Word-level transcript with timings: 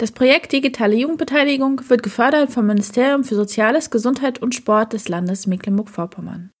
Das 0.00 0.12
Projekt 0.12 0.52
Digitale 0.52 0.96
Jugendbeteiligung 0.96 1.82
wird 1.90 2.02
gefördert 2.02 2.50
vom 2.50 2.64
Ministerium 2.64 3.22
für 3.22 3.34
Soziales, 3.34 3.90
Gesundheit 3.90 4.40
und 4.40 4.54
Sport 4.54 4.94
des 4.94 5.10
Landes 5.10 5.46
Mecklenburg-Vorpommern. 5.46 6.52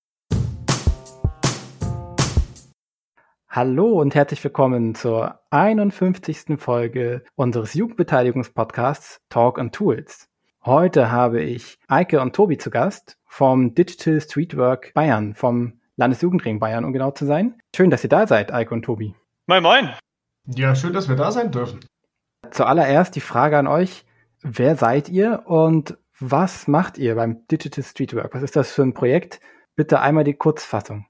Hallo 3.48 3.98
und 3.98 4.14
herzlich 4.14 4.44
willkommen 4.44 4.94
zur 4.94 5.40
51. 5.48 6.58
Folge 6.60 7.24
unseres 7.34 7.72
Jugendbeteiligungspodcasts 7.72 9.22
Talk 9.30 9.58
and 9.58 9.74
Tools. 9.74 10.28
Heute 10.62 11.10
habe 11.10 11.40
ich 11.40 11.78
Eike 11.88 12.20
und 12.20 12.36
Tobi 12.36 12.58
zu 12.58 12.68
Gast 12.68 13.16
vom 13.24 13.74
Digital 13.74 14.20
Streetwork 14.20 14.92
Bayern, 14.92 15.32
vom 15.32 15.80
Landesjugendring 15.96 16.58
Bayern, 16.60 16.84
um 16.84 16.92
genau 16.92 17.12
zu 17.12 17.24
sein. 17.24 17.58
Schön, 17.74 17.88
dass 17.88 18.04
ihr 18.04 18.10
da 18.10 18.26
seid, 18.26 18.52
Eike 18.52 18.74
und 18.74 18.82
Tobi. 18.82 19.14
Moin, 19.46 19.62
moin. 19.62 19.94
Ja, 20.44 20.74
schön, 20.74 20.92
dass 20.92 21.08
wir 21.08 21.16
da 21.16 21.32
sein 21.32 21.50
dürfen. 21.50 21.80
Zuallererst 22.50 23.14
die 23.14 23.20
Frage 23.20 23.58
an 23.58 23.66
euch, 23.66 24.04
wer 24.42 24.76
seid 24.76 25.08
ihr 25.08 25.42
und 25.46 25.98
was 26.18 26.68
macht 26.68 26.98
ihr 26.98 27.14
beim 27.14 27.46
Digital 27.48 27.84
Streetwork? 27.84 28.34
Was 28.34 28.42
ist 28.42 28.56
das 28.56 28.72
für 28.72 28.82
ein 28.82 28.94
Projekt? 28.94 29.40
Bitte 29.76 30.00
einmal 30.00 30.24
die 30.24 30.34
Kurzfassung. 30.34 31.06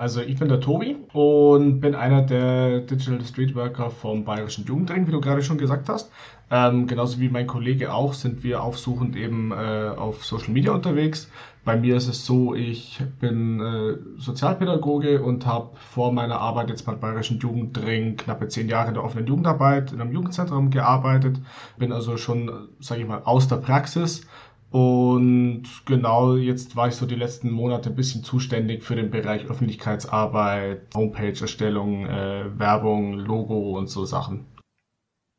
Also 0.00 0.22
ich 0.22 0.38
bin 0.38 0.48
der 0.48 0.60
Tobi 0.60 0.96
und 1.12 1.80
bin 1.80 1.94
einer 1.94 2.22
der 2.22 2.80
Digital 2.80 3.22
Streetworker 3.22 3.90
vom 3.90 4.24
Bayerischen 4.24 4.64
Jugendring, 4.64 5.06
wie 5.06 5.10
du 5.10 5.20
gerade 5.20 5.42
schon 5.42 5.58
gesagt 5.58 5.90
hast. 5.90 6.10
Ähm, 6.50 6.86
genauso 6.86 7.20
wie 7.20 7.28
mein 7.28 7.46
Kollege 7.46 7.92
auch 7.92 8.14
sind 8.14 8.42
wir 8.42 8.62
aufsuchend 8.62 9.14
eben 9.14 9.52
äh, 9.52 9.90
auf 9.94 10.24
Social 10.24 10.54
Media 10.54 10.72
unterwegs. 10.72 11.30
Bei 11.66 11.76
mir 11.76 11.96
ist 11.96 12.08
es 12.08 12.24
so, 12.24 12.54
ich 12.54 13.02
bin 13.20 13.60
äh, 13.60 13.98
Sozialpädagoge 14.16 15.22
und 15.22 15.44
habe 15.44 15.76
vor 15.76 16.12
meiner 16.12 16.40
Arbeit 16.40 16.70
jetzt 16.70 16.86
beim 16.86 16.98
Bayerischen 16.98 17.38
Jugendring 17.38 18.16
knappe 18.16 18.48
zehn 18.48 18.70
Jahre 18.70 18.88
in 18.88 18.94
der 18.94 19.04
offenen 19.04 19.26
Jugendarbeit 19.26 19.92
in 19.92 20.00
einem 20.00 20.12
Jugendzentrum 20.12 20.70
gearbeitet. 20.70 21.38
Bin 21.76 21.92
also 21.92 22.16
schon, 22.16 22.68
sage 22.80 23.02
ich 23.02 23.06
mal, 23.06 23.20
aus 23.24 23.48
der 23.48 23.56
Praxis 23.56 24.22
und 24.70 25.64
genau 25.84 26.36
jetzt 26.36 26.76
war 26.76 26.88
ich 26.88 26.94
so 26.94 27.04
die 27.04 27.16
letzten 27.16 27.50
Monate 27.50 27.90
ein 27.90 27.96
bisschen 27.96 28.22
zuständig 28.22 28.84
für 28.84 28.94
den 28.94 29.10
Bereich 29.10 29.46
Öffentlichkeitsarbeit, 29.46 30.94
Homepage-Erstellung, 30.94 32.06
äh, 32.06 32.58
Werbung, 32.58 33.14
Logo 33.14 33.76
und 33.76 33.88
so 33.88 34.04
Sachen. 34.04 34.46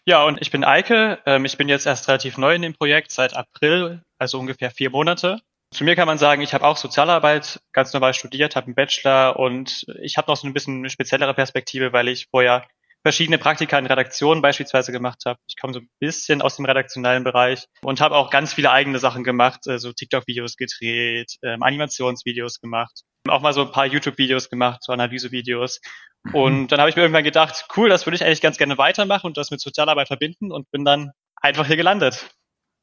Ja, 0.05 0.25
und 0.25 0.41
ich 0.41 0.51
bin 0.51 0.63
Eike. 0.63 1.19
Ähm, 1.25 1.45
ich 1.45 1.57
bin 1.57 1.69
jetzt 1.69 1.85
erst 1.85 2.07
relativ 2.07 2.37
neu 2.37 2.55
in 2.55 2.61
dem 2.61 2.73
Projekt, 2.73 3.11
seit 3.11 3.35
April, 3.35 4.01
also 4.17 4.39
ungefähr 4.39 4.71
vier 4.71 4.89
Monate. 4.89 5.39
Zu 5.73 5.85
mir 5.85 5.95
kann 5.95 6.07
man 6.07 6.17
sagen, 6.17 6.41
ich 6.41 6.53
habe 6.53 6.65
auch 6.65 6.75
Sozialarbeit 6.75 7.61
ganz 7.71 7.93
normal 7.93 8.13
studiert, 8.13 8.57
habe 8.57 8.65
einen 8.65 8.75
Bachelor 8.75 9.39
und 9.39 9.85
ich 10.01 10.17
habe 10.17 10.29
noch 10.29 10.35
so 10.35 10.45
ein 10.45 10.53
bisschen 10.53 10.79
eine 10.79 10.89
speziellere 10.89 11.33
Perspektive, 11.33 11.93
weil 11.93 12.09
ich 12.09 12.27
vorher 12.29 12.67
verschiedene 13.03 13.37
Praktika 13.37 13.77
in 13.79 13.85
Redaktionen 13.85 14.41
beispielsweise 14.41 14.91
gemacht 14.91 15.23
habe. 15.25 15.39
Ich 15.47 15.55
komme 15.59 15.73
so 15.73 15.79
ein 15.79 15.89
bisschen 15.99 16.41
aus 16.41 16.55
dem 16.55 16.65
redaktionellen 16.65 17.23
Bereich 17.23 17.65
und 17.81 18.01
habe 18.01 18.15
auch 18.15 18.29
ganz 18.29 18.53
viele 18.53 18.71
eigene 18.71 18.99
Sachen 18.99 19.23
gemacht, 19.23 19.67
äh, 19.67 19.79
so 19.79 19.91
TikTok-Videos 19.91 20.55
gedreht, 20.55 21.35
ähm, 21.43 21.63
Animationsvideos 21.63 22.59
gemacht, 22.59 23.01
auch 23.27 23.41
mal 23.41 23.53
so 23.53 23.61
ein 23.61 23.71
paar 23.71 23.85
YouTube-Videos 23.85 24.49
gemacht, 24.49 24.83
so 24.83 24.93
Analyse-Videos. 24.93 25.81
Mhm. 26.23 26.35
Und 26.35 26.67
dann 26.71 26.79
habe 26.79 26.89
ich 26.89 26.95
mir 26.95 27.01
irgendwann 27.01 27.23
gedacht, 27.23 27.67
cool, 27.75 27.89
das 27.89 28.05
würde 28.05 28.15
ich 28.15 28.23
eigentlich 28.23 28.41
ganz 28.41 28.57
gerne 28.57 28.77
weitermachen 28.77 29.27
und 29.27 29.37
das 29.37 29.51
mit 29.51 29.61
Sozialarbeit 29.61 30.07
verbinden 30.07 30.51
und 30.51 30.69
bin 30.71 30.85
dann 30.85 31.11
einfach 31.41 31.65
hier 31.65 31.77
gelandet. 31.77 32.29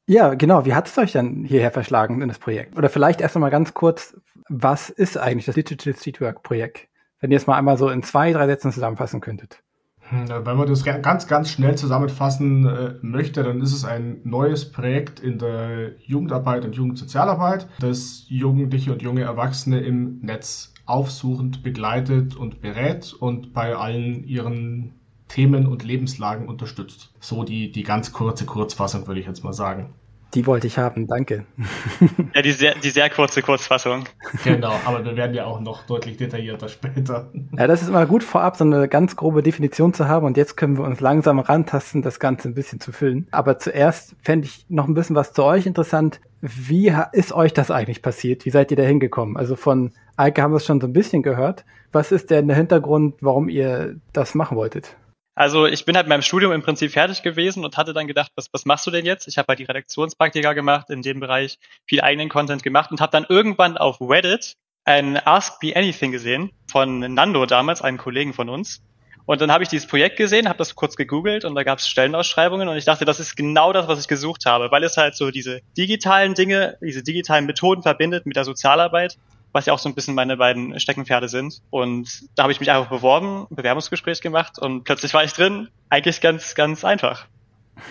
Ja, 0.07 0.33
genau. 0.33 0.65
Wie 0.65 0.73
hat 0.73 0.87
es 0.87 0.97
euch 0.97 1.11
dann 1.11 1.43
hierher 1.45 1.71
verschlagen 1.71 2.21
in 2.23 2.29
das 2.29 2.39
Projekt? 2.39 2.75
Oder 2.75 2.89
vielleicht 2.89 3.21
erst 3.21 3.35
einmal 3.35 3.51
ganz 3.51 3.75
kurz, 3.75 4.19
was 4.49 4.89
ist 4.89 5.17
eigentlich 5.17 5.45
das 5.45 5.53
Digital 5.53 5.93
Streetwork 5.93 6.41
Projekt? 6.41 6.87
Wenn 7.19 7.29
ihr 7.31 7.37
es 7.37 7.45
mal 7.45 7.57
einmal 7.57 7.77
so 7.77 7.89
in 7.89 8.01
zwei, 8.01 8.33
drei 8.33 8.47
Sätzen 8.47 8.71
zusammenfassen 8.71 9.21
könntet. 9.21 9.61
Hm, 10.09 10.27
wenn 10.27 10.57
man 10.57 10.67
das 10.67 10.83
ganz, 10.83 11.27
ganz 11.27 11.51
schnell 11.51 11.77
zusammenfassen 11.77 12.65
äh, 12.65 12.95
möchte, 13.01 13.43
dann 13.43 13.61
ist 13.61 13.73
es 13.73 13.85
ein 13.85 14.21
neues 14.23 14.71
Projekt 14.71 15.19
in 15.19 15.37
der 15.37 15.99
Jugendarbeit 15.99 16.65
und 16.65 16.75
Jugendsozialarbeit, 16.75 17.67
das 17.79 18.25
Jugendliche 18.27 18.91
und 18.91 19.03
junge 19.03 19.21
Erwachsene 19.21 19.79
im 19.81 20.19
Netz 20.21 20.73
aufsuchend 20.85 21.61
begleitet 21.61 22.35
und 22.35 22.61
berät 22.61 23.13
und 23.13 23.53
bei 23.53 23.75
allen 23.75 24.23
ihren 24.23 24.95
Themen 25.27 25.67
und 25.67 25.83
Lebenslagen 25.83 26.47
unterstützt. 26.49 27.13
So 27.19 27.43
die, 27.43 27.71
die 27.71 27.83
ganz 27.83 28.11
kurze 28.11 28.47
Kurzfassung, 28.47 29.05
würde 29.05 29.19
ich 29.19 29.27
jetzt 29.27 29.43
mal 29.43 29.53
sagen. 29.53 29.93
Die 30.35 30.45
wollte 30.45 30.67
ich 30.67 30.77
haben, 30.77 31.07
danke. 31.07 31.45
Ja, 32.35 32.43
die 32.43 32.51
sehr, 32.51 32.75
die 32.75 32.91
sehr 32.91 33.09
kurze 33.09 33.41
Kurzfassung. 33.41 34.03
Genau, 34.43 34.71
aber 34.85 35.03
wir 35.03 35.15
werden 35.15 35.33
ja 35.33 35.45
auch 35.45 35.59
noch 35.59 35.85
deutlich 35.87 36.17
detaillierter 36.17 36.69
später. 36.69 37.31
Ja, 37.57 37.65
das 37.65 37.81
ist 37.81 37.89
immer 37.89 38.05
gut 38.05 38.23
vorab, 38.23 38.55
so 38.55 38.63
eine 38.63 38.87
ganz 38.87 39.15
grobe 39.15 39.41
Definition 39.41 39.93
zu 39.93 40.07
haben 40.07 40.25
und 40.25 40.37
jetzt 40.37 40.55
können 40.55 40.77
wir 40.77 40.83
uns 40.85 40.99
langsam 40.99 41.39
rantasten, 41.39 42.03
das 42.03 42.19
Ganze 42.19 42.47
ein 42.47 42.53
bisschen 42.53 42.79
zu 42.79 42.91
füllen. 42.91 43.27
Aber 43.31 43.57
zuerst 43.57 44.15
fände 44.21 44.45
ich 44.45 44.65
noch 44.69 44.87
ein 44.87 44.93
bisschen 44.93 45.15
was 45.15 45.33
zu 45.33 45.43
euch 45.43 45.65
interessant. 45.65 46.21
Wie 46.41 46.93
ist 47.13 47.33
euch 47.33 47.53
das 47.53 47.71
eigentlich 47.71 48.01
passiert? 48.01 48.45
Wie 48.45 48.51
seid 48.51 48.69
ihr 48.71 48.77
da 48.77 48.83
hingekommen? 48.83 49.35
Also 49.35 49.55
von 49.55 49.91
Eike 50.15 50.41
haben 50.41 50.51
wir 50.51 50.57
es 50.57 50.65
schon 50.65 50.79
so 50.79 50.87
ein 50.87 50.93
bisschen 50.93 51.23
gehört. 51.23 51.65
Was 51.91 52.11
ist 52.11 52.29
denn 52.29 52.47
der 52.47 52.57
Hintergrund, 52.57 53.15
warum 53.21 53.49
ihr 53.49 53.95
das 54.13 54.35
machen 54.35 54.55
wolltet? 54.55 54.95
Also 55.39 55.67
ich 55.67 55.85
bin 55.85 55.95
halt 55.95 56.05
in 56.05 56.09
meinem 56.09 56.21
Studium 56.21 56.51
im 56.51 56.61
Prinzip 56.61 56.91
fertig 56.91 57.23
gewesen 57.23 57.63
und 57.63 57.77
hatte 57.77 57.93
dann 57.93 58.07
gedacht, 58.07 58.29
was, 58.35 58.49
was 58.51 58.65
machst 58.65 58.85
du 58.85 58.91
denn 58.91 59.05
jetzt? 59.05 59.25
Ich 59.25 59.37
habe 59.37 59.45
halt 59.47 59.59
die 59.59 59.63
Redaktionspraktika 59.63 60.51
gemacht, 60.51 60.89
in 60.89 61.01
dem 61.01 61.21
Bereich 61.21 61.59
viel 61.85 62.01
eigenen 62.01 62.27
Content 62.27 62.61
gemacht 62.61 62.91
und 62.91 62.99
habe 62.99 63.13
dann 63.13 63.25
irgendwann 63.29 63.77
auf 63.77 64.01
Reddit 64.01 64.57
ein 64.83 65.15
Ask 65.15 65.63
Me 65.63 65.73
Anything 65.73 66.11
gesehen 66.11 66.51
von 66.69 66.99
Nando 67.13 67.45
damals, 67.45 67.81
einem 67.81 67.97
Kollegen 67.97 68.33
von 68.33 68.49
uns. 68.49 68.83
Und 69.27 69.39
dann 69.39 69.49
habe 69.49 69.63
ich 69.63 69.69
dieses 69.69 69.87
Projekt 69.87 70.17
gesehen, 70.17 70.49
habe 70.49 70.57
das 70.57 70.75
kurz 70.75 70.97
gegoogelt 70.97 71.45
und 71.45 71.55
da 71.55 71.63
gab 71.63 71.79
es 71.79 71.87
Stellenausschreibungen 71.87 72.67
und 72.67 72.75
ich 72.75 72.83
dachte, 72.83 73.05
das 73.05 73.21
ist 73.21 73.37
genau 73.37 73.71
das, 73.71 73.87
was 73.87 74.01
ich 74.01 74.09
gesucht 74.09 74.45
habe, 74.45 74.71
weil 74.71 74.83
es 74.83 74.97
halt 74.97 75.15
so 75.15 75.31
diese 75.31 75.61
digitalen 75.77 76.33
Dinge, 76.33 76.77
diese 76.81 77.01
digitalen 77.01 77.45
Methoden 77.45 77.81
verbindet 77.81 78.25
mit 78.25 78.35
der 78.35 78.43
Sozialarbeit 78.43 79.17
was 79.51 79.65
ja 79.65 79.73
auch 79.73 79.79
so 79.79 79.89
ein 79.89 79.95
bisschen 79.95 80.15
meine 80.15 80.37
beiden 80.37 80.79
Steckenpferde 80.79 81.27
sind. 81.27 81.61
Und 81.69 82.23
da 82.35 82.43
habe 82.43 82.51
ich 82.51 82.59
mich 82.59 82.71
einfach 82.71 82.89
beworben, 82.89 83.47
Bewerbungsgespräch 83.49 84.21
gemacht 84.21 84.59
und 84.59 84.83
plötzlich 84.83 85.13
war 85.13 85.23
ich 85.23 85.33
drin. 85.33 85.69
Eigentlich 85.89 86.21
ganz, 86.21 86.55
ganz 86.55 86.83
einfach. 86.85 87.25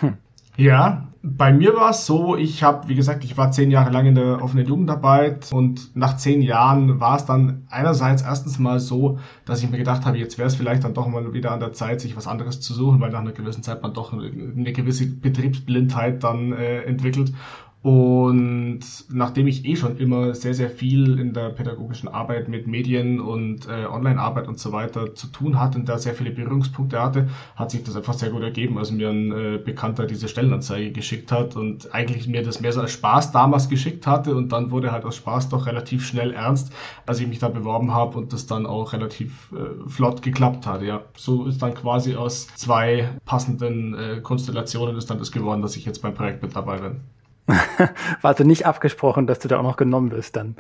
Hm. 0.01 0.19
Ja, 0.57 1.07
bei 1.23 1.53
mir 1.53 1.77
war 1.77 1.91
es 1.91 2.05
so, 2.05 2.37
ich 2.37 2.65
habe, 2.65 2.89
wie 2.89 2.97
gesagt, 2.97 3.23
ich 3.23 3.37
war 3.37 3.53
zehn 3.53 3.71
Jahre 3.71 3.91
lang 3.91 4.07
in 4.07 4.17
der 4.17 4.43
offenen 4.43 4.67
Jugendarbeit 4.67 5.53
und 5.53 5.95
nach 5.97 6.17
zehn 6.17 6.43
Jahren 6.43 6.99
war 6.99 7.17
es 7.17 7.27
dann 7.27 7.67
einerseits 7.71 8.23
erstens 8.23 8.59
mal 8.59 8.81
so, 8.81 9.21
dass 9.45 9.63
ich 9.63 9.71
mir 9.71 9.79
gedacht 9.79 10.05
habe, 10.05 10.19
jetzt 10.19 10.37
wäre 10.37 10.49
es 10.49 10.57
vielleicht 10.57 10.83
dann 10.83 10.95
doch 10.95 11.07
mal 11.07 11.33
wieder 11.33 11.53
an 11.53 11.61
der 11.61 11.73
Zeit, 11.75 12.01
sich 12.01 12.17
was 12.17 12.27
anderes 12.27 12.61
zu 12.61 12.75
suchen, 12.75 13.01
weil 13.01 13.11
nach 13.11 13.21
einer 13.21 13.31
gewissen 13.31 13.63
Zeit 13.63 13.83
man 13.83 13.95
doch 13.95 14.13
eine 14.13 14.73
gewisse 14.73 15.07
Betriebsblindheit 15.07 16.25
dann 16.25 16.53
äh, 16.53 16.83
entwickelt 16.83 17.33
und 17.81 18.81
nachdem 19.09 19.47
ich 19.47 19.65
eh 19.65 19.77
schon 19.77 19.99
immer 19.99 20.35
sehr, 20.35 20.53
sehr 20.53 20.69
viel 20.69 21.17
in 21.21 21.33
der 21.33 21.51
pädagogischen 21.51 22.09
Arbeit 22.09 22.49
mit 22.49 22.67
Medien 22.67 23.21
und 23.21 23.69
äh, 23.69 23.87
Online-Arbeit 23.87 24.49
und 24.49 24.59
so 24.59 24.73
weiter 24.73 25.15
zu 25.15 25.29
tun 25.29 25.61
hatte 25.61 25.79
und 25.79 25.89
da 25.89 25.97
sehr 25.97 26.15
viele 26.15 26.33
Berührungspunkte 26.33 27.01
hatte, 27.01 27.29
hat 27.55 27.71
sich 27.71 27.85
das 27.85 27.95
einfach 27.95 28.15
sehr 28.15 28.31
gut 28.31 28.43
ergeben, 28.43 28.79
als 28.79 28.91
mir 28.91 29.11
ein 29.11 29.31
äh, 29.31 29.59
Bekannter 29.65 30.07
diese 30.07 30.27
Stellenanzeige 30.27 30.91
geschickt 30.91 31.31
hat 31.31 31.55
und 31.55 31.95
eigentlich 31.95 32.27
mir 32.27 32.43
das 32.43 32.61
mehr 32.61 32.73
so 32.73 32.81
als 32.81 32.91
Spaß 32.91 33.31
damals 33.31 33.69
geschickt 33.69 34.09
hatte 34.09 34.35
und 34.35 34.51
dann 34.51 34.73
wurde 34.73 34.91
halt 34.91 35.05
aus 35.05 35.15
Spaß 35.15 35.49
doch 35.49 35.67
relativ 35.67 36.05
schnell 36.05 36.33
ernst, 36.33 36.73
als 37.07 37.21
ich 37.21 37.29
mich 37.29 37.39
da 37.39 37.49
beworben 37.49 37.95
habe 37.95 38.19
und 38.19 38.33
das 38.33 38.47
dann 38.49 38.67
auch 38.67 38.93
relativ 38.93 39.53
äh, 39.53 39.89
flott 39.89 40.23
geklappt 40.23 40.67
hat. 40.67 40.83
Ja, 40.83 41.03
so 41.17 41.47
ist 41.47 41.63
dann 41.63 41.75
quasi 41.75 42.17
aus 42.17 42.49
zwei 42.57 43.11
passenden 43.25 43.95
äh, 43.95 44.21
Konstellationen 44.21 44.97
ist 44.97 45.11
dann 45.11 45.19
das 45.19 45.31
geworden, 45.31 45.63
dass 45.63 45.77
ich 45.77 45.85
jetzt 45.85 46.03
beim 46.03 46.15
Projekt 46.15 46.43
mit 46.43 46.57
dabei 46.57 46.79
bin. 46.79 47.01
War 48.21 48.31
also 48.31 48.45
nicht 48.45 48.67
abgesprochen, 48.67 49.27
dass 49.27 49.39
du 49.39 49.49
da 49.49 49.59
auch 49.59 49.63
noch 49.63 49.77
genommen 49.77 50.11
wirst 50.11 50.37
dann. 50.37 50.57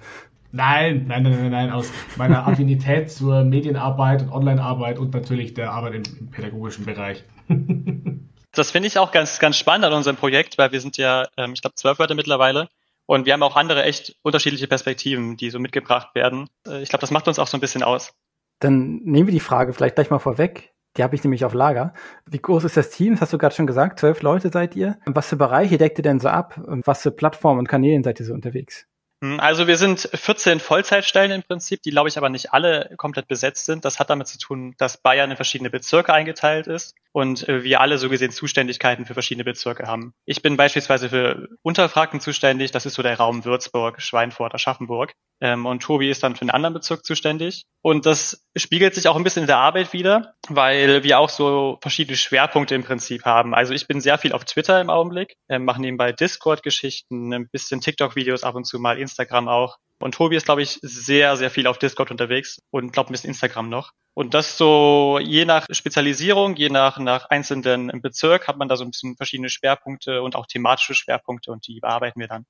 Nein, 0.50 1.05
nein, 1.06 1.23
nein, 1.23 1.32
nein, 1.32 1.50
nein, 1.50 1.70
aus 1.70 1.93
meiner 2.17 2.49
Affinität 2.49 3.11
zur 3.11 3.44
Medienarbeit 3.44 4.23
und 4.23 4.32
Onlinearbeit 4.32 4.99
und 4.99 5.12
natürlich 5.12 5.52
der 5.52 5.73
Arbeit 5.73 5.94
im, 5.94 6.02
im 6.19 6.31
pädagogischen 6.31 6.87
Bereich. 6.87 7.25
das 8.52 8.70
finde 8.70 8.88
ich 8.88 8.99
auch 8.99 9.12
ganz, 9.12 9.38
ganz 9.38 9.58
spannend 9.58 9.85
an 9.85 9.93
unserem 9.93 10.17
Projekt, 10.17 10.56
weil 10.56 10.73
wir 10.73 10.81
sind 10.81 10.96
ja, 10.96 11.26
ähm, 11.37 11.52
ich 11.52 11.61
glaube, 11.61 11.75
zwölf 11.75 11.99
Leute 11.99 12.14
mittlerweile 12.14 12.69
und 13.05 13.26
wir 13.26 13.34
haben 13.34 13.43
auch 13.43 13.56
andere 13.56 13.82
echt 13.82 14.17
unterschiedliche 14.23 14.69
Perspektiven, 14.69 15.37
die 15.37 15.50
so 15.50 15.58
mitgebracht 15.58 16.14
werden. 16.14 16.49
Äh, 16.67 16.82
ich 16.82 16.88
glaube, 16.88 17.02
das 17.02 17.11
macht 17.11 17.29
uns 17.29 17.38
auch 17.38 17.46
so 17.46 17.58
ein 17.58 17.61
bisschen 17.61 17.82
aus. 17.82 18.14
Dann 18.61 19.00
nehmen 19.05 19.29
wir 19.29 19.32
die 19.32 19.41
Frage 19.41 19.75
vielleicht 19.75 19.96
gleich 19.96 20.11
mal 20.11 20.19
vorweg. 20.19 20.73
Die 20.98 21.04
habe 21.04 21.14
ich 21.14 21.22
nämlich 21.22 21.44
auf 21.44 21.54
Lager. 21.54 21.94
Wie 22.26 22.40
groß 22.40 22.64
ist 22.64 22.76
das 22.76 22.90
Team? 22.90 23.12
Das 23.12 23.22
hast 23.22 23.32
du 23.32 23.38
gerade 23.38 23.54
schon 23.54 23.68
gesagt. 23.68 24.00
Zwölf 24.00 24.20
Leute 24.22 24.50
seid 24.50 24.74
ihr. 24.74 24.98
Was 25.06 25.28
für 25.28 25.36
Bereiche 25.36 25.78
deckt 25.78 25.98
ihr 25.98 26.02
denn 26.02 26.18
so 26.18 26.28
ab? 26.28 26.58
Und 26.58 26.86
was 26.86 27.02
für 27.02 27.12
Plattformen 27.12 27.60
und 27.60 27.68
Kanälen 27.68 28.02
seid 28.02 28.18
ihr 28.18 28.26
so 28.26 28.34
unterwegs? 28.34 28.86
Hm, 29.22 29.40
also 29.40 29.66
wir 29.66 29.76
sind 29.76 30.08
14 30.12 30.60
Vollzeitstellen 30.60 31.32
im 31.32 31.42
Prinzip, 31.42 31.82
die 31.82 31.90
glaube 31.90 32.08
ich 32.08 32.18
aber 32.18 32.28
nicht 32.28 32.52
alle 32.52 32.94
komplett 32.96 33.26
besetzt 33.26 33.66
sind. 33.66 33.84
Das 33.84 33.98
hat 33.98 34.10
damit 34.10 34.28
zu 34.28 34.38
tun, 34.38 34.74
dass 34.78 35.00
Bayern 35.00 35.30
in 35.30 35.36
verschiedene 35.36 35.70
Bezirke 35.70 36.12
eingeteilt 36.12 36.68
ist 36.68 36.94
und 37.12 37.48
äh, 37.48 37.64
wir 37.64 37.80
alle 37.80 37.98
so 37.98 38.08
gesehen 38.08 38.30
Zuständigkeiten 38.30 39.06
für 39.06 39.14
verschiedene 39.14 39.44
Bezirke 39.44 39.86
haben. 39.86 40.14
Ich 40.24 40.42
bin 40.42 40.56
beispielsweise 40.56 41.08
für 41.08 41.48
Unterfranken 41.62 42.20
zuständig, 42.20 42.70
das 42.70 42.86
ist 42.86 42.94
so 42.94 43.02
der 43.02 43.16
Raum 43.16 43.44
Würzburg, 43.44 44.00
Schweinfurt, 44.00 44.54
Aschaffenburg. 44.54 45.14
Ähm, 45.40 45.67
und 45.67 45.82
Tobi 45.82 46.11
ist 46.11 46.23
dann 46.23 46.35
für 46.35 46.43
einen 46.43 46.50
anderen 46.50 46.75
Bezirk 46.75 47.05
zuständig. 47.05 47.62
Und 47.82 48.06
das 48.06 48.44
spiegelt 48.56 48.94
sich 48.94 49.08
auch 49.08 49.17
ein 49.17 49.25
bisschen 49.25 49.43
in 49.43 49.46
der 49.46 49.58
Arbeit 49.58 49.93
wieder, 49.93 50.35
weil 50.49 51.05
wir 51.05 51.19
auch 51.19 51.29
so 51.29 51.79
verschiedene 51.81 52.17
Schwerpunkte 52.17 52.75
im 52.75 52.85
Prinzip 52.85 53.25
haben. 53.25 53.55
Also 53.55 53.73
ich 53.73 53.87
bin 53.87 54.00
sehr 54.00 54.19
viel 54.19 54.32
auf 54.32 54.44
Twitter 54.44 54.81
im 54.81 54.90
Augenblick, 54.90 55.37
äh, 55.49 55.58
mache 55.58 55.81
nebenbei 55.81 56.12
Discord-Geschichten, 56.12 57.32
ein 57.32 57.49
bisschen 57.49 57.81
TikTok-Videos 57.81 58.43
ab 58.43 58.55
und 58.55 58.64
zu 58.64 58.79
mal, 58.79 58.99
Instagram 58.99 59.49
auch. 59.49 59.76
Und 60.00 60.14
Tobi 60.14 60.37
ist, 60.37 60.44
glaube 60.44 60.62
ich, 60.62 60.79
sehr, 60.82 61.37
sehr 61.37 61.50
viel 61.50 61.67
auf 61.67 61.79
Discord 61.79 62.11
unterwegs 62.11 62.61
und 62.70 62.93
glaube 62.93 63.11
ein 63.11 63.12
bisschen 63.12 63.31
Instagram 63.31 63.69
noch. 63.69 63.93
Und 64.14 64.34
das 64.34 64.56
so 64.56 65.20
je 65.23 65.44
nach 65.44 65.67
Spezialisierung, 65.70 66.56
je 66.56 66.70
nach, 66.70 66.99
nach 66.99 67.31
einzelnen 67.31 68.00
Bezirk 68.00 68.49
hat 68.49 68.56
man 68.56 68.69
da 68.69 68.76
so 68.76 68.84
ein 68.84 68.91
bisschen 68.91 69.17
verschiedene 69.17 69.49
Schwerpunkte 69.49 70.23
und 70.23 70.34
auch 70.34 70.46
thematische 70.46 70.94
Schwerpunkte 70.94 71.52
und 71.52 71.67
die 71.67 71.81
bearbeiten 71.81 72.19
wir 72.19 72.29
dann. 72.29 72.44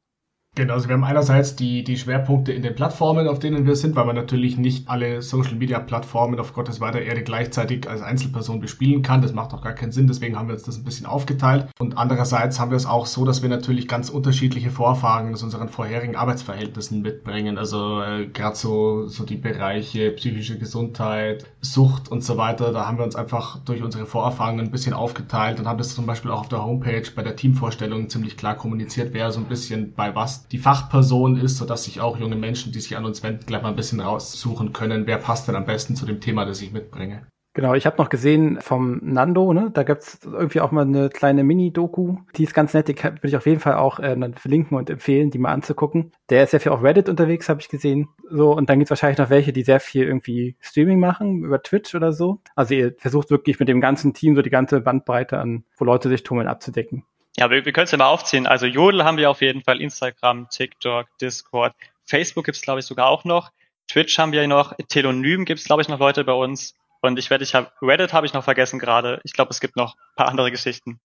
Genau, 0.59 0.75
also 0.75 0.89
wir 0.89 0.95
haben 0.95 1.05
einerseits 1.05 1.55
die, 1.55 1.85
die 1.85 1.97
Schwerpunkte 1.97 2.53
in 2.53 2.63
den 2.63 2.75
Plattformen, 2.75 3.29
auf 3.29 3.39
denen 3.39 3.65
wir 3.65 3.77
sind, 3.77 3.95
weil 3.95 4.07
man 4.07 4.17
natürlich 4.17 4.59
nicht 4.59 4.89
alle 4.89 5.23
Social 5.23 5.55
Media 5.55 5.79
Plattformen 5.79 6.41
auf 6.41 6.53
Gottes 6.53 6.81
weiter 6.81 7.01
Erde 7.01 7.23
gleichzeitig 7.23 7.89
als 7.89 8.03
Einzelperson 8.03 8.59
bespielen 8.59 9.03
kann. 9.03 9.23
Das 9.23 9.33
macht 9.33 9.55
auch 9.55 9.63
gar 9.63 9.75
keinen 9.75 9.93
Sinn, 9.93 10.09
deswegen 10.09 10.37
haben 10.37 10.49
wir 10.49 10.55
uns 10.55 10.65
das 10.65 10.77
ein 10.77 10.83
bisschen 10.83 11.07
aufgeteilt. 11.07 11.69
Und 11.79 11.97
andererseits 11.97 12.59
haben 12.59 12.73
wir 12.73 12.77
es 12.77 12.87
auch 12.87 13.07
so, 13.07 13.25
dass 13.25 13.41
wir 13.41 13.49
natürlich 13.49 13.87
ganz 13.87 14.11
unterschiedliche 14.11 14.71
Vorfahren 14.71 15.33
aus 15.33 15.45
unseren 15.45 15.69
vorherigen 15.69 16.17
Arbeitsverhältnissen 16.17 17.03
mitbringen. 17.03 17.57
Also 17.57 18.03
äh, 18.03 18.27
gerade 18.27 18.57
so, 18.57 19.07
so 19.07 19.25
die 19.25 19.37
Bereiche 19.37 20.11
psychische 20.11 20.59
Gesundheit, 20.59 21.45
Sucht 21.61 22.09
und 22.11 22.25
so 22.25 22.37
weiter, 22.37 22.73
da 22.73 22.85
haben 22.85 22.99
wir 22.99 23.05
uns 23.05 23.15
einfach 23.15 23.61
durch 23.61 23.85
unsere 23.85 24.07
Vorerfahrungen 24.07 24.67
ein 24.67 24.73
bisschen 24.73 24.93
aufgeteilt 24.95 25.61
und 25.61 25.69
haben 25.69 25.79
das 25.79 25.95
zum 25.95 26.07
Beispiel 26.07 26.33
auch 26.33 26.41
auf 26.41 26.49
der 26.49 26.65
Homepage 26.65 27.09
bei 27.15 27.23
der 27.23 27.37
Teamvorstellung 27.37 28.09
ziemlich 28.09 28.37
klar 28.37 28.57
kommuniziert, 28.57 29.11
wer 29.13 29.31
so 29.31 29.39
ein 29.39 29.47
bisschen 29.47 29.93
bei 29.95 30.17
was 30.17 30.48
die 30.53 30.59
Fachperson 30.59 31.37
ist, 31.37 31.57
sodass 31.57 31.85
sich 31.85 32.01
auch 32.01 32.19
junge 32.19 32.37
Menschen, 32.37 32.73
die 32.73 32.81
sich 32.81 32.97
an 32.97 33.05
uns 33.05 33.23
wenden, 33.23 33.47
gleich 33.47 33.63
mal 33.63 33.71
ein 33.71 33.77
bisschen 33.77 34.01
raussuchen 34.01 34.73
können, 34.73 35.07
wer 35.07 35.19
passt 35.19 35.49
denn 35.49 35.57
am 35.57 35.67
besten 35.67 35.97
zu 35.97 36.07
dem 36.07 36.21
Thema, 36.21 36.45
das 36.45 36.63
ich 36.63 36.73
mitbringe. 36.73 37.27
Genau, 37.59 37.75
ich 37.75 37.87
habe 37.87 37.97
noch 38.01 38.09
gesehen 38.09 38.59
vom 38.61 39.01
Nando, 39.03 39.53
ne? 39.53 39.73
Da 39.75 39.83
gibt's 39.83 40.21
irgendwie 40.23 40.61
auch 40.61 40.71
mal 40.71 40.83
eine 40.83 41.09
kleine 41.09 41.43
Mini-Doku. 41.43 42.19
Die 42.37 42.45
ist 42.45 42.55
ganz 42.55 42.73
nett, 42.73 42.87
die 42.87 42.95
würde 43.03 43.19
ich 43.25 43.37
auf 43.37 43.47
jeden 43.47 43.59
Fall 43.59 43.75
auch 43.75 43.99
äh, 43.99 44.17
dann 44.17 44.35
verlinken 44.35 44.79
und 44.79 44.89
empfehlen, 44.89 45.31
die 45.31 45.39
mal 45.39 45.51
anzugucken. 45.51 46.13
Der 46.31 46.45
ist 46.45 46.53
sehr 46.53 46.61
viel 46.61 46.71
auf 46.71 46.85
Reddit 46.85 47.09
unterwegs, 47.09 47.49
habe 47.49 47.61
ich 47.61 47.69
gesehen. 47.69 48.11
So, 48.31 48.55
und 48.55 48.71
dann 48.71 48.79
gibt's 48.79 48.91
wahrscheinlich 48.91 49.19
noch 49.19 49.31
welche, 49.31 49.53
die 49.53 49.65
sehr 49.65 49.81
viel 49.81 50.05
irgendwie 50.05 50.55
Streaming 50.61 51.01
machen, 51.01 51.43
über 51.43 51.61
Twitch 51.61 51.97
oder 51.97 52.13
so. 52.13 52.39
Also 52.55 52.75
ihr 52.75 52.95
versucht 52.97 53.29
wirklich 53.31 53.59
mit 53.59 53.69
dem 53.69 53.81
ganzen 53.81 54.15
Team 54.15 54.37
so 54.37 54.43
die 54.43 54.51
ganze 54.51 54.81
Bandbreite 54.81 55.39
an, 55.39 55.65
wo 55.77 55.85
Leute 55.85 56.09
sich 56.09 56.23
tummeln, 56.23 56.47
abzudecken. 56.47 57.03
Ja, 57.37 57.51
wir, 57.51 57.65
wir 57.65 57.73
können 57.73 57.85
es 57.85 57.91
ja 57.91 57.99
mal 57.99 58.07
aufziehen. 58.07 58.47
Also 58.47 58.67
Jodel 58.67 59.05
haben 59.05 59.17
wir 59.17 59.31
auf 59.31 59.41
jeden 59.43 59.63
Fall, 59.63 59.81
Instagram, 59.81 60.49
TikTok, 60.49 61.07
Discord, 61.21 61.75
Facebook 62.05 62.47
gibt's 62.47 62.63
glaube 62.63 62.81
ich 62.81 62.87
sogar 62.87 63.09
auch 63.09 63.25
noch. 63.25 63.51
Twitch 63.87 64.19
haben 64.19 64.33
wir 64.33 64.47
noch, 64.49 64.75
Telonym 64.89 65.45
gibt's 65.45 65.65
glaube 65.65 65.83
ich 65.83 65.89
noch 65.89 65.99
Leute 65.99 66.25
bei 66.25 66.33
uns. 66.33 66.75
Und 67.01 67.19
ich 67.19 67.31
werde, 67.31 67.45
ich 67.45 67.55
habe 67.55 67.71
Reddit 67.81 68.13
habe 68.13 68.27
ich 68.27 68.33
noch 68.33 68.45
vergessen 68.45 68.79
gerade. 68.79 69.21
Ich 69.23 69.33
glaube, 69.33 69.51
es 69.51 69.61
gibt 69.61 69.77
noch 69.77 69.95
ein 69.95 70.15
paar 70.17 70.29
andere 70.29 70.51
Geschichten. 70.51 71.01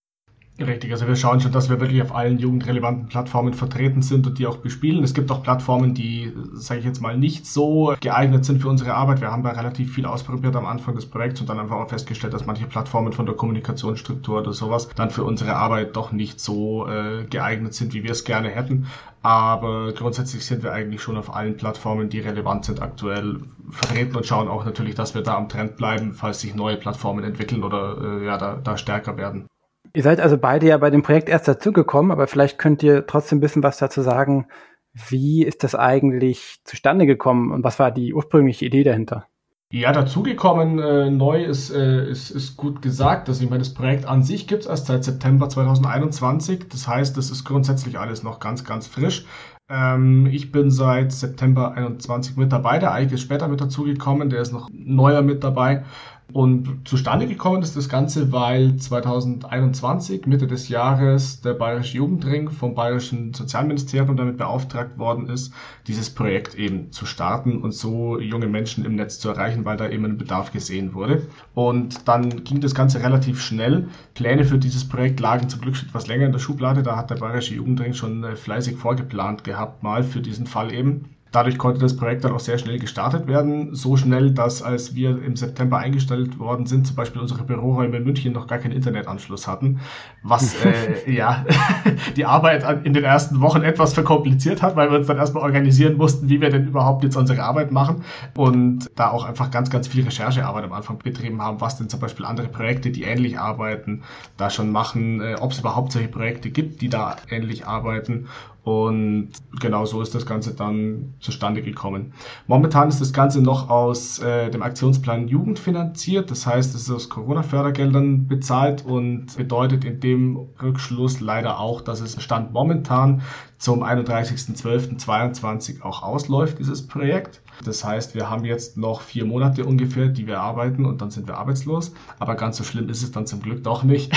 Richtig, 0.60 0.92
also 0.92 1.08
wir 1.08 1.16
schauen 1.16 1.40
schon, 1.40 1.52
dass 1.52 1.72
wir 1.72 1.80
wirklich 1.80 2.00
auf 2.04 2.14
allen 2.14 2.38
jugendrelevanten 2.38 3.08
Plattformen 3.08 3.56
vertreten 3.56 4.04
sind 4.04 4.28
und 4.28 4.38
die 4.38 4.46
auch 4.46 4.58
bespielen. 4.58 5.04
Es 5.04 5.16
gibt 5.16 5.32
auch 5.32 5.42
Plattformen, 5.42 5.96
die, 5.96 6.32
sage 6.54 6.80
ich 6.80 6.86
jetzt 6.86 7.02
mal, 7.02 7.18
nicht 7.18 7.48
so 7.48 7.96
geeignet 8.00 8.46
sind 8.46 8.62
für 8.62 8.70
unsere 8.70 8.94
Arbeit. 8.94 9.20
Wir 9.20 9.32
haben 9.32 9.42
da 9.42 9.50
relativ 9.50 9.96
viel 9.96 10.06
ausprobiert 10.06 10.56
am 10.56 10.68
Anfang 10.68 10.94
des 10.94 11.08
Projekts 11.08 11.42
und 11.42 11.50
dann 11.50 11.60
einfach 11.60 11.78
auch 11.78 11.90
festgestellt, 11.90 12.36
dass 12.36 12.46
manche 12.46 12.68
Plattformen 12.68 13.14
von 13.14 13.26
der 13.26 13.34
Kommunikationsstruktur 13.34 14.42
oder 14.42 14.54
sowas 14.54 14.90
dann 14.96 15.10
für 15.10 15.24
unsere 15.24 15.56
Arbeit 15.56 15.96
doch 15.96 16.12
nicht 16.12 16.40
so 16.40 16.88
äh, 16.88 17.26
geeignet 17.26 17.74
sind, 17.74 17.96
wie 17.96 18.04
wir 18.04 18.12
es 18.12 18.24
gerne 18.24 18.50
hätten. 18.50 18.86
Aber 19.24 19.92
grundsätzlich 19.94 20.46
sind 20.46 20.62
wir 20.62 20.72
eigentlich 20.72 21.02
schon 21.02 21.18
auf 21.18 21.34
allen 21.34 21.58
Plattformen, 21.58 22.10
die 22.10 22.20
relevant 22.20 22.66
sind, 22.66 22.80
aktuell 22.80 23.40
vertreten 23.72 24.16
und 24.16 24.28
schauen 24.28 24.48
auch 24.48 24.66
natürlich, 24.66 24.94
dass 24.94 25.16
wir 25.16 25.24
da 25.24 25.36
am 25.36 25.50
Trend 25.50 25.78
bleiben, 25.78 26.14
falls 26.14 26.42
sich 26.42 26.54
neue 26.54 26.78
Plattformen 26.78 27.24
entwickeln 27.24 27.64
oder 27.64 27.98
äh, 28.00 28.26
ja, 28.26 28.38
da, 28.38 28.60
da 28.64 28.78
stärker 28.78 29.18
werden. 29.18 29.48
Ihr 29.96 30.04
seid 30.04 30.20
also 30.20 30.38
beide 30.38 30.68
ja 30.68 30.78
bei 30.78 30.90
dem 30.90 31.04
Projekt 31.04 31.30
erst 31.30 31.48
dazugekommen, 31.48 32.12
aber 32.12 32.28
vielleicht 32.28 32.58
könnt 32.58 32.82
ihr 32.82 33.06
trotzdem 33.06 33.38
ein 33.38 33.42
bisschen 33.42 33.64
was 33.64 33.78
dazu 33.78 34.02
sagen. 34.02 34.48
Wie 34.94 35.44
ist 35.44 35.64
das 35.64 35.76
eigentlich 35.76 36.62
zustande 36.64 37.06
gekommen 37.06 37.52
und 37.52 37.64
was 37.64 37.80
war 37.80 37.92
die 37.92 38.14
ursprüngliche 38.14 38.66
Idee 38.66 38.84
dahinter? 38.84 39.28
Ja, 39.72 39.92
dazugekommen 39.92 40.78
äh, 40.78 41.10
neu 41.10 41.44
ist, 41.44 41.72
äh, 41.72 42.08
ist, 42.08 42.30
ist 42.30 42.58
gut 42.58 42.84
gesagt. 42.84 43.28
Also 43.28 43.44
ich 43.44 43.50
meine, 43.50 43.64
das 43.64 43.74
Projekt 43.74 44.06
an 44.06 44.22
sich 44.22 44.48
gibt 44.48 44.62
es 44.62 44.70
erst 44.70 44.86
seit 44.86 45.04
September 45.04 45.50
2021. 45.50 46.70
Das 46.70 46.88
heißt, 46.88 47.18
das 47.18 47.32
ist 47.32 47.44
grundsätzlich 47.44 47.98
alles 47.98 48.22
noch 48.22 48.40
ganz, 48.40 48.64
ganz 48.66 48.86
frisch. 48.86 49.26
Ähm, 49.70 50.28
ich 50.28 50.52
bin 50.52 50.70
seit 50.70 51.12
September 51.12 51.72
21 51.72 52.38
mit 52.38 52.52
dabei. 52.52 52.78
Der 52.78 52.94
Eike 52.94 53.16
ist 53.16 53.22
später 53.22 53.48
mit 53.48 53.62
dazugekommen. 53.62 54.30
Der 54.30 54.42
ist 54.42 54.54
noch 54.54 54.70
neuer 54.72 55.24
mit 55.24 55.44
dabei. 55.44 55.86
Und 56.32 56.88
zustande 56.88 57.28
gekommen 57.28 57.62
ist 57.62 57.76
das 57.76 57.90
Ganze, 57.90 58.32
weil 58.32 58.78
2021, 58.78 60.26
Mitte 60.26 60.48
des 60.48 60.70
Jahres, 60.70 61.42
der 61.42 61.54
Bayerische 61.54 61.98
Jugendring 61.98 62.50
vom 62.50 62.74
Bayerischen 62.74 63.34
Sozialministerium 63.34 64.16
damit 64.16 64.38
beauftragt 64.38 64.98
worden 64.98 65.30
ist, 65.30 65.54
dieses 65.86 66.10
Projekt 66.10 66.56
eben 66.56 66.92
zu 66.92 67.06
starten 67.06 67.62
und 67.62 67.74
so 67.74 68.20
junge 68.20 68.48
Menschen 68.48 68.86
im 68.86 68.96
Netz 68.96 69.20
zu 69.20 69.30
erreichen, 69.30 69.66
weil 69.66 69.78
da 69.78 69.90
eben 69.90 70.06
ein 70.06 70.18
Bedarf 70.18 70.52
gesehen 70.52 70.94
wurde. 70.94 71.28
Und 71.54 72.08
dann 72.08 72.44
ging 72.44 72.62
das 72.62 72.74
Ganze 72.74 73.02
relativ 73.04 73.42
schnell. 73.42 73.90
Pläne 74.16 74.46
für 74.46 74.58
dieses 74.58 74.88
Projekt 74.88 75.20
lagen 75.20 75.50
zum 75.50 75.62
Glück 75.62 75.76
schon 75.76 75.90
etwas 75.90 76.08
länger 76.08 76.26
in 76.26 76.32
der 76.32 76.40
Schublade. 76.40 76.84
Da 76.84 76.96
hat 76.96 77.10
der 77.10 77.16
Bayerische 77.16 77.56
Jugendring 77.56 77.94
schon 77.94 78.24
äh, 78.24 78.36
fleißig 78.36 78.78
vorgeplant 78.78 79.44
gehabt, 79.44 79.84
mal 79.84 80.04
für 80.04 80.22
diesen 80.22 80.48
Fall 80.48 80.74
eben. 80.74 81.10
Dadurch 81.34 81.58
konnte 81.58 81.80
das 81.80 81.98
Projekt 81.98 82.24
dann 82.24 82.32
auch 82.32 82.40
sehr 82.40 82.60
schnell 82.60 82.78
gestartet 82.78 83.26
werden. 83.26 83.74
So 83.74 83.98
schnell, 83.98 84.30
dass 84.30 84.62
als 84.62 84.94
wir 84.94 85.22
im 85.24 85.36
September 85.36 85.80
eingestellt 85.80 86.38
worden 86.38 86.68
sind, 86.68 86.86
zum 86.86 86.96
Beispiel 86.96 87.20
unsere 87.20 87.44
Büroräume 87.44 87.98
in 87.98 88.04
München 88.04 88.34
noch 88.34 88.46
gar 88.46 88.60
keinen 88.60 88.74
Internetanschluss 88.74 89.48
hatten, 89.48 89.80
was 90.22 90.54
äh, 90.64 91.12
ja 91.12 91.44
die 92.16 92.26
Arbeit 92.26 92.86
in 92.86 92.94
den 92.94 93.04
ersten 93.04 93.42
Wochen 93.42 93.64
etwas 93.64 93.96
verkompliziert 93.96 94.62
hat, 94.62 94.76
weil 94.76 94.92
wir 94.92 95.00
uns 95.00 95.08
dann 95.08 95.18
erstmal 95.18 95.42
organisieren 95.42 95.98
mussten, 95.98 96.30
wie 96.30 96.40
wir 96.40 96.52
denn 96.52 96.68
überhaupt 96.68 97.04
jetzt 97.04 97.16
unsere 97.16 97.42
Arbeit 97.42 97.72
machen 97.72 98.04
und 98.38 98.92
da 98.96 99.10
auch 99.10 99.26
einfach 99.26 99.50
ganz, 99.50 99.72
ganz 99.72 99.88
viel 99.88 100.04
Recherchearbeit 100.04 100.66
am 100.66 100.74
Anfang 100.74 101.00
betrieben 101.00 101.42
haben, 101.42 101.60
was 101.62 101.78
denn 101.78 101.90
zum 101.90 102.00
Beispiel 102.00 102.26
andere 102.28 102.48
Projekte, 102.48 102.92
die 102.92 103.04
ähnlich 103.04 103.40
arbeiten, 103.40 104.04
da 104.38 104.52
schon 104.52 104.72
machen, 104.72 105.20
äh, 105.20 105.36
ob 105.42 105.52
es 105.52 105.60
überhaupt 105.60 105.94
solche 105.94 106.10
Projekte 106.10 106.52
gibt, 106.52 106.82
die 106.82 106.90
da 106.90 107.16
ähnlich 107.32 107.66
arbeiten 107.66 108.28
und 108.64 109.32
genau 109.60 109.86
so 109.86 110.02
ist 110.02 110.16
das 110.16 110.26
Ganze 110.26 110.54
dann 110.54 111.14
zustande 111.20 111.62
gekommen. 111.62 112.14
Momentan 112.48 112.88
ist 112.88 113.02
das 113.02 113.12
Ganze 113.12 113.42
noch 113.42 113.70
aus 113.70 114.20
äh, 114.20 114.50
dem 114.52 114.64
Aktionsplan 114.64 115.28
Jugend 115.28 115.60
finanziert. 115.60 116.32
Das 116.32 116.48
heißt, 116.48 116.74
es 116.74 116.84
ist 116.84 116.92
aus 116.92 117.10
Corona-Fördergeldern 117.10 118.28
bezahlt 118.28 118.86
und 118.86 119.36
bedeutet 119.36 119.84
in 119.84 120.00
dem 120.00 120.48
Rückschluss 120.62 121.20
leider 121.20 121.60
auch, 121.60 121.82
dass 121.82 122.00
es 122.00 122.22
Stand 122.24 122.54
momentan 122.54 123.22
zum 123.64 123.82
31.12.22 123.82 125.82
auch 125.84 126.04
ausläuft, 126.04 126.60
dieses 126.60 126.86
Projekt. 126.86 127.40
Das 127.64 127.86
heißt, 127.86 128.14
wir 128.14 128.30
haben 128.30 128.44
jetzt 128.44 128.76
noch 128.76 129.00
vier 129.00 129.24
Monate 129.24 129.64
ungefähr, 129.64 130.10
die 130.10 130.28
wir 130.28 130.42
arbeiten 130.42 130.84
und 130.84 131.02
dann 131.02 131.12
sind 131.12 131.28
wir 131.28 131.38
arbeitslos. 131.38 131.94
Aber 132.20 132.36
ganz 132.36 132.58
so 132.58 132.66
schlimm 132.66 132.90
ist 132.90 133.04
es 133.04 133.14
dann 133.14 133.26
zum 133.26 133.42
Glück 133.42 133.64
doch 133.64 133.84
nicht, 133.84 134.12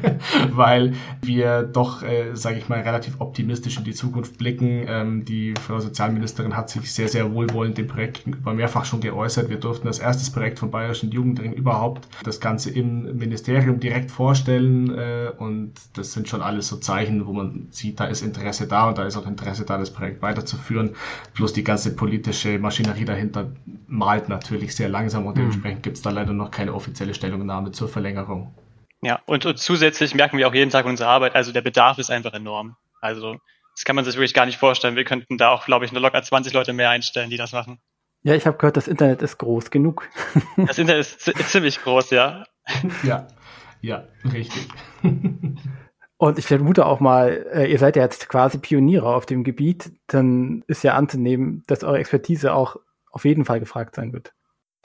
weil 0.50 0.94
wir 1.20 1.64
doch, 1.64 2.02
äh, 2.04 2.34
sage 2.34 2.56
ich 2.56 2.70
mal, 2.70 2.80
relativ 2.80 3.20
optimistisch 3.20 3.76
in 3.76 3.84
die 3.84 3.92
Zukunft 3.92 4.38
blicken. 4.38 4.86
Ähm, 4.88 5.26
die 5.26 5.52
Frau 5.60 5.78
Sozialministerin 5.78 6.56
hat 6.56 6.70
sich 6.70 6.90
sehr, 6.90 7.08
sehr 7.08 7.34
wohlwollend 7.34 7.76
dem 7.76 7.88
Projekt 7.88 8.24
gegenüber 8.24 8.54
mehrfach 8.54 8.86
schon 8.86 9.02
geäußert. 9.02 9.50
Wir 9.50 9.60
durften 9.60 9.88
das 9.88 9.98
erstes 9.98 10.30
Projekt 10.30 10.58
vom 10.58 10.70
Bayerischen 10.70 11.10
Jugendring 11.10 11.52
überhaupt 11.52 12.08
das 12.24 12.40
Ganze 12.40 12.70
im 12.70 13.18
Ministerium 13.18 13.78
direkt 13.78 14.10
vorstellen 14.10 14.96
äh, 14.96 15.32
und 15.36 15.74
das 15.92 16.12
sind 16.12 16.28
schon 16.28 16.40
alles 16.40 16.68
so 16.68 16.78
Zeichen, 16.78 17.26
wo 17.26 17.34
man 17.34 17.68
sieht, 17.72 18.00
da 18.00 18.06
ist 18.06 18.22
Interesse 18.22 18.66
da 18.66 18.85
und 18.88 18.98
da 18.98 19.04
ist 19.04 19.16
auch 19.16 19.26
Interesse 19.26 19.64
da, 19.64 19.78
das 19.78 19.92
Projekt 19.92 20.22
weiterzuführen. 20.22 20.96
Plus 21.34 21.52
die 21.52 21.64
ganze 21.64 21.94
politische 21.94 22.58
Maschinerie 22.58 23.04
dahinter 23.04 23.52
malt 23.86 24.28
natürlich 24.28 24.74
sehr 24.74 24.88
langsam 24.88 25.26
und 25.26 25.36
dementsprechend 25.36 25.82
gibt 25.82 25.96
es 25.96 26.02
da 26.02 26.10
leider 26.10 26.32
noch 26.32 26.50
keine 26.50 26.74
offizielle 26.74 27.14
Stellungnahme 27.14 27.72
zur 27.72 27.88
Verlängerung. 27.88 28.54
Ja, 29.02 29.20
und, 29.26 29.46
und 29.46 29.58
zusätzlich 29.58 30.14
merken 30.14 30.38
wir 30.38 30.48
auch 30.48 30.54
jeden 30.54 30.70
Tag 30.70 30.84
in 30.84 30.90
unserer 30.90 31.08
Arbeit, 31.08 31.34
also 31.34 31.52
der 31.52 31.60
Bedarf 31.60 31.98
ist 31.98 32.10
einfach 32.10 32.32
enorm. 32.32 32.76
Also 33.00 33.36
das 33.74 33.84
kann 33.84 33.94
man 33.94 34.04
sich 34.04 34.14
wirklich 34.14 34.34
gar 34.34 34.46
nicht 34.46 34.58
vorstellen. 34.58 34.96
Wir 34.96 35.04
könnten 35.04 35.36
da 35.36 35.50
auch, 35.50 35.66
glaube 35.66 35.84
ich, 35.84 35.92
nur 35.92 36.00
locker 36.00 36.22
20 36.22 36.52
Leute 36.52 36.72
mehr 36.72 36.90
einstellen, 36.90 37.30
die 37.30 37.36
das 37.36 37.52
machen. 37.52 37.78
Ja, 38.22 38.34
ich 38.34 38.46
habe 38.46 38.56
gehört, 38.56 38.76
das 38.76 38.88
Internet 38.88 39.22
ist 39.22 39.38
groß 39.38 39.70
genug. 39.70 40.08
das 40.56 40.78
Internet 40.78 41.00
ist, 41.02 41.28
ist 41.28 41.50
ziemlich 41.50 41.80
groß, 41.82 42.10
ja. 42.10 42.44
ja, 43.02 43.28
ja, 43.82 44.04
richtig. 44.24 44.66
Und 46.18 46.38
ich 46.38 46.46
vermute 46.46 46.86
auch 46.86 47.00
mal, 47.00 47.46
äh, 47.52 47.70
ihr 47.70 47.78
seid 47.78 47.96
ja 47.96 48.02
jetzt 48.02 48.28
quasi 48.28 48.58
Pioniere 48.58 49.14
auf 49.14 49.26
dem 49.26 49.44
Gebiet, 49.44 49.92
dann 50.06 50.64
ist 50.66 50.82
ja 50.82 50.94
anzunehmen, 50.94 51.62
dass 51.66 51.84
eure 51.84 51.98
Expertise 51.98 52.54
auch 52.54 52.76
auf 53.10 53.24
jeden 53.24 53.44
Fall 53.44 53.60
gefragt 53.60 53.94
sein 53.96 54.12
wird. 54.12 54.32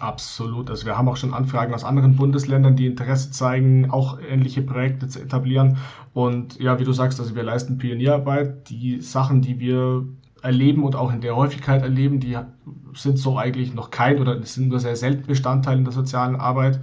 Absolut. 0.02 0.70
Also 0.72 0.88
wir 0.88 0.98
haben 0.98 1.08
auch 1.08 1.16
schon 1.16 1.34
Anfragen 1.34 1.76
aus 1.76 1.84
anderen 1.84 2.16
Bundesländern, 2.16 2.76
die 2.76 2.88
Interesse 2.88 3.30
zeigen, 3.32 3.92
auch 3.92 4.20
ähnliche 4.20 4.64
Projekte 4.64 5.08
zu 5.08 5.22
etablieren. 5.22 5.78
Und 6.14 6.60
ja, 6.60 6.80
wie 6.80 6.86
du 6.86 6.92
sagst, 6.92 7.20
also 7.20 7.36
wir 7.36 7.44
leisten 7.44 7.78
Pionierarbeit. 7.78 8.70
Die 8.70 9.00
Sachen, 9.00 9.42
die 9.42 9.60
wir 9.60 10.08
erleben 10.42 10.84
und 10.84 10.96
auch 10.96 11.14
in 11.14 11.22
der 11.22 11.36
Häufigkeit 11.36 11.84
erleben, 11.84 12.20
die 12.20 12.36
sind 12.96 13.20
so 13.20 13.38
eigentlich 13.38 13.76
noch 13.76 13.92
kein 13.92 14.20
oder 14.20 14.42
sind 14.42 14.70
nur 14.70 14.80
sehr 14.80 14.96
selten 14.96 15.28
Bestandteil 15.28 15.78
in 15.78 15.84
der 15.84 15.94
sozialen 15.94 16.36
Arbeit. 16.36 16.80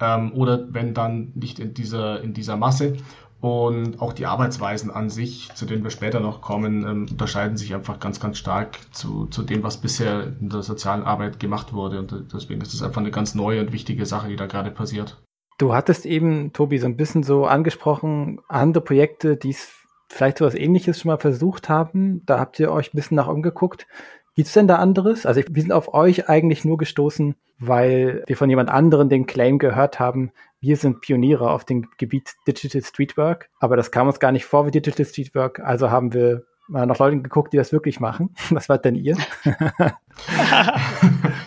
Ähm, 0.00 0.32
oder 0.32 0.66
wenn 0.74 0.92
dann 0.92 1.30
nicht 1.36 1.60
in 1.60 1.72
dieser, 1.72 2.20
in 2.20 2.34
dieser 2.34 2.56
Masse. 2.56 2.96
Und 3.40 4.00
auch 4.00 4.12
die 4.12 4.26
Arbeitsweisen 4.26 4.90
an 4.90 5.10
sich, 5.10 5.50
zu 5.54 5.66
denen 5.66 5.84
wir 5.84 5.90
später 5.90 6.20
noch 6.20 6.40
kommen, 6.40 6.86
ähm, 6.86 7.06
unterscheiden 7.10 7.56
sich 7.56 7.74
einfach 7.74 8.00
ganz, 8.00 8.18
ganz 8.18 8.38
stark 8.38 8.78
zu, 8.92 9.26
zu 9.26 9.42
dem, 9.42 9.62
was 9.62 9.76
bisher 9.76 10.32
in 10.40 10.48
der 10.48 10.62
sozialen 10.62 11.02
Arbeit 11.02 11.38
gemacht 11.38 11.72
wurde. 11.72 11.98
Und 11.98 12.32
deswegen 12.32 12.62
ist 12.62 12.72
es 12.72 12.82
einfach 12.82 13.00
eine 13.00 13.10
ganz 13.10 13.34
neue 13.34 13.60
und 13.60 13.72
wichtige 13.72 14.06
Sache, 14.06 14.28
die 14.28 14.36
da 14.36 14.46
gerade 14.46 14.70
passiert. 14.70 15.18
Du 15.58 15.74
hattest 15.74 16.06
eben, 16.06 16.52
Tobi, 16.52 16.78
so 16.78 16.86
ein 16.86 16.96
bisschen 16.96 17.22
so 17.22 17.46
angesprochen, 17.46 18.40
andere 18.48 18.84
Projekte, 18.84 19.36
die 19.36 19.50
es 19.50 19.70
vielleicht 20.08 20.38
so 20.38 20.44
was 20.44 20.54
ähnliches 20.54 21.00
schon 21.00 21.10
mal 21.10 21.18
versucht 21.18 21.68
haben. 21.68 22.24
Da 22.26 22.38
habt 22.38 22.58
ihr 22.58 22.70
euch 22.70 22.92
ein 22.92 22.96
bisschen 22.96 23.16
nach 23.16 23.28
umgeguckt. 23.28 23.86
Gibt 24.34 24.48
es 24.48 24.54
denn 24.54 24.68
da 24.68 24.76
anderes? 24.76 25.24
Also 25.24 25.40
wir 25.48 25.62
sind 25.62 25.72
auf 25.72 25.94
euch 25.94 26.28
eigentlich 26.28 26.64
nur 26.64 26.76
gestoßen, 26.76 27.36
weil 27.58 28.22
wir 28.26 28.36
von 28.36 28.50
jemand 28.50 28.68
anderen 28.70 29.08
den 29.08 29.26
Claim 29.26 29.58
gehört 29.58 29.98
haben, 29.98 30.30
wir 30.66 30.76
sind 30.76 31.00
Pioniere 31.00 31.48
auf 31.50 31.64
dem 31.64 31.88
Gebiet 31.96 32.34
Digital 32.48 32.82
Streetwork, 32.82 33.48
aber 33.60 33.76
das 33.76 33.92
kam 33.92 34.08
uns 34.08 34.18
gar 34.18 34.32
nicht 34.32 34.44
vor 34.44 34.66
wie 34.66 34.72
Digital 34.72 35.06
Streetwork, 35.06 35.60
also 35.60 35.90
haben 35.92 36.12
wir 36.12 36.42
mal 36.66 36.86
nach 36.86 36.98
Leuten 36.98 37.22
geguckt, 37.22 37.52
die 37.52 37.56
das 37.56 37.70
wirklich 37.70 38.00
machen. 38.00 38.34
Was 38.50 38.68
war 38.68 38.78
denn 38.78 38.96
ihr? 38.96 39.16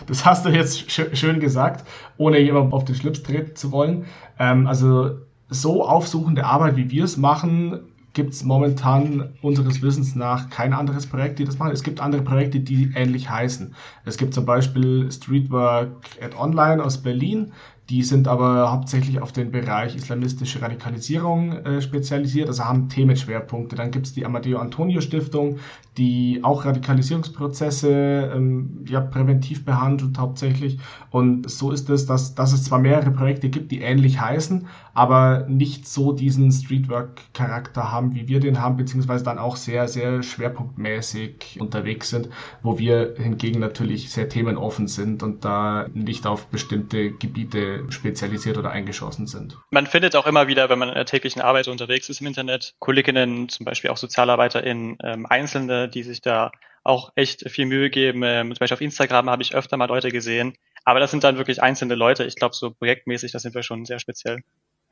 das 0.06 0.24
hast 0.24 0.46
du 0.46 0.48
jetzt 0.48 0.90
schön 0.90 1.38
gesagt, 1.38 1.86
ohne 2.16 2.38
jemandem 2.38 2.72
auf 2.72 2.86
den 2.86 2.94
Schlips 2.94 3.22
treten 3.22 3.54
zu 3.54 3.70
wollen. 3.72 4.06
Ähm, 4.38 4.66
also 4.66 5.18
so 5.50 5.84
aufsuchende 5.84 6.46
Arbeit, 6.46 6.76
wie 6.76 6.90
wir 6.90 7.04
es 7.04 7.18
machen, 7.18 7.80
gibt 8.12 8.32
es 8.32 8.42
momentan 8.42 9.34
unseres 9.42 9.82
Wissens 9.82 10.16
nach 10.16 10.50
kein 10.50 10.72
anderes 10.72 11.06
Projekt, 11.06 11.38
die 11.38 11.44
das 11.44 11.58
machen. 11.58 11.72
Es 11.72 11.82
gibt 11.82 12.00
andere 12.00 12.22
Projekte, 12.22 12.58
die 12.60 12.92
ähnlich 12.96 13.30
heißen. 13.30 13.74
Es 14.04 14.16
gibt 14.16 14.34
zum 14.34 14.46
Beispiel 14.46 15.10
Streetwork 15.12 15.90
at 16.20 16.36
Online 16.36 16.82
aus 16.82 16.98
Berlin. 16.98 17.52
Die 17.90 18.04
sind 18.04 18.28
aber 18.28 18.70
hauptsächlich 18.70 19.20
auf 19.20 19.32
den 19.32 19.50
Bereich 19.50 19.96
islamistische 19.96 20.62
Radikalisierung 20.62 21.52
äh, 21.52 21.82
spezialisiert, 21.82 22.46
also 22.46 22.64
haben 22.64 22.88
Themenschwerpunkte. 22.88 23.74
Dann 23.74 23.90
gibt 23.90 24.06
es 24.06 24.12
die 24.12 24.24
Amadeo 24.24 24.60
Antonio 24.60 25.00
Stiftung, 25.00 25.58
die 25.96 26.38
auch 26.44 26.64
Radikalisierungsprozesse 26.64 28.30
ähm, 28.32 28.84
ja, 28.88 29.00
präventiv 29.00 29.64
behandelt 29.64 30.18
hauptsächlich. 30.18 30.78
Und 31.10 31.50
so 31.50 31.72
ist 31.72 31.90
es, 31.90 32.06
dass, 32.06 32.36
dass 32.36 32.52
es 32.52 32.62
zwar 32.62 32.78
mehrere 32.78 33.10
Projekte 33.10 33.48
gibt, 33.48 33.72
die 33.72 33.80
ähnlich 33.80 34.20
heißen, 34.20 34.68
aber 34.94 35.46
nicht 35.48 35.88
so 35.88 36.12
diesen 36.12 36.52
Streetwork-Charakter 36.52 37.90
haben, 37.90 38.14
wie 38.14 38.28
wir 38.28 38.38
den 38.38 38.60
haben, 38.60 38.76
beziehungsweise 38.76 39.24
dann 39.24 39.38
auch 39.38 39.56
sehr, 39.56 39.88
sehr 39.88 40.22
schwerpunktmäßig 40.22 41.58
unterwegs 41.60 42.10
sind, 42.10 42.28
wo 42.62 42.78
wir 42.78 43.14
hingegen 43.16 43.58
natürlich 43.58 44.10
sehr 44.10 44.28
themenoffen 44.28 44.86
sind 44.86 45.24
und 45.24 45.44
da 45.44 45.86
nicht 45.92 46.26
auf 46.26 46.46
bestimmte 46.46 47.10
Gebiete 47.10 47.79
spezialisiert 47.88 48.58
oder 48.58 48.70
eingeschossen 48.70 49.26
sind. 49.26 49.56
Man 49.70 49.86
findet 49.86 50.16
auch 50.16 50.26
immer 50.26 50.46
wieder, 50.46 50.68
wenn 50.68 50.78
man 50.78 50.88
in 50.88 50.94
der 50.94 51.06
täglichen 51.06 51.42
Arbeit 51.42 51.68
unterwegs 51.68 52.08
ist 52.08 52.20
im 52.20 52.26
Internet, 52.26 52.74
Kolleginnen, 52.78 53.48
zum 53.48 53.64
Beispiel 53.64 53.90
auch 53.90 53.96
SozialarbeiterInnen, 53.96 54.98
ähm, 55.02 55.26
Einzelne, 55.26 55.88
die 55.88 56.02
sich 56.02 56.20
da 56.20 56.52
auch 56.82 57.12
echt 57.14 57.48
viel 57.50 57.66
Mühe 57.66 57.90
geben. 57.90 58.22
Ähm, 58.24 58.48
zum 58.48 58.58
Beispiel 58.60 58.74
auf 58.74 58.80
Instagram 58.80 59.28
habe 59.30 59.42
ich 59.42 59.54
öfter 59.54 59.76
mal 59.76 59.86
Leute 59.86 60.10
gesehen. 60.10 60.54
Aber 60.84 61.00
das 61.00 61.10
sind 61.10 61.24
dann 61.24 61.36
wirklich 61.36 61.62
einzelne 61.62 61.94
Leute. 61.94 62.24
Ich 62.24 62.36
glaube, 62.36 62.54
so 62.54 62.70
projektmäßig, 62.70 63.32
das 63.32 63.42
sind 63.42 63.54
wir 63.54 63.62
schon 63.62 63.84
sehr 63.84 63.98
speziell. 63.98 64.42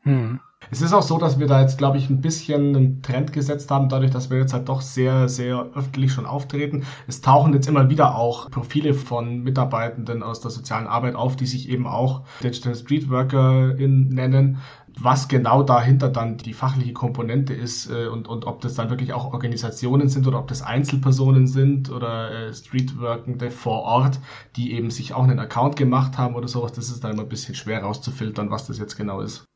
Hm. 0.03 0.41
Es 0.71 0.83
ist 0.83 0.93
auch 0.93 1.03
so, 1.03 1.19
dass 1.19 1.39
wir 1.39 1.47
da 1.47 1.63
jetzt, 1.63 1.79
glaube 1.79 1.97
ich, 1.99 2.11
ein 2.11 2.21
bisschen 2.21 2.77
einen 2.77 3.03
Trend 3.03 3.33
gesetzt 3.33 3.71
haben, 3.71 3.89
dadurch, 3.89 4.11
dass 4.11 4.29
wir 4.29 4.39
jetzt 4.39 4.53
halt 4.53 4.69
doch 4.69 4.83
sehr, 4.83 5.29
sehr 5.29 5.71
öffentlich 5.75 6.13
schon 6.13 6.27
auftreten. 6.27 6.85
Es 7.07 7.23
tauchen 7.23 7.55
jetzt 7.55 7.69
immer 7.69 7.89
wieder 7.89 8.17
auch 8.17 8.51
Profile 8.51 8.93
von 8.93 9.45
Mitarbeitenden 9.45 10.23
aus 10.23 10.41
der 10.41 10.51
sozialen 10.51 10.87
Arbeit 10.87 11.15
auf, 11.15 11.37
die 11.37 11.47
sich 11.47 11.69
eben 11.71 11.87
auch 11.87 12.23
Digital 12.43 12.75
Street 12.75 13.09
Worker 13.09 13.75
nennen. 13.79 14.59
Was 15.01 15.29
genau 15.29 15.63
dahinter 15.63 16.09
dann 16.11 16.39
die 16.39 16.53
fachliche 16.53 16.93
Komponente 16.93 17.55
ist 17.55 17.89
äh, 17.89 18.09
und, 18.09 18.27
und 18.29 18.45
ob 18.45 18.61
das 18.61 18.75
dann 18.75 18.91
wirklich 18.91 19.13
auch 19.13 19.33
Organisationen 19.33 20.09
sind 20.09 20.27
oder 20.27 20.41
ob 20.41 20.49
das 20.49 20.63
Einzelpersonen 20.63 21.47
sind 21.47 21.91
oder 21.91 22.49
äh, 22.49 22.53
Streetworkende 22.53 23.51
vor 23.51 23.83
Ort, 23.83 24.19
die 24.57 24.73
eben 24.73 24.91
sich 24.91 25.15
auch 25.15 25.23
einen 25.23 25.39
Account 25.39 25.77
gemacht 25.77 26.19
haben 26.19 26.35
oder 26.35 26.49
sowas, 26.49 26.73
das 26.73 26.91
ist 26.91 27.05
dann 27.05 27.13
immer 27.13 27.23
ein 27.23 27.29
bisschen 27.29 27.55
schwer 27.55 27.83
rauszufiltern, 27.83 28.51
was 28.51 28.67
das 28.67 28.79
jetzt 28.79 28.97
genau 28.97 29.21
ist 29.21 29.49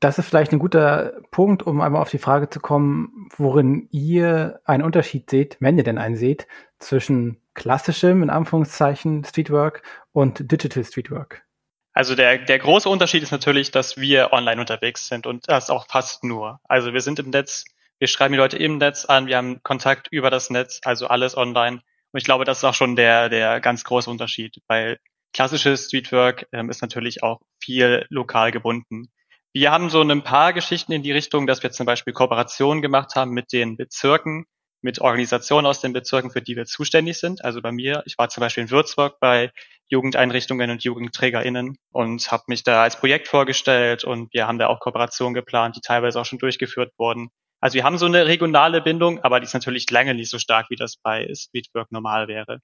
das 0.00 0.18
ist 0.18 0.28
vielleicht 0.28 0.52
ein 0.52 0.58
guter 0.58 1.20
Punkt, 1.30 1.62
um 1.62 1.80
einmal 1.80 2.02
auf 2.02 2.10
die 2.10 2.18
Frage 2.18 2.50
zu 2.50 2.60
kommen, 2.60 3.28
worin 3.36 3.88
ihr 3.90 4.60
einen 4.64 4.82
Unterschied 4.82 5.30
seht, 5.30 5.56
wenn 5.60 5.78
ihr 5.78 5.84
denn 5.84 5.98
einen 5.98 6.16
seht, 6.16 6.46
zwischen 6.78 7.40
klassischem, 7.54 8.22
in 8.22 8.30
Anführungszeichen, 8.30 9.24
Streetwork 9.24 9.82
und 10.12 10.50
Digital 10.50 10.84
Streetwork. 10.84 11.44
Also 11.92 12.14
der, 12.14 12.38
der 12.38 12.58
große 12.58 12.88
Unterschied 12.88 13.22
ist 13.22 13.32
natürlich, 13.32 13.70
dass 13.70 13.96
wir 13.96 14.32
online 14.32 14.60
unterwegs 14.60 15.08
sind 15.08 15.26
und 15.26 15.48
das 15.48 15.70
auch 15.70 15.86
fast 15.88 16.24
nur. 16.24 16.60
Also 16.64 16.92
wir 16.92 17.00
sind 17.00 17.18
im 17.18 17.30
Netz, 17.30 17.64
wir 17.98 18.08
schreiben 18.08 18.32
die 18.32 18.38
Leute 18.38 18.56
im 18.58 18.78
Netz 18.78 19.04
an, 19.04 19.26
wir 19.26 19.36
haben 19.36 19.62
Kontakt 19.62 20.08
über 20.10 20.30
das 20.30 20.50
Netz, 20.50 20.80
also 20.84 21.08
alles 21.08 21.36
online. 21.36 21.80
Und 22.12 22.18
ich 22.18 22.24
glaube, 22.24 22.44
das 22.44 22.58
ist 22.58 22.64
auch 22.64 22.74
schon 22.74 22.96
der, 22.96 23.28
der 23.28 23.60
ganz 23.60 23.84
große 23.84 24.08
Unterschied, 24.08 24.62
weil 24.68 24.98
klassisches 25.32 25.86
Streetwork 25.86 26.46
ähm, 26.52 26.70
ist 26.70 26.82
natürlich 26.82 27.22
auch 27.22 27.40
viel 27.62 28.06
lokal 28.08 28.52
gebunden. 28.52 29.10
Wir 29.52 29.72
haben 29.72 29.90
so 29.90 30.00
ein 30.00 30.22
paar 30.22 30.52
Geschichten 30.52 30.92
in 30.92 31.02
die 31.02 31.10
Richtung, 31.10 31.48
dass 31.48 31.62
wir 31.62 31.72
zum 31.72 31.84
Beispiel 31.84 32.12
Kooperationen 32.12 32.82
gemacht 32.82 33.16
haben 33.16 33.32
mit 33.32 33.52
den 33.52 33.76
Bezirken, 33.76 34.46
mit 34.80 35.00
Organisationen 35.00 35.66
aus 35.66 35.80
den 35.80 35.92
Bezirken, 35.92 36.30
für 36.30 36.40
die 36.40 36.54
wir 36.54 36.66
zuständig 36.66 37.18
sind. 37.18 37.44
Also 37.44 37.60
bei 37.60 37.72
mir, 37.72 38.04
ich 38.06 38.16
war 38.16 38.28
zum 38.28 38.42
Beispiel 38.42 38.62
in 38.62 38.70
Würzburg 38.70 39.18
bei 39.18 39.50
Jugendeinrichtungen 39.88 40.70
und 40.70 40.84
JugendträgerInnen 40.84 41.76
und 41.90 42.30
habe 42.30 42.44
mich 42.46 42.62
da 42.62 42.84
als 42.84 42.96
Projekt 42.96 43.26
vorgestellt 43.26 44.04
und 44.04 44.32
wir 44.32 44.46
haben 44.46 44.60
da 44.60 44.68
auch 44.68 44.78
Kooperationen 44.78 45.34
geplant, 45.34 45.74
die 45.74 45.80
teilweise 45.80 46.20
auch 46.20 46.24
schon 46.24 46.38
durchgeführt 46.38 46.92
wurden. 46.96 47.30
Also 47.60 47.74
wir 47.74 47.82
haben 47.82 47.98
so 47.98 48.06
eine 48.06 48.26
regionale 48.26 48.80
Bindung, 48.80 49.18
aber 49.24 49.40
die 49.40 49.46
ist 49.46 49.54
natürlich 49.54 49.90
lange 49.90 50.14
nicht 50.14 50.30
so 50.30 50.38
stark, 50.38 50.70
wie 50.70 50.76
das 50.76 50.96
bei 50.96 51.28
Streetwork 51.34 51.90
normal 51.90 52.28
wäre. 52.28 52.60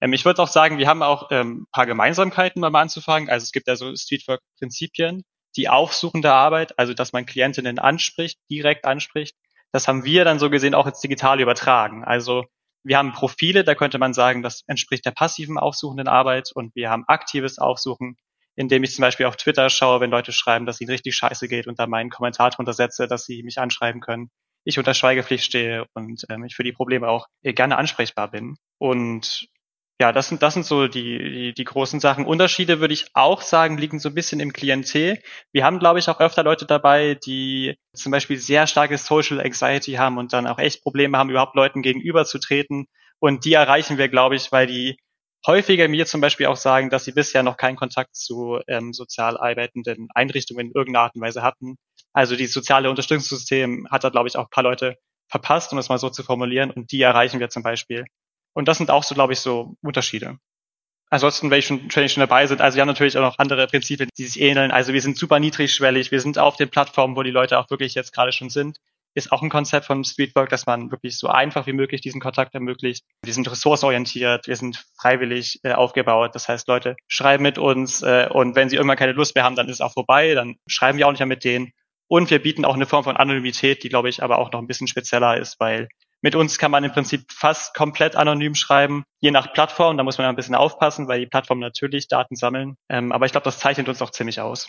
Ähm, 0.00 0.12
ich 0.12 0.24
würde 0.24 0.42
auch 0.42 0.48
sagen, 0.48 0.78
wir 0.78 0.86
haben 0.86 1.02
auch 1.02 1.28
ähm, 1.32 1.66
paar 1.72 1.86
Gemeinsamkeiten, 1.86 2.60
mal 2.60 2.74
anzufangen. 2.74 3.28
Also 3.28 3.42
es 3.42 3.52
gibt 3.52 3.66
ja 3.66 3.74
so 3.74 3.94
Streetwork-Prinzipien, 3.94 5.24
die 5.60 5.68
aufsuchende 5.68 6.32
Arbeit, 6.32 6.78
also 6.78 6.94
dass 6.94 7.12
man 7.12 7.26
Klientinnen 7.26 7.78
anspricht, 7.78 8.38
direkt 8.48 8.86
anspricht, 8.86 9.36
das 9.72 9.88
haben 9.88 10.04
wir 10.04 10.24
dann 10.24 10.38
so 10.38 10.48
gesehen 10.48 10.74
auch 10.74 10.86
ins 10.86 11.00
Digitale 11.00 11.42
übertragen. 11.42 12.02
Also 12.02 12.46
wir 12.82 12.96
haben 12.96 13.12
Profile, 13.12 13.62
da 13.62 13.74
könnte 13.74 13.98
man 13.98 14.14
sagen, 14.14 14.42
das 14.42 14.62
entspricht 14.68 15.04
der 15.04 15.10
passiven 15.10 15.58
aufsuchenden 15.58 16.08
Arbeit 16.08 16.50
und 16.54 16.74
wir 16.74 16.88
haben 16.88 17.04
aktives 17.08 17.58
Aufsuchen, 17.58 18.16
indem 18.56 18.82
ich 18.84 18.94
zum 18.94 19.02
Beispiel 19.02 19.26
auf 19.26 19.36
Twitter 19.36 19.68
schaue, 19.68 20.00
wenn 20.00 20.10
Leute 20.10 20.32
schreiben, 20.32 20.64
dass 20.64 20.80
ihnen 20.80 20.90
richtig 20.90 21.14
scheiße 21.14 21.46
geht 21.46 21.66
und 21.66 21.78
da 21.78 21.86
meinen 21.86 22.08
Kommentar 22.08 22.48
drunter 22.48 22.72
setze, 22.72 23.06
dass 23.06 23.26
sie 23.26 23.42
mich 23.42 23.58
anschreiben 23.58 24.00
können. 24.00 24.30
Ich 24.64 24.78
unter 24.78 24.94
Schweigepflicht 24.94 25.44
stehe 25.44 25.84
und 25.92 26.24
ähm, 26.30 26.44
ich 26.44 26.56
für 26.56 26.64
die 26.64 26.72
Probleme 26.72 27.06
auch 27.06 27.26
gerne 27.42 27.76
ansprechbar 27.76 28.30
bin. 28.30 28.56
Und 28.78 29.46
ja, 30.00 30.12
das 30.12 30.28
sind, 30.28 30.42
das 30.42 30.54
sind 30.54 30.64
so 30.64 30.88
die, 30.88 31.18
die, 31.18 31.54
die 31.54 31.64
großen 31.64 32.00
Sachen. 32.00 32.24
Unterschiede 32.24 32.80
würde 32.80 32.94
ich 32.94 33.10
auch 33.12 33.42
sagen, 33.42 33.76
liegen 33.76 34.00
so 34.00 34.08
ein 34.08 34.14
bisschen 34.14 34.40
im 34.40 34.54
Klientel. 34.54 35.20
Wir 35.52 35.64
haben, 35.64 35.78
glaube 35.78 35.98
ich, 35.98 36.08
auch 36.08 36.20
öfter 36.20 36.42
Leute 36.42 36.64
dabei, 36.64 37.16
die 37.16 37.76
zum 37.94 38.10
Beispiel 38.10 38.38
sehr 38.38 38.66
starkes 38.66 39.04
Social 39.04 39.40
Anxiety 39.40 39.92
haben 39.92 40.16
und 40.16 40.32
dann 40.32 40.46
auch 40.46 40.58
echt 40.58 40.82
Probleme 40.82 41.18
haben, 41.18 41.28
überhaupt 41.28 41.54
Leuten 41.54 41.82
gegenüberzutreten. 41.82 42.86
Und 43.18 43.44
die 43.44 43.52
erreichen 43.52 43.98
wir, 43.98 44.08
glaube 44.08 44.36
ich, 44.36 44.50
weil 44.52 44.66
die 44.66 44.96
häufiger 45.46 45.86
mir 45.86 46.06
zum 46.06 46.22
Beispiel 46.22 46.46
auch 46.46 46.56
sagen, 46.56 46.88
dass 46.88 47.04
sie 47.04 47.12
bisher 47.12 47.42
noch 47.42 47.58
keinen 47.58 47.76
Kontakt 47.76 48.16
zu 48.16 48.58
ähm, 48.68 48.94
sozial 48.94 49.36
arbeitenden 49.36 50.08
Einrichtungen 50.14 50.68
in 50.68 50.72
irgendeiner 50.74 51.04
Art 51.04 51.14
und 51.14 51.20
Weise 51.20 51.42
hatten. 51.42 51.76
Also 52.14 52.36
die 52.36 52.46
soziale 52.46 52.88
Unterstützungssystem 52.88 53.86
hat 53.90 54.04
da, 54.04 54.08
glaube 54.08 54.28
ich, 54.28 54.36
auch 54.36 54.44
ein 54.44 54.50
paar 54.50 54.64
Leute 54.64 54.96
verpasst, 55.28 55.72
um 55.72 55.78
es 55.78 55.90
mal 55.90 55.98
so 55.98 56.08
zu 56.08 56.22
formulieren. 56.22 56.70
Und 56.70 56.90
die 56.90 57.02
erreichen 57.02 57.38
wir 57.38 57.50
zum 57.50 57.62
Beispiel. 57.62 58.06
Und 58.52 58.68
das 58.68 58.78
sind 58.78 58.90
auch 58.90 59.04
so, 59.04 59.14
glaube 59.14 59.32
ich, 59.32 59.40
so 59.40 59.76
Unterschiede. 59.82 60.38
Ansonsten, 61.12 61.50
welche 61.50 61.68
schon, 61.68 61.90
wenn 61.92 62.08
schon 62.08 62.20
dabei 62.20 62.46
sind, 62.46 62.60
also 62.60 62.76
wir 62.76 62.82
haben 62.82 62.88
natürlich 62.88 63.18
auch 63.18 63.22
noch 63.22 63.38
andere 63.38 63.66
Prinzipien, 63.66 64.08
die 64.16 64.26
sich 64.26 64.40
ähneln. 64.40 64.70
Also 64.70 64.92
wir 64.92 65.02
sind 65.02 65.18
super 65.18 65.40
niedrigschwellig, 65.40 66.12
wir 66.12 66.20
sind 66.20 66.38
auf 66.38 66.56
den 66.56 66.70
Plattformen, 66.70 67.16
wo 67.16 67.24
die 67.24 67.32
Leute 67.32 67.58
auch 67.58 67.68
wirklich 67.68 67.94
jetzt 67.94 68.12
gerade 68.12 68.30
schon 68.30 68.48
sind. 68.48 68.78
ist 69.14 69.32
auch 69.32 69.42
ein 69.42 69.50
Konzept 69.50 69.86
von 69.86 70.04
Streetwork, 70.04 70.50
dass 70.50 70.66
man 70.66 70.92
wirklich 70.92 71.18
so 71.18 71.26
einfach 71.26 71.66
wie 71.66 71.72
möglich 71.72 72.00
diesen 72.00 72.20
Kontakt 72.20 72.54
ermöglicht. 72.54 73.04
Wir 73.24 73.34
sind 73.34 73.50
ressourcenorientiert, 73.50 74.46
wir 74.46 74.54
sind 74.54 74.84
freiwillig 75.00 75.58
äh, 75.64 75.72
aufgebaut. 75.72 76.36
Das 76.36 76.48
heißt, 76.48 76.68
Leute 76.68 76.94
schreiben 77.08 77.42
mit 77.42 77.58
uns 77.58 78.02
äh, 78.02 78.28
und 78.30 78.54
wenn 78.54 78.68
sie 78.68 78.76
irgendwann 78.76 78.96
keine 78.96 79.12
Lust 79.12 79.34
mehr 79.34 79.42
haben, 79.42 79.56
dann 79.56 79.68
ist 79.68 79.76
es 79.76 79.80
auch 79.80 79.92
vorbei, 79.94 80.34
dann 80.34 80.58
schreiben 80.68 80.96
wir 80.96 81.08
auch 81.08 81.10
nicht 81.10 81.18
mehr 81.18 81.26
mit 81.26 81.42
denen. 81.42 81.72
Und 82.06 82.30
wir 82.30 82.40
bieten 82.40 82.64
auch 82.64 82.74
eine 82.74 82.86
Form 82.86 83.02
von 83.02 83.16
Anonymität, 83.16 83.82
die, 83.82 83.88
glaube 83.88 84.08
ich, 84.08 84.22
aber 84.22 84.38
auch 84.38 84.52
noch 84.52 84.60
ein 84.60 84.68
bisschen 84.68 84.86
spezieller 84.86 85.36
ist, 85.38 85.58
weil 85.58 85.88
mit 86.22 86.34
uns 86.34 86.58
kann 86.58 86.70
man 86.70 86.84
im 86.84 86.92
Prinzip 86.92 87.32
fast 87.32 87.74
komplett 87.74 88.16
anonym 88.16 88.54
schreiben, 88.54 89.04
je 89.20 89.30
nach 89.30 89.52
Plattform. 89.52 89.96
Da 89.96 90.02
muss 90.02 90.18
man 90.18 90.26
ein 90.26 90.36
bisschen 90.36 90.54
aufpassen, 90.54 91.08
weil 91.08 91.20
die 91.20 91.26
Plattformen 91.26 91.60
natürlich 91.60 92.08
Daten 92.08 92.36
sammeln. 92.36 92.76
Ähm, 92.88 93.12
aber 93.12 93.26
ich 93.26 93.32
glaube, 93.32 93.44
das 93.44 93.58
zeichnet 93.58 93.88
uns 93.88 94.02
auch 94.02 94.10
ziemlich 94.10 94.40
aus. 94.40 94.68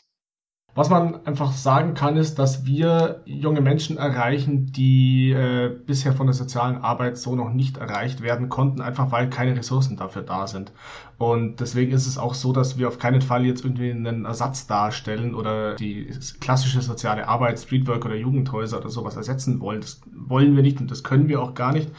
Was 0.73 0.89
man 0.89 1.25
einfach 1.25 1.51
sagen 1.51 1.95
kann, 1.95 2.15
ist, 2.15 2.39
dass 2.39 2.65
wir 2.65 3.23
junge 3.25 3.59
Menschen 3.59 3.97
erreichen, 3.97 4.71
die 4.71 5.31
äh, 5.31 5.69
bisher 5.85 6.13
von 6.13 6.27
der 6.27 6.33
sozialen 6.33 6.77
Arbeit 6.77 7.17
so 7.17 7.35
noch 7.35 7.51
nicht 7.51 7.75
erreicht 7.75 8.21
werden 8.21 8.47
konnten, 8.47 8.79
einfach 8.79 9.11
weil 9.11 9.29
keine 9.29 9.57
Ressourcen 9.57 9.97
dafür 9.97 10.21
da 10.21 10.47
sind. 10.47 10.71
Und 11.17 11.59
deswegen 11.59 11.91
ist 11.91 12.07
es 12.07 12.17
auch 12.17 12.33
so, 12.33 12.53
dass 12.53 12.77
wir 12.77 12.87
auf 12.87 12.99
keinen 12.99 13.21
Fall 13.21 13.45
jetzt 13.45 13.65
irgendwie 13.65 13.91
einen 13.91 14.23
Ersatz 14.23 14.65
darstellen 14.65 15.35
oder 15.35 15.75
die 15.75 16.09
klassische 16.39 16.81
soziale 16.81 17.27
Arbeit, 17.27 17.59
Streetwork 17.59 18.05
oder 18.05 18.15
Jugendhäuser 18.15 18.77
oder 18.77 18.89
sowas 18.89 19.17
ersetzen 19.17 19.59
wollen. 19.59 19.81
Das 19.81 20.01
wollen 20.15 20.55
wir 20.55 20.63
nicht 20.63 20.79
und 20.79 20.89
das 20.89 21.03
können 21.03 21.27
wir 21.27 21.41
auch 21.41 21.53
gar 21.53 21.73
nicht. 21.73 21.91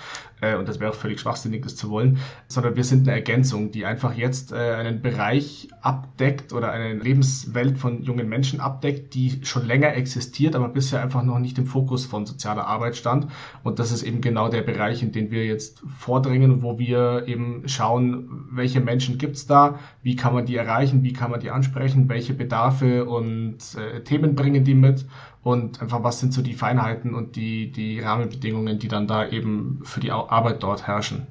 Äh, 0.43 0.57
und 0.57 0.69
das 0.69 0.81
wäre 0.81 0.91
auch 0.91 0.95
völlig 0.95 1.21
schwachsinnig, 1.21 1.63
das 1.63 1.77
zu 1.77 1.89
wollen, 1.89 2.19
sondern 2.49 2.77
wir 2.77 2.85
sind 2.85 3.09
eine 3.09 3.17
Ergänzung, 3.17 3.71
die 3.71 3.87
einfach 3.87 4.15
jetzt 4.15 4.53
äh, 4.53 4.57
einen 4.57 5.01
Bereich 5.01 5.69
abdeckt 5.81 6.53
oder 6.53 6.71
eine 6.71 6.95
Lebenswelt 6.95 7.79
von 7.79 8.03
jungen 8.03 8.29
Menschen 8.29 8.61
abdeckt, 8.61 9.15
die 9.15 9.41
schon 9.45 9.67
länger 9.67 9.95
existiert, 9.95 10.55
aber 10.55 10.69
bisher 10.69 11.01
einfach 11.01 11.23
noch 11.23 11.39
nicht 11.39 11.57
im 11.59 11.67
Fokus 11.67 12.05
von 12.05 12.27
sozialer 12.27 12.67
Arbeit 12.67 12.97
stand. 12.97 13.29
Und 13.63 13.79
das 13.79 13.93
ist 13.93 14.03
eben 14.03 14.21
genau 14.21 14.49
der 14.49 14.63
Bereich, 14.63 15.03
in 15.03 15.13
den 15.13 15.31
wir 15.31 15.47
jetzt 15.47 15.83
vordringen, 15.99 16.63
wo 16.63 16.79
wir 16.79 17.25
eben 17.27 17.63
schauen, 17.67 18.49
welche 18.51 18.81
Menschen 18.81 19.19
gibt 19.19 19.37
es 19.37 19.47
da, 19.47 19.79
wie 20.03 20.17
kann 20.17 20.35
man 20.35 20.45
die 20.45 20.57
erreichen, 20.57 21.05
wie 21.05 21.13
kann 21.13 21.31
man 21.31 21.41
die 21.41 21.51
ansprechen, 21.51 22.09
welche 22.09 22.35
Bedarfe 22.35 23.05
und 23.05 23.59
äh, 23.77 24.03
Themen 24.03 24.35
bringen 24.35 24.65
die 24.65 24.75
mit 24.75 25.07
und 25.43 25.81
einfach 25.81 26.03
was 26.03 26.21
sind 26.21 26.33
so 26.33 26.43
die 26.43 26.55
Feinheiten 26.55 27.15
und 27.15 27.37
die, 27.37 27.71
die 27.71 28.01
Rahmenbedingungen, 28.01 28.79
die 28.79 28.89
dann 28.89 29.07
da 29.07 29.29
eben 29.29 29.81
für 29.85 30.01
die 30.01 30.11
Arbeit 30.11 30.63
dort 30.63 30.87
herrschen. 30.87 31.27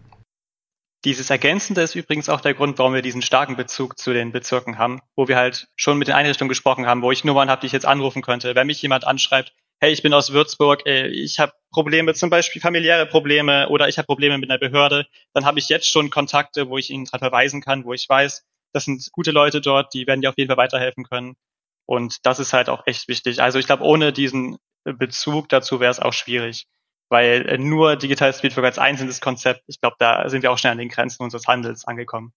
Dieses 1.04 1.32
Ergänzende 1.32 1.82
ist 1.82 1.96
übrigens 1.96 2.30
auch 2.30 2.42
der 2.42 2.54
Grund, 2.54 2.78
warum 2.78 2.94
wir 2.94 3.02
diesen 3.02 3.24
starken 3.24 3.56
Bezug 3.56 3.98
zu 3.98 4.14
den 4.14 4.32
Bezirken 4.32 4.78
haben, 4.78 5.00
wo 5.16 5.28
wir 5.28 5.36
halt 5.36 5.68
schon 5.76 5.98
mit 5.98 6.08
den 6.08 6.14
Einrichtungen 6.14 6.50
gesprochen 6.50 6.86
haben, 6.86 7.02
wo 7.02 7.12
ich 7.12 7.24
Nummern 7.24 7.50
habe, 7.50 7.62
die 7.62 7.68
ich 7.68 7.74
jetzt 7.74 7.88
anrufen 7.88 8.22
könnte. 8.22 8.54
Wenn 8.54 8.68
mich 8.68 8.82
jemand 8.84 9.08
anschreibt, 9.08 9.54
hey, 9.80 9.92
ich 9.92 10.04
bin 10.04 10.14
aus 10.14 10.32
Würzburg, 10.32 10.86
äh, 10.86 11.08
ich 11.08 11.40
habe 11.40 11.54
Probleme, 11.72 12.14
zum 12.14 12.30
Beispiel 12.30 12.62
familiäre 12.62 13.08
Probleme 13.08 13.70
oder 13.70 13.88
ich 13.88 13.98
habe 13.98 14.06
Probleme 14.06 14.38
mit 14.38 14.52
einer 14.52 14.60
Behörde, 14.60 15.08
dann 15.34 15.46
habe 15.46 15.58
ich 15.58 15.70
jetzt 15.70 15.88
schon 15.88 16.12
Kontakte, 16.12 16.70
wo 16.70 16.78
ich 16.78 16.92
ihnen 16.92 17.06
dran 17.06 17.20
verweisen 17.20 17.62
kann, 17.62 17.84
wo 17.84 17.94
ich 17.94 18.08
weiß, 18.08 18.46
das 18.74 18.86
sind 18.86 19.12
gute 19.12 19.32
Leute 19.32 19.60
dort, 19.60 19.94
die 19.96 20.06
werden 20.06 20.22
dir 20.22 20.30
auf 20.30 20.38
jeden 20.38 20.50
Fall 20.50 20.58
weiterhelfen 20.58 21.04
können. 21.04 21.36
Und 21.86 22.26
das 22.26 22.40
ist 22.40 22.54
halt 22.54 22.70
auch 22.70 22.84
echt 22.86 23.08
wichtig. 23.08 23.42
Also 23.42 23.60
ich 23.60 23.66
glaube, 23.66 23.84
ohne 23.84 24.14
diesen 24.14 24.58
Bezug 24.84 25.50
dazu 25.50 25.80
wäre 25.80 25.92
es 25.92 26.00
auch 26.00 26.14
schwierig, 26.14 26.68
weil 27.10 27.48
äh, 27.48 27.58
nur 27.58 27.96
Digital 27.96 28.34
Streetwork 28.34 28.66
als 28.66 28.80
einzelnes 28.80 29.22
Konzept, 29.22 29.64
ich 29.68 29.80
glaube, 29.80 29.96
da 30.00 30.28
sind 30.30 30.42
wir 30.42 30.52
auch 30.52 30.58
schnell 30.58 30.72
an 30.72 30.80
den 30.80 30.90
Grenzen 30.90 31.24
unseres 31.24 31.48
Handels 31.48 31.86
angekommen. 31.86 32.34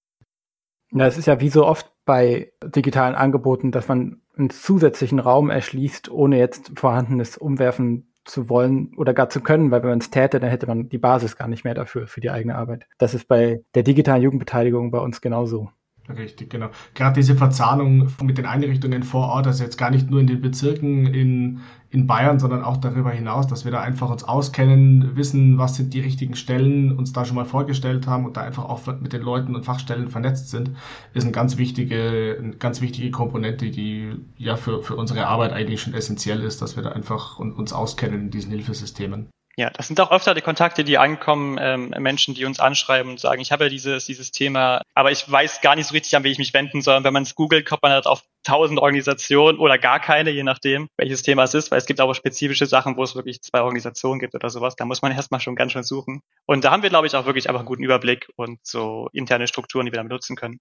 Ja, 0.92 1.06
es 1.06 1.18
ist 1.18 1.26
ja 1.26 1.40
wie 1.40 1.48
so 1.48 1.66
oft 1.66 1.90
bei 2.04 2.52
digitalen 2.62 3.14
Angeboten, 3.14 3.72
dass 3.72 3.88
man 3.88 4.20
einen 4.36 4.50
zusätzlichen 4.50 5.18
Raum 5.18 5.50
erschließt, 5.50 6.10
ohne 6.10 6.38
jetzt 6.38 6.72
vorhandenes 6.76 7.36
umwerfen 7.36 8.12
zu 8.24 8.48
wollen 8.48 8.94
oder 8.96 9.12
gar 9.14 9.28
zu 9.28 9.40
können, 9.40 9.70
weil 9.70 9.82
wenn 9.82 9.90
man 9.90 9.98
es 9.98 10.10
täte, 10.10 10.40
dann 10.40 10.50
hätte 10.50 10.66
man 10.66 10.88
die 10.88 10.98
Basis 10.98 11.36
gar 11.36 11.48
nicht 11.48 11.64
mehr 11.64 11.74
dafür, 11.74 12.06
für 12.06 12.20
die 12.20 12.30
eigene 12.30 12.56
Arbeit. 12.56 12.86
Das 12.98 13.14
ist 13.14 13.28
bei 13.28 13.62
der 13.74 13.82
digitalen 13.82 14.22
Jugendbeteiligung 14.22 14.90
bei 14.90 14.98
uns 14.98 15.20
genauso. 15.20 15.70
Richtig, 16.06 16.50
genau. 16.50 16.68
Gerade 16.92 17.14
diese 17.14 17.34
Verzahnung 17.34 18.12
mit 18.22 18.36
den 18.36 18.44
Einrichtungen 18.44 19.04
vor 19.04 19.28
Ort, 19.28 19.46
also 19.46 19.64
jetzt 19.64 19.78
gar 19.78 19.90
nicht 19.90 20.10
nur 20.10 20.20
in 20.20 20.26
den 20.26 20.42
Bezirken 20.42 21.06
in, 21.06 21.60
in 21.88 22.06
Bayern, 22.06 22.38
sondern 22.38 22.62
auch 22.62 22.76
darüber 22.76 23.10
hinaus, 23.10 23.46
dass 23.46 23.64
wir 23.64 23.72
da 23.72 23.80
einfach 23.80 24.10
uns 24.10 24.22
auskennen, 24.22 25.16
wissen, 25.16 25.56
was 25.56 25.76
sind 25.76 25.94
die 25.94 26.00
richtigen 26.00 26.36
Stellen, 26.36 26.92
uns 26.98 27.14
da 27.14 27.24
schon 27.24 27.36
mal 27.36 27.46
vorgestellt 27.46 28.06
haben 28.06 28.26
und 28.26 28.36
da 28.36 28.42
einfach 28.42 28.66
auch 28.66 28.86
mit 29.00 29.14
den 29.14 29.22
Leuten 29.22 29.54
und 29.56 29.64
Fachstellen 29.64 30.10
vernetzt 30.10 30.50
sind, 30.50 30.72
ist 31.14 31.22
eine 31.22 31.32
ganz 31.32 31.56
wichtige, 31.56 32.36
eine 32.38 32.56
ganz 32.56 32.82
wichtige 32.82 33.10
Komponente, 33.10 33.70
die 33.70 34.14
ja 34.36 34.56
für, 34.56 34.82
für 34.82 34.96
unsere 34.96 35.26
Arbeit 35.26 35.54
eigentlich 35.54 35.80
schon 35.80 35.94
essentiell 35.94 36.42
ist, 36.42 36.60
dass 36.60 36.76
wir 36.76 36.82
da 36.82 36.92
einfach 36.92 37.38
uns 37.38 37.72
auskennen 37.72 38.24
in 38.24 38.30
diesen 38.30 38.50
Hilfesystemen. 38.50 39.30
Ja, 39.56 39.70
das 39.70 39.86
sind 39.86 40.00
auch 40.00 40.10
öfter 40.10 40.34
die 40.34 40.40
Kontakte, 40.40 40.82
die 40.82 40.98
ankommen, 40.98 41.58
ähm, 41.60 41.94
Menschen, 41.98 42.34
die 42.34 42.44
uns 42.44 42.58
anschreiben 42.58 43.12
und 43.12 43.20
sagen, 43.20 43.40
ich 43.40 43.52
habe 43.52 43.64
ja 43.64 43.70
dieses, 43.70 44.04
dieses 44.04 44.32
Thema, 44.32 44.82
aber 44.94 45.12
ich 45.12 45.30
weiß 45.30 45.60
gar 45.60 45.76
nicht 45.76 45.86
so 45.86 45.92
richtig, 45.92 46.16
an 46.16 46.24
wen 46.24 46.32
ich 46.32 46.38
mich 46.38 46.52
wenden 46.54 46.82
soll. 46.82 47.04
Wenn 47.04 47.12
man 47.12 47.22
es 47.22 47.36
googelt, 47.36 47.64
kommt 47.64 47.82
man 47.82 47.92
halt 47.92 48.06
auf 48.06 48.24
tausend 48.42 48.80
Organisationen 48.80 49.58
oder 49.58 49.78
gar 49.78 50.00
keine, 50.00 50.30
je 50.30 50.42
nachdem, 50.42 50.88
welches 50.96 51.22
Thema 51.22 51.44
es 51.44 51.54
ist, 51.54 51.70
weil 51.70 51.78
es 51.78 51.86
gibt 51.86 52.00
aber 52.00 52.14
spezifische 52.14 52.66
Sachen, 52.66 52.96
wo 52.96 53.04
es 53.04 53.14
wirklich 53.14 53.42
zwei 53.42 53.60
Organisationen 53.62 54.18
gibt 54.18 54.34
oder 54.34 54.50
sowas. 54.50 54.74
Da 54.74 54.84
muss 54.84 55.02
man 55.02 55.12
erstmal 55.12 55.40
schon 55.40 55.54
ganz 55.54 55.72
schön 55.72 55.84
suchen. 55.84 56.20
Und 56.46 56.64
da 56.64 56.72
haben 56.72 56.82
wir, 56.82 56.90
glaube 56.90 57.06
ich, 57.06 57.14
auch 57.14 57.26
wirklich 57.26 57.48
einfach 57.48 57.60
einen 57.60 57.68
guten 57.68 57.84
Überblick 57.84 58.28
und 58.36 58.58
so 58.62 59.08
interne 59.12 59.46
Strukturen, 59.46 59.86
die 59.86 59.92
wir 59.92 59.98
dann 59.98 60.08
benutzen 60.08 60.36
können. 60.36 60.58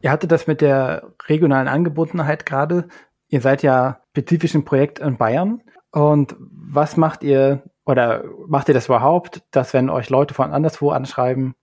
Ihr 0.00 0.10
hattet 0.10 0.32
das 0.32 0.48
mit 0.48 0.60
der 0.60 1.14
regionalen 1.28 1.68
Angebundenheit 1.68 2.44
gerade. 2.44 2.88
Ihr 3.28 3.40
seid 3.40 3.62
ja 3.62 4.00
spezifisch 4.10 4.54
ein 4.54 4.64
Projekt 4.64 4.98
in 4.98 5.16
Bayern. 5.16 5.62
Und 5.92 6.34
was 6.38 6.96
macht 6.96 7.22
ihr 7.22 7.62
oder 7.84 8.24
macht 8.46 8.68
ihr 8.68 8.74
das 8.74 8.86
überhaupt, 8.86 9.42
dass 9.50 9.74
wenn 9.74 9.90
euch 9.90 10.10
Leute 10.10 10.34
von 10.34 10.52
anderswo 10.52 10.90
anschreiben 10.90 11.54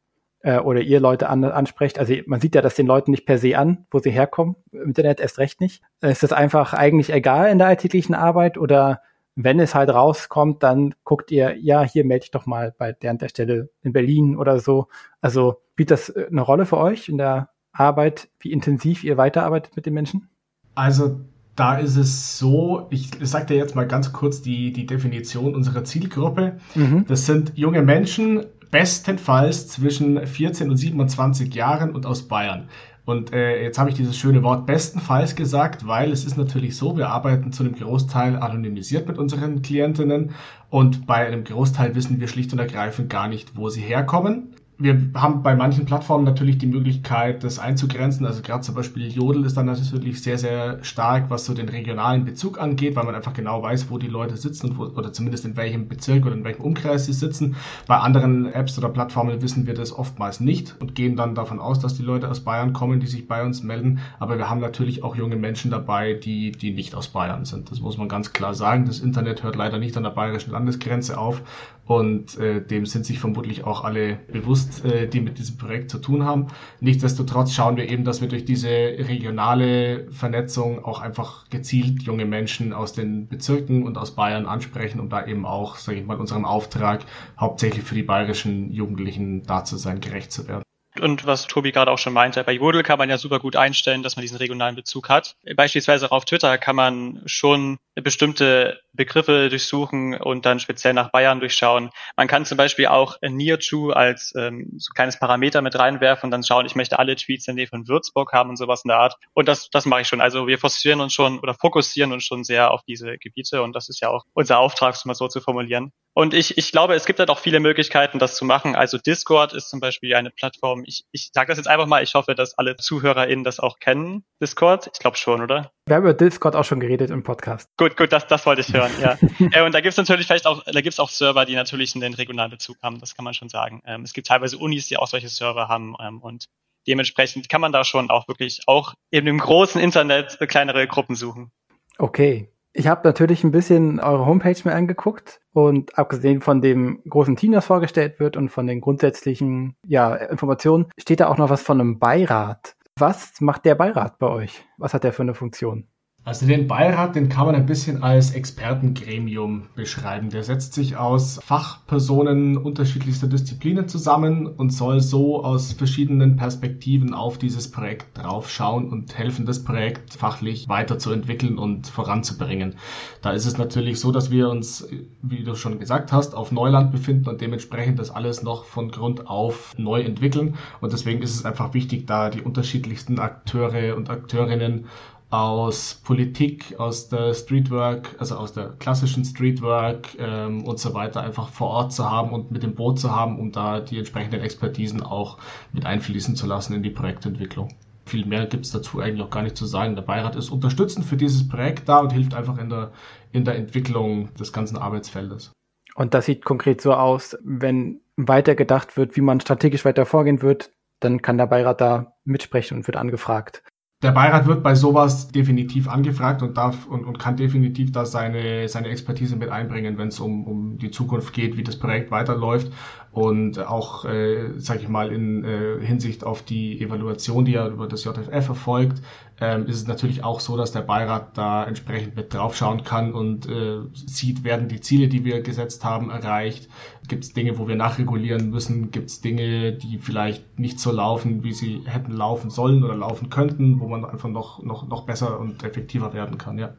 äh, 0.41 0.59
oder 0.59 0.81
ihr 0.81 0.99
Leute 0.99 1.29
an, 1.29 1.43
ansprecht, 1.43 1.99
also 1.99 2.13
man 2.25 2.41
sieht 2.41 2.55
ja 2.55 2.61
das 2.61 2.75
den 2.75 2.87
Leuten 2.87 3.11
nicht 3.11 3.25
per 3.25 3.37
se 3.37 3.57
an, 3.57 3.85
wo 3.91 3.99
sie 3.99 4.11
herkommen, 4.11 4.55
im 4.71 4.83
Internet 4.83 5.19
erst 5.19 5.37
recht 5.37 5.61
nicht. 5.61 5.81
Ist 6.01 6.23
das 6.23 6.33
einfach 6.33 6.73
eigentlich 6.73 7.11
egal 7.11 7.49
in 7.49 7.57
der 7.57 7.67
alltäglichen 7.67 8.15
Arbeit 8.15 8.57
oder 8.57 9.01
wenn 9.35 9.59
es 9.59 9.73
halt 9.73 9.89
rauskommt, 9.89 10.63
dann 10.63 10.95
guckt 11.05 11.31
ihr, 11.31 11.55
ja, 11.57 11.83
hier 11.83 12.03
melde 12.03 12.25
ich 12.25 12.31
doch 12.31 12.45
mal 12.45 12.73
bei 12.77 12.91
der 12.91 13.13
der 13.13 13.29
Stelle 13.29 13.69
in 13.81 13.93
Berlin 13.93 14.35
oder 14.35 14.59
so. 14.59 14.87
Also 15.21 15.61
spielt 15.71 15.91
das 15.91 16.09
äh, 16.09 16.27
eine 16.29 16.41
Rolle 16.41 16.65
für 16.65 16.77
euch 16.77 17.07
in 17.07 17.17
der 17.17 17.49
Arbeit, 17.71 18.27
wie 18.39 18.51
intensiv 18.51 19.05
ihr 19.05 19.15
weiterarbeitet 19.15 19.77
mit 19.77 19.85
den 19.85 19.93
Menschen? 19.93 20.29
Also 20.75 21.21
da 21.59 21.75
ist 21.75 21.97
es 21.97 22.37
so, 22.37 22.87
ich, 22.89 23.09
sage 23.21 23.47
dir 23.47 23.57
jetzt 23.57 23.75
mal 23.75 23.87
ganz 23.87 24.13
kurz 24.13 24.41
die, 24.41 24.71
die 24.71 24.85
Definition 24.85 25.55
unserer 25.55 25.83
Zielgruppe. 25.83 26.57
Mhm. 26.75 27.05
Das 27.07 27.25
sind 27.25 27.53
junge 27.55 27.81
Menschen, 27.81 28.45
bestenfalls 28.71 29.67
zwischen 29.67 30.25
14 30.25 30.69
und 30.69 30.77
27 30.77 31.53
Jahren 31.53 31.91
und 31.91 32.05
aus 32.05 32.27
Bayern. 32.27 32.69
Und 33.05 33.33
äh, 33.33 33.63
jetzt 33.63 33.79
habe 33.79 33.89
ich 33.89 33.95
dieses 33.95 34.15
schöne 34.15 34.43
Wort 34.43 34.67
bestenfalls 34.67 35.35
gesagt, 35.35 35.87
weil 35.87 36.11
es 36.11 36.25
ist 36.25 36.37
natürlich 36.37 36.77
so, 36.77 36.95
wir 36.95 37.09
arbeiten 37.09 37.51
zu 37.51 37.63
einem 37.63 37.73
Großteil 37.73 38.35
anonymisiert 38.37 39.07
mit 39.07 39.17
unseren 39.17 39.63
Klientinnen 39.63 40.31
und 40.69 41.07
bei 41.07 41.25
einem 41.25 41.43
Großteil 41.43 41.95
wissen 41.95 42.19
wir 42.19 42.27
schlicht 42.27 42.53
und 42.53 42.59
ergreifend 42.59 43.09
gar 43.09 43.27
nicht, 43.27 43.57
wo 43.57 43.69
sie 43.69 43.81
herkommen 43.81 44.53
wir 44.81 45.11
haben 45.13 45.43
bei 45.43 45.55
manchen 45.55 45.85
Plattformen 45.85 46.23
natürlich 46.23 46.57
die 46.57 46.65
Möglichkeit, 46.65 47.43
das 47.43 47.59
einzugrenzen. 47.59 48.25
Also 48.25 48.41
gerade 48.41 48.61
zum 48.61 48.75
Beispiel 48.75 49.11
Jodel 49.11 49.43
ist 49.43 49.57
dann 49.57 49.65
natürlich 49.65 50.23
sehr, 50.23 50.37
sehr 50.37 50.81
stark, 50.85 51.29
was 51.29 51.45
so 51.45 51.53
den 51.53 51.67
regionalen 51.67 52.23
Bezug 52.23 52.61
angeht, 52.61 52.95
weil 52.95 53.03
man 53.03 53.13
einfach 53.13 53.33
genau 53.33 53.61
weiß, 53.61 53.91
wo 53.91 53.97
die 53.97 54.07
Leute 54.07 54.37
sitzen 54.37 54.77
wo, 54.77 54.85
oder 54.85 55.11
zumindest 55.11 55.43
in 55.43 55.57
welchem 55.57 55.89
Bezirk 55.89 56.25
oder 56.25 56.35
in 56.35 56.45
welchem 56.45 56.61
Umkreis 56.61 57.07
sie 57.07 57.13
sitzen. 57.13 57.57
Bei 57.87 57.97
anderen 57.97 58.45
Apps 58.53 58.77
oder 58.77 58.87
Plattformen 58.87 59.41
wissen 59.41 59.67
wir 59.67 59.73
das 59.73 59.91
oftmals 59.91 60.39
nicht 60.39 60.77
und 60.79 60.95
gehen 60.95 61.17
dann 61.17 61.35
davon 61.35 61.59
aus, 61.59 61.79
dass 61.79 61.95
die 61.95 62.03
Leute 62.03 62.29
aus 62.29 62.39
Bayern 62.39 62.71
kommen, 62.71 63.01
die 63.01 63.07
sich 63.07 63.27
bei 63.27 63.43
uns 63.43 63.61
melden. 63.61 63.99
Aber 64.17 64.37
wir 64.37 64.49
haben 64.49 64.61
natürlich 64.61 65.03
auch 65.03 65.17
junge 65.17 65.35
Menschen 65.35 65.71
dabei, 65.71 66.13
die, 66.13 66.53
die 66.53 66.71
nicht 66.71 66.95
aus 66.95 67.09
Bayern 67.09 67.43
sind. 67.43 67.69
Das 67.69 67.81
muss 67.81 67.97
man 67.97 68.07
ganz 68.07 68.31
klar 68.31 68.53
sagen. 68.53 68.85
Das 68.85 69.01
Internet 69.01 69.43
hört 69.43 69.57
leider 69.57 69.77
nicht 69.77 69.97
an 69.97 70.03
der 70.03 70.11
bayerischen 70.11 70.51
Landesgrenze 70.51 71.17
auf 71.17 71.41
und 71.89 72.37
äh, 72.37 72.61
dem 72.61 72.85
sind 72.85 73.03
sich 73.03 73.19
vermutlich 73.19 73.63
auch 73.63 73.83
alle 73.83 74.19
bewusst, 74.31 74.68
äh, 74.83 75.07
die 75.07 75.21
mit 75.21 75.37
diesem 75.37 75.57
Projekt 75.57 75.91
zu 75.91 75.99
tun 75.99 76.25
haben. 76.25 76.47
Nichtsdestotrotz 76.79 77.53
schauen 77.53 77.77
wir 77.77 77.89
eben, 77.89 78.03
dass 78.03 78.21
wir 78.21 78.27
durch 78.27 78.45
diese 78.45 78.69
regionale 78.69 80.11
Vernetzung 80.11 80.83
auch 80.83 81.01
einfach 81.01 81.49
gezielt 81.49 82.03
junge 82.03 82.25
Menschen 82.25 82.73
aus 82.73 82.93
den 82.93 83.27
Bezirken 83.27 83.83
und 83.83 83.97
aus 83.97 84.15
Bayern 84.15 84.45
ansprechen, 84.45 84.99
um 84.99 85.09
da 85.09 85.25
eben 85.25 85.45
auch, 85.45 85.77
sage 85.77 85.99
ich 85.99 86.05
mal, 86.05 86.17
unserem 86.17 86.45
Auftrag 86.45 87.05
hauptsächlich 87.39 87.83
für 87.83 87.95
die 87.95 88.03
bayerischen 88.03 88.71
Jugendlichen 88.71 89.43
da 89.43 89.63
zu 89.63 89.77
sein, 89.77 90.01
gerecht 90.01 90.31
zu 90.31 90.47
werden. 90.47 90.63
Und 90.99 91.25
was 91.25 91.47
Tobi 91.47 91.71
gerade 91.71 91.91
auch 91.91 91.97
schon 91.97 92.13
meinte, 92.13 92.43
bei 92.43 92.53
Jodel 92.53 92.83
kann 92.83 92.97
man 92.97 93.09
ja 93.09 93.17
super 93.17 93.39
gut 93.39 93.55
einstellen, 93.55 94.03
dass 94.03 94.15
man 94.15 94.21
diesen 94.21 94.37
regionalen 94.37 94.75
Bezug 94.75 95.07
hat. 95.07 95.35
Beispielsweise 95.55 96.07
auch 96.07 96.11
auf 96.11 96.25
Twitter 96.25 96.57
kann 96.57 96.75
man 96.75 97.21
schon 97.25 97.77
bestimmte 97.95 98.79
Begriffe 98.99 99.47
durchsuchen 99.47 100.19
und 100.19 100.45
dann 100.45 100.59
speziell 100.59 100.93
nach 100.93 101.09
Bayern 101.09 101.39
durchschauen. 101.39 101.89
Man 102.17 102.27
kann 102.27 102.43
zum 102.43 102.57
Beispiel 102.57 102.87
auch 102.87 103.15
Nearju 103.21 103.91
als 103.91 104.33
ähm, 104.35 104.73
so 104.75 104.91
kleines 104.93 105.17
Parameter 105.17 105.61
mit 105.61 105.79
reinwerfen 105.79 106.27
und 106.27 106.31
dann 106.31 106.43
schauen, 106.43 106.65
ich 106.65 106.75
möchte 106.75 106.99
alle 106.99 107.15
Tweets 107.15 107.47
in 107.47 107.55
der 107.55 107.63
Nähe 107.63 107.69
von 107.69 107.87
Würzburg 107.87 108.33
haben 108.33 108.49
und 108.49 108.57
sowas 108.57 108.83
in 108.83 108.89
der 108.89 108.97
Art. 108.97 109.15
Und 109.33 109.47
das, 109.47 109.69
das 109.69 109.85
mache 109.85 110.01
ich 110.01 110.09
schon. 110.09 110.19
Also 110.19 110.47
wir 110.47 110.59
forcieren 110.59 110.99
uns 110.99 111.13
schon 111.13 111.39
oder 111.39 111.53
fokussieren 111.53 112.11
uns 112.11 112.25
schon 112.25 112.43
sehr 112.43 112.71
auf 112.71 112.81
diese 112.83 113.17
Gebiete 113.17 113.63
und 113.63 113.73
das 113.73 113.87
ist 113.87 114.01
ja 114.01 114.09
auch 114.09 114.25
unser 114.33 114.59
Auftrag, 114.59 114.95
es 114.95 115.05
mal 115.05 115.15
so 115.15 115.29
zu 115.29 115.39
formulieren. 115.39 115.93
Und 116.13 116.33
ich, 116.33 116.57
ich 116.57 116.73
glaube, 116.73 116.95
es 116.95 117.05
gibt 117.05 117.19
halt 117.19 117.29
auch 117.29 117.39
viele 117.39 117.61
Möglichkeiten, 117.61 118.19
das 118.19 118.35
zu 118.35 118.43
machen. 118.43 118.75
Also 118.75 118.97
Discord 118.97 119.53
ist 119.53 119.69
zum 119.69 119.79
Beispiel 119.79 120.13
eine 120.15 120.31
Plattform. 120.31 120.83
Ich, 120.85 121.05
ich 121.13 121.29
sage 121.33 121.47
das 121.47 121.57
jetzt 121.57 121.67
einfach 121.67 121.85
mal, 121.85 122.03
ich 122.03 122.13
hoffe, 122.15 122.35
dass 122.35 122.57
alle 122.57 122.75
ZuhörerInnen 122.75 123.45
das 123.45 123.61
auch 123.61 123.79
kennen. 123.79 124.25
Discord? 124.41 124.89
Ich 124.93 124.99
glaube 124.99 125.15
schon, 125.15 125.41
oder? 125.41 125.71
Wir 125.89 125.95
haben 125.95 126.03
über 126.03 126.13
Discord 126.13 126.55
auch 126.55 126.65
schon 126.65 126.79
geredet 126.79 127.09
im 127.09 127.23
Podcast. 127.23 127.67
Gut, 127.75 127.97
gut, 127.97 128.13
das, 128.13 128.27
das 128.27 128.45
wollte 128.45 128.61
ich 128.61 128.71
hören, 128.71 128.91
ja. 129.01 129.17
äh, 129.51 129.65
und 129.65 129.73
da 129.73 129.81
gibt 129.81 129.93
es 129.93 129.97
natürlich 129.97 130.27
vielleicht 130.27 130.45
auch, 130.45 130.63
da 130.63 130.81
gibt 130.81 130.93
es 130.93 130.99
auch 130.99 131.09
Server, 131.09 131.45
die 131.45 131.55
natürlich 131.55 131.95
einen 131.95 132.13
regionalen 132.13 132.51
Bezug 132.51 132.77
haben, 132.83 132.99
das 132.99 133.15
kann 133.15 133.25
man 133.25 133.33
schon 133.33 133.49
sagen. 133.49 133.81
Ähm, 133.87 134.03
es 134.03 134.13
gibt 134.13 134.27
teilweise 134.27 134.59
Unis, 134.59 134.87
die 134.87 134.97
auch 134.97 135.07
solche 135.07 135.29
Server 135.29 135.67
haben 135.67 135.95
ähm, 135.99 136.21
und 136.21 136.45
dementsprechend 136.87 137.49
kann 137.49 137.59
man 137.59 137.71
da 137.71 137.83
schon 137.83 138.11
auch 138.11 138.27
wirklich 138.27 138.61
auch 138.67 138.93
eben 139.09 139.25
im 139.25 139.39
großen 139.39 139.81
Internet 139.81 140.37
kleinere 140.47 140.85
Gruppen 140.85 141.15
suchen. 141.15 141.49
Okay. 141.97 142.49
Ich 142.71 142.85
habe 142.85 143.01
natürlich 143.03 143.43
ein 143.43 143.51
bisschen 143.51 143.99
eure 143.99 144.27
Homepage 144.27 144.61
mir 144.63 144.75
angeguckt 144.75 145.41
und 145.53 145.97
abgesehen 145.97 146.41
von 146.41 146.61
dem 146.61 147.01
großen 147.09 147.35
Team, 147.35 147.51
das 147.51 147.65
vorgestellt 147.65 148.19
wird 148.19 148.37
und 148.37 148.49
von 148.49 148.67
den 148.67 148.79
grundsätzlichen 148.79 149.75
ja, 149.87 150.13
Informationen, 150.13 150.85
steht 150.99 151.19
da 151.19 151.29
auch 151.29 151.37
noch 151.37 151.49
was 151.49 151.63
von 151.63 151.81
einem 151.81 151.97
Beirat. 151.97 152.75
Was 152.99 153.39
macht 153.39 153.63
der 153.63 153.75
Beirat 153.75 154.19
bei 154.19 154.27
euch? 154.27 154.65
Was 154.77 154.93
hat 154.93 155.05
der 155.05 155.13
für 155.13 155.21
eine 155.21 155.33
Funktion? 155.33 155.87
Also 156.29 156.45
den 156.45 156.67
Beirat, 156.67 157.15
den 157.15 157.27
kann 157.27 157.47
man 157.47 157.55
ein 157.55 157.65
bisschen 157.65 158.03
als 158.03 158.35
Expertengremium 158.35 159.63
beschreiben. 159.73 160.29
Der 160.29 160.43
setzt 160.43 160.75
sich 160.75 160.95
aus 160.95 161.39
Fachpersonen 161.43 162.55
unterschiedlichster 162.55 163.25
Disziplinen 163.25 163.87
zusammen 163.87 164.45
und 164.45 164.69
soll 164.69 164.99
so 164.99 165.43
aus 165.43 165.73
verschiedenen 165.73 166.35
Perspektiven 166.35 167.15
auf 167.15 167.39
dieses 167.39 167.71
Projekt 167.71 168.15
draufschauen 168.15 168.89
und 168.89 169.17
helfen, 169.17 169.47
das 169.47 169.63
Projekt 169.63 170.13
fachlich 170.13 170.69
weiterzuentwickeln 170.69 171.57
und 171.57 171.87
voranzubringen. 171.87 172.75
Da 173.23 173.31
ist 173.31 173.47
es 173.47 173.57
natürlich 173.57 173.99
so, 173.99 174.11
dass 174.11 174.29
wir 174.29 174.49
uns, 174.49 174.87
wie 175.23 175.43
du 175.43 175.55
schon 175.55 175.79
gesagt 175.79 176.11
hast, 176.11 176.35
auf 176.35 176.51
Neuland 176.51 176.91
befinden 176.91 177.27
und 177.27 177.41
dementsprechend 177.41 177.97
das 177.97 178.11
alles 178.11 178.43
noch 178.43 178.65
von 178.65 178.91
Grund 178.91 179.25
auf 179.25 179.73
neu 179.79 180.01
entwickeln. 180.01 180.57
Und 180.79 180.93
deswegen 180.93 181.23
ist 181.23 181.33
es 181.33 181.43
einfach 181.43 181.73
wichtig, 181.73 182.05
da 182.05 182.29
die 182.29 182.43
unterschiedlichsten 182.43 183.17
Akteure 183.17 183.95
und 183.95 184.11
Akteurinnen 184.11 184.85
aus 185.29 186.01
Politik, 186.03 186.75
aus 186.79 187.07
der 187.09 187.33
Streetwork, 187.35 188.15
also 188.17 188.35
aus 188.35 188.53
der 188.53 188.69
klassischen 188.79 189.23
Streetwork 189.23 190.17
ähm, 190.17 190.63
und 190.63 190.79
so 190.79 190.93
weiter 190.95 191.21
einfach 191.21 191.49
vor 191.49 191.67
Ort 191.67 191.93
zu 191.93 192.09
haben 192.09 192.31
und 192.31 192.51
mit 192.51 192.63
dem 192.63 192.73
Boot 192.73 192.99
zu 192.99 193.15
haben, 193.15 193.37
um 193.37 193.51
da 193.51 193.79
die 193.79 193.99
entsprechenden 193.99 194.41
Expertisen 194.41 195.03
auch 195.03 195.37
mit 195.71 195.85
einfließen 195.85 196.35
zu 196.35 196.47
lassen 196.47 196.73
in 196.73 196.81
die 196.81 196.89
Projektentwicklung. 196.89 197.69
Viel 198.05 198.25
mehr 198.25 198.47
gibt 198.47 198.65
es 198.65 198.71
dazu 198.71 198.99
eigentlich 198.99 199.21
auch 199.21 199.29
gar 199.29 199.43
nicht 199.43 199.55
zu 199.55 199.67
sagen. 199.67 199.95
Der 199.95 200.01
Beirat 200.01 200.35
ist 200.35 200.49
unterstützend 200.49 201.05
für 201.05 201.17
dieses 201.17 201.47
Projekt 201.47 201.87
da 201.87 201.99
und 201.99 202.11
hilft 202.11 202.33
einfach 202.33 202.57
in 202.57 202.69
der, 202.69 202.91
in 203.31 203.45
der 203.45 203.55
Entwicklung 203.55 204.33
des 204.33 204.51
ganzen 204.51 204.77
Arbeitsfeldes. 204.77 205.51
Und 205.93 206.15
das 206.15 206.25
sieht 206.25 206.43
konkret 206.43 206.81
so 206.81 206.93
aus, 206.93 207.37
wenn 207.43 208.01
weiter 208.15 208.55
gedacht 208.55 208.97
wird, 208.97 209.15
wie 209.15 209.21
man 209.21 209.41
strategisch 209.41 209.85
weiter 209.85 210.07
vorgehen 210.07 210.41
wird, 210.41 210.71
dann 211.01 211.21
kann 211.21 211.37
der 211.37 211.45
Beirat 211.45 211.81
da 211.81 212.13
mitsprechen 212.25 212.77
und 212.77 212.87
wird 212.87 212.97
angefragt 212.97 213.61
der 214.01 214.11
Beirat 214.11 214.47
wird 214.47 214.63
bei 214.63 214.75
sowas 214.75 215.27
definitiv 215.27 215.89
angefragt 215.89 216.41
und 216.41 216.57
darf 216.57 216.85
und, 216.87 217.03
und 217.03 217.19
kann 217.19 217.35
definitiv 217.35 217.91
da 217.91 218.05
seine, 218.05 218.69
seine 218.69 218.87
Expertise 218.87 219.35
mit 219.35 219.49
einbringen, 219.49 219.97
wenn 219.97 220.07
es 220.07 220.19
um, 220.21 220.47
um 220.47 220.77
die 220.77 220.89
Zukunft 220.89 221.33
geht, 221.33 221.57
wie 221.57 221.63
das 221.63 221.77
Projekt 221.77 222.09
weiterläuft 222.09 222.71
und 223.11 223.59
auch, 223.59 224.05
äh, 224.05 224.59
sage 224.59 224.81
ich 224.81 224.87
mal, 224.87 225.11
in 225.11 225.43
äh, 225.43 225.79
Hinsicht 225.83 226.23
auf 226.23 226.43
die 226.43 226.79
Evaluation, 226.79 227.43
die 227.43 227.53
ja 227.53 227.67
über 227.67 227.87
das 227.87 228.03
JFF 228.03 228.49
erfolgt, 228.49 229.01
ähm, 229.41 229.65
ist 229.65 229.77
es 229.77 229.87
natürlich 229.87 230.23
auch 230.23 230.39
so, 230.39 230.57
dass 230.57 230.71
der 230.71 230.81
Beirat 230.81 231.37
da 231.37 231.63
entsprechend 231.65 232.15
mit 232.15 232.33
draufschauen 232.33 232.83
kann 232.83 233.13
und 233.13 233.49
äh, 233.49 233.79
sieht, 233.93 234.43
werden 234.43 234.67
die 234.67 234.79
Ziele, 234.79 235.07
die 235.07 235.25
wir 235.25 235.41
gesetzt 235.41 235.83
haben, 235.83 236.11
erreicht. 236.11 236.69
Gibt 237.07 237.23
es 237.23 237.33
Dinge, 237.33 237.57
wo 237.57 237.67
wir 237.67 237.75
nachregulieren 237.75 238.51
müssen? 238.51 238.91
Gibt 238.91 239.09
es 239.09 239.21
Dinge, 239.21 239.73
die 239.73 239.97
vielleicht 239.97 240.59
nicht 240.59 240.79
so 240.79 240.91
laufen, 240.91 241.43
wie 241.43 241.53
sie 241.53 241.81
hätten 241.85 242.11
laufen 242.11 242.51
sollen 242.51 242.83
oder 242.83 242.95
laufen 242.95 243.29
könnten, 243.29 243.79
wo 243.79 243.87
man 243.87 244.05
einfach 244.05 244.29
noch, 244.29 244.61
noch, 244.61 244.87
noch 244.87 245.05
besser 245.05 245.39
und 245.39 245.63
effektiver 245.63 246.13
werden 246.13 246.37
kann, 246.37 246.59
ja. 246.59 246.73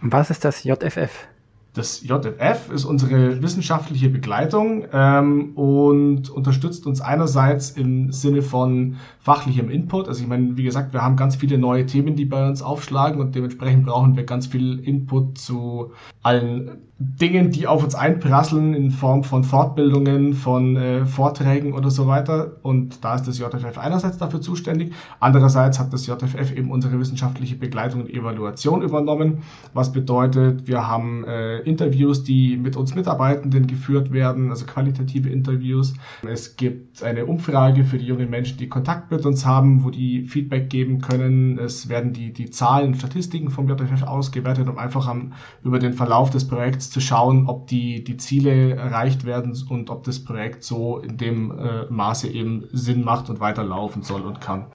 Was 0.00 0.30
ist 0.30 0.44
das 0.44 0.64
JFF? 0.64 1.28
Das 1.74 2.02
JFF 2.02 2.70
ist 2.70 2.84
unsere 2.84 3.40
wissenschaftliche 3.42 4.10
Begleitung 4.10 4.84
ähm, 4.92 5.52
und 5.56 6.28
unterstützt 6.28 6.86
uns 6.86 7.00
einerseits 7.00 7.70
im 7.70 8.12
Sinne 8.12 8.42
von 8.42 8.96
fachlichem 9.20 9.70
Input. 9.70 10.06
Also 10.06 10.22
ich 10.22 10.28
meine, 10.28 10.58
wie 10.58 10.64
gesagt, 10.64 10.92
wir 10.92 11.00
haben 11.00 11.16
ganz 11.16 11.36
viele 11.36 11.56
neue 11.56 11.86
Themen, 11.86 12.14
die 12.14 12.26
bei 12.26 12.46
uns 12.46 12.60
aufschlagen 12.60 13.22
und 13.22 13.34
dementsprechend 13.34 13.86
brauchen 13.86 14.16
wir 14.16 14.24
ganz 14.24 14.46
viel 14.46 14.80
Input 14.80 15.38
zu 15.38 15.92
allen 16.22 16.82
Dingen, 17.20 17.50
die 17.50 17.66
auf 17.66 17.82
uns 17.82 17.94
einprasseln 17.94 18.74
in 18.74 18.90
Form 18.90 19.24
von 19.24 19.44
Fortbildungen, 19.44 20.34
von 20.34 20.76
äh, 20.76 21.06
Vorträgen 21.06 21.72
oder 21.72 21.90
so 21.90 22.06
weiter. 22.06 22.56
Und 22.62 23.04
da 23.04 23.14
ist 23.14 23.26
das 23.26 23.38
JFF 23.38 23.78
einerseits 23.78 24.18
dafür 24.18 24.40
zuständig. 24.40 24.92
Andererseits 25.20 25.78
hat 25.78 25.92
das 25.92 26.06
JFF 26.06 26.52
eben 26.56 26.70
unsere 26.70 26.98
wissenschaftliche 26.98 27.56
Begleitung 27.56 28.02
und 28.02 28.10
Evaluation 28.10 28.82
übernommen, 28.82 29.38
was 29.74 29.92
bedeutet, 29.92 30.66
wir 30.66 30.86
haben 30.86 31.24
äh, 31.24 31.58
Interviews, 31.60 32.24
die 32.24 32.56
mit 32.56 32.76
uns 32.76 32.94
Mitarbeitenden 32.94 33.66
geführt 33.66 34.12
werden, 34.12 34.50
also 34.50 34.66
qualitative 34.66 35.28
Interviews. 35.28 35.94
Es 36.28 36.56
gibt 36.56 37.02
eine 37.02 37.26
Umfrage 37.26 37.84
für 37.84 37.98
die 37.98 38.06
jungen 38.06 38.30
Menschen, 38.30 38.58
die 38.58 38.68
Kontakt 38.68 39.10
mit 39.10 39.26
uns 39.26 39.44
haben, 39.44 39.84
wo 39.84 39.90
die 39.90 40.26
Feedback 40.28 40.70
geben 40.70 41.00
können. 41.00 41.58
Es 41.58 41.88
werden 41.88 42.12
die, 42.12 42.32
die 42.32 42.50
Zahlen, 42.50 42.94
Statistiken 42.94 43.50
vom 43.50 43.68
JFF 43.68 44.02
ausgewertet, 44.04 44.68
um 44.68 44.78
einfach 44.78 45.08
am, 45.08 45.32
über 45.64 45.78
den 45.78 45.92
Verlauf 45.92 46.30
des 46.30 46.46
Projekts 46.46 46.91
zu 46.92 47.00
schauen, 47.00 47.48
ob 47.48 47.66
die, 47.66 48.04
die 48.04 48.18
Ziele 48.18 48.76
erreicht 48.76 49.24
werden 49.24 49.58
und 49.68 49.88
ob 49.90 50.04
das 50.04 50.22
Projekt 50.22 50.62
so 50.62 50.98
in 50.98 51.16
dem 51.16 51.58
äh, 51.58 51.86
Maße 51.86 52.28
eben 52.28 52.68
Sinn 52.72 53.02
macht 53.02 53.30
und 53.30 53.40
weiterlaufen 53.40 54.02
soll 54.02 54.22
und 54.22 54.40
kann. 54.40 54.66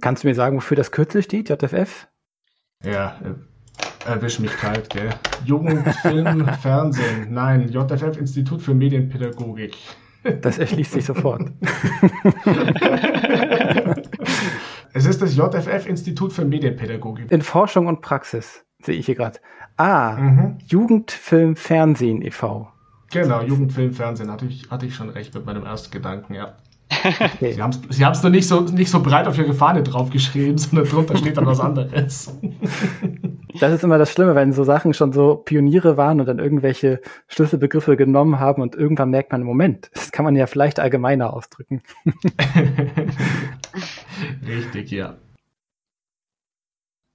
Kannst 0.00 0.24
du 0.24 0.28
mir 0.28 0.34
sagen, 0.34 0.56
wofür 0.56 0.76
das 0.76 0.90
Kürzel 0.90 1.22
steht, 1.22 1.50
JFF? 1.50 2.08
Ja, 2.82 3.18
äh, 3.22 3.34
erwisch 4.10 4.40
mich 4.40 4.56
kalt, 4.56 4.88
gell? 4.90 5.10
Jugend, 5.44 5.86
Film, 5.96 6.46
Fernsehen. 6.62 7.32
Nein, 7.32 7.68
JFF 7.68 8.16
Institut 8.16 8.62
für 8.62 8.74
Medienpädagogik. 8.74 9.76
Das 10.40 10.58
erschließt 10.58 10.92
sich 10.92 11.04
sofort. 11.04 11.42
es 14.94 15.04
ist 15.04 15.20
das 15.20 15.36
JFF 15.36 15.86
Institut 15.86 16.32
für 16.32 16.46
Medienpädagogik. 16.46 17.30
In 17.30 17.42
Forschung 17.42 17.86
und 17.86 18.00
Praxis 18.00 18.63
sehe 18.84 18.96
ich 18.96 19.06
hier 19.06 19.14
gerade. 19.14 19.38
Ah, 19.76 20.16
mhm. 20.16 20.58
Jugendfilm 20.66 21.56
Fernsehen 21.56 22.22
e.V. 22.22 22.68
Genau, 23.10 23.42
Jugendfilm 23.42 23.92
Fernsehen 23.92 24.30
hatte 24.30 24.46
ich, 24.46 24.70
hatte 24.70 24.86
ich 24.86 24.94
schon 24.94 25.10
recht 25.10 25.34
mit 25.34 25.46
meinem 25.46 25.64
ersten 25.64 25.90
Gedanken, 25.90 26.34
ja. 26.34 26.54
Okay. 27.04 27.52
Sie 27.52 27.62
haben 27.62 27.70
es 27.70 27.96
Sie 27.96 28.22
nur 28.22 28.30
nicht 28.30 28.46
so, 28.46 28.60
nicht 28.60 28.90
so 28.90 29.02
breit 29.02 29.26
auf 29.26 29.36
Ihre 29.38 29.54
Fahne 29.54 29.82
draufgeschrieben, 29.82 30.58
sondern 30.58 30.86
drunter 30.88 31.16
steht 31.16 31.36
dann 31.36 31.46
was 31.46 31.60
anderes. 31.60 32.36
Das 33.60 33.72
ist 33.72 33.84
immer 33.84 33.98
das 33.98 34.10
Schlimme, 34.10 34.34
wenn 34.34 34.52
so 34.52 34.64
Sachen 34.64 34.94
schon 34.94 35.12
so 35.12 35.36
Pioniere 35.36 35.96
waren 35.96 36.18
und 36.18 36.26
dann 36.26 36.40
irgendwelche 36.40 37.00
Schlüsselbegriffe 37.28 37.96
genommen 37.96 38.40
haben 38.40 38.60
und 38.60 38.74
irgendwann 38.74 39.10
merkt 39.10 39.30
man, 39.30 39.44
Moment, 39.44 39.92
das 39.94 40.10
kann 40.10 40.24
man 40.24 40.34
ja 40.34 40.48
vielleicht 40.48 40.80
allgemeiner 40.80 41.32
ausdrücken. 41.32 41.80
Richtig, 44.44 44.90
ja. 44.90 45.14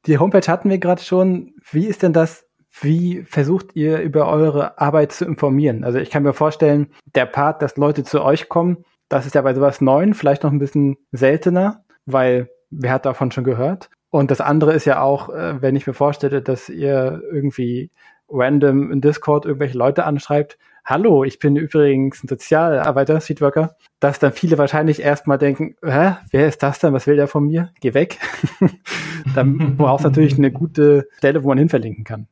Die 0.09 0.17
Homepage 0.17 0.51
hatten 0.51 0.71
wir 0.71 0.79
gerade 0.79 1.03
schon. 1.03 1.53
Wie 1.69 1.85
ist 1.85 2.01
denn 2.01 2.13
das? 2.13 2.47
Wie 2.81 3.23
versucht 3.25 3.75
ihr 3.75 3.99
über 3.99 4.27
eure 4.27 4.81
Arbeit 4.81 5.11
zu 5.11 5.23
informieren? 5.23 5.83
Also 5.83 5.99
ich 5.99 6.09
kann 6.09 6.23
mir 6.23 6.33
vorstellen, 6.33 6.87
der 7.13 7.27
Part, 7.27 7.61
dass 7.61 7.77
Leute 7.77 8.03
zu 8.03 8.23
euch 8.23 8.49
kommen, 8.49 8.85
das 9.07 9.27
ist 9.27 9.35
ja 9.35 9.43
bei 9.43 9.53
sowas 9.53 9.81
Neuen 9.81 10.15
vielleicht 10.15 10.41
noch 10.41 10.51
ein 10.51 10.57
bisschen 10.57 10.97
seltener, 11.11 11.83
weil 12.07 12.49
wer 12.71 12.91
hat 12.91 13.05
davon 13.05 13.31
schon 13.31 13.43
gehört? 13.43 13.91
Und 14.09 14.31
das 14.31 14.41
andere 14.41 14.73
ist 14.73 14.85
ja 14.85 14.99
auch, 14.99 15.29
äh, 15.29 15.61
wenn 15.61 15.75
ich 15.75 15.85
mir 15.85 15.93
vorstelle, 15.93 16.41
dass 16.41 16.69
ihr 16.69 17.21
irgendwie 17.31 17.91
random 18.29 18.91
in 18.91 19.01
Discord 19.01 19.45
irgendwelche 19.45 19.77
Leute 19.77 20.05
anschreibt, 20.05 20.57
hallo, 20.89 21.23
ich 21.23 21.37
bin 21.37 21.55
übrigens 21.55 22.23
ein 22.23 22.27
Sozialarbeiter, 22.27 23.21
Streetworker, 23.21 23.77
dass 23.99 24.17
dann 24.17 24.33
viele 24.33 24.57
wahrscheinlich 24.57 24.99
erstmal 24.99 25.37
denken, 25.37 25.75
Hä, 25.83 26.15
wer 26.31 26.47
ist 26.47 26.63
das 26.63 26.79
denn, 26.79 26.93
was 26.93 27.05
will 27.05 27.15
der 27.15 27.27
von 27.27 27.45
mir? 27.45 27.71
Geh 27.79 27.93
weg. 27.93 28.17
dann 29.35 29.77
brauchst 29.77 30.03
du 30.03 30.09
natürlich 30.09 30.37
eine 30.37 30.51
gute 30.51 31.07
Stelle, 31.17 31.43
wo 31.43 31.49
man 31.49 31.59
hinverlinken 31.59 32.03
kann. 32.03 32.27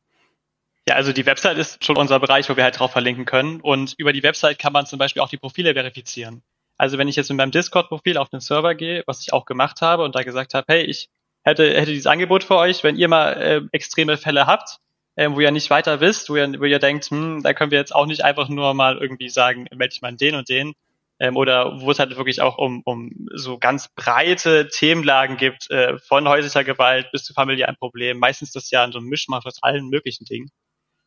Ja, 0.90 0.96
also 0.96 1.14
die 1.14 1.26
Website 1.26 1.58
ist 1.58 1.84
schon 1.84 1.98
unser 1.98 2.20
Bereich, 2.20 2.50
wo 2.50 2.56
wir 2.56 2.64
halt 2.64 2.80
drauf 2.80 2.92
verlinken 2.92 3.26
können. 3.26 3.62
Und 3.62 3.94
über 3.98 4.14
die 4.14 4.24
Website 4.24 4.58
kann 4.58 4.74
man 4.74 4.86
zum 4.86 4.98
Beispiel 4.98 5.22
auch 5.22 5.30
die 5.30 5.38
Profile 5.38 5.74
verifizieren. 5.74 6.42
Also 6.78 6.98
wenn 6.98 7.08
ich 7.08 7.16
jetzt 7.16 7.30
mit 7.30 7.38
meinem 7.38 7.52
Discord-Profil 7.52 8.18
auf 8.18 8.30
den 8.30 8.40
Server 8.40 8.74
gehe, 8.74 9.04
was 9.06 9.22
ich 9.22 9.34
auch 9.34 9.46
gemacht 9.46 9.82
habe 9.82 10.04
und 10.04 10.16
da 10.16 10.24
gesagt 10.24 10.54
habe, 10.54 10.66
hey, 10.70 10.84
ich 10.84 11.10
hätte, 11.44 11.74
hätte 11.74 11.92
dieses 11.92 12.08
Angebot 12.08 12.44
für 12.44 12.56
euch, 12.56 12.84
wenn 12.84 12.96
ihr 12.96 13.08
mal 13.08 13.34
äh, 13.34 13.62
extreme 13.72 14.18
Fälle 14.18 14.48
habt, 14.48 14.80
äh, 15.18 15.30
wo 15.32 15.40
ihr 15.42 15.52
nicht 15.52 15.70
weiter 15.70 16.00
wisst, 16.00 16.30
wo 16.30 16.38
ihr, 16.38 16.48
wo 16.60 16.66
ihr 16.66 16.80
denkt, 16.80 17.06
hm, 17.06 17.42
da 17.44 17.54
können 17.54 17.72
wir 17.72 17.80
jetzt 17.80 17.94
auch 17.94 18.06
nicht 18.06 18.24
einfach 18.24 18.48
nur 18.50 18.74
mal 18.74 18.98
irgendwie 18.98 19.30
sagen, 19.30 19.66
melde 19.76 19.94
ich 19.94 20.02
mal 20.02 20.16
den 20.16 20.36
und 20.36 20.48
den, 20.48 20.74
ähm, 21.20 21.36
oder 21.36 21.82
wo 21.82 21.92
es 21.92 22.00
halt 22.00 22.16
wirklich 22.16 22.42
auch 22.42 22.58
um, 22.58 22.84
um 22.86 23.28
so 23.34 23.58
ganz 23.58 23.90
breite 23.96 24.70
Themenlagen 24.70 25.38
gibt, 25.38 25.70
äh, 25.72 25.98
von 25.98 26.28
häuslicher 26.30 26.64
Gewalt 26.64 27.12
bis 27.12 27.24
zu 27.24 27.34
familiären 27.34 27.76
Problemen. 27.78 28.20
Meistens 28.20 28.52
das 28.52 28.70
ja 28.70 28.90
so 28.92 29.00
ein 29.00 29.06
Mischmasch 29.06 29.46
aus 29.46 29.62
allen 29.64 29.90
möglichen 29.90 30.26
Dingen. 30.26 30.52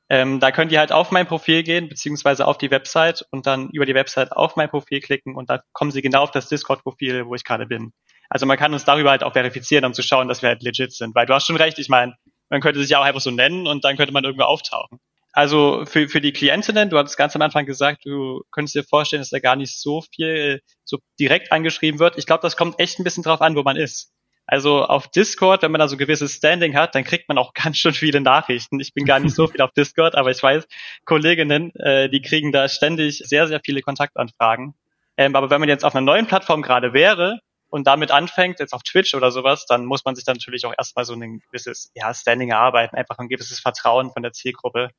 Ähm, 0.08 0.40
da 0.40 0.50
könnt 0.50 0.72
ihr 0.72 0.80
halt 0.80 0.90
auf 0.90 1.12
mein 1.12 1.28
Profil 1.28 1.62
gehen, 1.62 1.88
beziehungsweise 1.88 2.48
auf 2.48 2.58
die 2.58 2.72
Website 2.72 3.24
und 3.30 3.46
dann 3.46 3.70
über 3.70 3.86
die 3.86 3.94
Website 3.94 4.32
auf 4.32 4.56
mein 4.56 4.68
Profil 4.68 5.00
klicken 5.00 5.36
und 5.36 5.48
da 5.48 5.62
kommen 5.72 5.92
sie 5.92 6.02
genau 6.02 6.22
auf 6.24 6.32
das 6.32 6.48
Discord-Profil, 6.48 7.26
wo 7.26 7.36
ich 7.36 7.44
gerade 7.44 7.66
bin. 7.66 7.92
Also 8.28 8.44
man 8.44 8.58
kann 8.58 8.72
uns 8.72 8.84
darüber 8.84 9.10
halt 9.10 9.22
auch 9.22 9.34
verifizieren, 9.34 9.84
um 9.84 9.94
zu 9.94 10.02
schauen, 10.02 10.26
dass 10.26 10.42
wir 10.42 10.48
halt 10.48 10.64
legit 10.64 10.92
sind. 10.92 11.14
Weil 11.14 11.26
du 11.26 11.34
hast 11.34 11.46
schon 11.46 11.56
recht, 11.56 11.78
ich 11.78 11.88
meine, 11.88 12.16
man 12.50 12.60
könnte 12.60 12.80
sich 12.80 12.90
ja 12.90 12.98
auch 12.98 13.04
einfach 13.04 13.20
so 13.20 13.30
nennen 13.30 13.66
und 13.66 13.84
dann 13.84 13.96
könnte 13.96 14.12
man 14.12 14.24
irgendwo 14.24 14.44
auftauchen. 14.44 14.98
Also 15.32 15.84
für, 15.86 16.08
für 16.08 16.20
die 16.20 16.32
Klientinnen, 16.32 16.90
du 16.90 16.98
hattest 16.98 17.16
ganz 17.16 17.36
am 17.36 17.42
Anfang 17.42 17.64
gesagt, 17.64 18.04
du 18.04 18.42
könntest 18.50 18.74
dir 18.74 18.82
vorstellen, 18.82 19.22
dass 19.22 19.30
da 19.30 19.38
gar 19.38 19.56
nicht 19.56 19.78
so 19.78 20.02
viel 20.14 20.60
so 20.84 20.98
direkt 21.20 21.52
angeschrieben 21.52 22.00
wird. 22.00 22.18
Ich 22.18 22.26
glaube, 22.26 22.42
das 22.42 22.56
kommt 22.56 22.80
echt 22.80 22.98
ein 22.98 23.04
bisschen 23.04 23.22
drauf 23.22 23.40
an, 23.40 23.54
wo 23.54 23.62
man 23.62 23.76
ist. 23.76 24.12
Also 24.46 24.84
auf 24.84 25.06
Discord, 25.06 25.62
wenn 25.62 25.70
man 25.70 25.78
da 25.78 25.86
so 25.86 25.94
ein 25.94 25.98
gewisses 25.98 26.34
Standing 26.34 26.74
hat, 26.74 26.96
dann 26.96 27.04
kriegt 27.04 27.28
man 27.28 27.38
auch 27.38 27.54
ganz 27.54 27.76
schön 27.76 27.94
viele 27.94 28.20
Nachrichten. 28.20 28.80
Ich 28.80 28.92
bin 28.92 29.04
gar 29.04 29.20
nicht 29.20 29.34
so 29.34 29.46
viel 29.46 29.60
auf 29.60 29.70
Discord, 29.72 30.16
aber 30.16 30.32
ich 30.32 30.42
weiß, 30.42 30.66
Kolleginnen, 31.04 31.72
äh, 31.76 32.08
die 32.08 32.20
kriegen 32.20 32.50
da 32.50 32.68
ständig 32.68 33.18
sehr, 33.18 33.46
sehr 33.46 33.60
viele 33.64 33.82
Kontaktanfragen. 33.82 34.74
Ähm, 35.16 35.36
aber 35.36 35.50
wenn 35.50 35.60
man 35.60 35.68
jetzt 35.68 35.84
auf 35.84 35.94
einer 35.94 36.04
neuen 36.04 36.26
Plattform 36.26 36.62
gerade 36.62 36.92
wäre 36.92 37.38
und 37.70 37.86
damit 37.86 38.10
anfängt, 38.10 38.60
jetzt 38.60 38.72
auf 38.72 38.82
Twitch 38.82 39.14
oder 39.14 39.30
sowas, 39.30 39.66
dann 39.66 39.86
muss 39.86 40.04
man 40.04 40.14
sich 40.14 40.24
dann 40.24 40.36
natürlich 40.36 40.66
auch 40.66 40.74
erstmal 40.76 41.04
so 41.04 41.14
ein 41.14 41.40
gewisses 41.40 41.90
ja, 41.94 42.12
Standing 42.12 42.50
erarbeiten, 42.50 42.96
einfach 42.96 43.18
ein 43.18 43.28
gewisses 43.28 43.60
Vertrauen 43.60 44.10
von 44.12 44.22
der 44.22 44.32
Zielgruppe 44.32 44.90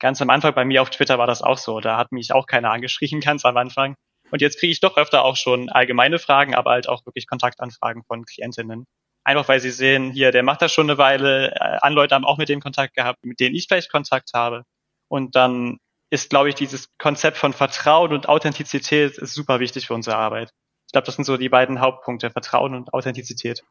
ganz 0.00 0.20
am 0.20 0.30
Anfang 0.30 0.54
bei 0.54 0.64
mir 0.64 0.82
auf 0.82 0.90
Twitter 0.90 1.18
war 1.18 1.28
das 1.28 1.42
auch 1.42 1.58
so. 1.58 1.78
Da 1.78 1.96
hat 1.96 2.10
mich 2.10 2.32
auch 2.32 2.46
keiner 2.46 2.72
angeschrieben, 2.72 3.20
ganz 3.20 3.44
am 3.44 3.56
Anfang. 3.56 3.94
Und 4.32 4.42
jetzt 4.42 4.58
kriege 4.58 4.72
ich 4.72 4.80
doch 4.80 4.96
öfter 4.96 5.24
auch 5.24 5.36
schon 5.36 5.68
allgemeine 5.68 6.18
Fragen, 6.18 6.54
aber 6.54 6.72
halt 6.72 6.88
auch 6.88 7.04
wirklich 7.06 7.26
Kontaktanfragen 7.28 8.02
von 8.04 8.24
Klientinnen. 8.24 8.86
Einfach 9.24 9.48
weil 9.48 9.60
sie 9.60 9.70
sehen, 9.70 10.12
hier, 10.12 10.32
der 10.32 10.42
macht 10.42 10.62
das 10.62 10.72
schon 10.72 10.88
eine 10.88 10.98
Weile, 10.98 11.52
äh, 11.52 11.78
andere 11.82 12.02
Leute 12.02 12.14
haben 12.14 12.24
auch 12.24 12.38
mit 12.38 12.48
dem 12.48 12.60
Kontakt 12.60 12.94
gehabt, 12.94 13.18
mit 13.22 13.38
denen 13.38 13.54
ich 13.54 13.66
vielleicht 13.68 13.90
Kontakt 13.90 14.30
habe. 14.34 14.64
Und 15.08 15.36
dann 15.36 15.78
ist, 16.10 16.30
glaube 16.30 16.48
ich, 16.48 16.54
dieses 16.54 16.88
Konzept 16.98 17.36
von 17.36 17.52
Vertrauen 17.52 18.12
und 18.12 18.28
Authentizität 18.28 19.14
super 19.16 19.60
wichtig 19.60 19.86
für 19.86 19.94
unsere 19.94 20.16
Arbeit. 20.16 20.50
Ich 20.90 20.92
glaube, 20.92 21.06
das 21.06 21.14
sind 21.14 21.24
so 21.24 21.36
die 21.36 21.48
beiden 21.48 21.80
Hauptpunkte, 21.80 22.30
Vertrauen 22.30 22.74
und 22.74 22.92
Authentizität. 22.92 23.62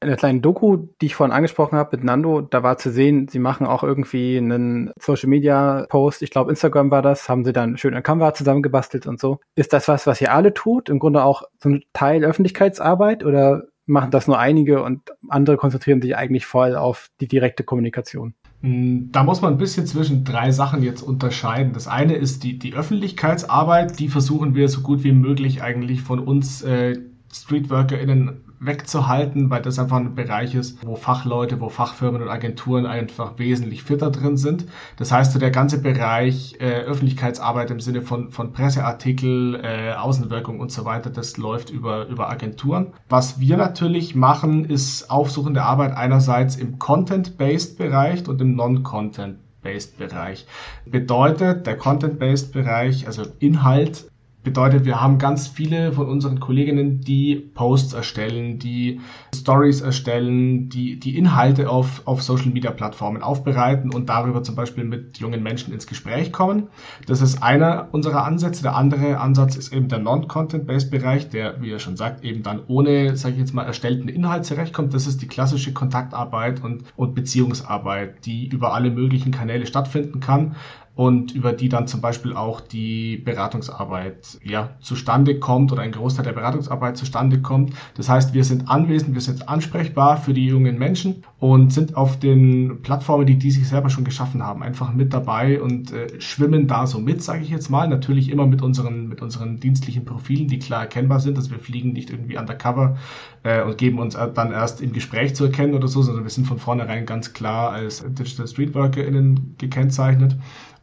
In 0.00 0.06
der 0.06 0.16
kleinen 0.16 0.42
Doku, 0.42 0.86
die 1.00 1.06
ich 1.06 1.16
vorhin 1.16 1.34
angesprochen 1.34 1.76
habe 1.76 1.96
mit 1.96 2.04
Nando, 2.04 2.40
da 2.40 2.62
war 2.62 2.78
zu 2.78 2.92
sehen, 2.92 3.26
sie 3.26 3.40
machen 3.40 3.66
auch 3.66 3.82
irgendwie 3.82 4.38
einen 4.38 4.92
Social 4.96 5.28
Media 5.28 5.86
Post, 5.88 6.22
ich 6.22 6.30
glaube 6.30 6.52
Instagram 6.52 6.92
war 6.92 7.02
das, 7.02 7.28
haben 7.28 7.44
sie 7.44 7.52
dann 7.52 7.76
schön 7.78 7.94
in 7.94 8.02
Canva 8.04 8.32
zusammengebastelt 8.32 9.08
und 9.08 9.18
so. 9.18 9.40
Ist 9.56 9.72
das 9.72 9.88
was, 9.88 10.06
was 10.06 10.20
ihr 10.20 10.32
alle 10.32 10.54
tut? 10.54 10.88
Im 10.88 11.00
Grunde 11.00 11.24
auch 11.24 11.42
so 11.60 11.70
ein 11.70 11.82
Teil 11.94 12.24
Öffentlichkeitsarbeit 12.24 13.24
oder 13.24 13.64
machen 13.86 14.12
das 14.12 14.28
nur 14.28 14.38
einige 14.38 14.84
und 14.84 15.10
andere 15.28 15.56
konzentrieren 15.56 16.00
sich 16.00 16.16
eigentlich 16.16 16.46
voll 16.46 16.76
auf 16.76 17.08
die 17.20 17.26
direkte 17.26 17.64
Kommunikation? 17.64 18.36
Hm, 18.62 19.10
da 19.12 19.24
muss 19.24 19.40
man 19.40 19.54
ein 19.54 19.58
bisschen 19.58 19.86
zwischen 19.86 20.24
drei 20.24 20.50
Sachen 20.50 20.82
jetzt 20.82 21.02
unterscheiden. 21.02 21.72
Das 21.72 21.88
eine 21.88 22.14
ist 22.14 22.44
die, 22.44 22.58
die 22.58 22.74
Öffentlichkeitsarbeit, 22.74 23.98
die 23.98 24.08
versuchen 24.08 24.54
wir 24.54 24.68
so 24.68 24.82
gut 24.82 25.02
wie 25.02 25.12
möglich 25.12 25.62
eigentlich 25.62 26.02
von 26.02 26.18
uns 26.20 26.62
äh, 26.62 26.98
StreetworkerInnen 27.32 28.42
wegzuhalten, 28.60 29.48
weil 29.50 29.62
das 29.62 29.78
einfach 29.78 29.96
ein 29.96 30.14
Bereich 30.14 30.54
ist, 30.54 30.86
wo 30.86 30.94
Fachleute, 30.94 31.60
wo 31.60 31.70
Fachfirmen 31.70 32.22
und 32.22 32.28
Agenturen 32.28 32.86
einfach 32.86 33.38
wesentlich 33.38 33.82
fitter 33.82 34.10
drin 34.10 34.36
sind. 34.36 34.66
Das 34.96 35.10
heißt, 35.10 35.32
so 35.32 35.38
der 35.38 35.50
ganze 35.50 35.80
Bereich 35.80 36.56
äh, 36.60 36.82
Öffentlichkeitsarbeit 36.82 37.70
im 37.70 37.80
Sinne 37.80 38.02
von, 38.02 38.30
von 38.30 38.52
Presseartikel, 38.52 39.60
äh, 39.62 39.92
Außenwirkung 39.94 40.60
und 40.60 40.70
so 40.70 40.84
weiter, 40.84 41.10
das 41.10 41.38
läuft 41.38 41.70
über, 41.70 42.06
über 42.06 42.28
Agenturen. 42.28 42.92
Was 43.08 43.40
wir 43.40 43.56
natürlich 43.56 44.14
machen, 44.14 44.66
ist 44.66 45.10
aufsuchende 45.10 45.62
Arbeit 45.62 45.96
einerseits 45.96 46.56
im 46.56 46.78
Content-Based 46.78 47.78
Bereich 47.78 48.28
und 48.28 48.40
im 48.42 48.54
Non-Content 48.54 49.38
Based 49.62 49.98
Bereich. 49.98 50.46
Bedeutet, 50.86 51.66
der 51.66 51.76
Content-Based 51.76 52.52
Bereich, 52.52 53.06
also 53.06 53.24
Inhalt, 53.38 54.09
Bedeutet, 54.42 54.86
wir 54.86 55.02
haben 55.02 55.18
ganz 55.18 55.48
viele 55.48 55.92
von 55.92 56.08
unseren 56.08 56.40
Kolleginnen, 56.40 57.02
die 57.02 57.36
Posts 57.36 57.92
erstellen, 57.92 58.58
die 58.58 59.00
Stories 59.34 59.82
erstellen, 59.82 60.70
die, 60.70 60.98
die 60.98 61.18
Inhalte 61.18 61.68
auf, 61.68 62.00
auf 62.06 62.22
Social 62.22 62.48
Media 62.48 62.70
Plattformen 62.70 63.22
aufbereiten 63.22 63.92
und 63.92 64.08
darüber 64.08 64.42
zum 64.42 64.54
Beispiel 64.54 64.84
mit 64.84 65.18
jungen 65.18 65.42
Menschen 65.42 65.74
ins 65.74 65.86
Gespräch 65.86 66.32
kommen. 66.32 66.68
Das 67.06 67.20
ist 67.20 67.42
einer 67.42 67.88
unserer 67.92 68.24
Ansätze. 68.24 68.62
Der 68.62 68.76
andere 68.76 69.18
Ansatz 69.18 69.56
ist 69.56 69.74
eben 69.74 69.88
der 69.88 69.98
Non-Content-Based 69.98 70.90
Bereich, 70.90 71.28
der, 71.28 71.60
wie 71.60 71.70
er 71.70 71.78
schon 71.78 71.98
sagt, 71.98 72.24
eben 72.24 72.42
dann 72.42 72.62
ohne, 72.66 73.18
sage 73.18 73.34
ich 73.34 73.40
jetzt 73.40 73.52
mal, 73.52 73.64
erstellten 73.64 74.08
Inhalt 74.08 74.46
zurechtkommt. 74.46 74.94
Das 74.94 75.06
ist 75.06 75.20
die 75.20 75.28
klassische 75.28 75.74
Kontaktarbeit 75.74 76.64
und, 76.64 76.84
und 76.96 77.14
Beziehungsarbeit, 77.14 78.24
die 78.24 78.48
über 78.48 78.72
alle 78.72 78.90
möglichen 78.90 79.32
Kanäle 79.32 79.66
stattfinden 79.66 80.20
kann 80.20 80.56
und 81.00 81.34
über 81.34 81.54
die 81.54 81.70
dann 81.70 81.86
zum 81.86 82.02
Beispiel 82.02 82.34
auch 82.34 82.60
die 82.60 83.16
Beratungsarbeit 83.16 84.38
ja, 84.44 84.76
zustande 84.82 85.38
kommt 85.38 85.72
oder 85.72 85.80
ein 85.80 85.92
Großteil 85.92 86.26
der 86.26 86.34
Beratungsarbeit 86.34 86.98
zustande 86.98 87.40
kommt. 87.40 87.72
Das 87.94 88.10
heißt, 88.10 88.34
wir 88.34 88.44
sind 88.44 88.68
anwesend, 88.68 89.14
wir 89.14 89.22
sind 89.22 89.48
ansprechbar 89.48 90.18
für 90.18 90.34
die 90.34 90.44
jungen 90.44 90.78
Menschen 90.78 91.24
und 91.38 91.72
sind 91.72 91.96
auf 91.96 92.18
den 92.18 92.82
Plattformen, 92.82 93.24
die 93.24 93.38
die 93.38 93.50
sich 93.50 93.66
selber 93.66 93.88
schon 93.88 94.04
geschaffen 94.04 94.42
haben, 94.42 94.62
einfach 94.62 94.92
mit 94.92 95.14
dabei 95.14 95.62
und 95.62 95.90
äh, 95.90 96.20
schwimmen 96.20 96.66
da 96.66 96.86
so 96.86 96.98
mit, 96.98 97.22
sage 97.22 97.44
ich 97.44 97.48
jetzt 97.48 97.70
mal. 97.70 97.88
Natürlich 97.88 98.28
immer 98.28 98.44
mit 98.44 98.60
unseren, 98.60 99.08
mit 99.08 99.22
unseren 99.22 99.58
dienstlichen 99.58 100.04
Profilen, 100.04 100.48
die 100.48 100.58
klar 100.58 100.82
erkennbar 100.82 101.20
sind, 101.20 101.38
dass 101.38 101.50
wir 101.50 101.60
fliegen 101.60 101.94
nicht 101.94 102.10
irgendwie 102.10 102.36
undercover 102.36 102.98
äh, 103.42 103.62
und 103.62 103.78
geben 103.78 104.00
uns 104.00 104.18
dann 104.34 104.52
erst 104.52 104.82
im 104.82 104.92
Gespräch 104.92 105.34
zu 105.34 105.44
erkennen 105.44 105.72
oder 105.72 105.88
so, 105.88 106.02
sondern 106.02 106.24
wir 106.24 106.30
sind 106.30 106.46
von 106.46 106.58
vornherein 106.58 107.06
ganz 107.06 107.32
klar 107.32 107.72
als 107.72 108.04
Digital 108.06 108.46
StreetworkerInnen 108.46 109.54
gekennzeichnet. 109.56 110.36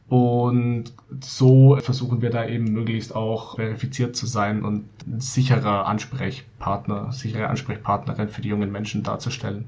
Und 0.10 0.94
so 1.20 1.78
versuchen 1.78 2.22
wir 2.22 2.30
da 2.30 2.48
eben 2.48 2.72
möglichst 2.72 3.14
auch 3.14 3.56
verifiziert 3.56 4.16
zu 4.16 4.26
sein 4.26 4.64
und 4.64 4.88
ein 5.06 5.20
sicherer 5.20 5.86
Ansprechpartner, 5.86 7.12
sichere 7.12 7.48
Ansprechpartnerin 7.48 8.30
für 8.30 8.42
die 8.42 8.50
jungen 8.50 8.72
Menschen 8.72 9.04
darzustellen. 9.04 9.68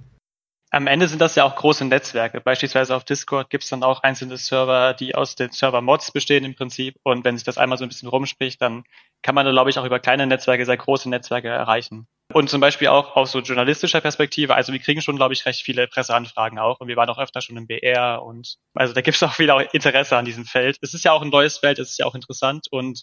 Am 0.71 0.85
Ende 0.85 1.07
sind 1.07 1.19
das 1.19 1.35
ja 1.35 1.45
auch 1.45 1.55
große 1.55 1.83
Netzwerke. 1.85 2.41
Beispielsweise 2.41 2.95
auf 2.95 3.03
Discord 3.03 3.49
gibt 3.49 3.63
es 3.63 3.71
dann 3.71 3.83
auch 3.83 4.03
einzelne 4.03 4.37
Server, 4.37 4.93
die 4.93 5.15
aus 5.15 5.35
den 5.35 5.51
Server-Mods 5.51 6.11
bestehen 6.11 6.45
im 6.45 6.55
Prinzip. 6.55 6.95
Und 7.03 7.25
wenn 7.25 7.35
sich 7.35 7.43
das 7.43 7.57
einmal 7.57 7.79
so 7.79 7.85
ein 7.85 7.89
bisschen 7.89 8.07
rumspricht, 8.07 8.61
dann 8.61 8.83
kann 9.23 9.33
man 9.33 9.45
da, 9.45 9.51
glaube 9.51 9.71
ich, 9.71 9.79
auch 9.79 9.85
über 9.85 9.99
kleine 9.99 10.27
Netzwerke 10.27 10.65
sehr 10.65 10.77
große 10.77 11.09
Netzwerke 11.09 11.47
erreichen. 11.47 12.07
Und 12.31 12.49
zum 12.49 12.61
Beispiel 12.61 12.89
auch 12.89 13.15
aus 13.15 13.31
so 13.31 13.39
journalistischer 13.39 14.01
Perspektive, 14.01 14.53
also 14.53 14.71
wir 14.71 14.79
kriegen 14.79 15.01
schon, 15.01 15.15
glaube 15.15 15.33
ich, 15.33 15.47
recht 15.47 15.63
viele 15.63 15.87
Presseanfragen 15.87 16.59
auch 16.59 16.79
und 16.79 16.87
wir 16.87 16.95
waren 16.95 17.09
auch 17.09 17.17
öfter 17.17 17.41
schon 17.41 17.57
im 17.57 17.65
BR 17.65 18.21
und 18.21 18.57
also 18.75 18.93
da 18.93 19.01
gibt 19.01 19.15
es 19.15 19.23
auch 19.23 19.39
auch 19.39 19.73
Interesse 19.73 20.15
an 20.15 20.25
diesem 20.25 20.45
Feld. 20.45 20.77
Es 20.81 20.93
ist 20.93 21.03
ja 21.03 21.11
auch 21.11 21.23
ein 21.23 21.29
neues 21.29 21.57
Feld, 21.57 21.79
es 21.79 21.89
ist 21.89 21.97
ja 21.97 22.05
auch 22.05 22.13
interessant 22.13 22.67
und 22.69 23.01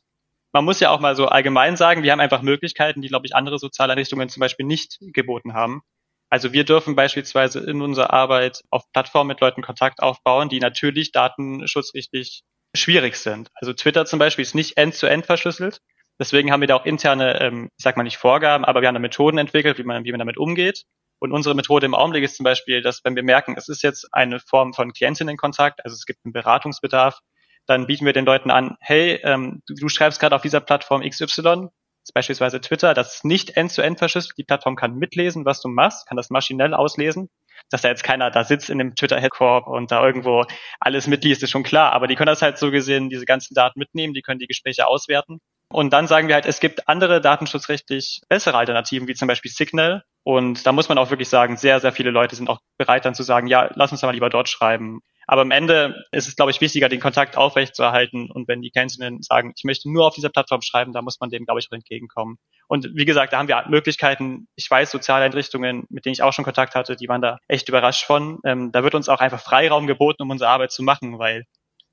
man 0.52 0.64
muss 0.64 0.78
ja 0.78 0.90
auch 0.90 1.00
mal 1.00 1.16
so 1.16 1.26
allgemein 1.26 1.76
sagen, 1.76 2.04
wir 2.04 2.12
haben 2.12 2.20
einfach 2.20 2.40
Möglichkeiten, 2.40 3.02
die, 3.02 3.08
glaube 3.08 3.26
ich, 3.26 3.34
andere 3.34 3.58
Sozialeinrichtungen 3.58 4.28
zum 4.28 4.40
Beispiel 4.40 4.64
nicht 4.64 4.98
geboten 5.00 5.54
haben. 5.54 5.82
Also 6.30 6.52
wir 6.52 6.64
dürfen 6.64 6.94
beispielsweise 6.94 7.60
in 7.60 7.82
unserer 7.82 8.12
Arbeit 8.12 8.62
auf 8.70 8.84
Plattformen 8.92 9.28
mit 9.28 9.40
Leuten 9.40 9.62
Kontakt 9.62 10.02
aufbauen, 10.02 10.48
die 10.48 10.60
natürlich 10.60 11.12
datenschutzrechtlich 11.12 12.42
schwierig 12.74 13.16
sind. 13.16 13.50
Also 13.54 13.72
Twitter 13.72 14.06
zum 14.06 14.18
Beispiel 14.18 14.42
ist 14.42 14.54
nicht 14.54 14.76
end-zu-end 14.76 15.24
-end 15.24 15.26
verschlüsselt. 15.26 15.80
Deswegen 16.18 16.50
haben 16.50 16.60
wir 16.60 16.68
da 16.68 16.76
auch 16.76 16.86
interne, 16.86 17.40
ähm, 17.40 17.70
ich 17.76 17.82
sag 17.82 17.96
mal 17.96 18.02
nicht 18.02 18.16
Vorgaben, 18.16 18.64
aber 18.64 18.80
wir 18.80 18.88
haben 18.88 18.94
da 18.94 19.00
Methoden 19.00 19.38
entwickelt, 19.38 19.78
wie 19.78 19.84
man, 19.84 20.04
wie 20.04 20.12
man 20.12 20.18
damit 20.18 20.38
umgeht. 20.38 20.84
Und 21.18 21.32
unsere 21.32 21.54
Methode 21.54 21.86
im 21.86 21.94
Augenblick 21.94 22.24
ist 22.24 22.36
zum 22.36 22.44
Beispiel, 22.44 22.82
dass 22.82 23.02
wenn 23.04 23.16
wir 23.16 23.22
merken, 23.22 23.54
es 23.56 23.68
ist 23.68 23.82
jetzt 23.82 24.08
eine 24.12 24.38
Form 24.38 24.74
von 24.74 24.92
Klientinnenkontakt, 24.92 25.84
also 25.84 25.94
es 25.94 26.04
gibt 26.04 26.20
einen 26.24 26.32
Beratungsbedarf, 26.32 27.20
dann 27.66 27.86
bieten 27.86 28.06
wir 28.06 28.12
den 28.12 28.26
Leuten 28.26 28.50
an, 28.50 28.76
hey, 28.80 29.20
ähm, 29.24 29.62
du, 29.66 29.74
du 29.74 29.88
schreibst 29.88 30.20
gerade 30.20 30.36
auf 30.36 30.42
dieser 30.42 30.60
Plattform 30.60 31.02
XY, 31.02 31.68
beispielsweise 32.12 32.60
Twitter, 32.60 32.94
das 32.94 33.16
ist 33.16 33.24
nicht 33.24 33.56
end-zu-end 33.56 33.98
verschlüsselt. 33.98 34.36
Die 34.38 34.44
Plattform 34.44 34.76
kann 34.76 34.94
mitlesen, 34.94 35.44
was 35.44 35.60
du 35.60 35.68
machst, 35.68 36.06
kann 36.06 36.16
das 36.16 36.30
maschinell 36.30 36.74
auslesen. 36.74 37.28
Dass 37.70 37.82
da 37.82 37.88
jetzt 37.88 38.04
keiner 38.04 38.30
da 38.30 38.44
sitzt 38.44 38.70
in 38.70 38.78
dem 38.78 38.94
Twitter-Headcorp 38.94 39.66
und 39.66 39.90
da 39.90 40.04
irgendwo 40.06 40.44
alles 40.78 41.06
mitliest, 41.06 41.42
ist 41.42 41.50
schon 41.50 41.62
klar. 41.62 41.92
Aber 41.92 42.06
die 42.06 42.14
können 42.14 42.26
das 42.26 42.42
halt 42.42 42.58
so 42.58 42.70
gesehen, 42.70 43.08
diese 43.08 43.24
ganzen 43.24 43.54
Daten 43.54 43.78
mitnehmen, 43.78 44.14
die 44.14 44.22
können 44.22 44.38
die 44.38 44.46
Gespräche 44.46 44.86
auswerten. 44.86 45.40
Und 45.68 45.92
dann 45.92 46.06
sagen 46.06 46.28
wir 46.28 46.36
halt, 46.36 46.46
es 46.46 46.60
gibt 46.60 46.88
andere 46.88 47.20
datenschutzrechtlich 47.20 48.20
bessere 48.28 48.56
Alternativen, 48.56 49.08
wie 49.08 49.14
zum 49.14 49.28
Beispiel 49.28 49.50
Signal. 49.50 50.04
Und 50.22 50.66
da 50.66 50.72
muss 50.72 50.88
man 50.88 50.98
auch 50.98 51.10
wirklich 51.10 51.28
sagen, 51.28 51.56
sehr, 51.56 51.80
sehr 51.80 51.92
viele 51.92 52.10
Leute 52.10 52.36
sind 52.36 52.48
auch 52.48 52.60
bereit 52.78 53.04
dann 53.04 53.14
zu 53.14 53.22
sagen, 53.22 53.46
ja, 53.46 53.70
lass 53.74 53.92
uns 53.92 54.00
da 54.00 54.06
mal 54.06 54.12
lieber 54.12 54.30
dort 54.30 54.48
schreiben. 54.48 55.00
Aber 55.28 55.42
am 55.42 55.50
Ende 55.50 56.04
ist 56.12 56.28
es, 56.28 56.36
glaube 56.36 56.52
ich, 56.52 56.60
wichtiger, 56.60 56.88
den 56.88 57.00
Kontakt 57.00 57.36
aufrechtzuerhalten. 57.36 58.30
Und 58.30 58.46
wenn 58.46 58.62
die 58.62 58.70
Kennzeichen 58.70 59.22
sagen, 59.22 59.52
ich 59.56 59.64
möchte 59.64 59.90
nur 59.90 60.06
auf 60.06 60.14
dieser 60.14 60.28
Plattform 60.28 60.62
schreiben, 60.62 60.92
da 60.92 61.02
muss 61.02 61.18
man 61.18 61.30
dem, 61.30 61.44
glaube 61.44 61.58
ich, 61.60 61.66
auch 61.68 61.74
entgegenkommen. 61.74 62.38
Und 62.68 62.90
wie 62.94 63.04
gesagt, 63.04 63.32
da 63.32 63.38
haben 63.38 63.48
wir 63.48 63.64
Möglichkeiten. 63.68 64.46
Ich 64.54 64.70
weiß, 64.70 64.90
Sozialeinrichtungen, 64.90 65.84
mit 65.88 66.04
denen 66.04 66.12
ich 66.12 66.22
auch 66.22 66.32
schon 66.32 66.44
Kontakt 66.44 66.76
hatte, 66.76 66.94
die 66.94 67.08
waren 67.08 67.22
da 67.22 67.38
echt 67.48 67.68
überrascht 67.68 68.04
von. 68.04 68.38
Ähm, 68.44 68.70
da 68.70 68.84
wird 68.84 68.94
uns 68.94 69.08
auch 69.08 69.20
einfach 69.20 69.40
Freiraum 69.40 69.88
geboten, 69.88 70.22
um 70.22 70.30
unsere 70.30 70.50
Arbeit 70.50 70.70
zu 70.70 70.84
machen, 70.84 71.18
weil 71.18 71.44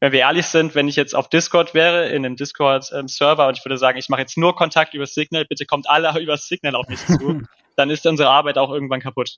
wenn 0.04 0.12
wir 0.12 0.20
ehrlich 0.20 0.48
sind, 0.48 0.76
wenn 0.76 0.89
ich 0.89 0.98
jetzt 0.98 1.16
auf 1.16 1.30
Discord 1.30 1.74
wäre, 1.74 2.10
in 2.10 2.26
einem 2.26 2.36
Discord-Server 2.36 3.44
ähm, 3.44 3.48
und 3.48 3.58
ich 3.58 3.63
würde 3.63 3.78
sagen, 3.78 3.98
ich 3.98 4.10
mache 4.10 4.20
jetzt 4.20 4.38
nur 4.38 4.54
Kontakt 4.54 4.94
über 4.94 5.06
Signal, 5.06 5.46
bitte 5.46 5.66
kommt 5.66 5.89
alle 5.89 6.20
über 6.22 6.36
Signal 6.36 6.76
auf 6.76 6.89
mich 6.89 7.00
zu, 7.06 7.44
dann 7.78 7.89
ist 7.89 8.06
unsere 8.06 8.28
Arbeit 8.28 8.58
auch 8.58 8.70
irgendwann 8.70 9.00
kaputt. 9.00 9.38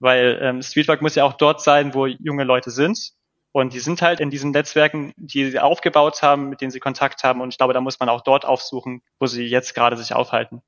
Weil 0.00 0.38
ähm, 0.42 0.60
Streetwork 0.60 1.00
muss 1.00 1.14
ja 1.14 1.24
auch 1.24 1.32
dort 1.32 1.62
sein, 1.62 1.94
wo 1.94 2.04
junge 2.04 2.44
Leute 2.44 2.70
sind. 2.70 3.12
Und 3.52 3.72
die 3.72 3.78
sind 3.78 4.02
halt 4.02 4.20
in 4.20 4.28
diesen 4.28 4.50
Netzwerken, 4.50 5.14
die 5.16 5.50
sie 5.50 5.58
aufgebaut 5.58 6.20
haben, 6.20 6.50
mit 6.50 6.60
denen 6.60 6.72
sie 6.72 6.80
Kontakt 6.80 7.24
haben. 7.24 7.40
Und 7.40 7.48
ich 7.48 7.56
glaube, 7.56 7.72
da 7.72 7.80
muss 7.80 7.98
man 7.98 8.10
auch 8.10 8.20
dort 8.20 8.44
aufsuchen, 8.44 9.00
wo 9.18 9.24
sie 9.24 9.46
jetzt 9.46 9.74
gerade 9.74 9.96
sich 9.96 10.12
aufhalten. 10.12 10.60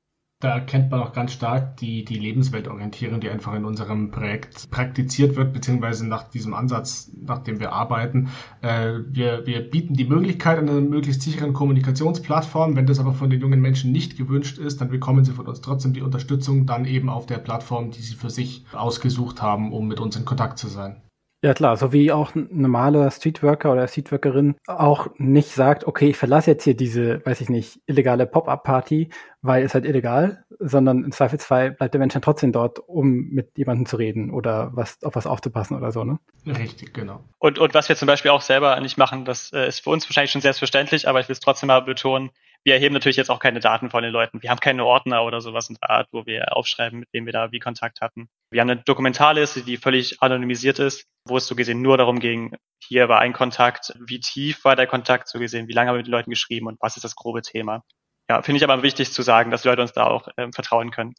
Da 0.45 0.51
erkennt 0.51 0.91
man 0.91 0.99
auch 0.99 1.11
ganz 1.11 1.33
stark 1.33 1.77
die, 1.77 2.05
die 2.05 2.19
Lebensweltorientierung, 2.19 3.19
die 3.19 3.31
einfach 3.31 3.55
in 3.55 3.65
unserem 3.65 4.11
Projekt 4.11 4.69
praktiziert 4.69 5.35
wird, 5.35 5.53
beziehungsweise 5.53 6.07
nach 6.07 6.29
diesem 6.29 6.53
Ansatz, 6.53 7.09
nach 7.19 7.39
dem 7.39 7.59
wir 7.59 7.71
arbeiten. 7.71 8.29
Äh, 8.61 8.99
wir, 9.07 9.47
wir 9.47 9.67
bieten 9.67 9.95
die 9.95 10.05
Möglichkeit 10.05 10.59
einer 10.59 10.81
möglichst 10.81 11.23
sicheren 11.23 11.53
Kommunikationsplattform. 11.53 12.75
Wenn 12.75 12.85
das 12.85 12.99
aber 12.99 13.13
von 13.13 13.31
den 13.31 13.41
jungen 13.41 13.59
Menschen 13.59 13.91
nicht 13.91 14.17
gewünscht 14.17 14.59
ist, 14.59 14.81
dann 14.81 14.89
bekommen 14.89 15.25
sie 15.25 15.31
von 15.31 15.47
uns 15.47 15.61
trotzdem 15.61 15.93
die 15.93 16.03
Unterstützung 16.03 16.67
dann 16.67 16.85
eben 16.85 17.09
auf 17.09 17.25
der 17.25 17.39
Plattform, 17.39 17.89
die 17.89 18.03
sie 18.03 18.13
für 18.13 18.29
sich 18.29 18.65
ausgesucht 18.71 19.41
haben, 19.41 19.73
um 19.73 19.87
mit 19.87 19.99
uns 19.99 20.15
in 20.15 20.25
Kontakt 20.25 20.59
zu 20.59 20.67
sein. 20.67 21.01
Ja 21.45 21.53
klar, 21.53 21.77
so 21.77 21.93
wie 21.93 22.11
auch 22.11 22.33
ein 22.33 22.47
normaler 22.49 23.11
Streetworker 23.11 23.71
oder 23.71 23.87
Streetworkerin 23.87 24.55
auch 24.65 25.09
nicht 25.17 25.49
sagt, 25.49 25.85
okay, 25.85 26.09
ich 26.09 26.17
verlasse 26.17 26.49
jetzt 26.49 26.63
hier 26.63 26.75
diese, 26.75 27.23
weiß 27.23 27.39
ich 27.39 27.49
nicht, 27.49 27.81
illegale 27.85 28.25
Pop-up-Party, 28.25 29.11
weil 29.43 29.63
es 29.63 29.75
halt 29.75 29.85
illegal, 29.85 30.43
sondern 30.57 31.03
im 31.03 31.11
Zweifelsfall 31.11 31.69
bleibt 31.69 31.93
der 31.93 31.99
Mensch 31.99 32.13
dann 32.13 32.23
trotzdem 32.23 32.51
dort, 32.51 32.79
um 32.79 33.29
mit 33.29 33.59
jemandem 33.59 33.85
zu 33.85 33.97
reden 33.97 34.31
oder 34.31 34.71
was 34.73 35.03
auf 35.03 35.15
was 35.15 35.27
aufzupassen 35.27 35.77
oder 35.77 35.91
so, 35.91 36.03
ne? 36.03 36.17
Richtig, 36.47 36.95
genau. 36.95 37.23
Und, 37.37 37.59
und 37.59 37.75
was 37.75 37.89
wir 37.89 37.95
zum 37.95 38.07
Beispiel 38.07 38.31
auch 38.31 38.41
selber 38.41 38.79
nicht 38.79 38.97
machen, 38.97 39.23
das 39.23 39.53
äh, 39.53 39.67
ist 39.67 39.83
für 39.83 39.91
uns 39.91 40.09
wahrscheinlich 40.09 40.31
schon 40.31 40.41
selbstverständlich, 40.41 41.07
aber 41.07 41.19
ich 41.19 41.29
will 41.29 41.33
es 41.33 41.41
trotzdem 41.41 41.67
mal 41.67 41.81
betonen, 41.81 42.31
wir 42.65 42.73
erheben 42.73 42.93
natürlich 42.93 43.15
jetzt 43.15 43.29
auch 43.29 43.39
keine 43.39 43.59
Daten 43.59 43.91
von 43.91 44.01
den 44.01 44.11
Leuten. 44.11 44.41
Wir 44.41 44.49
haben 44.49 44.59
keine 44.59 44.85
Ordner 44.85 45.23
oder 45.23 45.39
sowas 45.39 45.69
in 45.69 45.77
der 45.79 45.89
Art, 45.89 46.07
wo 46.11 46.25
wir 46.25 46.57
aufschreiben, 46.57 46.99
mit 46.99 47.09
wem 47.11 47.27
wir 47.27 47.33
da 47.33 47.51
wie 47.51 47.59
Kontakt 47.59 48.01
hatten. 48.01 48.27
Wir 48.49 48.61
haben 48.61 48.69
eine 48.71 48.81
Dokumentarliste, 48.81 49.61
die 49.61 49.77
völlig 49.77 50.21
anonymisiert 50.23 50.79
ist, 50.79 51.05
wo 51.27 51.37
es 51.37 51.45
so 51.45 51.55
gesehen 51.55 51.83
nur 51.83 51.97
darum 51.97 52.19
ging, 52.19 52.55
hier 52.83 53.07
war 53.07 53.19
ein 53.19 53.33
Kontakt, 53.33 53.93
wie 54.07 54.19
tief 54.19 54.63
war 54.65 54.75
der 54.75 54.87
Kontakt, 54.87 55.27
so 55.27 55.37
gesehen, 55.37 55.67
wie 55.67 55.73
lange 55.73 55.89
haben 55.89 55.95
wir 55.95 55.99
mit 55.99 56.07
den 56.07 56.11
Leuten 56.11 56.31
geschrieben 56.31 56.67
und 56.67 56.81
was 56.81 56.97
ist 56.97 57.03
das 57.03 57.15
grobe 57.15 57.43
Thema. 57.43 57.83
Ja, 58.29 58.41
finde 58.41 58.57
ich 58.57 58.63
aber 58.63 58.81
wichtig 58.81 59.11
zu 59.11 59.21
sagen, 59.21 59.51
dass 59.51 59.61
die 59.61 59.67
Leute 59.67 59.83
uns 59.83 59.93
da 59.93 60.07
auch 60.07 60.27
ähm, 60.37 60.51
vertrauen 60.51 60.89
können. 60.89 61.13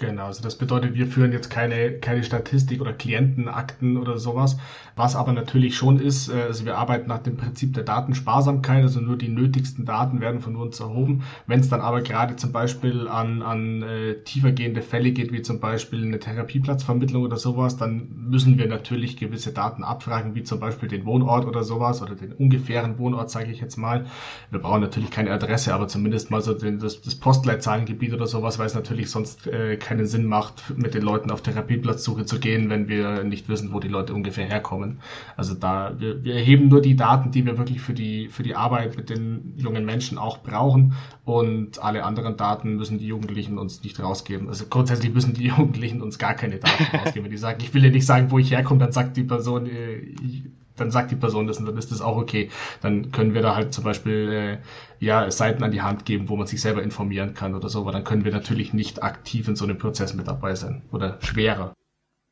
Genau, 0.00 0.26
also 0.26 0.44
das 0.44 0.56
bedeutet, 0.56 0.94
wir 0.94 1.08
führen 1.08 1.32
jetzt 1.32 1.50
keine, 1.50 1.94
keine 1.98 2.22
Statistik 2.22 2.80
oder 2.80 2.92
Klientenakten 2.92 3.96
oder 3.96 4.16
sowas. 4.16 4.56
Was 4.94 5.16
aber 5.16 5.32
natürlich 5.32 5.76
schon 5.76 5.98
ist, 5.98 6.28
äh, 6.28 6.42
also 6.42 6.64
wir 6.64 6.78
arbeiten 6.78 7.08
nach 7.08 7.18
dem 7.18 7.36
Prinzip 7.36 7.74
der 7.74 7.82
Datensparsamkeit, 7.82 8.84
also 8.84 9.00
nur 9.00 9.16
die 9.16 9.28
nötigsten 9.28 9.84
Daten 9.84 10.20
werden 10.20 10.40
von 10.40 10.54
uns 10.54 10.78
erhoben. 10.78 11.24
Wenn 11.48 11.58
es 11.58 11.68
dann 11.68 11.80
aber 11.80 12.02
gerade 12.02 12.36
zum 12.36 12.52
Beispiel 12.52 13.08
an, 13.08 13.42
an 13.42 13.82
äh, 13.82 14.22
tiefergehende 14.22 14.82
Fälle 14.82 15.10
geht, 15.10 15.32
wie 15.32 15.42
zum 15.42 15.58
Beispiel 15.58 16.04
eine 16.04 16.20
Therapieplatzvermittlung 16.20 17.24
oder 17.24 17.36
sowas, 17.36 17.76
dann 17.76 18.08
müssen 18.14 18.56
wir 18.56 18.68
natürlich 18.68 19.16
gewisse 19.16 19.52
Daten 19.52 19.82
abfragen, 19.82 20.36
wie 20.36 20.44
zum 20.44 20.60
Beispiel 20.60 20.88
den 20.88 21.06
Wohnort 21.06 21.44
oder 21.44 21.64
sowas 21.64 22.02
oder 22.02 22.14
den 22.14 22.32
ungefähren 22.32 22.98
Wohnort, 22.98 23.30
sage 23.32 23.50
ich 23.50 23.60
jetzt 23.60 23.76
mal. 23.76 24.06
Wir 24.50 24.60
brauchen 24.60 24.80
natürlich 24.80 25.10
keine 25.10 25.32
Adresse, 25.32 25.74
aber 25.74 25.88
zumindest 25.88 26.30
mal 26.30 26.40
so 26.40 26.54
den, 26.54 26.78
das, 26.78 27.00
das 27.02 27.16
Postleitzahlengebiet 27.16 28.12
oder 28.14 28.28
sowas, 28.28 28.60
weil 28.60 28.66
es 28.66 28.74
natürlich 28.74 29.10
sonst 29.10 29.48
äh, 29.48 29.76
keinen 29.88 30.06
Sinn 30.06 30.26
macht, 30.26 30.76
mit 30.76 30.92
den 30.92 31.02
Leuten 31.02 31.30
auf 31.30 31.40
Therapieplatzsuche 31.40 32.26
zu 32.26 32.38
gehen, 32.38 32.68
wenn 32.68 32.88
wir 32.88 33.24
nicht 33.24 33.48
wissen, 33.48 33.72
wo 33.72 33.80
die 33.80 33.88
Leute 33.88 34.12
ungefähr 34.12 34.44
herkommen. 34.44 35.00
Also 35.36 35.54
da, 35.54 35.94
wir, 35.98 36.22
wir 36.24 36.34
erheben 36.34 36.68
nur 36.68 36.82
die 36.82 36.94
Daten, 36.94 37.30
die 37.30 37.46
wir 37.46 37.56
wirklich 37.56 37.80
für 37.80 37.94
die, 37.94 38.28
für 38.28 38.42
die 38.42 38.54
Arbeit 38.54 38.96
mit 38.96 39.08
den 39.08 39.54
jungen 39.56 39.86
Menschen 39.86 40.18
auch 40.18 40.38
brauchen 40.38 40.94
und 41.24 41.82
alle 41.82 42.04
anderen 42.04 42.36
Daten 42.36 42.76
müssen 42.76 42.98
die 42.98 43.06
Jugendlichen 43.06 43.56
uns 43.56 43.82
nicht 43.82 43.98
rausgeben. 43.98 44.48
Also 44.48 44.66
grundsätzlich 44.68 45.14
müssen 45.14 45.32
die 45.32 45.46
Jugendlichen 45.56 46.02
uns 46.02 46.18
gar 46.18 46.34
keine 46.34 46.58
Daten 46.58 46.96
rausgeben. 46.96 47.24
Wenn 47.24 47.30
die 47.30 47.38
sagen, 47.38 47.58
ich 47.62 47.72
will 47.72 47.80
dir 47.80 47.90
nicht 47.90 48.06
sagen, 48.06 48.30
wo 48.30 48.38
ich 48.38 48.50
herkomme, 48.50 48.80
dann 48.80 48.92
sagt 48.92 49.16
die 49.16 49.24
Person, 49.24 49.66
äh, 49.66 49.96
ich, 49.96 50.44
dann 50.78 50.90
sagt 50.90 51.10
die 51.10 51.16
Person 51.16 51.46
das 51.46 51.58
und 51.58 51.66
dann 51.66 51.76
ist 51.76 51.90
das 51.90 52.00
auch 52.00 52.16
okay. 52.16 52.50
Dann 52.80 53.12
können 53.12 53.34
wir 53.34 53.42
da 53.42 53.54
halt 53.54 53.72
zum 53.72 53.84
Beispiel 53.84 54.60
äh, 54.60 55.04
ja 55.04 55.30
Seiten 55.30 55.62
an 55.62 55.70
die 55.70 55.82
Hand 55.82 56.04
geben, 56.04 56.28
wo 56.28 56.36
man 56.36 56.46
sich 56.46 56.60
selber 56.60 56.82
informieren 56.82 57.34
kann 57.34 57.54
oder 57.54 57.68
so, 57.68 57.80
aber 57.80 57.92
dann 57.92 58.04
können 58.04 58.24
wir 58.24 58.32
natürlich 58.32 58.72
nicht 58.72 59.02
aktiv 59.02 59.48
in 59.48 59.56
so 59.56 59.64
einem 59.64 59.78
Prozess 59.78 60.14
mit 60.14 60.28
dabei 60.28 60.54
sein 60.54 60.82
oder 60.92 61.18
schwerer. 61.20 61.74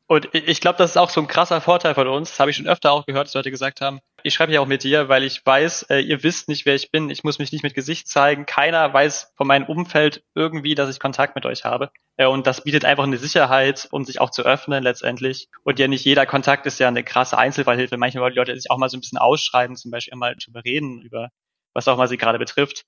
Und 0.09 0.29
ich 0.33 0.61
glaube, 0.61 0.77
das 0.77 0.91
ist 0.91 0.97
auch 0.97 1.09
so 1.09 1.19
ein 1.19 1.27
krasser 1.27 1.59
Vorteil 1.59 1.93
von 1.93 2.07
uns. 2.07 2.29
Das 2.29 2.39
habe 2.39 2.49
ich 2.49 2.55
schon 2.55 2.67
öfter 2.67 2.93
auch 2.93 3.05
gehört, 3.05 3.27
dass 3.27 3.33
Leute 3.33 3.51
gesagt 3.51 3.81
haben, 3.81 3.99
ich 4.27 4.33
schreibe 4.33 4.51
ja 4.51 4.59
auch 4.59 4.67
mit 4.67 4.83
dir, 4.83 5.09
weil 5.09 5.23
ich 5.23 5.45
weiß, 5.45 5.83
äh, 5.83 5.99
ihr 5.99 6.21
wisst 6.21 6.49
nicht, 6.49 6.65
wer 6.65 6.75
ich 6.75 6.91
bin. 6.91 7.09
Ich 7.09 7.23
muss 7.23 7.39
mich 7.39 7.51
nicht 7.51 7.63
mit 7.63 7.73
Gesicht 7.73 8.07
zeigen. 8.07 8.45
Keiner 8.45 8.93
weiß 8.93 9.33
von 9.37 9.47
meinem 9.47 9.65
Umfeld 9.65 10.23
irgendwie, 10.35 10.75
dass 10.75 10.89
ich 10.89 10.99
Kontakt 10.99 11.35
mit 11.35 11.45
euch 11.45 11.63
habe. 11.63 11.91
Äh, 12.17 12.27
und 12.27 12.45
das 12.45 12.63
bietet 12.63 12.83
einfach 12.83 13.05
eine 13.05 13.17
Sicherheit, 13.17 13.87
um 13.91 14.03
sich 14.03 14.19
auch 14.19 14.29
zu 14.29 14.43
öffnen 14.43 14.83
letztendlich. 14.83 15.47
Und 15.63 15.79
ja, 15.79 15.87
nicht 15.87 16.03
jeder 16.05 16.25
Kontakt 16.25 16.65
ist 16.65 16.79
ja 16.79 16.89
eine 16.89 17.03
krasse 17.03 17.37
Einzelfallhilfe. 17.37 17.97
Manchmal 17.97 18.23
wollen 18.23 18.33
die 18.33 18.39
Leute 18.39 18.55
sich 18.55 18.69
auch 18.69 18.77
mal 18.77 18.89
so 18.89 18.97
ein 18.97 19.01
bisschen 19.01 19.17
ausschreiben, 19.17 19.77
zum 19.77 19.91
Beispiel 19.91 20.17
mal 20.17 20.35
drüber 20.35 20.63
reden, 20.65 21.01
über 21.01 21.29
was 21.73 21.87
auch 21.87 21.97
mal 21.97 22.07
sie 22.07 22.17
gerade 22.17 22.39
betrifft. 22.39 22.83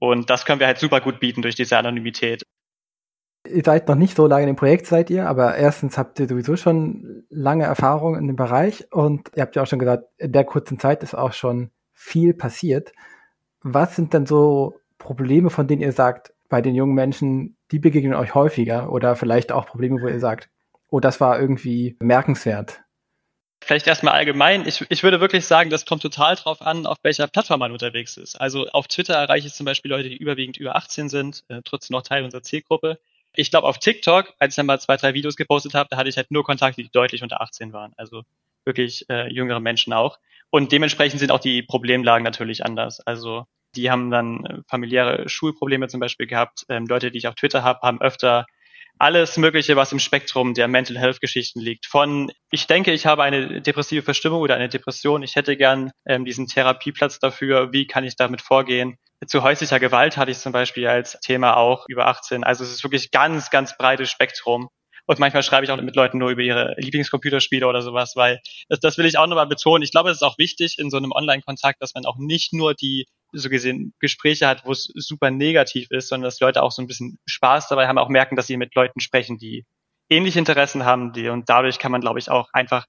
Und 0.00 0.28
das 0.28 0.44
können 0.44 0.60
wir 0.60 0.66
halt 0.66 0.78
super 0.78 1.00
gut 1.00 1.20
bieten 1.20 1.42
durch 1.42 1.54
diese 1.54 1.78
Anonymität. 1.78 2.42
Ihr 3.52 3.64
seid 3.64 3.88
noch 3.88 3.96
nicht 3.96 4.16
so 4.16 4.26
lange 4.26 4.46
dem 4.46 4.56
Projekt, 4.56 4.86
seid 4.86 5.10
ihr, 5.10 5.28
aber 5.28 5.56
erstens 5.56 5.98
habt 5.98 6.18
ihr 6.20 6.28
sowieso 6.28 6.56
schon 6.56 7.24
lange 7.28 7.64
Erfahrung 7.64 8.16
in 8.16 8.26
dem 8.26 8.36
Bereich 8.36 8.86
und 8.92 9.30
ihr 9.34 9.42
habt 9.42 9.56
ja 9.56 9.62
auch 9.62 9.66
schon 9.66 9.78
gesagt, 9.78 10.04
in 10.18 10.32
der 10.32 10.44
kurzen 10.44 10.78
Zeit 10.78 11.02
ist 11.02 11.14
auch 11.14 11.32
schon 11.32 11.70
viel 11.92 12.34
passiert. 12.34 12.92
Was 13.62 13.96
sind 13.96 14.14
denn 14.14 14.26
so 14.26 14.80
Probleme, 14.98 15.50
von 15.50 15.66
denen 15.66 15.82
ihr 15.82 15.92
sagt, 15.92 16.32
bei 16.48 16.60
den 16.60 16.74
jungen 16.74 16.94
Menschen, 16.94 17.56
die 17.70 17.78
begegnen 17.78 18.14
euch 18.14 18.34
häufiger 18.34 18.92
oder 18.92 19.16
vielleicht 19.16 19.52
auch 19.52 19.66
Probleme, 19.66 20.00
wo 20.02 20.08
ihr 20.08 20.20
sagt, 20.20 20.50
oh, 20.88 21.00
das 21.00 21.20
war 21.20 21.40
irgendwie 21.40 21.96
merkenswert? 22.00 22.82
Vielleicht 23.62 23.86
erstmal 23.86 24.14
allgemein. 24.14 24.66
Ich, 24.66 24.84
ich 24.88 25.02
würde 25.02 25.20
wirklich 25.20 25.46
sagen, 25.46 25.70
das 25.70 25.84
kommt 25.84 26.02
total 26.02 26.34
drauf 26.34 26.62
an, 26.62 26.86
auf 26.86 26.96
welcher 27.02 27.28
Plattform 27.28 27.60
man 27.60 27.72
unterwegs 27.72 28.16
ist. 28.16 28.40
Also 28.40 28.66
auf 28.68 28.88
Twitter 28.88 29.14
erreiche 29.14 29.48
ich 29.48 29.54
zum 29.54 29.66
Beispiel 29.66 29.90
Leute, 29.90 30.08
die 30.08 30.16
überwiegend 30.16 30.56
über 30.56 30.76
18 30.76 31.08
sind, 31.08 31.44
äh, 31.48 31.60
trotzdem 31.64 31.94
noch 31.94 32.02
Teil 32.02 32.24
unserer 32.24 32.42
Zielgruppe. 32.42 32.98
Ich 33.34 33.50
glaube, 33.50 33.66
auf 33.66 33.78
TikTok, 33.78 34.32
als 34.38 34.52
ich 34.52 34.56
dann 34.56 34.66
mal 34.66 34.80
zwei, 34.80 34.96
drei 34.96 35.14
Videos 35.14 35.36
gepostet 35.36 35.74
habe, 35.74 35.88
da 35.90 35.96
hatte 35.96 36.08
ich 36.08 36.16
halt 36.16 36.30
nur 36.30 36.44
Kontakte, 36.44 36.82
die 36.82 36.90
deutlich 36.90 37.22
unter 37.22 37.40
18 37.40 37.72
waren. 37.72 37.92
Also 37.96 38.22
wirklich 38.64 39.08
äh, 39.08 39.32
jüngere 39.32 39.60
Menschen 39.60 39.92
auch. 39.92 40.18
Und 40.50 40.72
dementsprechend 40.72 41.20
sind 41.20 41.30
auch 41.30 41.38
die 41.38 41.62
Problemlagen 41.62 42.24
natürlich 42.24 42.64
anders. 42.64 43.00
Also 43.00 43.46
die 43.76 43.90
haben 43.90 44.10
dann 44.10 44.44
äh, 44.44 44.58
familiäre 44.68 45.28
Schulprobleme 45.28 45.88
zum 45.88 46.00
Beispiel 46.00 46.26
gehabt. 46.26 46.64
Ähm, 46.68 46.86
Leute, 46.86 47.10
die 47.10 47.18
ich 47.18 47.28
auf 47.28 47.36
Twitter 47.36 47.62
habe, 47.62 47.80
haben 47.82 48.00
öfter 48.00 48.46
alles 48.98 49.38
Mögliche, 49.38 49.76
was 49.76 49.92
im 49.92 49.98
Spektrum 49.98 50.52
der 50.52 50.68
Mental 50.68 50.98
Health 50.98 51.20
Geschichten 51.20 51.60
liegt. 51.60 51.86
Von, 51.86 52.30
ich 52.50 52.66
denke, 52.66 52.92
ich 52.92 53.06
habe 53.06 53.22
eine 53.22 53.62
depressive 53.62 54.02
Verstimmung 54.02 54.42
oder 54.42 54.56
eine 54.56 54.68
Depression, 54.68 55.22
ich 55.22 55.36
hätte 55.36 55.56
gern 55.56 55.90
ähm, 56.04 56.26
diesen 56.26 56.46
Therapieplatz 56.46 57.18
dafür, 57.18 57.72
wie 57.72 57.86
kann 57.86 58.04
ich 58.04 58.16
damit 58.16 58.42
vorgehen? 58.42 58.98
Zu 59.26 59.42
häuslicher 59.42 59.78
Gewalt 59.80 60.16
hatte 60.16 60.30
ich 60.30 60.38
zum 60.38 60.52
Beispiel 60.52 60.86
als 60.86 61.18
Thema 61.20 61.56
auch 61.56 61.84
über 61.88 62.06
18. 62.06 62.42
Also 62.42 62.64
es 62.64 62.70
ist 62.70 62.84
wirklich 62.84 63.10
ganz, 63.10 63.50
ganz 63.50 63.76
breites 63.76 64.10
Spektrum. 64.10 64.68
Und 65.06 65.18
manchmal 65.18 65.42
schreibe 65.42 65.64
ich 65.64 65.70
auch 65.70 65.80
mit 65.80 65.96
Leuten 65.96 66.18
nur 66.18 66.30
über 66.30 66.42
ihre 66.42 66.74
Lieblingscomputerspiele 66.78 67.66
oder 67.66 67.82
sowas, 67.82 68.14
weil 68.16 68.40
das, 68.68 68.80
das 68.80 68.96
will 68.96 69.06
ich 69.06 69.18
auch 69.18 69.26
nochmal 69.26 69.46
betonen. 69.46 69.82
Ich 69.82 69.90
glaube, 69.90 70.10
es 70.10 70.18
ist 70.18 70.22
auch 70.22 70.38
wichtig 70.38 70.78
in 70.78 70.88
so 70.88 70.96
einem 70.96 71.12
Online-Kontakt, 71.12 71.82
dass 71.82 71.94
man 71.94 72.06
auch 72.06 72.16
nicht 72.16 72.52
nur 72.52 72.74
die 72.74 73.06
so 73.32 73.48
gesehen 73.48 73.92
Gespräche 73.98 74.46
hat, 74.46 74.64
wo 74.64 74.72
es 74.72 74.84
super 74.94 75.30
negativ 75.30 75.88
ist, 75.90 76.08
sondern 76.08 76.28
dass 76.28 76.40
Leute 76.40 76.62
auch 76.62 76.70
so 76.70 76.80
ein 76.80 76.86
bisschen 76.86 77.18
Spaß 77.26 77.68
dabei 77.68 77.88
haben, 77.88 77.98
auch 77.98 78.08
merken, 78.08 78.36
dass 78.36 78.46
sie 78.46 78.56
mit 78.56 78.74
Leuten 78.74 79.00
sprechen, 79.00 79.38
die 79.38 79.66
ähnliche 80.08 80.38
Interessen 80.38 80.84
haben, 80.84 81.12
die 81.12 81.28
und 81.28 81.48
dadurch 81.48 81.78
kann 81.78 81.92
man, 81.92 82.00
glaube 82.00 82.18
ich, 82.18 82.30
auch 82.30 82.48
einfach 82.52 82.86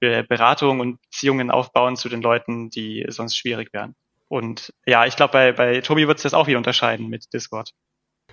Beratungen 0.00 0.80
und 0.80 1.00
Beziehungen 1.02 1.50
aufbauen 1.50 1.96
zu 1.96 2.08
den 2.08 2.22
Leuten, 2.22 2.70
die 2.70 3.04
sonst 3.08 3.36
schwierig 3.36 3.72
wären. 3.72 3.94
Und 4.32 4.72
ja, 4.86 5.04
ich 5.04 5.16
glaube, 5.16 5.32
bei, 5.34 5.52
bei 5.52 5.80
Tobi 5.82 6.08
wird 6.08 6.16
es 6.16 6.22
das 6.22 6.32
auch 6.32 6.46
wieder 6.46 6.56
unterscheiden 6.56 7.08
mit 7.08 7.34
Discord. 7.34 7.74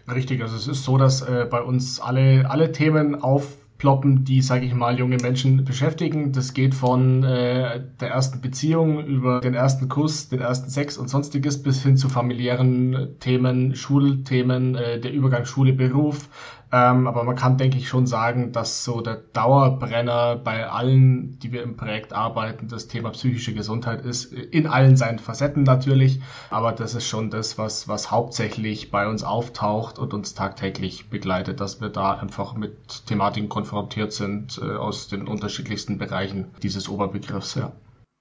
Richtig, 0.10 0.42
also 0.42 0.56
es 0.56 0.66
ist 0.66 0.86
so, 0.86 0.98
dass 0.98 1.22
äh, 1.22 1.46
bei 1.52 1.62
uns 1.62 2.00
alle, 2.00 2.50
alle 2.50 2.72
Themen 2.72 3.22
auf 3.22 3.58
ploppen, 3.78 4.24
die, 4.24 4.42
sage 4.42 4.66
ich 4.66 4.74
mal, 4.74 4.98
junge 4.98 5.18
Menschen 5.18 5.66
beschäftigen. 5.66 6.32
Das 6.32 6.54
geht 6.54 6.74
von 6.74 7.26
äh, 7.26 7.82
der 8.00 8.10
ersten 8.12 8.40
Beziehung 8.40 9.06
über 9.06 9.42
den 9.42 9.56
ersten 9.56 9.90
Kuss, 9.90 10.30
den 10.30 10.40
ersten 10.40 10.70
Sex 10.70 10.98
und 10.98 11.10
sonstiges 11.10 11.62
bis 11.62 11.84
hin 11.84 11.98
zu 11.98 12.08
familiären 12.08 13.16
Themen, 13.20 13.76
Schulthemen, 13.76 14.76
äh, 14.76 15.02
der 15.02 15.12
Übergang 15.12 15.44
Schule, 15.44 15.74
Beruf, 15.74 16.30
Ähm, 16.72 17.08
aber 17.08 17.24
man 17.24 17.36
kann, 17.36 17.58
denke 17.58 17.78
ich, 17.78 17.88
schon 17.88 18.06
sagen, 18.06 18.52
dass 18.52 18.84
so 18.84 19.02
der 19.02 19.16
Dauerbrenner 19.16 20.36
bei 20.36 20.70
allen, 20.70 21.40
die 21.40 21.52
wir 21.52 21.64
im 21.64 21.78
Projekt 21.78 22.14
arbeiten, 22.14 22.68
das 22.68 22.88
Thema 22.88 23.10
psychische 23.10 23.54
Gesundheit 23.54 24.06
ist. 24.06 24.32
In 24.32 24.68
allen 24.68 24.96
seinen 24.96 25.20
Facetten 25.20 25.64
natürlich. 25.64 26.22
Aber 26.52 26.72
das 26.72 26.94
ist 26.94 27.08
schon 27.08 27.32
das, 27.32 27.58
was, 27.58 27.88
was 27.88 28.12
hauptsächlich 28.12 28.92
bei 28.92 29.08
uns 29.08 29.24
auftaucht 29.24 29.98
und 29.98 30.14
uns 30.14 30.36
tagtäglich 30.36 31.10
begleitet, 31.10 31.60
dass 31.60 31.82
wir 31.82 31.90
da 31.90 32.14
einfach 32.14 32.54
mit 32.56 33.08
Thematiken 33.08 33.50
konfrontiert 33.50 34.14
sind 34.14 34.60
äh, 34.64 34.76
aus 34.76 35.08
den 35.08 35.28
unterschiedlichsten 35.28 35.98
Bereichen 35.98 36.52
dieses 36.62 36.88
Oberbegriffs. 36.88 37.56
Ja. 37.56 37.72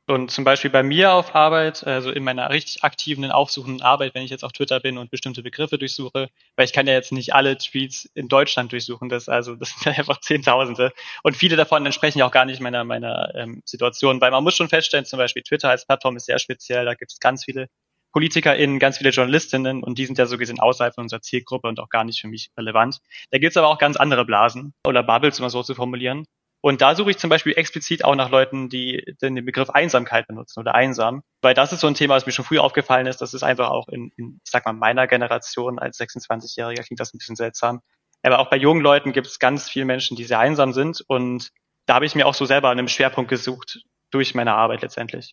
Und 0.08 0.30
zum 0.30 0.42
Beispiel 0.42 0.70
bei 0.70 0.82
mir 0.82 1.12
auf 1.12 1.34
Arbeit, 1.34 1.86
also 1.86 2.10
in 2.10 2.24
meiner 2.24 2.48
richtig 2.48 2.82
aktiven, 2.82 3.30
aufsuchenden 3.30 3.82
Arbeit, 3.82 4.14
wenn 4.14 4.22
ich 4.22 4.30
jetzt 4.30 4.42
auf 4.42 4.52
Twitter 4.52 4.80
bin 4.80 4.96
und 4.96 5.10
bestimmte 5.10 5.42
Begriffe 5.42 5.76
durchsuche, 5.76 6.30
weil 6.56 6.64
ich 6.64 6.72
kann 6.72 6.86
ja 6.86 6.94
jetzt 6.94 7.12
nicht 7.12 7.34
alle 7.34 7.58
Tweets 7.58 8.06
in 8.14 8.26
Deutschland 8.26 8.72
durchsuchen, 8.72 9.10
das 9.10 9.28
also 9.28 9.54
das 9.54 9.68
sind 9.78 9.98
einfach 9.98 10.18
Zehntausende. 10.20 10.94
Und 11.22 11.36
viele 11.36 11.56
davon 11.56 11.84
entsprechen 11.84 12.20
ja 12.20 12.26
auch 12.26 12.32
gar 12.32 12.46
nicht 12.46 12.60
meiner 12.62 12.84
meiner 12.84 13.34
ähm, 13.34 13.60
Situation, 13.66 14.18
weil 14.22 14.30
man 14.30 14.42
muss 14.42 14.56
schon 14.56 14.70
feststellen, 14.70 15.04
zum 15.04 15.18
Beispiel 15.18 15.42
Twitter 15.42 15.68
als 15.68 15.84
Plattform 15.84 16.16
ist 16.16 16.24
sehr 16.24 16.38
speziell, 16.38 16.86
da 16.86 16.94
gibt 16.94 17.12
es 17.12 17.20
ganz 17.20 17.44
viele 17.44 17.68
PolitikerInnen, 18.12 18.78
ganz 18.78 18.96
viele 18.96 19.10
JournalistInnen 19.10 19.82
und 19.82 19.98
die 19.98 20.06
sind 20.06 20.16
ja 20.16 20.24
so 20.24 20.38
gesehen 20.38 20.58
außerhalb 20.58 20.94
von 20.94 21.02
unserer 21.02 21.20
Zielgruppe 21.20 21.68
und 21.68 21.80
auch 21.80 21.90
gar 21.90 22.04
nicht 22.04 22.22
für 22.22 22.28
mich 22.28 22.50
relevant. 22.56 23.00
Da 23.30 23.36
gibt 23.36 23.50
es 23.50 23.58
aber 23.58 23.68
auch 23.68 23.78
ganz 23.78 23.98
andere 23.98 24.24
Blasen 24.24 24.72
oder 24.86 25.02
Bubbles, 25.02 25.38
um 25.38 25.44
es 25.44 25.52
so 25.52 25.62
zu 25.62 25.74
formulieren. 25.74 26.24
Und 26.60 26.80
da 26.80 26.94
suche 26.94 27.10
ich 27.10 27.18
zum 27.18 27.30
Beispiel 27.30 27.52
explizit 27.56 28.04
auch 28.04 28.16
nach 28.16 28.30
Leuten, 28.30 28.68
die 28.68 29.14
den 29.22 29.36
Begriff 29.44 29.70
Einsamkeit 29.70 30.26
benutzen 30.26 30.58
oder 30.58 30.74
einsam, 30.74 31.22
weil 31.40 31.54
das 31.54 31.72
ist 31.72 31.80
so 31.80 31.86
ein 31.86 31.94
Thema, 31.94 32.14
was 32.14 32.26
mir 32.26 32.32
schon 32.32 32.44
früh 32.44 32.58
aufgefallen 32.58 33.06
ist. 33.06 33.20
Das 33.20 33.32
ist 33.32 33.44
einfach 33.44 33.70
auch 33.70 33.88
in, 33.88 34.10
in 34.16 34.40
ich 34.44 34.50
sag 34.50 34.66
mal, 34.66 34.72
meiner 34.72 35.06
Generation 35.06 35.78
als 35.78 36.00
26-Jähriger 36.00 36.82
klingt 36.82 36.98
das 36.98 37.14
ein 37.14 37.18
bisschen 37.18 37.36
seltsam. 37.36 37.80
Aber 38.22 38.40
auch 38.40 38.50
bei 38.50 38.56
jungen 38.56 38.82
Leuten 38.82 39.12
gibt 39.12 39.28
es 39.28 39.38
ganz 39.38 39.68
viele 39.68 39.84
Menschen, 39.84 40.16
die 40.16 40.24
sehr 40.24 40.40
einsam 40.40 40.72
sind. 40.72 41.04
Und 41.06 41.50
da 41.86 41.94
habe 41.94 42.06
ich 42.06 42.16
mir 42.16 42.26
auch 42.26 42.34
so 42.34 42.44
selber 42.44 42.70
einen 42.70 42.88
Schwerpunkt 42.88 43.30
gesucht 43.30 43.84
durch 44.10 44.34
meine 44.34 44.54
Arbeit 44.54 44.82
letztendlich. 44.82 45.32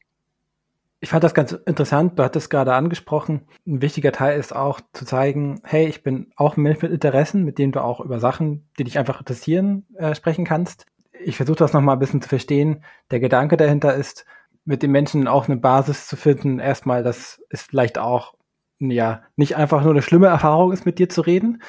Ich 0.99 1.09
fand 1.09 1.23
das 1.23 1.33
ganz 1.33 1.51
interessant. 1.51 2.19
Du 2.19 2.23
hattest 2.23 2.51
gerade 2.51 2.73
angesprochen. 2.73 3.47
Ein 3.65 3.81
wichtiger 3.81 4.11
Teil 4.11 4.39
ist 4.39 4.55
auch 4.55 4.79
zu 4.93 5.05
zeigen, 5.05 5.61
hey, 5.63 5.87
ich 5.87 6.03
bin 6.03 6.31
auch 6.35 6.55
ein 6.55 6.61
Mensch 6.61 6.81
mit 6.81 6.91
Interessen, 6.91 7.43
mit 7.43 7.57
denen 7.57 7.71
du 7.71 7.83
auch 7.83 7.99
über 7.99 8.19
Sachen, 8.19 8.69
die 8.77 8.83
dich 8.83 8.99
einfach 8.99 9.19
interessieren, 9.19 9.87
äh, 9.97 10.13
sprechen 10.13 10.45
kannst 10.45 10.85
ich 11.23 11.37
versuche 11.37 11.57
das 11.57 11.73
nochmal 11.73 11.95
ein 11.95 11.99
bisschen 11.99 12.21
zu 12.21 12.29
verstehen. 12.29 12.83
Der 13.11 13.19
Gedanke 13.19 13.57
dahinter 13.57 13.93
ist, 13.95 14.25
mit 14.65 14.81
den 14.81 14.91
Menschen 14.91 15.27
auch 15.27 15.47
eine 15.47 15.57
Basis 15.57 16.07
zu 16.07 16.17
finden. 16.17 16.59
Erstmal, 16.59 17.03
dass 17.03 17.41
es 17.49 17.63
vielleicht 17.63 17.97
auch 17.97 18.33
ja 18.79 19.23
nicht 19.35 19.55
einfach 19.55 19.81
nur 19.81 19.91
eine 19.91 20.01
schlimme 20.01 20.27
Erfahrung 20.27 20.71
ist, 20.71 20.85
mit 20.85 20.99
dir 20.99 21.09
zu 21.09 21.21
reden. 21.21 21.61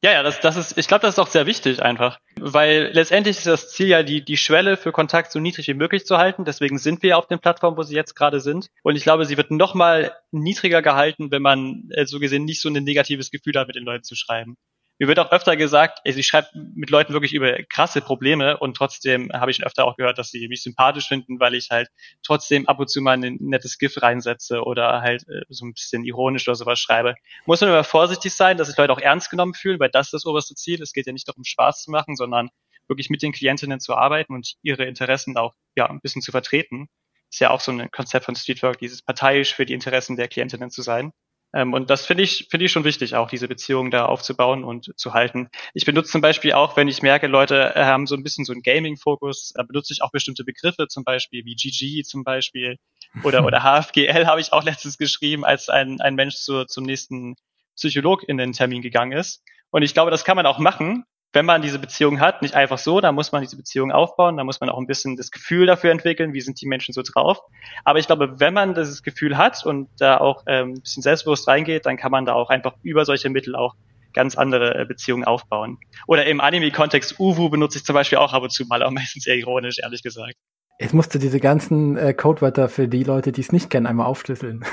Ja, 0.00 0.12
ja, 0.12 0.22
das, 0.22 0.38
das 0.38 0.56
ist, 0.56 0.78
ich 0.78 0.86
glaube, 0.86 1.02
das 1.02 1.14
ist 1.14 1.18
auch 1.18 1.26
sehr 1.26 1.46
wichtig 1.46 1.82
einfach, 1.82 2.20
weil 2.38 2.90
letztendlich 2.92 3.38
ist 3.38 3.48
das 3.48 3.72
Ziel 3.72 3.88
ja, 3.88 4.04
die, 4.04 4.24
die 4.24 4.36
Schwelle 4.36 4.76
für 4.76 4.92
Kontakt 4.92 5.32
so 5.32 5.40
niedrig 5.40 5.66
wie 5.66 5.74
möglich 5.74 6.06
zu 6.06 6.18
halten. 6.18 6.44
Deswegen 6.44 6.78
sind 6.78 7.02
wir 7.02 7.18
auf 7.18 7.26
den 7.26 7.40
Plattformen, 7.40 7.76
wo 7.76 7.82
sie 7.82 7.96
jetzt 7.96 8.14
gerade 8.14 8.38
sind. 8.38 8.68
Und 8.84 8.94
ich 8.94 9.02
glaube, 9.02 9.24
sie 9.24 9.36
wird 9.36 9.50
noch 9.50 9.74
mal 9.74 10.12
niedriger 10.30 10.82
gehalten, 10.82 11.32
wenn 11.32 11.42
man 11.42 11.88
äh, 11.90 12.06
so 12.06 12.20
gesehen 12.20 12.44
nicht 12.44 12.60
so 12.60 12.68
ein 12.68 12.84
negatives 12.84 13.32
Gefühl 13.32 13.54
hat, 13.56 13.66
mit 13.66 13.74
den 13.74 13.84
Leuten 13.84 14.04
zu 14.04 14.14
schreiben 14.14 14.56
mir 14.98 15.08
wird 15.08 15.18
auch 15.20 15.30
öfter 15.30 15.56
gesagt, 15.56 16.00
ich 16.04 16.26
schreibe 16.26 16.48
mit 16.74 16.90
Leuten 16.90 17.12
wirklich 17.12 17.32
über 17.32 17.62
krasse 17.64 18.00
Probleme 18.00 18.58
und 18.58 18.76
trotzdem 18.76 19.30
habe 19.32 19.50
ich 19.50 19.64
öfter 19.64 19.84
auch 19.84 19.96
gehört, 19.96 20.18
dass 20.18 20.30
sie 20.30 20.48
mich 20.48 20.62
sympathisch 20.62 21.06
finden, 21.06 21.38
weil 21.38 21.54
ich 21.54 21.68
halt 21.70 21.88
trotzdem 22.24 22.66
ab 22.66 22.80
und 22.80 22.90
zu 22.90 23.00
mal 23.00 23.12
ein 23.12 23.36
nettes 23.40 23.78
GIF 23.78 24.02
reinsetze 24.02 24.62
oder 24.62 25.00
halt 25.00 25.22
äh, 25.28 25.42
so 25.48 25.66
ein 25.66 25.72
bisschen 25.72 26.04
ironisch 26.04 26.48
oder 26.48 26.56
sowas 26.56 26.80
schreibe. 26.80 27.14
Muss 27.46 27.60
man 27.60 27.70
immer 27.70 27.84
vorsichtig 27.84 28.34
sein, 28.34 28.56
dass 28.56 28.68
sich 28.68 28.76
Leute 28.76 28.92
auch 28.92 29.00
ernst 29.00 29.30
genommen 29.30 29.54
fühlen, 29.54 29.78
weil 29.78 29.90
das 29.90 30.08
ist 30.08 30.14
das 30.14 30.26
oberste 30.26 30.54
Ziel. 30.54 30.82
Es 30.82 30.92
geht 30.92 31.06
ja 31.06 31.12
nicht 31.12 31.28
darum, 31.28 31.44
Spaß 31.44 31.84
zu 31.84 31.90
machen, 31.92 32.16
sondern 32.16 32.50
wirklich 32.88 33.10
mit 33.10 33.22
den 33.22 33.32
Klientinnen 33.32 33.80
zu 33.80 33.94
arbeiten 33.94 34.34
und 34.34 34.54
ihre 34.62 34.84
Interessen 34.84 35.36
auch 35.36 35.54
ja 35.76 35.88
ein 35.88 36.00
bisschen 36.00 36.22
zu 36.22 36.32
vertreten. 36.32 36.88
Ist 37.30 37.40
ja 37.40 37.50
auch 37.50 37.60
so 37.60 37.70
ein 37.70 37.90
Konzept 37.90 38.24
von 38.24 38.34
Streetwork, 38.34 38.78
dieses 38.78 39.02
parteiisch 39.02 39.54
für 39.54 39.66
die 39.66 39.74
Interessen 39.74 40.16
der 40.16 40.28
Klientinnen 40.28 40.70
zu 40.70 40.82
sein. 40.82 41.12
Ähm, 41.54 41.72
und 41.72 41.90
das 41.90 42.06
finde 42.06 42.22
ich, 42.22 42.48
finde 42.50 42.66
ich 42.66 42.72
schon 42.72 42.84
wichtig, 42.84 43.14
auch 43.14 43.28
diese 43.28 43.48
Beziehung 43.48 43.90
da 43.90 44.06
aufzubauen 44.06 44.64
und 44.64 44.92
zu 44.96 45.14
halten. 45.14 45.48
Ich 45.72 45.84
benutze 45.84 46.10
zum 46.12 46.20
Beispiel 46.20 46.52
auch, 46.52 46.76
wenn 46.76 46.88
ich 46.88 47.02
merke, 47.02 47.26
Leute 47.26 47.74
äh, 47.74 47.84
haben 47.84 48.06
so 48.06 48.14
ein 48.14 48.22
bisschen 48.22 48.44
so 48.44 48.52
einen 48.52 48.62
Gaming-Fokus, 48.62 49.52
da 49.54 49.62
benutze 49.62 49.92
ich 49.92 50.02
auch 50.02 50.10
bestimmte 50.10 50.44
Begriffe, 50.44 50.88
zum 50.88 51.04
Beispiel 51.04 51.44
wie 51.44 51.54
GG 51.54 52.02
zum 52.02 52.22
Beispiel 52.24 52.76
oder, 53.24 53.44
oder 53.46 53.62
HFGL 53.62 54.26
habe 54.26 54.40
ich 54.40 54.52
auch 54.52 54.62
letztens 54.62 54.98
geschrieben, 54.98 55.44
als 55.44 55.68
ein, 55.68 56.00
ein 56.00 56.14
Mensch 56.14 56.36
zu, 56.36 56.64
zum 56.66 56.84
nächsten 56.84 57.36
Psycholog 57.76 58.28
in 58.28 58.36
den 58.36 58.52
Termin 58.52 58.82
gegangen 58.82 59.12
ist. 59.12 59.42
Und 59.70 59.82
ich 59.82 59.94
glaube, 59.94 60.10
das 60.10 60.24
kann 60.24 60.36
man 60.36 60.46
auch 60.46 60.58
machen, 60.58 61.04
wenn 61.38 61.46
man 61.46 61.62
diese 61.62 61.78
Beziehung 61.78 62.18
hat, 62.18 62.42
nicht 62.42 62.56
einfach 62.56 62.78
so, 62.78 63.00
da 63.00 63.12
muss 63.12 63.30
man 63.30 63.42
diese 63.42 63.56
Beziehung 63.56 63.92
aufbauen, 63.92 64.36
da 64.36 64.42
muss 64.42 64.58
man 64.60 64.70
auch 64.70 64.78
ein 64.78 64.88
bisschen 64.88 65.16
das 65.16 65.30
Gefühl 65.30 65.66
dafür 65.66 65.92
entwickeln, 65.92 66.32
wie 66.32 66.40
sind 66.40 66.60
die 66.60 66.66
Menschen 66.66 66.92
so 66.92 67.02
drauf. 67.02 67.38
Aber 67.84 68.00
ich 68.00 68.08
glaube, 68.08 68.40
wenn 68.40 68.52
man 68.52 68.74
dieses 68.74 69.04
Gefühl 69.04 69.38
hat 69.38 69.64
und 69.64 69.88
da 70.00 70.16
auch 70.16 70.42
ähm, 70.48 70.70
ein 70.70 70.80
bisschen 70.80 71.04
selbstbewusst 71.04 71.46
reingeht, 71.46 71.86
dann 71.86 71.96
kann 71.96 72.10
man 72.10 72.26
da 72.26 72.32
auch 72.32 72.50
einfach 72.50 72.74
über 72.82 73.04
solche 73.04 73.30
Mittel 73.30 73.54
auch 73.54 73.76
ganz 74.12 74.34
andere 74.34 74.80
äh, 74.80 74.84
Beziehungen 74.84 75.22
aufbauen. 75.22 75.78
Oder 76.08 76.26
im 76.26 76.40
Anime-Kontext 76.40 77.20
Uwu 77.20 77.50
benutze 77.50 77.78
ich 77.78 77.84
zum 77.84 77.94
Beispiel 77.94 78.18
auch 78.18 78.32
ab 78.32 78.42
und 78.42 78.50
zu 78.50 78.66
mal, 78.66 78.82
auch 78.82 78.90
meistens 78.90 79.24
eher 79.24 79.36
ironisch, 79.36 79.78
ehrlich 79.78 80.02
gesagt. 80.02 80.34
Jetzt 80.80 80.92
musst 80.92 81.14
du 81.14 81.20
diese 81.20 81.38
ganzen 81.38 81.96
äh, 81.96 82.14
Codewörter 82.14 82.68
für 82.68 82.88
die 82.88 83.04
Leute, 83.04 83.30
die 83.30 83.42
es 83.42 83.52
nicht 83.52 83.70
kennen, 83.70 83.86
einmal 83.86 84.06
aufschlüsseln. 84.06 84.64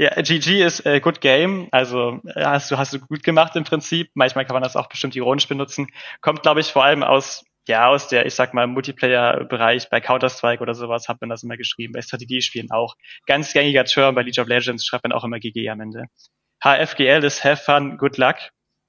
Ja, 0.00 0.10
GG 0.14 0.64
ist 0.64 0.86
äh, 0.86 1.00
Good 1.00 1.20
Game, 1.20 1.66
also 1.72 2.20
äh, 2.24 2.44
hast 2.44 2.70
du 2.70 2.78
hast 2.78 2.92
du 2.92 3.00
gut 3.00 3.24
gemacht 3.24 3.56
im 3.56 3.64
Prinzip. 3.64 4.10
Manchmal 4.14 4.44
kann 4.44 4.54
man 4.54 4.62
das 4.62 4.76
auch 4.76 4.88
bestimmt 4.88 5.16
ironisch 5.16 5.48
benutzen. 5.48 5.88
Kommt, 6.20 6.42
glaube 6.42 6.60
ich, 6.60 6.68
vor 6.68 6.84
allem 6.84 7.02
aus 7.02 7.44
ja 7.66 7.88
aus 7.88 8.06
der, 8.06 8.24
ich 8.24 8.34
sag 8.34 8.54
mal, 8.54 8.68
Multiplayer-Bereich 8.68 9.90
bei 9.90 10.00
Counter 10.00 10.30
Strike 10.30 10.62
oder 10.62 10.74
sowas 10.74 11.08
hat 11.08 11.20
man 11.20 11.28
das 11.28 11.42
immer 11.42 11.56
geschrieben. 11.56 11.94
Bei 11.94 12.00
Strategiespielen 12.00 12.70
auch. 12.70 12.94
Ganz 13.26 13.52
gängiger 13.52 13.84
Term 13.84 14.14
bei 14.14 14.22
League 14.22 14.38
of 14.38 14.46
Legends 14.46 14.86
schreibt 14.86 15.02
man 15.02 15.12
auch 15.12 15.24
immer 15.24 15.40
GG 15.40 15.68
am 15.68 15.80
Ende. 15.80 16.04
HFGL 16.62 17.24
ist 17.24 17.42
Have 17.42 17.62
Fun, 17.64 17.98
Good 17.98 18.18
Luck. 18.18 18.36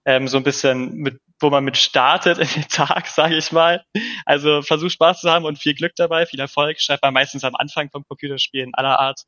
Ähm, 0.05 0.27
so 0.27 0.37
ein 0.37 0.43
bisschen 0.43 0.93
mit, 0.93 1.19
wo 1.39 1.49
man 1.49 1.63
mit 1.63 1.77
startet 1.77 2.37
in 2.37 2.47
den 2.47 2.67
Tag, 2.69 3.07
sage 3.07 3.35
ich 3.35 3.51
mal. 3.51 3.83
Also 4.25 4.61
versuch 4.61 4.91
Spaß 4.91 5.21
zu 5.21 5.31
haben 5.31 5.45
und 5.45 5.57
viel 5.57 5.73
Glück 5.73 5.95
dabei, 5.95 6.27
viel 6.27 6.39
Erfolg. 6.39 6.79
Schreibt 6.79 7.01
man 7.01 7.15
meistens 7.15 7.43
am 7.43 7.55
Anfang 7.55 7.89
vom 7.89 8.03
Computerspielen 8.07 8.75
aller 8.75 8.99
Art. 8.99 9.23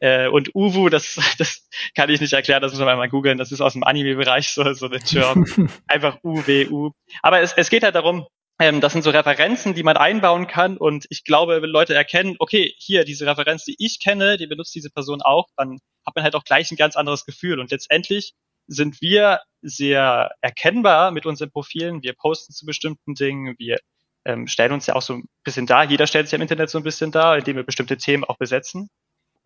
Äh, 0.00 0.28
und 0.28 0.54
Uwu, 0.54 0.88
das, 0.88 1.16
das 1.38 1.68
kann 1.94 2.10
ich 2.10 2.20
nicht 2.20 2.32
erklären, 2.32 2.62
das 2.62 2.72
muss 2.72 2.80
man 2.80 2.96
mal 2.96 3.08
googeln. 3.08 3.38
Das 3.38 3.52
ist 3.52 3.60
aus 3.60 3.72
dem 3.72 3.84
Anime-Bereich 3.84 4.50
so, 4.50 4.72
so 4.72 4.86
eine 4.86 5.00
Term. 5.00 5.44
Einfach 5.86 6.18
UWU. 6.22 6.92
Aber 7.22 7.40
es, 7.40 7.52
es 7.52 7.70
geht 7.70 7.82
halt 7.82 7.94
darum, 7.94 8.26
ähm, 8.60 8.80
das 8.80 8.92
sind 8.92 9.02
so 9.02 9.10
Referenzen, 9.10 9.74
die 9.74 9.82
man 9.82 9.96
einbauen 9.96 10.46
kann. 10.46 10.76
Und 10.76 11.06
ich 11.10 11.24
glaube, 11.24 11.62
wenn 11.62 11.70
Leute 11.70 11.94
erkennen, 11.94 12.36
okay, 12.38 12.74
hier, 12.78 13.04
diese 13.04 13.26
Referenz, 13.26 13.64
die 13.64 13.76
ich 13.78 14.00
kenne, 14.00 14.36
die 14.36 14.46
benutzt 14.46 14.74
diese 14.74 14.90
Person 14.90 15.22
auch, 15.22 15.48
dann 15.56 15.78
hat 16.06 16.16
man 16.16 16.24
halt 16.24 16.34
auch 16.34 16.44
gleich 16.44 16.70
ein 16.70 16.76
ganz 16.76 16.96
anderes 16.96 17.24
Gefühl. 17.24 17.60
Und 17.60 17.70
letztendlich 17.70 18.34
sind 18.66 19.00
wir 19.00 19.40
sehr 19.62 20.32
erkennbar 20.40 21.10
mit 21.10 21.26
unseren 21.26 21.50
Profilen. 21.50 22.02
Wir 22.02 22.14
posten 22.14 22.52
zu 22.52 22.66
bestimmten 22.66 23.14
Dingen. 23.14 23.54
Wir 23.58 23.78
ähm, 24.24 24.46
stellen 24.46 24.72
uns 24.72 24.86
ja 24.86 24.94
auch 24.94 25.02
so 25.02 25.14
ein 25.14 25.28
bisschen 25.44 25.66
da. 25.66 25.84
Jeder 25.84 26.06
stellt 26.06 26.26
sich 26.26 26.34
im 26.34 26.42
Internet 26.42 26.68
so 26.70 26.78
ein 26.78 26.84
bisschen 26.84 27.12
da, 27.12 27.36
indem 27.36 27.56
wir 27.56 27.62
bestimmte 27.62 27.96
Themen 27.96 28.24
auch 28.24 28.36
besetzen. 28.38 28.90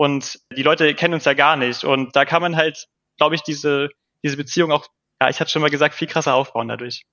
Und 0.02 0.40
die 0.56 0.64
Leute 0.64 0.96
kennen 0.96 1.14
uns 1.14 1.26
ja 1.26 1.32
gar 1.32 1.54
nicht. 1.54 1.84
Und 1.84 2.16
da 2.16 2.24
kann 2.24 2.42
man 2.42 2.56
halt, 2.56 2.88
glaube 3.18 3.36
ich, 3.36 3.42
diese, 3.42 3.88
diese 4.24 4.36
Beziehung 4.36 4.72
auch, 4.72 4.88
ja, 5.20 5.28
ich 5.28 5.38
hatte 5.38 5.52
schon 5.52 5.62
mal 5.62 5.70
gesagt, 5.70 5.94
viel 5.94 6.08
krasser 6.08 6.34
aufbauen 6.34 6.66
dadurch. 6.66 7.04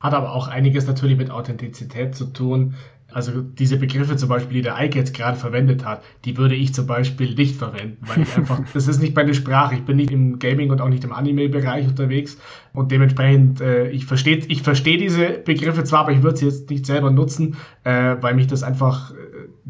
Hat 0.00 0.12
aber 0.12 0.32
auch 0.32 0.48
einiges 0.48 0.86
natürlich 0.86 1.16
mit 1.16 1.30
Authentizität 1.30 2.14
zu 2.14 2.26
tun. 2.26 2.74
Also 3.10 3.40
diese 3.40 3.78
Begriffe 3.78 4.16
zum 4.16 4.28
Beispiel, 4.28 4.56
die 4.56 4.62
der 4.62 4.78
Ike 4.78 4.98
jetzt 4.98 5.14
gerade 5.14 5.38
verwendet 5.38 5.86
hat, 5.86 6.02
die 6.26 6.36
würde 6.36 6.54
ich 6.54 6.74
zum 6.74 6.86
Beispiel 6.86 7.34
nicht 7.34 7.56
verwenden, 7.56 7.96
weil 8.02 8.24
ich 8.24 8.36
einfach, 8.36 8.60
das 8.74 8.86
ist 8.86 9.00
nicht 9.00 9.16
meine 9.16 9.32
Sprache. 9.32 9.74
Ich 9.74 9.86
bin 9.86 9.96
nicht 9.96 10.10
im 10.10 10.38
Gaming 10.38 10.70
und 10.70 10.82
auch 10.82 10.88
nicht 10.88 11.04
im 11.04 11.12
Anime-Bereich 11.12 11.86
unterwegs 11.86 12.36
und 12.74 12.92
dementsprechend, 12.92 13.62
äh, 13.62 13.88
ich 13.88 14.04
verstehe 14.04 14.44
ich 14.48 14.60
versteh 14.60 14.98
diese 14.98 15.38
Begriffe 15.38 15.84
zwar, 15.84 16.00
aber 16.00 16.12
ich 16.12 16.22
würde 16.22 16.36
sie 16.36 16.44
jetzt 16.44 16.68
nicht 16.68 16.84
selber 16.84 17.10
nutzen, 17.10 17.56
äh, 17.84 18.16
weil 18.20 18.34
mich 18.34 18.46
das 18.46 18.62
einfach 18.62 19.14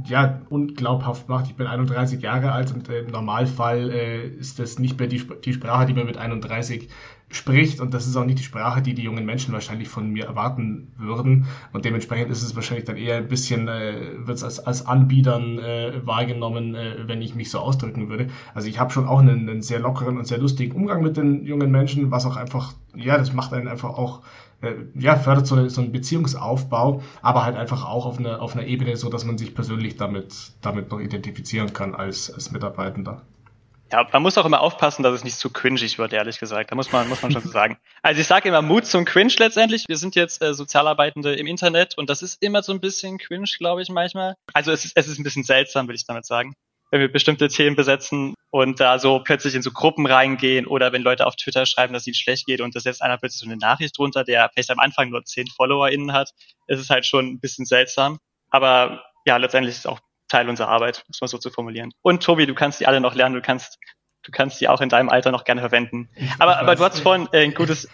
ja, 0.02 0.40
unglaubhaft 0.48 1.28
macht. 1.28 1.46
Ich 1.46 1.54
bin 1.54 1.66
31 1.66 2.20
Jahre 2.20 2.52
alt 2.52 2.72
und 2.74 2.88
äh, 2.88 3.00
im 3.00 3.10
Normalfall 3.10 3.90
äh, 3.90 4.26
ist 4.26 4.58
das 4.58 4.78
nicht 4.78 4.98
mehr 4.98 5.08
die, 5.08 5.22
die 5.44 5.52
Sprache, 5.52 5.86
die 5.86 5.94
man 5.94 6.06
mit 6.06 6.16
31 6.16 6.88
spricht 7.30 7.80
und 7.80 7.94
das 7.94 8.06
ist 8.06 8.16
auch 8.16 8.24
nicht 8.24 8.38
die 8.38 8.44
Sprache, 8.44 8.82
die 8.82 8.94
die 8.94 9.02
jungen 9.02 9.24
Menschen 9.24 9.52
wahrscheinlich 9.52 9.88
von 9.88 10.10
mir 10.10 10.26
erwarten 10.26 10.92
würden 10.96 11.46
und 11.72 11.84
dementsprechend 11.84 12.30
ist 12.30 12.42
es 12.42 12.54
wahrscheinlich 12.54 12.84
dann 12.84 12.96
eher 12.96 13.16
ein 13.16 13.28
bisschen, 13.28 13.66
äh, 13.66 14.12
wird 14.18 14.36
es 14.36 14.44
als, 14.44 14.60
als 14.60 14.86
Anbietern 14.86 15.58
äh, 15.58 16.00
wahrgenommen, 16.04 16.74
äh, 16.74 17.08
wenn 17.08 17.22
ich 17.22 17.34
mich 17.34 17.50
so 17.50 17.58
ausdrücken 17.58 18.08
würde. 18.08 18.28
Also 18.54 18.68
ich 18.68 18.78
habe 18.78 18.92
schon 18.92 19.08
auch 19.08 19.18
einen, 19.20 19.48
einen 19.48 19.62
sehr 19.62 19.80
lockeren 19.80 20.18
und 20.18 20.26
sehr 20.26 20.38
lustigen 20.38 20.76
Umgang 20.76 21.02
mit 21.02 21.16
den 21.16 21.44
jungen 21.44 21.70
Menschen, 21.70 22.10
was 22.10 22.26
auch 22.26 22.36
einfach, 22.36 22.74
ja, 22.94 23.16
das 23.18 23.32
macht 23.32 23.52
einen 23.52 23.68
einfach 23.68 23.90
auch 23.90 24.22
ja, 24.94 25.16
fördert 25.16 25.46
so, 25.46 25.68
so 25.68 25.80
einen 25.80 25.92
Beziehungsaufbau, 25.92 27.02
aber 27.22 27.44
halt 27.44 27.56
einfach 27.56 27.84
auch 27.84 28.06
auf 28.06 28.18
einer 28.18 28.40
auf 28.42 28.54
einer 28.54 28.66
Ebene, 28.66 28.96
so 28.96 29.08
dass 29.08 29.24
man 29.24 29.38
sich 29.38 29.54
persönlich 29.54 29.96
damit, 29.96 30.34
damit 30.62 30.90
noch 30.90 31.00
identifizieren 31.00 31.72
kann 31.72 31.94
als, 31.94 32.32
als 32.32 32.50
Mitarbeitender. 32.52 33.22
Ja, 33.92 34.08
man 34.12 34.22
muss 34.22 34.36
auch 34.38 34.46
immer 34.46 34.60
aufpassen, 34.60 35.02
dass 35.02 35.14
es 35.14 35.24
nicht 35.24 35.36
zu 35.36 35.50
cringig 35.50 35.98
wird, 35.98 36.12
ehrlich 36.12 36.40
gesagt. 36.40 36.72
Da 36.72 36.74
muss 36.74 36.90
man, 36.90 37.08
muss 37.08 37.22
man 37.22 37.30
schon 37.30 37.42
so 37.42 37.50
sagen. 37.50 37.78
Also 38.02 38.20
ich 38.20 38.26
sage 38.26 38.48
immer 38.48 38.60
Mut 38.60 38.84
zum 38.84 39.06
Cringe 39.06 39.32
letztendlich. 39.38 39.84
Wir 39.88 39.96
sind 39.96 40.14
jetzt 40.14 40.42
äh, 40.42 40.52
Sozialarbeitende 40.52 41.34
im 41.34 41.46
Internet 41.46 41.96
und 41.96 42.10
das 42.10 42.20
ist 42.20 42.42
immer 42.42 42.62
so 42.62 42.72
ein 42.72 42.80
bisschen 42.80 43.16
cringe, 43.16 43.48
glaube 43.56 43.80
ich, 43.80 43.88
manchmal. 43.88 44.36
Also 44.52 44.72
es 44.72 44.84
ist, 44.84 44.92
es 44.94 45.08
ist 45.08 45.18
ein 45.18 45.22
bisschen 45.22 45.44
seltsam, 45.44 45.86
würde 45.86 45.96
ich 45.96 46.04
damit 46.04 46.26
sagen. 46.26 46.54
Wenn 46.94 47.00
wir 47.00 47.10
bestimmte 47.10 47.48
Themen 47.48 47.74
besetzen 47.74 48.34
und 48.50 48.78
da 48.78 49.00
so 49.00 49.18
plötzlich 49.18 49.56
in 49.56 49.62
so 49.62 49.72
Gruppen 49.72 50.06
reingehen 50.06 50.64
oder 50.64 50.92
wenn 50.92 51.02
Leute 51.02 51.26
auf 51.26 51.34
Twitter 51.34 51.66
schreiben, 51.66 51.92
dass 51.92 52.06
ihnen 52.06 52.14
schlecht 52.14 52.46
geht 52.46 52.60
und 52.60 52.76
da 52.76 52.78
setzt 52.78 53.02
einer 53.02 53.18
plötzlich 53.18 53.40
so 53.40 53.46
eine 53.46 53.56
Nachricht 53.56 53.98
drunter, 53.98 54.22
der 54.22 54.48
vielleicht 54.54 54.70
am 54.70 54.78
Anfang 54.78 55.10
nur 55.10 55.24
zehn 55.24 55.48
FollowerInnen 55.48 56.12
hat, 56.12 56.30
ist 56.68 56.78
es 56.78 56.90
halt 56.90 57.04
schon 57.04 57.26
ein 57.26 57.40
bisschen 57.40 57.64
seltsam. 57.64 58.20
Aber 58.50 59.02
ja, 59.26 59.38
letztendlich 59.38 59.74
ist 59.74 59.80
es 59.80 59.86
auch 59.86 59.98
Teil 60.28 60.48
unserer 60.48 60.68
Arbeit, 60.68 61.02
muss 61.08 61.20
man 61.20 61.26
so 61.26 61.38
zu 61.38 61.50
formulieren. 61.50 61.90
Und 62.02 62.22
Tobi, 62.22 62.46
du 62.46 62.54
kannst 62.54 62.78
die 62.78 62.86
alle 62.86 63.00
noch 63.00 63.16
lernen, 63.16 63.34
du 63.34 63.42
kannst, 63.42 63.80
du 64.22 64.30
kannst 64.30 64.60
die 64.60 64.68
auch 64.68 64.80
in 64.80 64.88
deinem 64.88 65.08
Alter 65.08 65.32
noch 65.32 65.42
gerne 65.42 65.62
verwenden. 65.62 66.08
aber, 66.38 66.58
aber 66.58 66.76
du 66.76 66.84
hast 66.84 67.00
vorhin 67.00 67.28
äh, 67.32 67.42
ein 67.42 67.54
gutes, 67.54 67.88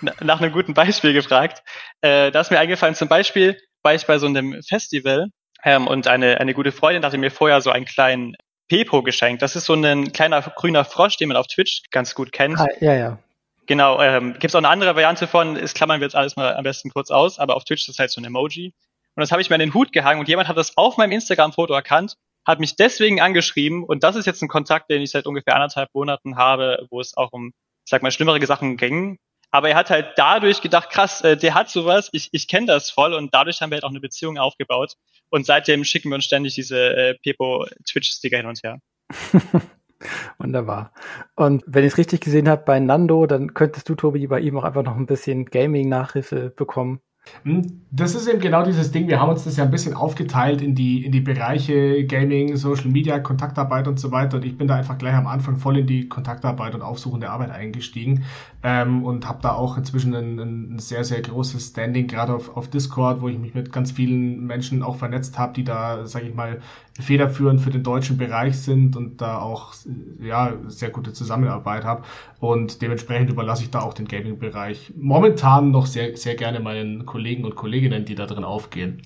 nach 0.00 0.40
einem 0.40 0.52
guten 0.52 0.74
Beispiel 0.74 1.12
gefragt. 1.12 1.64
Äh, 2.02 2.30
da 2.30 2.40
ist 2.40 2.52
mir 2.52 2.60
eingefallen, 2.60 2.94
zum 2.94 3.08
Beispiel 3.08 3.60
war 3.82 3.96
ich 3.96 4.06
bei 4.06 4.18
so 4.18 4.26
einem 4.26 4.62
Festival 4.62 5.30
ähm, 5.64 5.86
und 5.86 6.06
eine, 6.06 6.40
eine 6.40 6.54
gute 6.54 6.72
Freundin 6.72 7.04
hatte 7.04 7.18
mir 7.18 7.30
vorher 7.30 7.60
so 7.60 7.70
einen 7.70 7.86
kleinen 7.86 8.36
Pepo 8.68 9.02
geschenkt. 9.02 9.42
Das 9.42 9.56
ist 9.56 9.66
so 9.66 9.74
ein 9.74 10.12
kleiner 10.12 10.40
grüner 10.42 10.84
Frosch, 10.84 11.16
den 11.16 11.28
man 11.28 11.36
auf 11.36 11.46
Twitch 11.46 11.82
ganz 11.90 12.14
gut 12.14 12.32
kennt. 12.32 12.58
Ah, 12.58 12.66
ja, 12.80 12.94
ja. 12.94 13.18
Genau, 13.66 14.00
ähm, 14.00 14.32
gibt 14.32 14.46
es 14.46 14.54
auch 14.54 14.58
eine 14.58 14.68
andere 14.68 14.94
Variante 14.94 15.26
von, 15.26 15.56
ist 15.56 15.74
klammern 15.74 16.00
wir 16.00 16.06
jetzt 16.06 16.16
alles 16.16 16.36
mal 16.36 16.54
am 16.54 16.64
besten 16.64 16.90
kurz 16.90 17.10
aus, 17.10 17.38
aber 17.38 17.56
auf 17.56 17.64
Twitch 17.64 17.82
ist 17.82 17.88
das 17.88 17.98
halt 17.98 18.10
so 18.10 18.20
ein 18.20 18.24
Emoji. 18.24 18.74
Und 19.16 19.20
das 19.20 19.30
habe 19.30 19.40
ich 19.40 19.48
mir 19.48 19.56
in 19.56 19.60
den 19.60 19.74
Hut 19.74 19.92
gehangen 19.92 20.20
und 20.20 20.28
jemand 20.28 20.48
hat 20.48 20.56
das 20.56 20.76
auf 20.76 20.96
meinem 20.96 21.12
Instagram-Foto 21.12 21.72
erkannt, 21.72 22.16
hat 22.46 22.60
mich 22.60 22.76
deswegen 22.76 23.20
angeschrieben 23.20 23.84
und 23.84 24.02
das 24.04 24.16
ist 24.16 24.26
jetzt 24.26 24.42
ein 24.42 24.48
Kontakt, 24.48 24.90
den 24.90 25.00
ich 25.00 25.10
seit 25.10 25.26
ungefähr 25.26 25.54
anderthalb 25.54 25.88
Monaten 25.94 26.36
habe, 26.36 26.86
wo 26.90 27.00
es 27.00 27.16
auch 27.16 27.32
um, 27.32 27.48
ich 27.48 27.90
sag 27.90 28.02
mal, 28.02 28.10
schlimmere 28.10 28.44
Sachen 28.44 28.76
ging. 28.76 29.18
Aber 29.54 29.68
er 29.68 29.76
hat 29.76 29.90
halt 29.90 30.14
dadurch 30.16 30.62
gedacht, 30.62 30.90
krass, 30.90 31.20
äh, 31.20 31.36
der 31.36 31.54
hat 31.54 31.70
sowas, 31.70 32.08
ich, 32.10 32.28
ich 32.32 32.48
kenne 32.48 32.66
das 32.66 32.90
voll 32.90 33.14
und 33.14 33.32
dadurch 33.32 33.60
haben 33.60 33.70
wir 33.70 33.76
halt 33.76 33.84
auch 33.84 33.90
eine 33.90 34.00
Beziehung 34.00 34.36
aufgebaut. 34.36 34.94
Und 35.30 35.46
seitdem 35.46 35.84
schicken 35.84 36.08
wir 36.08 36.16
uns 36.16 36.24
ständig 36.24 36.56
diese 36.56 36.76
äh, 36.76 37.14
Pepo-Twitch-Sticker 37.22 38.38
hin 38.38 38.46
und 38.46 38.60
her. 38.64 38.80
Wunderbar. 40.38 40.92
Und 41.36 41.62
wenn 41.68 41.84
ich 41.84 41.92
es 41.92 41.98
richtig 41.98 42.22
gesehen 42.22 42.48
habe 42.48 42.64
bei 42.64 42.80
Nando, 42.80 43.26
dann 43.26 43.54
könntest 43.54 43.88
du, 43.88 43.94
Tobi, 43.94 44.26
bei 44.26 44.40
ihm 44.40 44.58
auch 44.58 44.64
einfach 44.64 44.82
noch 44.82 44.96
ein 44.96 45.06
bisschen 45.06 45.44
Gaming-Nachhilfe 45.44 46.50
bekommen. 46.50 47.00
Hm, 47.44 47.82
das 47.90 48.14
ist 48.14 48.26
eben 48.26 48.40
genau 48.40 48.64
dieses 48.64 48.90
Ding. 48.90 49.08
Wir 49.08 49.20
haben 49.20 49.30
uns 49.30 49.44
das 49.44 49.56
ja 49.56 49.64
ein 49.64 49.70
bisschen 49.70 49.94
aufgeteilt 49.94 50.60
in 50.60 50.74
die, 50.74 51.04
in 51.04 51.12
die 51.12 51.20
Bereiche 51.20 52.04
Gaming, 52.06 52.56
Social 52.56 52.90
Media, 52.90 53.18
Kontaktarbeit 53.18 53.88
und 53.88 53.98
so 53.98 54.10
weiter. 54.10 54.36
Und 54.36 54.44
ich 54.44 54.58
bin 54.58 54.66
da 54.66 54.76
einfach 54.76 54.98
gleich 54.98 55.14
am 55.14 55.26
Anfang 55.26 55.56
voll 55.56 55.78
in 55.78 55.86
die 55.86 56.08
Kontaktarbeit 56.08 56.74
und 56.74 56.82
aufsuchende 56.82 57.30
Arbeit 57.30 57.50
eingestiegen 57.50 58.24
ähm, 58.62 59.04
und 59.04 59.26
habe 59.28 59.38
da 59.42 59.52
auch 59.52 59.78
inzwischen 59.78 60.14
ein, 60.14 60.38
ein, 60.38 60.78
sehr, 60.78 61.04
sehr 61.04 61.22
großes 61.22 61.68
Standing, 61.68 62.08
gerade 62.08 62.34
auf, 62.34 62.56
auf 62.56 62.68
Discord, 62.68 63.20
wo 63.20 63.28
ich 63.28 63.38
mich 63.38 63.54
mit 63.54 63.72
ganz 63.72 63.92
vielen 63.92 64.44
Menschen 64.46 64.82
auch 64.82 64.96
vernetzt 64.96 65.38
habe, 65.38 65.54
die 65.54 65.64
da, 65.64 66.06
sage 66.06 66.26
ich 66.26 66.34
mal, 66.34 66.60
federführend 67.00 67.60
für 67.60 67.70
den 67.70 67.82
deutschen 67.82 68.18
Bereich 68.18 68.56
sind 68.58 68.96
und 68.96 69.20
da 69.20 69.40
auch 69.40 69.74
ja, 70.20 70.54
sehr 70.66 70.90
gute 70.90 71.12
Zusammenarbeit 71.12 71.84
habe. 71.84 72.04
Und 72.38 72.82
dementsprechend 72.82 73.30
überlasse 73.30 73.64
ich 73.64 73.70
da 73.70 73.80
auch 73.80 73.94
den 73.94 74.06
Gaming-Bereich 74.06 74.92
momentan 74.96 75.70
noch 75.70 75.86
sehr, 75.86 76.16
sehr 76.16 76.36
gerne 76.36 76.60
meinen 76.60 77.04
Kollegen 77.04 77.44
und 77.44 77.56
Kolleginnen, 77.56 78.04
die 78.04 78.14
da 78.14 78.26
drin 78.26 78.44
aufgehen. 78.44 79.02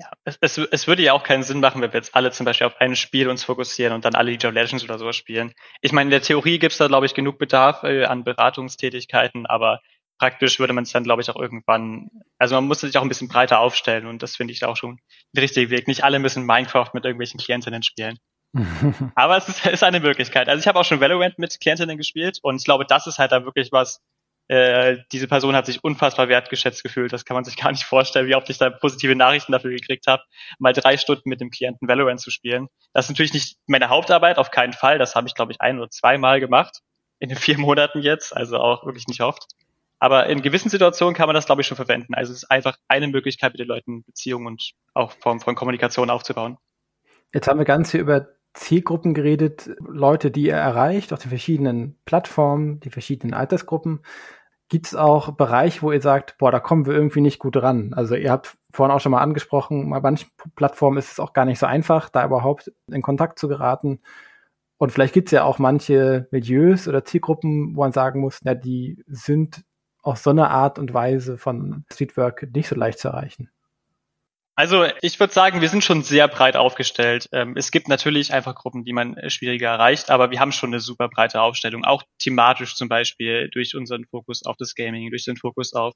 Ja, 0.00 0.10
es, 0.24 0.38
es, 0.40 0.58
es 0.58 0.86
würde 0.86 1.02
ja 1.02 1.12
auch 1.12 1.24
keinen 1.24 1.42
Sinn 1.42 1.58
machen, 1.58 1.80
wenn 1.82 1.92
wir 1.92 1.98
jetzt 1.98 2.14
alle 2.14 2.30
zum 2.30 2.46
Beispiel 2.46 2.68
auf 2.68 2.80
ein 2.80 2.94
Spiel 2.94 3.28
uns 3.28 3.42
fokussieren 3.42 3.92
und 3.94 4.04
dann 4.04 4.14
alle 4.14 4.30
League 4.30 4.44
of 4.44 4.52
Legends 4.52 4.84
oder 4.84 4.96
sowas 4.96 5.16
spielen. 5.16 5.52
Ich 5.80 5.92
meine, 5.92 6.06
in 6.06 6.12
der 6.12 6.22
Theorie 6.22 6.60
gibt 6.60 6.72
es 6.72 6.78
da, 6.78 6.86
glaube 6.86 7.06
ich, 7.06 7.14
genug 7.14 7.38
Bedarf 7.38 7.82
äh, 7.82 8.04
an 8.04 8.22
Beratungstätigkeiten, 8.22 9.46
aber 9.46 9.80
praktisch 10.18 10.58
würde 10.58 10.72
man 10.72 10.84
es 10.84 10.92
dann, 10.92 11.04
glaube 11.04 11.22
ich, 11.22 11.30
auch 11.30 11.36
irgendwann, 11.36 12.10
also 12.38 12.54
man 12.54 12.66
muss 12.66 12.80
sich 12.80 12.96
auch 12.98 13.02
ein 13.02 13.08
bisschen 13.08 13.28
breiter 13.28 13.60
aufstellen 13.60 14.06
und 14.06 14.22
das 14.22 14.36
finde 14.36 14.52
ich 14.52 14.64
auch 14.64 14.76
schon 14.76 14.98
der 15.32 15.44
richtige 15.44 15.70
Weg. 15.70 15.88
Nicht 15.88 16.04
alle 16.04 16.18
müssen 16.18 16.44
Minecraft 16.44 16.90
mit 16.92 17.04
irgendwelchen 17.04 17.40
Klientinnen 17.40 17.82
spielen. 17.82 18.18
Aber 19.14 19.36
es 19.36 19.48
ist, 19.48 19.66
ist 19.66 19.84
eine 19.84 20.00
Möglichkeit. 20.00 20.48
Also 20.48 20.60
ich 20.60 20.66
habe 20.66 20.78
auch 20.78 20.84
schon 20.84 21.00
Valorant 21.00 21.38
mit 21.38 21.60
Klientinnen 21.60 21.96
gespielt 21.96 22.38
und 22.42 22.56
ich 22.56 22.64
glaube, 22.64 22.84
das 22.86 23.06
ist 23.06 23.18
halt 23.18 23.32
da 23.32 23.44
wirklich 23.44 23.70
was, 23.72 24.00
äh, 24.48 24.96
diese 25.12 25.28
Person 25.28 25.54
hat 25.54 25.66
sich 25.66 25.84
unfassbar 25.84 26.28
wertgeschätzt 26.28 26.82
gefühlt. 26.82 27.12
Das 27.12 27.24
kann 27.24 27.34
man 27.34 27.44
sich 27.44 27.56
gar 27.56 27.70
nicht 27.70 27.84
vorstellen, 27.84 28.26
wie 28.26 28.34
oft 28.34 28.48
ich 28.48 28.58
da 28.58 28.70
positive 28.70 29.14
Nachrichten 29.14 29.52
dafür 29.52 29.70
gekriegt 29.70 30.06
habe, 30.06 30.22
mal 30.58 30.72
drei 30.72 30.96
Stunden 30.96 31.28
mit 31.28 31.40
dem 31.40 31.50
Klienten 31.50 31.86
Valorant 31.86 32.20
zu 32.20 32.30
spielen. 32.30 32.68
Das 32.94 33.04
ist 33.04 33.10
natürlich 33.10 33.34
nicht 33.34 33.58
meine 33.66 33.90
Hauptarbeit, 33.90 34.38
auf 34.38 34.50
keinen 34.50 34.72
Fall. 34.72 34.98
Das 34.98 35.14
habe 35.14 35.28
ich, 35.28 35.34
glaube 35.34 35.52
ich, 35.52 35.60
ein 35.60 35.78
oder 35.78 35.90
zweimal 35.90 36.40
gemacht 36.40 36.80
in 37.20 37.28
den 37.28 37.38
vier 37.38 37.58
Monaten 37.58 38.00
jetzt, 38.00 38.34
also 38.34 38.58
auch 38.58 38.86
wirklich 38.86 39.06
nicht 39.06 39.20
oft. 39.20 39.44
Aber 40.00 40.26
in 40.26 40.42
gewissen 40.42 40.68
Situationen 40.68 41.14
kann 41.14 41.26
man 41.26 41.34
das, 41.34 41.46
glaube 41.46 41.62
ich, 41.62 41.66
schon 41.66 41.76
verwenden. 41.76 42.14
Also 42.14 42.32
es 42.32 42.44
ist 42.44 42.50
einfach 42.50 42.76
eine 42.86 43.08
Möglichkeit, 43.08 43.52
mit 43.52 43.60
den 43.60 43.66
Leuten 43.66 44.04
Beziehungen 44.04 44.46
und 44.46 44.72
auch 44.94 45.12
Form 45.12 45.40
von 45.40 45.54
Kommunikation 45.54 46.10
aufzubauen. 46.10 46.56
Jetzt 47.34 47.48
haben 47.48 47.58
wir 47.58 47.66
ganz 47.66 47.90
viel 47.90 48.00
über 48.00 48.28
Zielgruppen 48.54 49.14
geredet, 49.14 49.70
Leute, 49.80 50.30
die 50.30 50.46
ihr 50.46 50.54
erreicht, 50.54 51.12
auf 51.12 51.20
den 51.20 51.28
verschiedenen 51.28 51.98
Plattformen, 52.04 52.80
die 52.80 52.90
verschiedenen 52.90 53.34
Altersgruppen. 53.34 54.00
Gibt 54.68 54.86
es 54.86 54.94
auch 54.94 55.32
Bereiche, 55.32 55.82
wo 55.82 55.92
ihr 55.92 56.00
sagt, 56.00 56.36
boah, 56.38 56.50
da 56.52 56.60
kommen 56.60 56.86
wir 56.86 56.94
irgendwie 56.94 57.20
nicht 57.20 57.38
gut 57.38 57.56
ran? 57.56 57.94
Also 57.94 58.14
ihr 58.14 58.30
habt 58.30 58.56
vorhin 58.72 58.94
auch 58.94 59.00
schon 59.00 59.12
mal 59.12 59.22
angesprochen, 59.22 59.88
bei 59.90 60.00
manchen 60.00 60.28
Plattformen 60.56 60.98
ist 60.98 61.12
es 61.12 61.20
auch 61.20 61.32
gar 61.32 61.44
nicht 61.44 61.58
so 61.58 61.66
einfach, 61.66 62.10
da 62.10 62.24
überhaupt 62.24 62.72
in 62.90 63.02
Kontakt 63.02 63.38
zu 63.38 63.48
geraten. 63.48 64.00
Und 64.76 64.92
vielleicht 64.92 65.14
gibt 65.14 65.28
es 65.28 65.32
ja 65.32 65.44
auch 65.44 65.58
manche 65.58 66.28
Milieus 66.30 66.86
oder 66.86 67.04
Zielgruppen, 67.04 67.74
wo 67.74 67.80
man 67.80 67.92
sagen 67.92 68.20
muss, 68.20 68.40
na, 68.42 68.54
die 68.54 69.02
sind 69.06 69.64
auf 70.08 70.18
so 70.18 70.30
eine 70.30 70.50
Art 70.50 70.78
und 70.78 70.94
Weise 70.94 71.38
von 71.38 71.84
Streetwork 71.92 72.48
nicht 72.54 72.68
so 72.68 72.74
leicht 72.74 72.98
zu 72.98 73.08
erreichen? 73.08 73.50
Also 74.56 74.86
ich 75.02 75.20
würde 75.20 75.32
sagen, 75.32 75.60
wir 75.60 75.68
sind 75.68 75.84
schon 75.84 76.02
sehr 76.02 76.26
breit 76.26 76.56
aufgestellt. 76.56 77.28
Ähm, 77.30 77.54
es 77.56 77.70
gibt 77.70 77.86
natürlich 77.86 78.32
einfach 78.32 78.56
Gruppen, 78.56 78.84
die 78.84 78.92
man 78.92 79.16
äh, 79.16 79.30
schwieriger 79.30 79.68
erreicht, 79.68 80.10
aber 80.10 80.32
wir 80.32 80.40
haben 80.40 80.50
schon 80.50 80.70
eine 80.70 80.80
super 80.80 81.08
breite 81.08 81.40
Aufstellung, 81.40 81.84
auch 81.84 82.02
thematisch 82.18 82.74
zum 82.74 82.88
Beispiel 82.88 83.48
durch 83.52 83.76
unseren 83.76 84.04
Fokus 84.06 84.44
auf 84.44 84.56
das 84.56 84.74
Gaming, 84.74 85.10
durch 85.10 85.24
den 85.24 85.36
Fokus 85.36 85.74
auf 85.74 85.94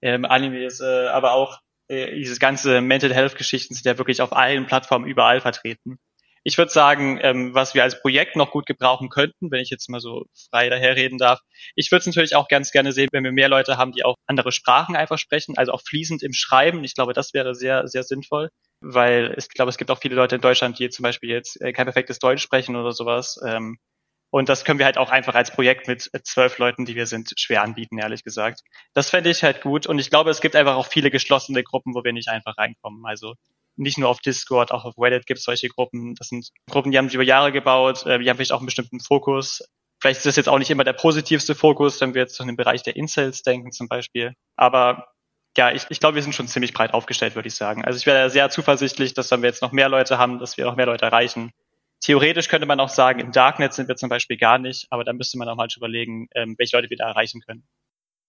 ähm, 0.00 0.24
Animes, 0.24 0.78
äh, 0.78 1.08
aber 1.08 1.32
auch 1.32 1.58
äh, 1.88 2.14
diese 2.14 2.38
ganze 2.38 2.80
Mental 2.80 3.12
Health 3.12 3.34
Geschichten 3.34 3.74
sind 3.74 3.84
ja 3.84 3.98
wirklich 3.98 4.22
auf 4.22 4.32
allen 4.32 4.66
Plattformen 4.66 5.06
überall 5.06 5.40
vertreten. 5.40 5.98
Ich 6.44 6.58
würde 6.58 6.70
sagen, 6.70 7.18
ähm, 7.22 7.54
was 7.54 7.74
wir 7.74 7.82
als 7.82 8.00
Projekt 8.00 8.36
noch 8.36 8.50
gut 8.50 8.66
gebrauchen 8.66 9.08
könnten, 9.08 9.50
wenn 9.50 9.60
ich 9.60 9.70
jetzt 9.70 9.88
mal 9.88 10.00
so 10.00 10.26
frei 10.50 10.68
daherreden 10.68 11.16
darf. 11.18 11.40
Ich 11.74 11.90
würde 11.90 12.00
es 12.00 12.06
natürlich 12.06 12.36
auch 12.36 12.48
ganz 12.48 12.70
gerne 12.70 12.92
sehen, 12.92 13.08
wenn 13.12 13.24
wir 13.24 13.32
mehr 13.32 13.48
Leute 13.48 13.78
haben, 13.78 13.92
die 13.92 14.04
auch 14.04 14.16
andere 14.26 14.52
Sprachen 14.52 14.94
einfach 14.94 15.18
sprechen, 15.18 15.56
also 15.56 15.72
auch 15.72 15.82
fließend 15.82 16.22
im 16.22 16.34
Schreiben. 16.34 16.84
Ich 16.84 16.94
glaube, 16.94 17.14
das 17.14 17.32
wäre 17.32 17.54
sehr, 17.54 17.88
sehr 17.88 18.02
sinnvoll, 18.02 18.50
weil 18.80 19.34
ich 19.38 19.48
glaube, 19.48 19.70
es 19.70 19.78
gibt 19.78 19.90
auch 19.90 20.00
viele 20.00 20.16
Leute 20.16 20.36
in 20.36 20.42
Deutschland, 20.42 20.78
die 20.78 20.90
zum 20.90 21.02
Beispiel 21.02 21.30
jetzt 21.30 21.60
äh, 21.62 21.72
kein 21.72 21.86
perfektes 21.86 22.18
Deutsch 22.18 22.42
sprechen 22.42 22.76
oder 22.76 22.92
sowas. 22.92 23.40
Ähm, 23.46 23.78
und 24.30 24.48
das 24.48 24.64
können 24.64 24.80
wir 24.80 24.86
halt 24.86 24.98
auch 24.98 25.10
einfach 25.10 25.36
als 25.36 25.52
Projekt 25.52 25.86
mit 25.86 26.10
zwölf 26.24 26.58
Leuten, 26.58 26.84
die 26.84 26.96
wir 26.96 27.06
sind, 27.06 27.32
schwer 27.38 27.62
anbieten, 27.62 27.98
ehrlich 27.98 28.24
gesagt. 28.24 28.62
Das 28.92 29.10
fände 29.10 29.30
ich 29.30 29.44
halt 29.44 29.62
gut. 29.62 29.86
Und 29.86 30.00
ich 30.00 30.10
glaube, 30.10 30.30
es 30.30 30.40
gibt 30.40 30.56
einfach 30.56 30.74
auch 30.74 30.88
viele 30.88 31.10
geschlossene 31.12 31.62
Gruppen, 31.62 31.94
wo 31.94 32.02
wir 32.02 32.12
nicht 32.12 32.28
einfach 32.28 32.58
reinkommen. 32.58 33.06
Also 33.06 33.34
nicht 33.76 33.98
nur 33.98 34.08
auf 34.08 34.20
Discord, 34.20 34.72
auch 34.72 34.84
auf 34.84 34.94
Reddit 34.98 35.26
gibt 35.26 35.38
es 35.38 35.44
solche 35.44 35.68
Gruppen. 35.68 36.14
Das 36.14 36.28
sind 36.28 36.48
Gruppen, 36.70 36.92
die 36.92 36.98
haben 36.98 37.08
sich 37.08 37.14
über 37.14 37.24
Jahre 37.24 37.52
gebaut, 37.52 38.06
äh, 38.06 38.18
die 38.18 38.28
haben 38.28 38.36
vielleicht 38.36 38.52
auch 38.52 38.58
einen 38.58 38.66
bestimmten 38.66 39.00
Fokus. 39.00 39.62
Vielleicht 40.00 40.18
ist 40.18 40.26
das 40.26 40.36
jetzt 40.36 40.48
auch 40.48 40.58
nicht 40.58 40.70
immer 40.70 40.84
der 40.84 40.92
positivste 40.92 41.54
Fokus, 41.54 42.00
wenn 42.00 42.14
wir 42.14 42.22
jetzt 42.22 42.38
in 42.40 42.46
den 42.46 42.56
Bereich 42.56 42.82
der 42.82 42.96
Incels 42.96 43.42
denken 43.42 43.72
zum 43.72 43.88
Beispiel. 43.88 44.34
Aber 44.56 45.08
ja, 45.56 45.70
ich, 45.70 45.86
ich 45.88 46.00
glaube, 46.00 46.16
wir 46.16 46.22
sind 46.22 46.34
schon 46.34 46.48
ziemlich 46.48 46.74
breit 46.74 46.92
aufgestellt, 46.92 47.36
würde 47.36 47.48
ich 47.48 47.54
sagen. 47.54 47.84
Also 47.84 47.96
ich 47.96 48.06
wäre 48.06 48.28
sehr 48.28 48.50
zuversichtlich, 48.50 49.14
dass 49.14 49.30
wenn 49.30 49.42
wir 49.42 49.48
jetzt 49.48 49.62
noch 49.62 49.72
mehr 49.72 49.88
Leute 49.88 50.18
haben, 50.18 50.38
dass 50.38 50.56
wir 50.56 50.64
noch 50.64 50.76
mehr 50.76 50.86
Leute 50.86 51.04
erreichen. 51.04 51.52
Theoretisch 52.00 52.48
könnte 52.48 52.66
man 52.66 52.80
auch 52.80 52.88
sagen, 52.88 53.20
im 53.20 53.32
Darknet 53.32 53.72
sind 53.72 53.88
wir 53.88 53.96
zum 53.96 54.08
Beispiel 54.08 54.36
gar 54.36 54.58
nicht, 54.58 54.86
aber 54.90 55.04
da 55.04 55.12
müsste 55.12 55.38
man 55.38 55.48
auch 55.48 55.56
mal 55.56 55.68
überlegen, 55.74 56.28
ähm, 56.34 56.54
welche 56.58 56.76
Leute 56.76 56.90
wir 56.90 56.98
da 56.98 57.08
erreichen 57.08 57.40
können. 57.40 57.66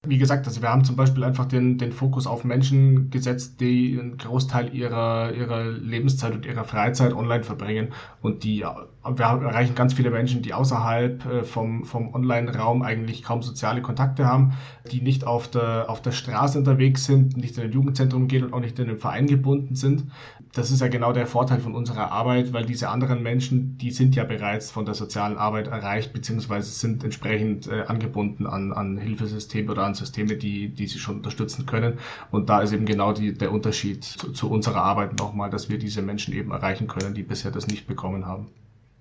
Wie 0.07 0.17
gesagt, 0.17 0.47
also 0.47 0.61
wir 0.61 0.69
haben 0.69 0.83
zum 0.83 0.95
Beispiel 0.95 1.23
einfach 1.23 1.45
den, 1.45 1.77
den 1.77 1.91
Fokus 1.91 2.27
auf 2.27 2.43
Menschen 2.43 3.09
gesetzt, 3.09 3.59
die 3.59 3.97
einen 3.99 4.17
Großteil 4.17 4.73
ihrer, 4.73 5.33
ihrer 5.33 5.65
Lebenszeit 5.71 6.33
und 6.33 6.45
ihrer 6.45 6.63
Freizeit 6.63 7.13
online 7.13 7.43
verbringen 7.43 7.93
und 8.21 8.43
die 8.43 8.65
wir 9.05 9.25
erreichen 9.25 9.75
ganz 9.75 9.93
viele 9.93 10.09
Menschen, 10.09 10.41
die 10.41 10.53
außerhalb 10.53 11.25
äh, 11.25 11.43
vom, 11.43 11.85
vom 11.85 12.13
Online-Raum 12.13 12.81
eigentlich 12.81 13.23
kaum 13.23 13.43
soziale 13.43 13.81
Kontakte 13.81 14.25
haben, 14.25 14.53
die 14.91 15.01
nicht 15.01 15.27
auf 15.27 15.47
der, 15.47 15.89
auf 15.89 16.01
der 16.01 16.11
Straße 16.11 16.57
unterwegs 16.57 17.05
sind, 17.05 17.37
nicht 17.37 17.57
in 17.57 17.65
ein 17.65 17.71
Jugendzentrum 17.71 18.27
gehen 18.27 18.43
und 18.43 18.53
auch 18.53 18.59
nicht 18.59 18.79
in 18.79 18.89
einem 18.89 18.97
Verein 18.97 19.27
gebunden 19.27 19.75
sind. 19.75 20.05
Das 20.53 20.71
ist 20.71 20.81
ja 20.81 20.87
genau 20.87 21.11
der 21.11 21.27
Vorteil 21.27 21.59
von 21.59 21.75
unserer 21.75 22.11
Arbeit, 22.11 22.53
weil 22.53 22.65
diese 22.65 22.89
anderen 22.89 23.21
Menschen, 23.21 23.77
die 23.77 23.91
sind 23.91 24.15
ja 24.15 24.23
bereits 24.23 24.71
von 24.71 24.85
der 24.85 24.95
sozialen 24.95 25.37
Arbeit 25.37 25.67
erreicht, 25.67 26.13
beziehungsweise 26.13 26.71
sind 26.71 27.03
entsprechend 27.03 27.67
äh, 27.67 27.83
angebunden 27.87 28.47
an, 28.47 28.73
an 28.73 28.97
Hilfesysteme 28.97 29.71
oder 29.71 29.85
an 29.85 29.93
Systeme, 29.95 30.35
die, 30.35 30.69
die 30.69 30.87
sie 30.87 30.99
schon 30.99 31.17
unterstützen 31.17 31.65
können. 31.65 31.99
Und 32.31 32.49
da 32.49 32.61
ist 32.61 32.71
eben 32.71 32.85
genau 32.85 33.13
die, 33.13 33.33
der 33.33 33.51
Unterschied 33.51 34.03
zu, 34.03 34.31
zu 34.31 34.49
unserer 34.49 34.83
Arbeit 34.83 35.17
nochmal, 35.17 35.49
dass 35.49 35.69
wir 35.69 35.77
diese 35.77 36.01
Menschen 36.01 36.33
eben 36.33 36.51
erreichen 36.51 36.87
können, 36.87 37.13
die 37.13 37.23
bisher 37.23 37.51
das 37.51 37.67
nicht 37.67 37.87
bekommen 37.87 38.25
haben 38.25 38.47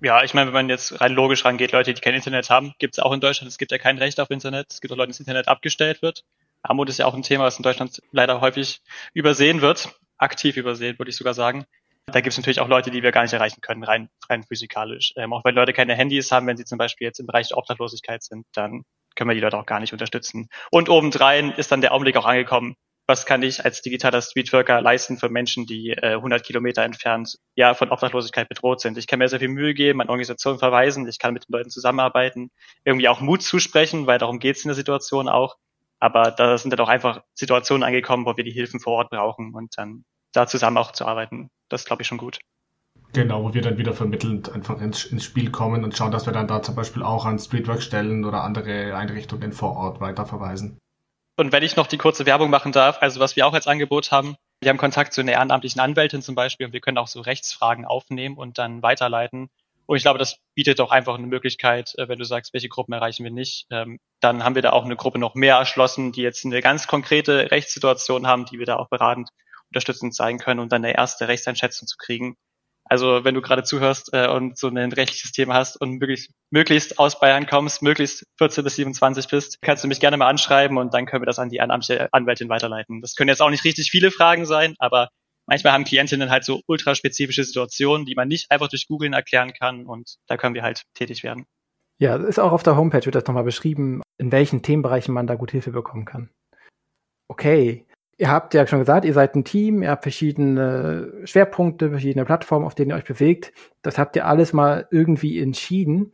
Ja, 0.00 0.22
ich 0.22 0.34
meine, 0.34 0.48
wenn 0.48 0.54
man 0.54 0.68
jetzt 0.68 1.00
rein 1.00 1.12
logisch 1.12 1.44
rangeht, 1.44 1.72
Leute, 1.72 1.92
die 1.94 2.00
kein 2.00 2.14
Internet 2.14 2.50
haben, 2.50 2.74
gibt 2.78 2.94
es 2.94 2.98
auch 2.98 3.12
in 3.12 3.20
Deutschland. 3.20 3.50
Es 3.50 3.58
gibt 3.58 3.72
ja 3.72 3.78
kein 3.78 3.98
Recht 3.98 4.20
auf 4.20 4.30
Internet. 4.30 4.66
Es 4.70 4.80
gibt 4.80 4.92
auch 4.92 4.96
Leute, 4.96 5.08
dass 5.08 5.20
Internet 5.20 5.48
abgestellt 5.48 6.02
wird. 6.02 6.24
Armut 6.62 6.88
ist 6.88 6.98
ja 6.98 7.06
auch 7.06 7.14
ein 7.14 7.22
Thema, 7.22 7.44
was 7.44 7.58
in 7.58 7.62
Deutschland 7.62 8.00
leider 8.10 8.40
häufig 8.40 8.80
übersehen 9.12 9.60
wird. 9.60 9.94
Aktiv 10.16 10.56
übersehen, 10.56 10.98
würde 10.98 11.10
ich 11.10 11.16
sogar 11.16 11.34
sagen. 11.34 11.66
Da 12.06 12.20
gibt 12.20 12.32
es 12.32 12.38
natürlich 12.38 12.60
auch 12.60 12.68
Leute, 12.68 12.90
die 12.90 13.02
wir 13.02 13.12
gar 13.12 13.22
nicht 13.22 13.32
erreichen 13.32 13.60
können, 13.60 13.82
rein, 13.82 14.08
rein 14.28 14.42
physikalisch. 14.44 15.12
Ähm, 15.16 15.32
auch 15.32 15.44
wenn 15.44 15.54
Leute 15.54 15.72
keine 15.72 15.94
Handys 15.94 16.30
haben, 16.32 16.46
wenn 16.46 16.56
sie 16.56 16.64
zum 16.64 16.78
Beispiel 16.78 17.06
jetzt 17.06 17.18
im 17.18 17.26
Bereich 17.26 17.48
der 17.48 17.58
Obdachlosigkeit 17.58 18.22
sind, 18.22 18.46
dann 18.52 18.84
können 19.14 19.30
wir 19.30 19.34
die 19.34 19.40
Leute 19.40 19.58
auch 19.58 19.66
gar 19.66 19.80
nicht 19.80 19.92
unterstützen. 19.92 20.48
Und 20.70 20.88
obendrein 20.88 21.52
ist 21.52 21.72
dann 21.72 21.80
der 21.80 21.92
Augenblick 21.92 22.16
auch 22.16 22.26
angekommen, 22.26 22.76
was 23.06 23.26
kann 23.26 23.42
ich 23.42 23.64
als 23.64 23.82
digitaler 23.82 24.22
Streetworker 24.22 24.80
leisten 24.80 25.18
für 25.18 25.28
Menschen, 25.28 25.66
die 25.66 25.90
äh, 25.90 26.14
100 26.14 26.42
Kilometer 26.42 26.82
entfernt 26.82 27.36
ja 27.54 27.74
von 27.74 27.90
Obdachlosigkeit 27.90 28.48
bedroht 28.48 28.80
sind. 28.80 28.96
Ich 28.96 29.06
kann 29.06 29.18
mir 29.18 29.28
sehr 29.28 29.40
viel 29.40 29.48
Mühe 29.48 29.74
geben, 29.74 30.00
an 30.00 30.08
Organisationen 30.08 30.58
verweisen, 30.58 31.06
ich 31.06 31.18
kann 31.18 31.34
mit 31.34 31.46
den 31.46 31.52
Leuten 31.52 31.70
zusammenarbeiten, 31.70 32.50
irgendwie 32.84 33.08
auch 33.08 33.20
Mut 33.20 33.42
zusprechen, 33.42 34.06
weil 34.06 34.18
darum 34.18 34.38
geht 34.38 34.56
es 34.56 34.64
in 34.64 34.68
der 34.68 34.74
Situation 34.74 35.28
auch. 35.28 35.56
Aber 36.00 36.30
da 36.30 36.58
sind 36.58 36.70
dann 36.70 36.80
auch 36.80 36.88
einfach 36.88 37.22
Situationen 37.34 37.82
angekommen, 37.82 38.26
wo 38.26 38.36
wir 38.36 38.44
die 38.44 38.50
Hilfen 38.50 38.80
vor 38.80 38.94
Ort 38.94 39.10
brauchen 39.10 39.54
und 39.54 39.76
dann 39.76 40.04
da 40.32 40.46
zusammen 40.46 40.78
auch 40.78 40.92
zu 40.92 41.06
arbeiten. 41.06 41.50
Das 41.68 41.84
glaube 41.84 42.02
ich 42.02 42.08
schon 42.08 42.18
gut. 42.18 42.38
Genau, 43.14 43.44
wo 43.44 43.54
wir 43.54 43.62
dann 43.62 43.78
wieder 43.78 43.92
vermittelnd 43.92 44.52
einfach 44.52 44.80
ins, 44.80 45.04
ins 45.04 45.22
Spiel 45.22 45.52
kommen 45.52 45.84
und 45.84 45.96
schauen, 45.96 46.10
dass 46.10 46.26
wir 46.26 46.32
dann 46.32 46.48
da 46.48 46.62
zum 46.62 46.74
Beispiel 46.74 47.04
auch 47.04 47.24
an 47.24 47.38
Streetwork-Stellen 47.38 48.24
oder 48.24 48.42
andere 48.42 48.96
Einrichtungen 48.96 49.52
vor 49.52 49.76
Ort 49.76 50.00
weiterverweisen. 50.00 50.78
Und 51.36 51.52
wenn 51.52 51.62
ich 51.62 51.76
noch 51.76 51.86
die 51.86 51.96
kurze 51.96 52.26
Werbung 52.26 52.50
machen 52.50 52.72
darf, 52.72 52.98
also 53.00 53.20
was 53.20 53.36
wir 53.36 53.46
auch 53.46 53.54
als 53.54 53.68
Angebot 53.68 54.10
haben, 54.10 54.34
wir 54.60 54.68
haben 54.68 54.78
Kontakt 54.78 55.12
zu 55.12 55.20
einer 55.20 55.32
ehrenamtlichen 55.32 55.80
Anwältin 55.80 56.22
zum 56.22 56.34
Beispiel 56.34 56.66
und 56.66 56.72
wir 56.72 56.80
können 56.80 56.98
auch 56.98 57.06
so 57.06 57.20
Rechtsfragen 57.20 57.84
aufnehmen 57.84 58.36
und 58.36 58.58
dann 58.58 58.82
weiterleiten. 58.82 59.48
Und 59.86 59.96
ich 59.96 60.02
glaube, 60.02 60.18
das 60.18 60.38
bietet 60.56 60.80
auch 60.80 60.90
einfach 60.90 61.16
eine 61.16 61.26
Möglichkeit, 61.28 61.94
äh, 61.96 62.08
wenn 62.08 62.18
du 62.18 62.24
sagst, 62.24 62.52
welche 62.52 62.68
Gruppen 62.68 62.94
erreichen 62.94 63.22
wir 63.22 63.30
nicht, 63.30 63.66
ähm, 63.70 63.98
dann 64.20 64.42
haben 64.42 64.56
wir 64.56 64.62
da 64.62 64.70
auch 64.70 64.84
eine 64.84 64.96
Gruppe 64.96 65.20
noch 65.20 65.36
mehr 65.36 65.56
erschlossen, 65.56 66.10
die 66.10 66.22
jetzt 66.22 66.44
eine 66.44 66.60
ganz 66.62 66.88
konkrete 66.88 67.52
Rechtssituation 67.52 68.26
haben, 68.26 68.44
die 68.46 68.58
wir 68.58 68.66
da 68.66 68.76
auch 68.76 68.88
beratend 68.88 69.28
unterstützend 69.68 70.14
sein 70.16 70.38
können, 70.38 70.60
um 70.60 70.68
dann 70.68 70.84
eine 70.84 70.96
erste 70.96 71.28
Rechtseinschätzung 71.28 71.86
zu 71.86 71.96
kriegen. 71.96 72.36
Also 72.86 73.24
wenn 73.24 73.34
du 73.34 73.40
gerade 73.40 73.62
zuhörst 73.62 74.10
äh, 74.12 74.28
und 74.28 74.58
so 74.58 74.68
ein 74.68 74.92
rechtliches 74.92 75.32
Thema 75.32 75.54
hast 75.54 75.80
und 75.80 75.92
möglichst, 75.92 76.30
möglichst 76.50 76.98
aus 76.98 77.18
Bayern 77.18 77.46
kommst, 77.46 77.82
möglichst 77.82 78.26
14 78.38 78.62
bis 78.62 78.76
27 78.76 79.28
bist, 79.28 79.62
kannst 79.62 79.84
du 79.84 79.88
mich 79.88 80.00
gerne 80.00 80.16
mal 80.16 80.28
anschreiben 80.28 80.76
und 80.76 80.92
dann 80.92 81.06
können 81.06 81.22
wir 81.22 81.26
das 81.26 81.38
an 81.38 81.48
die 81.48 81.60
Anwältin 81.60 82.48
weiterleiten. 82.48 83.00
Das 83.00 83.14
können 83.14 83.28
jetzt 83.28 83.40
auch 83.40 83.50
nicht 83.50 83.64
richtig 83.64 83.90
viele 83.90 84.10
Fragen 84.10 84.44
sein, 84.44 84.74
aber 84.78 85.08
manchmal 85.46 85.72
haben 85.72 85.84
Klientinnen 85.84 86.30
halt 86.30 86.44
so 86.44 86.60
ultraspezifische 86.66 87.44
Situationen, 87.44 88.04
die 88.04 88.14
man 88.14 88.28
nicht 88.28 88.50
einfach 88.50 88.68
durch 88.68 88.86
Googlen 88.86 89.14
erklären 89.14 89.52
kann 89.54 89.86
und 89.86 90.16
da 90.26 90.36
können 90.36 90.54
wir 90.54 90.62
halt 90.62 90.82
tätig 90.94 91.22
werden. 91.22 91.46
Ja, 91.98 92.16
ist 92.16 92.40
auch 92.40 92.52
auf 92.52 92.62
der 92.62 92.76
Homepage 92.76 93.04
wird 93.04 93.14
das 93.14 93.26
nochmal 93.26 93.44
beschrieben, 93.44 94.02
in 94.18 94.32
welchen 94.32 94.62
Themenbereichen 94.62 95.14
man 95.14 95.26
da 95.26 95.36
gut 95.36 95.52
Hilfe 95.52 95.70
bekommen 95.70 96.04
kann. 96.04 96.28
Okay, 97.28 97.86
Ihr 98.16 98.30
habt 98.30 98.54
ja 98.54 98.66
schon 98.66 98.78
gesagt, 98.78 99.04
ihr 99.04 99.12
seid 99.12 99.34
ein 99.34 99.44
Team, 99.44 99.82
ihr 99.82 99.90
habt 99.90 100.04
verschiedene 100.04 101.12
Schwerpunkte, 101.24 101.90
verschiedene 101.90 102.24
Plattformen, 102.24 102.64
auf 102.64 102.74
denen 102.74 102.90
ihr 102.90 102.96
euch 102.96 103.04
bewegt. 103.04 103.52
Das 103.82 103.98
habt 103.98 104.14
ihr 104.14 104.26
alles 104.26 104.52
mal 104.52 104.86
irgendwie 104.90 105.40
entschieden. 105.40 106.12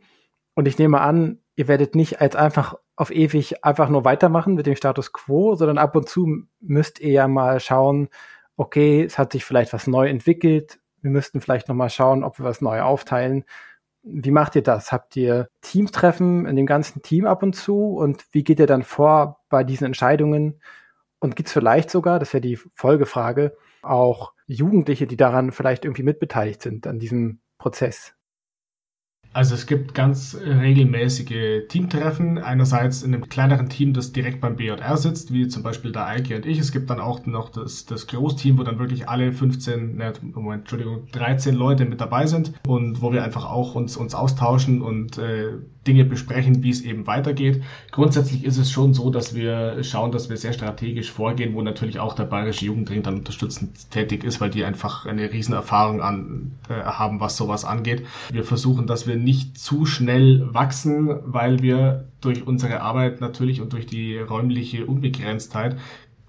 Und 0.55 0.67
ich 0.67 0.79
nehme 0.79 1.01
an, 1.01 1.39
ihr 1.55 1.67
werdet 1.67 1.95
nicht 1.95 2.19
als 2.19 2.35
einfach 2.35 2.75
auf 2.95 3.11
ewig 3.11 3.63
einfach 3.63 3.89
nur 3.89 4.03
weitermachen 4.03 4.55
mit 4.55 4.65
dem 4.65 4.75
Status 4.75 5.13
quo, 5.13 5.55
sondern 5.55 5.77
ab 5.77 5.95
und 5.95 6.09
zu 6.09 6.43
müsst 6.59 6.99
ihr 6.99 7.11
ja 7.11 7.27
mal 7.27 7.59
schauen, 7.59 8.09
okay, 8.57 9.03
es 9.03 9.17
hat 9.17 9.31
sich 9.31 9.45
vielleicht 9.45 9.73
was 9.73 9.87
neu 9.87 10.07
entwickelt. 10.07 10.79
Wir 11.01 11.11
müssten 11.11 11.41
vielleicht 11.41 11.67
noch 11.67 11.75
mal 11.75 11.89
schauen, 11.89 12.23
ob 12.23 12.39
wir 12.39 12.45
was 12.45 12.61
neu 12.61 12.81
aufteilen. 12.81 13.43
Wie 14.03 14.31
macht 14.31 14.55
ihr 14.55 14.63
das? 14.63 14.91
Habt 14.91 15.15
ihr 15.15 15.49
Teamtreffen 15.61 16.45
in 16.45 16.55
dem 16.55 16.65
ganzen 16.65 17.01
Team 17.01 17.25
ab 17.25 17.43
und 17.43 17.53
zu? 17.53 17.95
Und 17.95 18.25
wie 18.31 18.43
geht 18.43 18.59
ihr 18.59 18.67
dann 18.67 18.83
vor 18.83 19.39
bei 19.49 19.63
diesen 19.63 19.85
Entscheidungen? 19.85 20.59
Und 21.21 21.35
gibt 21.35 21.47
es 21.47 21.53
vielleicht 21.53 21.91
sogar, 21.91 22.19
das 22.19 22.33
wäre 22.33 22.41
die 22.41 22.57
Folgefrage, 22.75 23.55
auch 23.83 24.33
Jugendliche, 24.47 25.07
die 25.07 25.17
daran 25.17 25.51
vielleicht 25.51 25.85
irgendwie 25.85 26.03
mitbeteiligt 26.03 26.61
sind, 26.61 26.87
an 26.87 26.99
diesem 26.99 27.39
Prozess? 27.59 28.15
Also 29.33 29.55
es 29.55 29.65
gibt 29.65 29.93
ganz 29.93 30.35
regelmäßige 30.35 31.67
Teamtreffen. 31.69 32.37
Einerseits 32.37 33.01
in 33.01 33.13
einem 33.13 33.29
kleineren 33.29 33.69
Team, 33.69 33.93
das 33.93 34.11
direkt 34.11 34.41
beim 34.41 34.57
BJR 34.57 34.97
sitzt, 34.97 35.31
wie 35.31 35.47
zum 35.47 35.63
Beispiel 35.63 35.93
der 35.93 36.05
Eike 36.05 36.35
und 36.35 36.45
ich. 36.45 36.59
Es 36.59 36.73
gibt 36.73 36.89
dann 36.89 36.99
auch 36.99 37.25
noch 37.25 37.49
das, 37.49 37.85
das 37.85 38.07
Großteam, 38.07 38.57
wo 38.57 38.63
dann 38.63 38.77
wirklich 38.77 39.07
alle 39.07 39.31
15, 39.31 39.95
ne, 39.95 40.11
Moment, 40.33 40.61
Entschuldigung, 40.63 41.07
13 41.13 41.55
Leute 41.55 41.85
mit 41.85 42.01
dabei 42.01 42.25
sind 42.25 42.51
und 42.67 43.01
wo 43.01 43.13
wir 43.13 43.23
einfach 43.23 43.45
auch 43.49 43.73
uns, 43.75 43.95
uns 43.95 44.15
austauschen 44.15 44.81
und 44.81 45.17
äh, 45.17 45.53
Dinge 45.87 46.05
besprechen, 46.05 46.61
wie 46.61 46.69
es 46.69 46.81
eben 46.81 47.07
weitergeht. 47.07 47.63
Grundsätzlich 47.91 48.43
ist 48.43 48.57
es 48.57 48.69
schon 48.69 48.93
so, 48.93 49.09
dass 49.09 49.33
wir 49.33 49.83
schauen, 49.83 50.11
dass 50.11 50.29
wir 50.29 50.37
sehr 50.37 50.53
strategisch 50.53 51.11
vorgehen, 51.11 51.55
wo 51.55 51.61
natürlich 51.61 51.99
auch 51.99 52.13
der 52.13 52.25
Bayerische 52.25 52.65
Jugendring 52.65 53.01
dann 53.01 53.15
unterstützend 53.15 53.89
tätig 53.89 54.23
ist, 54.23 54.39
weil 54.39 54.51
die 54.51 54.63
einfach 54.63 55.07
eine 55.07 55.31
riesen 55.31 55.55
Erfahrung 55.55 56.01
an, 56.01 56.51
äh, 56.69 56.73
haben, 56.83 57.19
was 57.19 57.35
sowas 57.35 57.65
angeht. 57.65 58.05
Wir 58.31 58.43
versuchen, 58.43 58.85
dass 58.85 59.07
wir 59.07 59.15
nicht 59.23 59.57
zu 59.57 59.85
schnell 59.85 60.53
wachsen, 60.53 61.09
weil 61.23 61.59
wir 61.61 62.07
durch 62.21 62.45
unsere 62.45 62.81
Arbeit 62.81 63.21
natürlich 63.21 63.61
und 63.61 63.73
durch 63.73 63.85
die 63.85 64.17
räumliche 64.17 64.85
Unbegrenztheit 64.85 65.77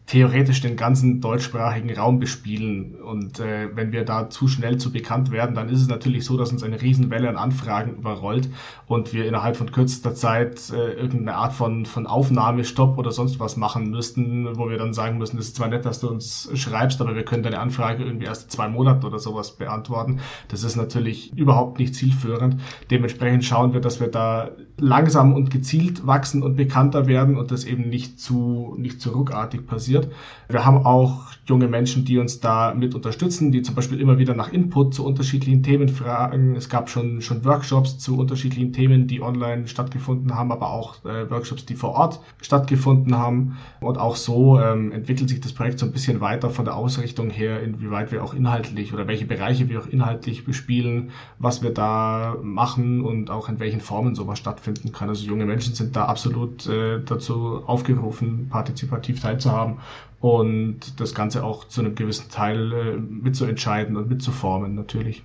theoretisch 0.06 0.60
den 0.60 0.76
ganzen 0.76 1.20
deutschsprachigen 1.20 1.94
Raum 1.96 2.18
bespielen. 2.18 2.96
Und 2.96 3.40
äh, 3.40 3.74
wenn 3.74 3.92
wir 3.92 4.04
da 4.04 4.28
zu 4.28 4.48
schnell 4.48 4.76
zu 4.78 4.92
bekannt 4.92 5.30
werden, 5.30 5.54
dann 5.54 5.68
ist 5.68 5.80
es 5.80 5.88
natürlich 5.88 6.24
so, 6.24 6.36
dass 6.36 6.52
uns 6.52 6.62
eine 6.62 6.82
Riesenwelle 6.82 7.28
an 7.28 7.36
Anfragen 7.36 7.94
überrollt 7.94 8.50
und 8.86 9.12
wir 9.12 9.26
innerhalb 9.26 9.56
von 9.56 9.70
kürzester 9.70 10.14
Zeit 10.14 10.70
äh, 10.70 10.92
irgendeine 10.92 11.36
Art 11.36 11.52
von, 11.52 11.86
von 11.86 12.06
Aufnahmestopp 12.06 12.98
oder 12.98 13.12
sonst 13.12 13.38
was 13.40 13.56
machen 13.56 13.90
müssten, 13.90 14.56
wo 14.56 14.68
wir 14.68 14.76
dann 14.76 14.92
sagen 14.92 15.18
müssen, 15.18 15.38
es 15.38 15.48
ist 15.48 15.56
zwar 15.56 15.68
nett, 15.68 15.86
dass 15.86 16.00
du 16.00 16.08
uns 16.08 16.50
schreibst, 16.54 17.00
aber 17.00 17.14
wir 17.14 17.24
können 17.24 17.42
deine 17.42 17.60
Anfrage 17.60 18.04
irgendwie 18.04 18.26
erst 18.26 18.50
zwei 18.50 18.68
Monate 18.68 19.06
oder 19.06 19.18
sowas 19.18 19.56
beantworten. 19.56 20.20
Das 20.48 20.64
ist 20.64 20.76
natürlich 20.76 21.32
überhaupt 21.36 21.78
nicht 21.78 21.94
zielführend. 21.94 22.60
Dementsprechend 22.90 23.44
schauen 23.44 23.72
wir, 23.72 23.80
dass 23.80 24.00
wir 24.00 24.08
da 24.08 24.50
langsam 24.78 25.34
und 25.34 25.50
gezielt 25.50 26.06
wachsen 26.06 26.42
und 26.42 26.56
bekannter 26.56 27.06
werden 27.06 27.36
und 27.36 27.50
das 27.50 27.64
eben 27.64 27.88
nicht 27.88 28.18
zu, 28.18 28.74
nicht 28.78 29.00
zu 29.00 29.10
ruckartig 29.10 29.66
passiert. 29.66 30.08
Wir 30.48 30.64
haben 30.64 30.84
auch 30.84 31.32
junge 31.46 31.68
Menschen, 31.68 32.04
die 32.04 32.18
uns 32.18 32.40
da 32.40 32.74
mit 32.74 32.94
unterstützen, 32.94 33.52
die 33.52 33.62
zum 33.62 33.74
Beispiel 33.74 34.00
immer 34.00 34.18
wieder 34.18 34.34
nach 34.34 34.52
Input 34.52 34.94
zu 34.94 35.04
unterschiedlichen 35.04 35.62
Themen 35.62 35.88
fragen. 35.88 36.56
Es 36.56 36.68
gab 36.68 36.88
schon, 36.88 37.20
schon 37.20 37.44
Workshops 37.44 37.98
zu 37.98 38.18
unterschiedlichen 38.18 38.72
Themen, 38.72 39.06
die 39.06 39.22
online 39.22 39.66
stattgefunden 39.66 40.34
haben, 40.34 40.52
aber 40.52 40.70
auch 40.70 41.04
äh, 41.04 41.30
Workshops, 41.30 41.66
die 41.66 41.74
vor 41.74 41.90
Ort 41.90 42.20
stattgefunden 42.40 43.16
haben. 43.16 43.58
Und 43.80 43.98
auch 43.98 44.16
so 44.16 44.58
ähm, 44.60 44.92
entwickelt 44.92 45.28
sich 45.28 45.40
das 45.40 45.52
Projekt 45.52 45.78
so 45.78 45.86
ein 45.86 45.92
bisschen 45.92 46.20
weiter 46.20 46.50
von 46.50 46.64
der 46.64 46.76
Ausrichtung 46.76 47.30
her, 47.30 47.62
inwieweit 47.62 48.12
wir 48.12 48.22
auch 48.22 48.34
inhaltlich 48.34 48.92
oder 48.92 49.06
welche 49.06 49.26
Bereiche 49.26 49.68
wir 49.68 49.80
auch 49.80 49.86
inhaltlich 49.86 50.44
bespielen, 50.44 51.10
was 51.38 51.62
wir 51.62 51.70
da 51.70 52.36
machen 52.42 53.02
und 53.02 53.30
auch 53.30 53.48
in 53.48 53.58
welchen 53.58 53.80
Formen 53.80 54.14
sowas 54.14 54.38
stattfinden 54.62 54.92
kann. 54.92 55.08
Also 55.08 55.26
junge 55.26 55.44
Menschen 55.44 55.74
sind 55.74 55.96
da 55.96 56.06
absolut 56.06 56.66
äh, 56.66 57.00
dazu 57.02 57.62
aufgerufen, 57.66 58.48
partizipativ 58.48 59.20
teilzuhaben 59.20 59.80
und 60.20 61.00
das 61.00 61.14
Ganze 61.14 61.44
auch 61.44 61.66
zu 61.66 61.80
einem 61.80 61.94
gewissen 61.94 62.30
Teil 62.30 62.72
äh, 62.72 62.96
mitzuentscheiden 62.96 63.96
und 63.96 64.08
mitzuformen 64.08 64.74
natürlich. 64.74 65.24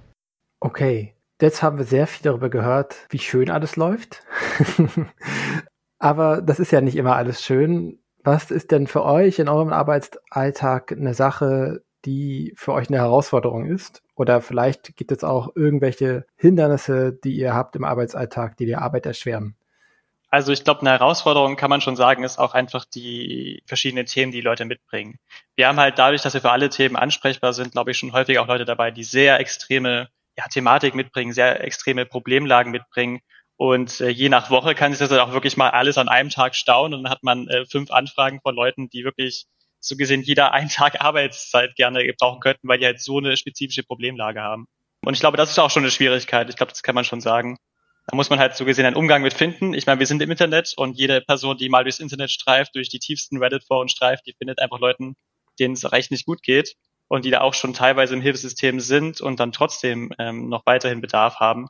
Okay, 0.60 1.14
jetzt 1.40 1.62
haben 1.62 1.78
wir 1.78 1.86
sehr 1.86 2.08
viel 2.08 2.24
darüber 2.24 2.50
gehört, 2.50 3.06
wie 3.10 3.20
schön 3.20 3.50
alles 3.50 3.76
läuft. 3.76 4.24
Aber 6.00 6.42
das 6.42 6.60
ist 6.60 6.72
ja 6.72 6.82
nicht 6.82 6.96
immer 6.96 7.16
alles 7.16 7.44
schön. 7.44 8.00
Was 8.24 8.52
ist 8.52 8.72
denn 8.72 8.88
für 8.88 9.04
euch 9.04 9.40
in 9.40 9.48
eurem 9.48 9.70
Arbeitsalltag 9.72 10.92
eine 10.92 11.14
Sache, 11.14 11.82
die 12.06 12.54
für 12.58 12.74
euch 12.74 12.90
eine 12.90 12.98
Herausforderung 12.98 13.66
ist? 13.66 14.04
Oder 14.18 14.42
vielleicht 14.42 14.98
gibt 14.98 15.12
es 15.12 15.24
auch 15.24 15.56
irgendwelche 15.56 16.26
Hindernisse, 16.36 17.14
die 17.14 17.36
ihr 17.36 17.54
habt 17.54 17.76
im 17.76 17.84
Arbeitsalltag, 17.84 18.58
die 18.58 18.66
die 18.66 18.76
Arbeit 18.76 19.06
erschweren? 19.06 19.56
Also 20.30 20.52
ich 20.52 20.64
glaube, 20.64 20.82
eine 20.82 20.90
Herausforderung 20.90 21.56
kann 21.56 21.70
man 21.70 21.82
schon 21.82 21.96
sagen, 21.96 22.24
ist 22.24 22.40
auch 22.40 22.54
einfach 22.54 22.84
die 22.84 23.62
verschiedenen 23.66 24.08
Themen, 24.08 24.32
die 24.32 24.42
Leute 24.42 24.66
mitbringen. 24.66 25.20
Wir 25.56 25.68
haben 25.68 25.80
halt 25.80 26.00
dadurch, 26.00 26.24
dass 26.24 26.34
wir 26.34 26.42
für 26.42 26.52
alle 26.52 26.70
Themen 26.70 26.96
ansprechbar 26.96 27.54
sind, 27.54 27.72
glaube 27.74 27.92
ich, 27.92 27.98
schon 27.98 28.12
häufig 28.12 28.40
auch 28.40 28.48
Leute 28.48 28.66
dabei, 28.66 28.90
die 28.92 29.04
sehr 29.04 29.40
extreme 29.40 30.10
ja, 30.36 30.46
Thematik 30.48 30.96
mitbringen, 30.96 31.32
sehr 31.32 31.64
extreme 31.64 32.06
Problemlagen 32.06 32.72
mitbringen. 32.72 33.20
Und 33.56 34.02
äh, 34.02 34.10
je 34.10 34.30
nach 34.30 34.50
Woche 34.50 34.74
kann 34.74 34.94
sich 34.94 35.08
das 35.08 35.18
auch 35.18 35.32
wirklich 35.32 35.58
mal 35.58 35.70
alles 35.70 35.98
an 35.98 36.10
einem 36.10 36.30
Tag 36.30 36.56
stauen 36.56 36.94
und 36.94 37.04
dann 37.04 37.12
hat 37.12 37.24
man 37.24 37.48
äh, 37.48 37.66
fünf 37.66 37.92
Anfragen 37.92 38.42
von 38.42 38.56
Leuten, 38.56 38.90
die 38.90 39.04
wirklich 39.04 39.46
so 39.80 39.96
gesehen 39.96 40.22
jeder 40.22 40.54
einen 40.54 40.70
Tag 40.70 41.02
Arbeitszeit 41.02 41.76
gerne 41.76 42.06
gebrauchen 42.06 42.40
könnten, 42.40 42.68
weil 42.68 42.80
die 42.80 42.86
halt 42.86 43.02
so 43.02 43.18
eine 43.18 43.38
spezifische 43.38 43.84
Problemlage 43.84 44.42
haben. 44.42 44.68
Und 45.06 45.14
ich 45.14 45.20
glaube, 45.20 45.38
das 45.38 45.52
ist 45.52 45.60
auch 45.60 45.72
schon 45.72 45.84
eine 45.84 45.92
Schwierigkeit. 45.92 46.50
Ich 46.50 46.56
glaube, 46.56 46.72
das 46.72 46.84
kann 46.84 46.96
man 46.96 47.06
schon 47.06 47.22
sagen. 47.22 47.58
Da 48.08 48.16
muss 48.16 48.30
man 48.30 48.40
halt 48.40 48.56
so 48.56 48.64
gesehen 48.66 48.86
einen 48.86 48.96
Umgang 48.96 49.22
mit 49.22 49.34
finden. 49.34 49.74
Ich 49.74 49.86
meine, 49.86 50.00
wir 50.00 50.08
sind 50.08 50.22
im 50.22 50.32
Internet 50.32 50.74
und 50.78 50.98
jede 50.98 51.22
Person, 51.22 51.58
die 51.58 51.70
mal 51.70 51.84
durchs 51.84 52.00
Internet 52.00 52.32
streift, 52.32 52.74
durch 52.76 52.90
die 52.90 53.00
tiefsten 53.00 53.38
Reddit-Foren 53.38 53.90
streift, 53.90 54.26
die 54.26 54.34
findet 54.34 54.60
einfach 54.60 54.80
Leuten, 54.80 55.16
denen 55.60 55.74
es 55.74 55.92
recht 55.92 56.12
nicht 56.12 56.26
gut 56.26 56.42
geht 56.42 56.76
und 57.10 57.26
die 57.26 57.32
da 57.32 57.42
auch 57.42 57.54
schon 57.54 57.74
teilweise 57.74 58.14
im 58.14 58.22
Hilfesystem 58.22 58.80
sind 58.80 59.20
und 59.20 59.40
dann 59.40 59.52
trotzdem 59.52 60.14
ähm, 60.20 60.48
noch 60.48 60.66
weiterhin 60.66 61.02
Bedarf 61.02 61.36
haben. 61.40 61.68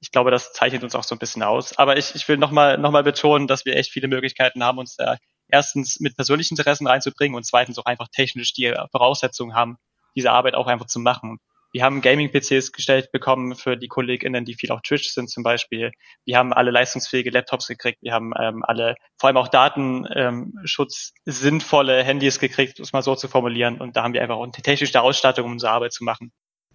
ich 0.00 0.10
glaube, 0.10 0.30
das 0.30 0.52
zeichnet 0.52 0.84
uns 0.84 0.94
auch 0.94 1.04
so 1.04 1.14
ein 1.14 1.18
bisschen 1.18 1.42
aus. 1.42 1.78
Aber 1.78 1.96
ich, 1.96 2.14
ich 2.14 2.28
will 2.28 2.36
nochmal 2.36 2.76
noch 2.78 2.90
mal 2.90 3.02
betonen, 3.02 3.46
dass 3.46 3.64
wir 3.64 3.76
echt 3.76 3.90
viele 3.90 4.08
Möglichkeiten 4.08 4.62
haben, 4.62 4.78
uns 4.78 4.96
da 4.96 5.16
erstens 5.48 6.00
mit 6.00 6.16
persönlichen 6.16 6.54
Interessen 6.54 6.86
reinzubringen 6.86 7.36
und 7.36 7.44
zweitens 7.44 7.78
auch 7.78 7.86
einfach 7.86 8.08
technisch 8.08 8.52
die 8.52 8.74
Voraussetzungen 8.90 9.54
haben, 9.54 9.76
diese 10.16 10.30
Arbeit 10.30 10.54
auch 10.54 10.66
einfach 10.66 10.86
zu 10.86 11.00
machen. 11.00 11.38
Wir 11.74 11.82
haben 11.82 12.02
Gaming-PCs 12.02 12.70
gestellt 12.70 13.10
bekommen 13.10 13.56
für 13.56 13.76
die 13.76 13.88
KollegInnen, 13.88 14.44
die 14.44 14.54
viel 14.54 14.70
auf 14.70 14.80
Twitch 14.82 15.08
sind 15.08 15.28
zum 15.28 15.42
Beispiel. 15.42 15.90
Wir 16.24 16.38
haben 16.38 16.52
alle 16.52 16.70
leistungsfähige 16.70 17.30
Laptops 17.30 17.66
gekriegt. 17.66 17.98
Wir 18.00 18.12
haben 18.12 18.32
ähm, 18.40 18.62
alle, 18.62 18.94
vor 19.18 19.26
allem 19.26 19.38
auch 19.38 19.48
Datenschutz, 19.48 21.12
ähm, 21.16 21.32
sinnvolle 21.32 22.04
Handys 22.04 22.38
gekriegt, 22.38 22.78
um 22.78 22.84
es 22.84 22.92
mal 22.92 23.02
so 23.02 23.16
zu 23.16 23.26
formulieren. 23.26 23.80
Und 23.80 23.96
da 23.96 24.04
haben 24.04 24.14
wir 24.14 24.22
einfach 24.22 24.36
auch 24.36 24.44
eine 24.44 24.52
technische 24.52 25.02
Ausstattung, 25.02 25.46
um 25.46 25.52
unsere 25.52 25.72
Arbeit 25.72 25.92
zu 25.92 26.04
machen. 26.04 26.30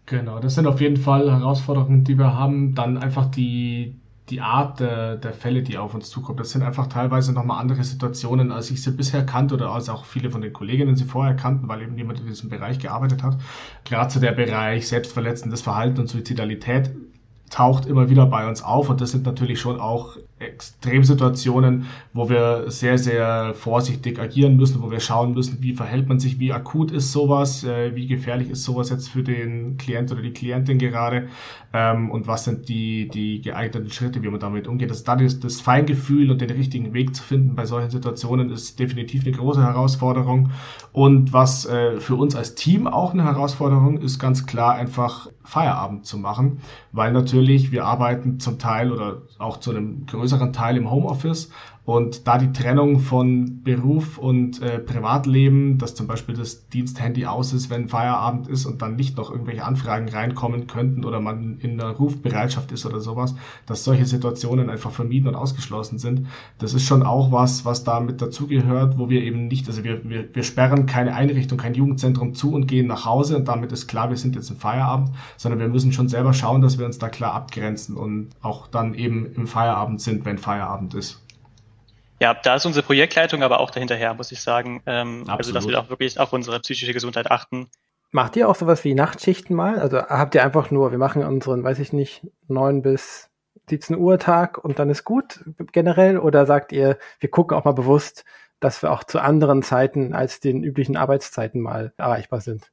Genau, 0.05 0.39
das 0.39 0.55
sind 0.55 0.67
auf 0.67 0.81
jeden 0.81 0.97
Fall 0.97 1.31
Herausforderungen, 1.31 2.03
die 2.03 2.17
wir 2.17 2.33
haben. 2.33 2.75
Dann 2.75 2.97
einfach 2.97 3.27
die, 3.31 4.01
die 4.29 4.41
Art 4.41 4.79
der, 4.79 5.15
der 5.15 5.33
Fälle, 5.33 5.63
die 5.63 5.77
auf 5.77 5.93
uns 5.93 6.09
zukommen. 6.09 6.37
Das 6.37 6.51
sind 6.51 6.63
einfach 6.63 6.87
teilweise 6.87 7.33
nochmal 7.33 7.59
andere 7.59 7.83
Situationen, 7.83 8.51
als 8.51 8.69
ich 8.71 8.81
sie 8.81 8.91
bisher 8.91 9.25
kannte 9.25 9.55
oder 9.55 9.71
als 9.71 9.89
auch 9.89 10.05
viele 10.05 10.29
von 10.29 10.41
den 10.41 10.53
Kolleginnen 10.53 10.95
sie 10.95 11.05
vorher 11.05 11.35
kannten, 11.35 11.67
weil 11.67 11.81
eben 11.81 11.97
jemand 11.97 12.19
in 12.19 12.27
diesem 12.27 12.49
Bereich 12.49 12.79
gearbeitet 12.79 13.23
hat. 13.23 13.37
Gerade 13.85 14.09
zu 14.09 14.19
der 14.19 14.31
Bereich 14.31 14.87
selbstverletzendes 14.87 15.61
Verhalten 15.61 15.99
und 15.99 16.07
Suizidalität 16.07 16.91
taucht 17.49 17.85
immer 17.85 18.09
wieder 18.09 18.25
bei 18.25 18.47
uns 18.47 18.63
auf 18.63 18.89
und 18.89 19.01
das 19.01 19.11
sind 19.11 19.25
natürlich 19.25 19.59
schon 19.59 19.79
auch 19.79 20.17
Extremsituationen, 20.39 21.85
wo 22.13 22.29
wir 22.29 22.65
sehr, 22.71 22.97
sehr 22.97 23.53
vorsichtig 23.53 24.19
agieren 24.19 24.55
müssen, 24.55 24.81
wo 24.81 24.89
wir 24.89 24.99
schauen 24.99 25.33
müssen, 25.33 25.57
wie 25.61 25.73
verhält 25.73 26.07
man 26.07 26.19
sich, 26.19 26.39
wie 26.39 26.53
akut 26.53 26.91
ist 26.91 27.11
sowas, 27.11 27.63
äh, 27.63 27.95
wie 27.95 28.07
gefährlich 28.07 28.49
ist 28.49 28.63
sowas 28.63 28.89
jetzt 28.89 29.09
für 29.09 29.23
den 29.23 29.77
Klient 29.77 30.11
oder 30.11 30.21
die 30.21 30.31
Klientin 30.31 30.79
gerade 30.79 31.27
ähm, 31.73 32.09
und 32.11 32.27
was 32.27 32.45
sind 32.45 32.69
die, 32.69 33.09
die 33.09 33.41
geeigneten 33.41 33.89
Schritte, 33.89 34.23
wie 34.23 34.29
man 34.29 34.39
damit 34.39 34.67
umgeht. 34.67 34.91
Das, 34.91 35.03
das, 35.03 35.39
das 35.39 35.61
Feingefühl 35.61 36.31
und 36.31 36.39
den 36.39 36.51
richtigen 36.51 36.93
Weg 36.93 37.15
zu 37.15 37.23
finden 37.23 37.55
bei 37.55 37.65
solchen 37.65 37.89
Situationen 37.89 38.49
ist 38.51 38.79
definitiv 38.79 39.25
eine 39.25 39.35
große 39.35 39.61
Herausforderung 39.61 40.51
und 40.93 41.33
was 41.33 41.65
äh, 41.65 41.99
für 41.99 42.15
uns 42.15 42.35
als 42.35 42.55
Team 42.55 42.87
auch 42.87 43.13
eine 43.13 43.25
Herausforderung 43.25 44.01
ist, 44.01 44.19
ganz 44.19 44.45
klar 44.45 44.75
einfach 44.75 45.29
Feierabend 45.43 46.05
zu 46.05 46.17
machen, 46.17 46.61
weil 46.91 47.11
natürlich 47.11 47.38
wir 47.71 47.85
arbeiten 47.85 48.39
zum 48.39 48.59
Teil 48.59 48.91
oder 48.91 49.21
auch 49.37 49.57
zu 49.57 49.71
einem 49.71 50.05
größeren 50.05 50.53
Teil 50.53 50.77
im 50.77 50.89
Homeoffice 50.91 51.51
und 51.89 52.27
da 52.27 52.37
die 52.37 52.53
Trennung 52.53 52.99
von 52.99 53.63
Beruf 53.63 54.19
und 54.19 54.61
äh, 54.61 54.77
Privatleben, 54.77 55.79
dass 55.79 55.95
zum 55.95 56.05
Beispiel 56.05 56.35
das 56.35 56.69
Diensthandy 56.69 57.25
aus 57.25 57.51
ist, 57.51 57.71
wenn 57.71 57.87
Feierabend 57.87 58.47
ist 58.47 58.67
und 58.67 58.83
dann 58.83 58.95
nicht 58.95 59.17
noch 59.17 59.31
irgendwelche 59.31 59.65
Anfragen 59.65 60.07
reinkommen 60.07 60.67
könnten 60.67 61.03
oder 61.03 61.19
man 61.19 61.57
in 61.57 61.79
der 61.79 61.89
Rufbereitschaft 61.89 62.71
ist 62.71 62.85
oder 62.85 62.99
sowas, 62.99 63.33
dass 63.65 63.83
solche 63.83 64.05
Situationen 64.05 64.69
einfach 64.69 64.91
vermieden 64.91 65.29
und 65.29 65.33
ausgeschlossen 65.33 65.97
sind. 65.97 66.27
Das 66.59 66.75
ist 66.75 66.85
schon 66.85 67.01
auch 67.01 67.31
was, 67.31 67.65
was 67.65 67.83
da 67.83 67.99
mit 67.99 68.21
dazugehört, 68.21 68.99
wo 68.99 69.09
wir 69.09 69.23
eben 69.23 69.47
nicht, 69.47 69.67
also 69.67 69.83
wir, 69.83 70.07
wir, 70.07 70.29
wir 70.31 70.43
sperren 70.43 70.85
keine 70.85 71.15
Einrichtung, 71.15 71.57
kein 71.57 71.73
Jugendzentrum 71.73 72.35
zu 72.35 72.53
und 72.53 72.67
gehen 72.67 72.85
nach 72.85 73.05
Hause 73.05 73.35
und 73.35 73.47
damit 73.47 73.71
ist 73.71 73.87
klar, 73.87 74.11
wir 74.11 74.17
sind 74.17 74.35
jetzt 74.35 74.51
im 74.51 74.57
Feierabend, 74.57 75.09
sondern 75.37 75.59
wir 75.59 75.69
müssen 75.69 75.91
schon 75.91 76.07
selber 76.07 76.33
schauen, 76.33 76.61
dass 76.61 76.77
wir 76.77 76.85
uns 76.85 76.99
da 76.99 77.09
klar 77.09 77.33
abgrenzen 77.33 77.97
und 77.97 78.27
auch 78.43 78.67
dann 78.67 78.93
eben 78.93 79.25
im 79.33 79.47
Feierabend 79.47 80.01
sind, 80.01 80.23
wenn 80.25 80.37
Feierabend 80.37 80.93
ist. 80.93 81.19
Ja, 82.19 82.33
da 82.33 82.55
ist 82.55 82.65
unsere 82.65 82.85
Projektleitung 82.85 83.43
aber 83.43 83.59
auch 83.59 83.71
dahinterher, 83.71 84.13
muss 84.13 84.31
ich 84.31 84.41
sagen. 84.41 84.81
Ähm, 84.85 85.23
also, 85.27 85.53
dass 85.53 85.67
wir 85.67 85.79
auch 85.79 85.89
wirklich 85.89 86.19
auf 86.19 86.33
unsere 86.33 86.59
psychische 86.59 86.93
Gesundheit 86.93 87.31
achten. 87.31 87.69
Macht 88.11 88.35
ihr 88.35 88.49
auch 88.49 88.55
sowas 88.55 88.83
wie 88.83 88.95
Nachtschichten 88.95 89.55
mal? 89.55 89.79
Also 89.79 89.99
habt 89.99 90.35
ihr 90.35 90.43
einfach 90.43 90.71
nur, 90.71 90.91
wir 90.91 90.97
machen 90.97 91.23
unseren, 91.23 91.63
weiß 91.63 91.79
ich 91.79 91.93
nicht, 91.93 92.25
neun 92.47 92.81
bis 92.81 93.29
17 93.69 93.97
Uhr 93.97 94.17
Tag 94.17 94.57
und 94.57 94.79
dann 94.79 94.89
ist 94.89 95.03
gut 95.03 95.45
generell? 95.71 96.17
Oder 96.17 96.45
sagt 96.45 96.71
ihr, 96.71 96.97
wir 97.19 97.29
gucken 97.29 97.55
auch 97.55 97.65
mal 97.65 97.73
bewusst, 97.73 98.25
dass 98.59 98.81
wir 98.81 98.91
auch 98.91 99.03
zu 99.03 99.19
anderen 99.19 99.61
Zeiten 99.61 100.13
als 100.13 100.39
den 100.39 100.63
üblichen 100.63 100.97
Arbeitszeiten 100.97 101.61
mal 101.61 101.93
erreichbar 101.97 102.41
sind? 102.41 102.71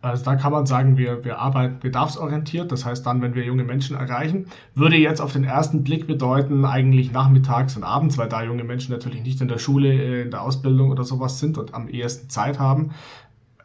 Also 0.00 0.24
da 0.24 0.36
kann 0.36 0.52
man 0.52 0.64
sagen, 0.64 0.96
wir, 0.96 1.24
wir 1.24 1.40
arbeiten 1.40 1.80
bedarfsorientiert. 1.80 2.70
Das 2.70 2.84
heißt 2.84 3.04
dann, 3.04 3.20
wenn 3.20 3.34
wir 3.34 3.44
junge 3.44 3.64
Menschen 3.64 3.96
erreichen, 3.96 4.46
würde 4.74 4.96
jetzt 4.96 5.20
auf 5.20 5.32
den 5.32 5.42
ersten 5.42 5.82
Blick 5.82 6.06
bedeuten, 6.06 6.64
eigentlich 6.64 7.10
nachmittags 7.10 7.76
und 7.76 7.82
abends, 7.82 8.16
weil 8.16 8.28
da 8.28 8.42
junge 8.44 8.62
Menschen 8.62 8.92
natürlich 8.92 9.22
nicht 9.24 9.40
in 9.40 9.48
der 9.48 9.58
Schule, 9.58 9.92
äh, 9.92 10.22
in 10.22 10.30
der 10.30 10.42
Ausbildung 10.42 10.90
oder 10.90 11.02
sowas 11.02 11.40
sind 11.40 11.58
und 11.58 11.74
am 11.74 11.88
ehesten 11.88 12.30
Zeit 12.30 12.60
haben. 12.60 12.92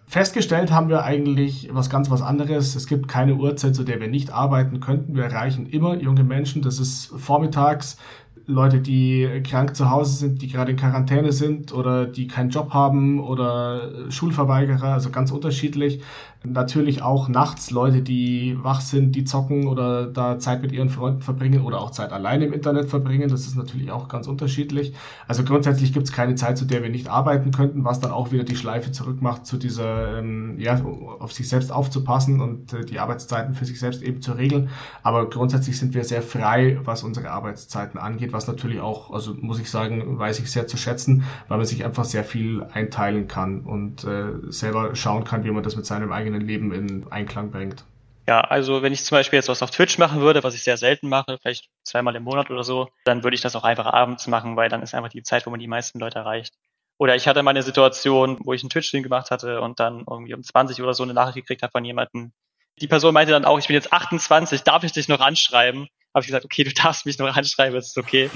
Festgestellt 0.07 0.71
haben 0.71 0.89
wir 0.89 1.03
eigentlich 1.03 1.69
was 1.71 1.89
ganz 1.89 2.11
was 2.11 2.21
anderes. 2.21 2.75
Es 2.75 2.87
gibt 2.87 3.07
keine 3.07 3.35
Uhrzeit, 3.35 3.75
zu 3.75 3.83
der 3.83 3.99
wir 3.99 4.07
nicht 4.07 4.31
arbeiten 4.31 4.79
könnten. 4.79 5.15
Wir 5.15 5.23
erreichen 5.23 5.65
immer 5.65 5.95
junge 5.95 6.23
Menschen. 6.23 6.61
Das 6.61 6.79
ist 6.79 7.07
vormittags, 7.17 7.97
Leute, 8.45 8.79
die 8.79 9.41
krank 9.43 9.75
zu 9.75 9.89
Hause 9.89 10.17
sind, 10.17 10.41
die 10.41 10.47
gerade 10.47 10.71
in 10.71 10.77
Quarantäne 10.77 11.31
sind 11.31 11.73
oder 11.73 12.05
die 12.05 12.27
keinen 12.27 12.49
Job 12.49 12.73
haben 12.73 13.19
oder 13.19 14.11
Schulverweigerer, 14.11 14.93
also 14.93 15.11
ganz 15.11 15.31
unterschiedlich. 15.31 16.01
Natürlich 16.45 17.01
auch 17.01 17.29
nachts 17.29 17.71
Leute, 17.71 18.01
die 18.01 18.57
wach 18.61 18.81
sind, 18.81 19.13
die 19.13 19.23
zocken 19.23 19.65
oder 19.65 20.07
da 20.07 20.39
Zeit 20.39 20.61
mit 20.61 20.73
ihren 20.73 20.89
Freunden 20.89 21.21
verbringen 21.21 21.61
oder 21.61 21.79
auch 21.79 21.91
Zeit 21.91 22.11
alleine 22.11 22.43
im 22.43 22.51
Internet 22.51 22.89
verbringen. 22.89 23.29
Das 23.29 23.47
ist 23.47 23.55
natürlich 23.55 23.91
auch 23.91 24.09
ganz 24.09 24.27
unterschiedlich. 24.27 24.93
Also 25.25 25.45
grundsätzlich 25.45 25.93
gibt 25.93 26.05
es 26.05 26.11
keine 26.11 26.35
Zeit, 26.35 26.57
zu 26.57 26.65
der 26.65 26.83
wir 26.83 26.89
nicht 26.89 27.07
arbeiten 27.07 27.51
könnten, 27.51 27.85
was 27.85 28.01
dann 28.01 28.11
auch 28.11 28.33
wieder 28.33 28.43
die 28.43 28.57
Schleife 28.57 28.91
zurückmacht 28.91 29.45
zu 29.45 29.55
dieser, 29.55 30.19
ähm, 30.19 30.59
ja, 30.59 30.83
auf 30.83 31.31
sich 31.31 31.47
selbst 31.47 31.71
aufzupassen 31.71 32.41
und 32.41 32.73
äh, 32.73 32.83
die 32.83 32.99
Arbeitszeiten 32.99 33.53
für 33.53 33.63
sich 33.63 33.79
selbst 33.79 34.03
eben 34.03 34.21
zu 34.21 34.33
regeln. 34.33 34.67
Aber 35.01 35.29
grundsätzlich 35.29 35.79
sind 35.79 35.93
wir 35.93 36.03
sehr 36.03 36.21
frei, 36.21 36.77
was 36.83 37.03
unsere 37.03 37.31
Arbeitszeiten 37.31 37.97
angeht, 37.97 38.33
was 38.33 38.47
natürlich 38.47 38.81
auch, 38.81 39.11
also 39.11 39.33
muss 39.39 39.59
ich 39.59 39.71
sagen, 39.71 40.19
weiß 40.19 40.39
ich 40.39 40.51
sehr 40.51 40.67
zu 40.67 40.75
schätzen, 40.75 41.23
weil 41.47 41.57
man 41.57 41.65
sich 41.65 41.85
einfach 41.85 42.03
sehr 42.03 42.25
viel 42.25 42.63
einteilen 42.73 43.29
kann 43.29 43.61
und 43.61 44.03
äh, 44.03 44.33
selber 44.49 44.93
schauen 44.97 45.23
kann, 45.23 45.45
wie 45.45 45.51
man 45.51 45.63
das 45.63 45.77
mit 45.77 45.85
seinem 45.85 46.11
eigenen 46.11 46.32
eigenen 46.33 46.47
Leben 46.47 46.73
in 46.73 47.11
Einklang 47.11 47.51
bringt. 47.51 47.85
Ja, 48.27 48.41
also 48.41 48.81
wenn 48.81 48.93
ich 48.93 49.03
zum 49.03 49.17
Beispiel 49.17 49.37
jetzt 49.37 49.49
was 49.49 49.61
auf 49.61 49.71
Twitch 49.71 49.97
machen 49.97 50.21
würde, 50.21 50.43
was 50.43 50.55
ich 50.55 50.63
sehr 50.63 50.77
selten 50.77 51.09
mache, 51.09 51.37
vielleicht 51.41 51.69
zweimal 51.83 52.15
im 52.15 52.23
Monat 52.23 52.49
oder 52.49 52.63
so, 52.63 52.87
dann 53.03 53.23
würde 53.23 53.35
ich 53.35 53.41
das 53.41 53.55
auch 53.55 53.65
einfach 53.65 53.85
abends 53.85 54.27
machen, 54.27 54.55
weil 54.55 54.69
dann 54.69 54.81
ist 54.81 54.95
einfach 54.95 55.09
die 55.09 55.23
Zeit, 55.23 55.45
wo 55.45 55.49
man 55.49 55.59
die 55.59 55.67
meisten 55.67 55.99
Leute 55.99 56.19
erreicht. 56.19 56.53
Oder 56.97 57.15
ich 57.15 57.27
hatte 57.27 57.43
mal 57.43 57.51
eine 57.51 57.63
Situation, 57.63 58.39
wo 58.43 58.53
ich 58.53 58.61
einen 58.61 58.69
Twitch-Stream 58.69 59.03
gemacht 59.03 59.29
hatte 59.29 59.59
und 59.59 59.79
dann 59.79 60.05
irgendwie 60.09 60.33
um 60.33 60.43
20 60.43 60.81
oder 60.81 60.93
so 60.93 61.03
eine 61.03 61.13
Nachricht 61.13 61.35
gekriegt 61.35 61.63
habe 61.63 61.71
von 61.71 61.83
jemandem. 61.83 62.31
Die 62.79 62.87
Person 62.87 63.13
meinte 63.13 63.33
dann 63.33 63.45
auch, 63.45 63.59
ich 63.59 63.67
bin 63.67 63.73
jetzt 63.73 63.91
28, 63.91 64.61
darf 64.61 64.83
ich 64.83 64.93
dich 64.93 65.09
noch 65.09 65.19
anschreiben? 65.19 65.87
Habe 66.13 66.21
ich 66.21 66.27
gesagt, 66.27 66.45
okay, 66.45 66.63
du 66.63 66.71
darfst 66.71 67.05
mich 67.05 67.17
noch 67.17 67.35
anschreiben, 67.35 67.73
das 67.73 67.87
ist 67.87 67.97
okay. 67.97 68.29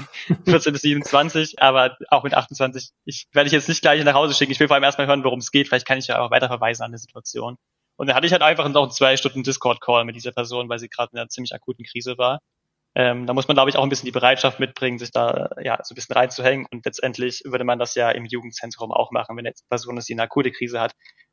14 0.44 0.72
bis 0.72 0.82
27, 0.82 1.62
aber 1.62 1.96
auch 2.08 2.24
mit 2.24 2.34
28, 2.34 2.90
ich 3.04 3.26
werde 3.32 3.46
ich 3.46 3.52
jetzt 3.52 3.68
nicht 3.68 3.80
gleich 3.80 4.04
nach 4.04 4.14
Hause 4.14 4.34
schicken. 4.34 4.52
Ich 4.52 4.60
will 4.60 4.66
vor 4.66 4.74
allem 4.74 4.84
erstmal 4.84 5.06
hören, 5.06 5.24
worum 5.24 5.38
es 5.38 5.50
geht. 5.50 5.68
Vielleicht 5.68 5.86
kann 5.86 5.98
ich 5.98 6.08
ja 6.08 6.20
auch 6.20 6.30
weiter 6.30 6.48
verweisen 6.48 6.82
an 6.82 6.92
die 6.92 6.98
Situation. 6.98 7.56
Und 7.98 8.06
dann 8.06 8.16
hatte 8.16 8.26
ich 8.26 8.32
halt 8.32 8.42
einfach 8.42 8.68
noch 8.68 8.82
einen 8.84 8.92
zwei 8.92 9.16
Stunden 9.16 9.42
Discord-Call 9.42 10.04
mit 10.04 10.14
dieser 10.14 10.30
Person, 10.32 10.68
weil 10.68 10.78
sie 10.78 10.88
gerade 10.88 11.10
in 11.12 11.18
einer 11.18 11.28
ziemlich 11.28 11.52
akuten 11.52 11.84
Krise 11.84 12.16
war. 12.16 12.38
Ähm, 12.94 13.26
da 13.26 13.34
muss 13.34 13.48
man, 13.48 13.56
glaube 13.56 13.70
ich, 13.70 13.76
auch 13.76 13.82
ein 13.82 13.88
bisschen 13.88 14.06
die 14.06 14.12
Bereitschaft 14.12 14.60
mitbringen, 14.60 14.98
sich 14.98 15.10
da 15.10 15.50
ja 15.60 15.78
so 15.82 15.92
ein 15.92 15.96
bisschen 15.96 16.14
reinzuhängen. 16.14 16.66
Und 16.70 16.84
letztendlich 16.84 17.42
würde 17.44 17.64
man 17.64 17.78
das 17.78 17.96
ja 17.96 18.10
im 18.10 18.24
Jugendzentrum 18.24 18.92
auch 18.92 19.10
machen. 19.10 19.36
Wenn 19.36 19.44
jetzt 19.44 19.64
eine 19.64 19.68
Person 19.68 19.96
ist, 19.96 20.08
die 20.08 20.14
eine 20.14 20.22
akute 20.22 20.52
Krise 20.52 20.80
hat, 20.80 20.92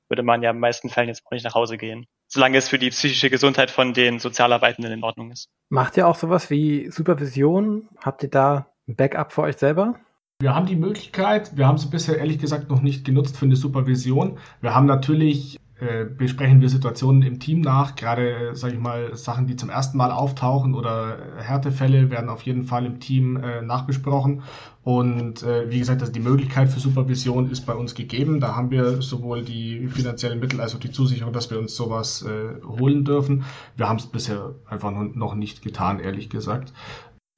würde 0.10 0.24
man 0.24 0.42
ja 0.42 0.50
in 0.50 0.58
den 0.58 0.62
meisten 0.62 0.90
Fällen 0.90 1.08
jetzt 1.08 1.24
auch 1.26 1.32
nicht 1.32 1.46
nach 1.46 1.56
Hause 1.56 1.78
gehen. 1.78 2.08
Solange 2.28 2.58
es 2.58 2.68
für 2.68 2.80
die 2.80 2.90
psychische 2.90 3.30
Gesundheit 3.30 3.70
von 3.70 3.94
den 3.94 4.20
Sozialarbeitenden 4.20 4.92
in 4.92 5.04
Ordnung 5.04 5.32
ist. 5.32 5.50
Macht 5.70 5.98
ihr 5.98 6.08
auch 6.08 6.16
sowas 6.16 6.50
wie 6.50 6.90
Supervision? 6.90 7.90
Habt 7.98 8.24
ihr 8.24 8.30
da 8.30 8.72
ein 8.88 8.96
Backup 8.96 9.34
für 9.34 9.44
euch 9.44 9.58
selber? 9.58 10.00
Wir 10.42 10.54
haben 10.54 10.66
die 10.66 10.76
Möglichkeit, 10.76 11.56
wir 11.56 11.66
haben 11.66 11.78
sie 11.78 11.88
bisher 11.88 12.18
ehrlich 12.18 12.40
gesagt 12.40 12.70
noch 12.70 12.82
nicht 12.82 13.06
genutzt 13.06 13.38
für 13.38 13.46
eine 13.46 13.56
Supervision. 13.56 14.38
Wir 14.62 14.76
haben 14.76 14.86
natürlich 14.86 15.58
äh, 15.80 16.06
besprechen 16.06 16.62
wir 16.62 16.70
Situationen 16.70 17.22
im 17.22 17.40
Team 17.40 17.60
nach. 17.60 17.96
Gerade, 17.96 18.56
sage 18.56 18.76
ich 18.76 18.80
mal, 18.80 19.14
Sachen, 19.16 19.46
die 19.46 19.58
zum 19.58 19.70
ersten 19.70 19.98
Mal 19.98 20.12
auftauchen 20.12 20.74
oder 20.74 21.18
Härtefälle 21.38 22.10
werden 22.10 22.30
auf 22.30 22.44
jeden 22.44 22.64
Fall 22.64 22.86
im 22.86 23.02
Team 23.02 23.36
äh, 23.36 23.62
nachbesprochen. 23.62 24.44
Und 24.84 25.44
äh, 25.44 25.70
wie 25.70 25.80
gesagt, 25.80 26.02
also 26.02 26.14
die 26.14 26.22
Möglichkeit 26.22 26.70
für 26.70 26.80
Supervision 26.80 27.52
ist 27.52 27.66
bei 27.66 27.74
uns 27.74 27.94
gegeben. 27.94 28.40
Da 28.40 28.56
haben 28.56 28.72
wir 28.72 29.02
sowohl 29.02 29.42
die 29.42 29.88
finanziellen 29.88 30.40
Mittel 30.40 30.62
als 30.62 30.76
auch 30.76 30.80
die 30.80 30.92
Zusicherung, 30.92 31.34
dass 31.34 31.52
wir 31.52 31.60
uns 31.60 31.76
sowas 31.76 32.22
äh, 32.24 32.62
holen 32.66 33.04
dürfen. 33.04 33.44
Wir 33.76 33.90
haben 33.90 33.98
es 33.98 34.06
bisher 34.06 34.56
einfach 34.68 34.92
noch 34.92 35.36
nicht 35.36 35.62
getan, 35.62 36.00
ehrlich 36.00 36.30
gesagt. 36.30 36.72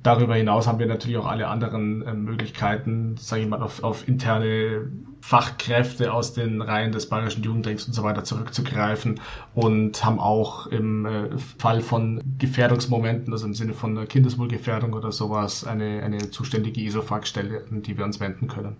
Darüber 0.04 0.36
hinaus 0.36 0.68
haben 0.68 0.78
wir 0.78 0.86
natürlich 0.86 1.18
auch 1.18 1.26
alle 1.26 1.48
anderen 1.48 2.04
äh, 2.04 2.14
Möglichkeiten, 2.14 3.18
sage 3.18 3.42
ich 3.42 3.48
mal, 3.48 3.64
auf, 3.64 3.84
auf 3.84 4.08
interne 4.08 4.92
Fachkräfte 5.28 6.14
aus 6.14 6.32
den 6.32 6.62
Reihen 6.62 6.94
des 6.94 7.10
Bayerischen 7.10 7.44
Jugendrings 7.44 7.86
und 7.86 7.92
so 7.92 8.02
weiter 8.04 8.24
zurückzugreifen 8.24 9.20
und 9.54 10.06
haben 10.06 10.22
auch 10.22 10.68
im 10.68 11.06
äh, 11.06 11.38
Fall 11.38 11.82
von 11.82 12.22
Gefährdungsmomenten, 12.38 13.34
also 13.34 13.46
im 13.46 13.54
Sinne 13.54 13.74
von 13.74 14.08
Kindeswohlgefährdung 14.08 14.94
oder 14.94 15.12
sowas, 15.12 15.68
eine, 15.68 16.02
eine 16.02 16.32
zuständige 16.32 16.80
ISOFAG-Stelle, 16.80 17.66
an 17.70 17.82
die 17.82 17.98
wir 17.98 18.06
uns 18.06 18.22
wenden 18.22 18.48
können. 18.48 18.78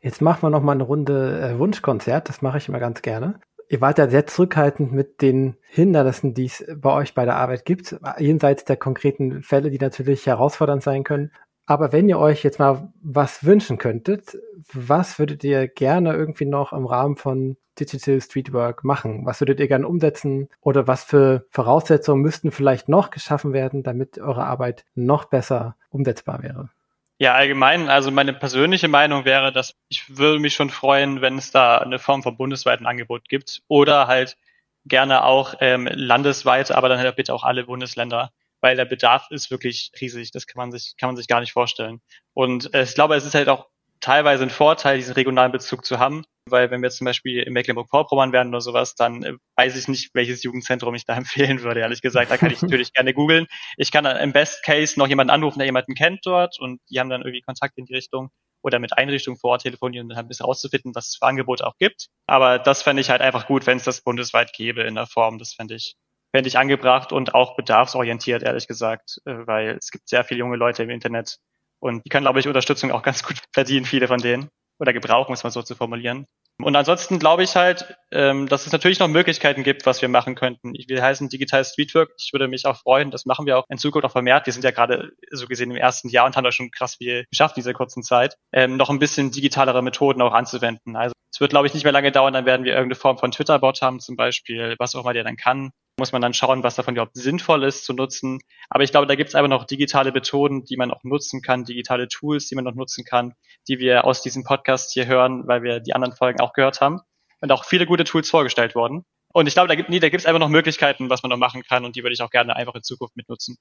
Jetzt 0.00 0.20
machen 0.20 0.42
wir 0.42 0.50
noch 0.50 0.64
mal 0.64 0.72
eine 0.72 0.82
Runde 0.82 1.40
äh, 1.40 1.58
Wunschkonzert, 1.60 2.28
das 2.28 2.42
mache 2.42 2.58
ich 2.58 2.68
immer 2.68 2.80
ganz 2.80 3.00
gerne. 3.00 3.38
ihr 3.68 3.80
wart 3.80 3.98
ja 3.98 4.08
sehr 4.08 4.26
zurückhaltend 4.26 4.92
mit 4.92 5.22
den 5.22 5.58
Hindernissen, 5.68 6.34
die 6.34 6.46
es 6.46 6.64
bei 6.76 6.92
euch 6.92 7.14
bei 7.14 7.24
der 7.24 7.36
Arbeit 7.36 7.64
gibt, 7.64 7.94
jenseits 8.18 8.64
der 8.64 8.78
konkreten 8.78 9.44
Fälle, 9.44 9.70
die 9.70 9.78
natürlich 9.78 10.26
herausfordernd 10.26 10.82
sein 10.82 11.04
können. 11.04 11.30
Aber 11.68 11.92
wenn 11.92 12.08
ihr 12.08 12.18
euch 12.18 12.44
jetzt 12.44 12.58
mal 12.58 12.94
was 13.02 13.44
wünschen 13.44 13.76
könntet, 13.76 14.38
was 14.72 15.18
würdet 15.18 15.44
ihr 15.44 15.68
gerne 15.68 16.14
irgendwie 16.14 16.46
noch 16.46 16.72
im 16.72 16.86
Rahmen 16.86 17.16
von 17.16 17.58
Digital 17.78 18.22
Streetwork 18.22 18.84
machen? 18.84 19.26
Was 19.26 19.42
würdet 19.42 19.60
ihr 19.60 19.68
gerne 19.68 19.86
umsetzen? 19.86 20.48
Oder 20.62 20.86
was 20.86 21.04
für 21.04 21.44
Voraussetzungen 21.50 22.22
müssten 22.22 22.52
vielleicht 22.52 22.88
noch 22.88 23.10
geschaffen 23.10 23.52
werden, 23.52 23.82
damit 23.82 24.18
eure 24.18 24.44
Arbeit 24.44 24.86
noch 24.94 25.26
besser 25.26 25.76
umsetzbar 25.90 26.42
wäre? 26.42 26.70
Ja, 27.18 27.34
allgemein, 27.34 27.90
also 27.90 28.10
meine 28.10 28.32
persönliche 28.32 28.88
Meinung 28.88 29.26
wäre, 29.26 29.52
dass 29.52 29.74
ich 29.90 30.16
würde 30.16 30.38
mich 30.38 30.54
schon 30.54 30.70
freuen, 30.70 31.20
wenn 31.20 31.36
es 31.36 31.50
da 31.50 31.76
eine 31.76 31.98
Form 31.98 32.22
von 32.22 32.38
bundesweiten 32.38 32.86
Angebot 32.86 33.28
gibt 33.28 33.60
oder 33.68 34.06
halt 34.06 34.38
gerne 34.86 35.22
auch 35.22 35.52
ähm, 35.60 35.86
landesweit, 35.92 36.70
aber 36.70 36.88
dann 36.88 36.98
halt 36.98 37.16
bitte 37.16 37.34
auch 37.34 37.44
alle 37.44 37.64
Bundesländer 37.64 38.30
weil 38.60 38.76
der 38.76 38.84
Bedarf 38.84 39.26
ist 39.30 39.50
wirklich 39.50 39.90
riesig. 40.00 40.30
Das 40.32 40.46
kann 40.46 40.58
man 40.58 40.72
sich, 40.72 40.94
kann 40.98 41.08
man 41.08 41.16
sich 41.16 41.28
gar 41.28 41.40
nicht 41.40 41.52
vorstellen. 41.52 42.00
Und 42.34 42.72
äh, 42.74 42.82
ich 42.82 42.94
glaube, 42.94 43.14
es 43.16 43.24
ist 43.24 43.34
halt 43.34 43.48
auch 43.48 43.68
teilweise 44.00 44.44
ein 44.44 44.50
Vorteil, 44.50 44.98
diesen 44.98 45.14
regionalen 45.14 45.52
Bezug 45.52 45.84
zu 45.84 45.98
haben, 45.98 46.24
weil 46.46 46.70
wenn 46.70 46.82
wir 46.82 46.90
zum 46.90 47.04
Beispiel 47.04 47.42
in 47.42 47.52
Mecklenburg-Vorpommern 47.52 48.32
werden 48.32 48.50
oder 48.50 48.60
sowas, 48.60 48.94
dann 48.94 49.22
äh, 49.22 49.34
weiß 49.56 49.76
ich 49.76 49.88
nicht, 49.88 50.14
welches 50.14 50.42
Jugendzentrum 50.42 50.94
ich 50.94 51.04
da 51.04 51.14
empfehlen 51.16 51.62
würde, 51.62 51.80
ehrlich 51.80 52.02
gesagt. 52.02 52.30
Da 52.30 52.36
kann 52.36 52.50
ich 52.50 52.62
natürlich 52.62 52.92
gerne 52.92 53.14
googeln. 53.14 53.46
Ich 53.76 53.92
kann 53.92 54.04
dann 54.04 54.16
im 54.18 54.32
Best 54.32 54.62
Case 54.64 54.98
noch 54.98 55.08
jemanden 55.08 55.30
anrufen, 55.30 55.58
der 55.58 55.66
jemanden 55.66 55.94
kennt 55.94 56.20
dort 56.24 56.58
und 56.58 56.80
die 56.90 57.00
haben 57.00 57.10
dann 57.10 57.22
irgendwie 57.22 57.42
Kontakt 57.42 57.78
in 57.78 57.86
die 57.86 57.94
Richtung 57.94 58.30
oder 58.62 58.80
mit 58.80 58.96
Einrichtungen 58.98 59.38
vor 59.38 59.50
Ort 59.52 59.62
telefonieren 59.62 60.06
und 60.06 60.10
dann 60.10 60.24
ein 60.24 60.28
bisschen 60.28 60.46
rauszufinden, 60.46 60.94
was 60.94 61.08
es 61.08 61.16
für 61.16 61.26
Angebote 61.26 61.66
auch 61.66 61.76
gibt. 61.78 62.08
Aber 62.26 62.58
das 62.58 62.82
fände 62.82 63.00
ich 63.00 63.10
halt 63.10 63.20
einfach 63.20 63.46
gut, 63.46 63.66
wenn 63.66 63.76
es 63.76 63.84
das 63.84 64.02
bundesweit 64.02 64.52
gäbe 64.52 64.82
in 64.82 64.96
der 64.96 65.06
Form. 65.06 65.38
Das 65.38 65.54
fände 65.54 65.76
ich 65.76 65.94
fände 66.34 66.48
ich 66.48 66.58
angebracht 66.58 67.12
und 67.12 67.34
auch 67.34 67.56
bedarfsorientiert, 67.56 68.42
ehrlich 68.42 68.68
gesagt, 68.68 69.20
äh, 69.24 69.46
weil 69.46 69.76
es 69.76 69.90
gibt 69.90 70.08
sehr 70.08 70.24
viele 70.24 70.40
junge 70.40 70.56
Leute 70.56 70.82
im 70.82 70.90
Internet 70.90 71.38
und 71.80 72.04
die 72.04 72.08
können, 72.08 72.24
glaube 72.24 72.40
ich, 72.40 72.48
Unterstützung 72.48 72.90
auch 72.92 73.02
ganz 73.02 73.22
gut 73.24 73.38
verdienen, 73.52 73.86
viele 73.86 74.08
von 74.08 74.18
denen, 74.18 74.48
oder 74.78 74.92
gebrauchen, 74.92 75.32
muss 75.32 75.42
man 75.42 75.52
so 75.52 75.62
zu 75.62 75.74
formulieren. 75.74 76.26
Und 76.60 76.74
ansonsten 76.74 77.20
glaube 77.20 77.44
ich 77.44 77.54
halt, 77.54 77.96
ähm, 78.10 78.48
dass 78.48 78.66
es 78.66 78.72
natürlich 78.72 78.98
noch 78.98 79.06
Möglichkeiten 79.06 79.62
gibt, 79.62 79.86
was 79.86 80.02
wir 80.02 80.08
machen 80.08 80.34
könnten. 80.34 80.72
Will 80.72 81.00
heißen 81.00 81.28
Digital 81.28 81.64
Streetwork. 81.64 82.10
Ich 82.18 82.32
würde 82.32 82.48
mich 82.48 82.66
auch 82.66 82.76
freuen. 82.76 83.12
Das 83.12 83.26
machen 83.26 83.46
wir 83.46 83.58
auch 83.58 83.64
in 83.68 83.78
Zukunft 83.78 84.04
auch 84.04 84.10
vermehrt. 84.10 84.46
Wir 84.46 84.52
sind 84.52 84.64
ja 84.64 84.72
gerade 84.72 85.12
so 85.30 85.46
gesehen 85.46 85.70
im 85.70 85.76
ersten 85.76 86.08
Jahr 86.08 86.26
und 86.26 86.36
haben 86.36 86.42
da 86.42 86.50
schon 86.50 86.72
krass 86.72 86.96
viel 86.96 87.26
geschafft 87.30 87.56
in 87.56 87.60
dieser 87.60 87.74
kurzen 87.74 88.02
Zeit, 88.02 88.34
ähm, 88.52 88.76
noch 88.76 88.90
ein 88.90 88.98
bisschen 88.98 89.30
digitalere 89.30 89.82
Methoden 89.82 90.20
auch 90.20 90.34
anzuwenden. 90.34 90.96
Also 90.96 91.12
es 91.32 91.40
wird, 91.40 91.50
glaube 91.50 91.68
ich, 91.68 91.74
nicht 91.74 91.84
mehr 91.84 91.92
lange 91.92 92.10
dauern. 92.10 92.32
Dann 92.32 92.46
werden 92.46 92.64
wir 92.64 92.72
irgendeine 92.72 92.98
Form 92.98 93.18
von 93.18 93.30
Twitter-Bot 93.30 93.80
haben 93.80 94.00
zum 94.00 94.16
Beispiel, 94.16 94.74
was 94.80 94.96
auch 94.96 95.02
immer 95.02 95.12
der 95.12 95.22
dann 95.22 95.36
kann 95.36 95.70
muss 95.98 96.12
man 96.12 96.22
dann 96.22 96.34
schauen, 96.34 96.62
was 96.62 96.76
davon 96.76 96.94
überhaupt 96.94 97.16
sinnvoll 97.16 97.64
ist 97.64 97.84
zu 97.84 97.92
nutzen. 97.92 98.40
Aber 98.70 98.84
ich 98.84 98.90
glaube, 98.90 99.06
da 99.06 99.14
gibt 99.14 99.28
es 99.28 99.34
einfach 99.34 99.48
noch 99.50 99.64
digitale 99.64 100.12
Methoden, 100.12 100.64
die 100.64 100.76
man 100.76 100.90
auch 100.90 101.02
nutzen 101.04 101.42
kann, 101.42 101.64
digitale 101.64 102.08
Tools, 102.08 102.46
die 102.46 102.54
man 102.54 102.64
noch 102.64 102.74
nutzen 102.74 103.04
kann, 103.04 103.34
die 103.66 103.78
wir 103.78 104.04
aus 104.04 104.22
diesem 104.22 104.44
Podcast 104.44 104.92
hier 104.92 105.06
hören, 105.06 105.46
weil 105.46 105.62
wir 105.62 105.80
die 105.80 105.94
anderen 105.94 106.14
Folgen 106.14 106.40
auch 106.40 106.52
gehört 106.52 106.80
haben. 106.80 107.00
Und 107.40 107.52
auch 107.52 107.64
viele 107.64 107.86
gute 107.86 108.04
Tools 108.04 108.30
vorgestellt 108.30 108.74
worden. 108.74 109.04
Und 109.32 109.46
ich 109.46 109.54
glaube, 109.54 109.68
da 109.68 109.74
gibt 109.74 109.90
nee, 109.90 110.00
da 110.00 110.08
gibt 110.08 110.22
es 110.22 110.26
einfach 110.26 110.40
noch 110.40 110.48
Möglichkeiten, 110.48 111.10
was 111.10 111.22
man 111.22 111.30
noch 111.30 111.36
machen 111.36 111.62
kann 111.62 111.84
und 111.84 111.96
die 111.96 112.02
würde 112.02 112.14
ich 112.14 112.22
auch 112.22 112.30
gerne 112.30 112.56
einfach 112.56 112.74
in 112.74 112.82
Zukunft 112.82 113.16
mitnutzen. 113.16 113.58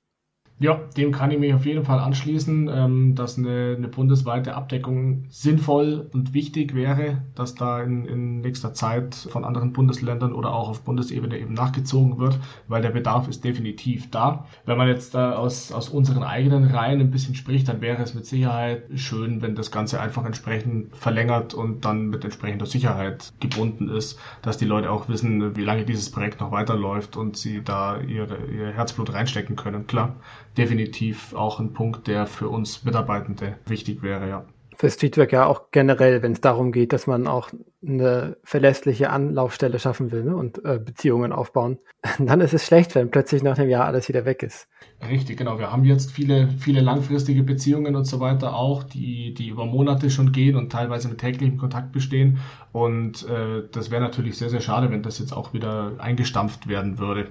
Ja, 0.59 0.81
dem 0.97 1.11
kann 1.11 1.29
ich 1.29 1.37
mich 1.37 1.53
auf 1.53 1.67
jeden 1.67 1.85
Fall 1.85 1.99
anschließen, 1.99 2.67
ähm, 2.67 3.13
dass 3.13 3.37
eine, 3.37 3.75
eine 3.77 3.87
bundesweite 3.87 4.55
Abdeckung 4.55 5.25
sinnvoll 5.29 6.09
und 6.13 6.33
wichtig 6.33 6.73
wäre, 6.73 7.21
dass 7.35 7.53
da 7.53 7.83
in, 7.83 8.05
in 8.07 8.41
nächster 8.41 8.73
Zeit 8.73 9.13
von 9.13 9.45
anderen 9.45 9.71
Bundesländern 9.71 10.33
oder 10.33 10.51
auch 10.51 10.69
auf 10.69 10.81
Bundesebene 10.81 11.37
eben 11.37 11.53
nachgezogen 11.53 12.17
wird, 12.17 12.39
weil 12.67 12.81
der 12.81 12.89
Bedarf 12.89 13.27
ist 13.27 13.43
definitiv 13.43 14.09
da. 14.09 14.47
Wenn 14.65 14.79
man 14.79 14.87
jetzt 14.87 15.13
da 15.13 15.33
aus, 15.33 15.71
aus 15.71 15.89
unseren 15.89 16.23
eigenen 16.23 16.63
Reihen 16.63 17.01
ein 17.01 17.11
bisschen 17.11 17.35
spricht, 17.35 17.67
dann 17.67 17.81
wäre 17.81 18.01
es 18.01 18.15
mit 18.15 18.25
Sicherheit 18.25 18.85
schön, 18.95 19.43
wenn 19.43 19.53
das 19.53 19.69
Ganze 19.69 20.01
einfach 20.01 20.25
entsprechend 20.25 20.95
verlängert 20.95 21.53
und 21.53 21.85
dann 21.85 22.07
mit 22.07 22.23
entsprechender 22.23 22.65
Sicherheit 22.65 23.31
gebunden 23.39 23.89
ist, 23.89 24.17
dass 24.41 24.57
die 24.57 24.65
Leute 24.65 24.89
auch 24.89 25.07
wissen, 25.07 25.55
wie 25.55 25.63
lange 25.63 25.85
dieses 25.85 26.09
Projekt 26.09 26.41
noch 26.41 26.51
weiterläuft 26.51 27.15
und 27.15 27.37
sie 27.37 27.61
da 27.63 27.99
ihre, 28.01 28.37
ihr 28.47 28.71
Herzblut 28.71 29.13
reinstecken 29.13 29.55
können. 29.55 29.85
Klar, 29.85 30.15
definitiv 30.57 31.33
auch 31.33 31.59
ein 31.59 31.73
Punkt, 31.73 32.07
der 32.07 32.25
für 32.25 32.49
uns 32.49 32.83
Mitarbeitende 32.83 33.57
wichtig 33.65 34.01
wäre, 34.01 34.27
ja. 34.27 34.45
Für 34.75 34.91
Streetwork 34.91 35.31
ja 35.31 35.47
auch 35.47 35.71
generell, 35.71 36.21
wenn 36.21 36.33
es 36.33 36.41
darum 36.41 36.71
geht, 36.71 36.93
dass 36.93 37.07
man 37.07 37.25
auch 37.25 37.49
eine 37.83 38.37
verlässliche 38.43 39.09
Anlaufstelle 39.09 39.79
schaffen 39.79 40.11
will 40.11 40.23
ne, 40.23 40.35
und 40.35 40.63
äh, 40.65 40.77
Beziehungen 40.77 41.31
aufbauen, 41.31 41.79
dann 42.19 42.41
ist 42.41 42.53
es 42.53 42.67
schlecht, 42.67 42.93
wenn 42.93 43.09
plötzlich 43.09 43.41
nach 43.41 43.57
einem 43.57 43.71
Jahr 43.71 43.85
alles 43.85 44.07
wieder 44.07 44.25
weg 44.25 44.43
ist. 44.43 44.67
Richtig, 45.09 45.37
genau. 45.37 45.57
Wir 45.57 45.71
haben 45.71 45.83
jetzt 45.83 46.11
viele, 46.11 46.49
viele 46.59 46.81
langfristige 46.81 47.41
Beziehungen 47.41 47.95
und 47.95 48.05
so 48.05 48.19
weiter 48.19 48.55
auch, 48.55 48.83
die, 48.83 49.33
die 49.33 49.47
über 49.47 49.65
Monate 49.65 50.11
schon 50.11 50.31
gehen 50.31 50.55
und 50.55 50.71
teilweise 50.71 51.07
mit 51.07 51.17
täglichem 51.17 51.57
Kontakt 51.57 51.91
bestehen. 51.91 52.39
Und 52.71 53.27
äh, 53.27 53.63
das 53.71 53.89
wäre 53.89 54.01
natürlich 54.01 54.37
sehr, 54.37 54.51
sehr 54.51 54.61
schade, 54.61 54.91
wenn 54.91 55.01
das 55.01 55.17
jetzt 55.17 55.33
auch 55.33 55.53
wieder 55.53 55.93
eingestampft 55.97 56.67
werden 56.67 56.99
würde. 56.99 57.29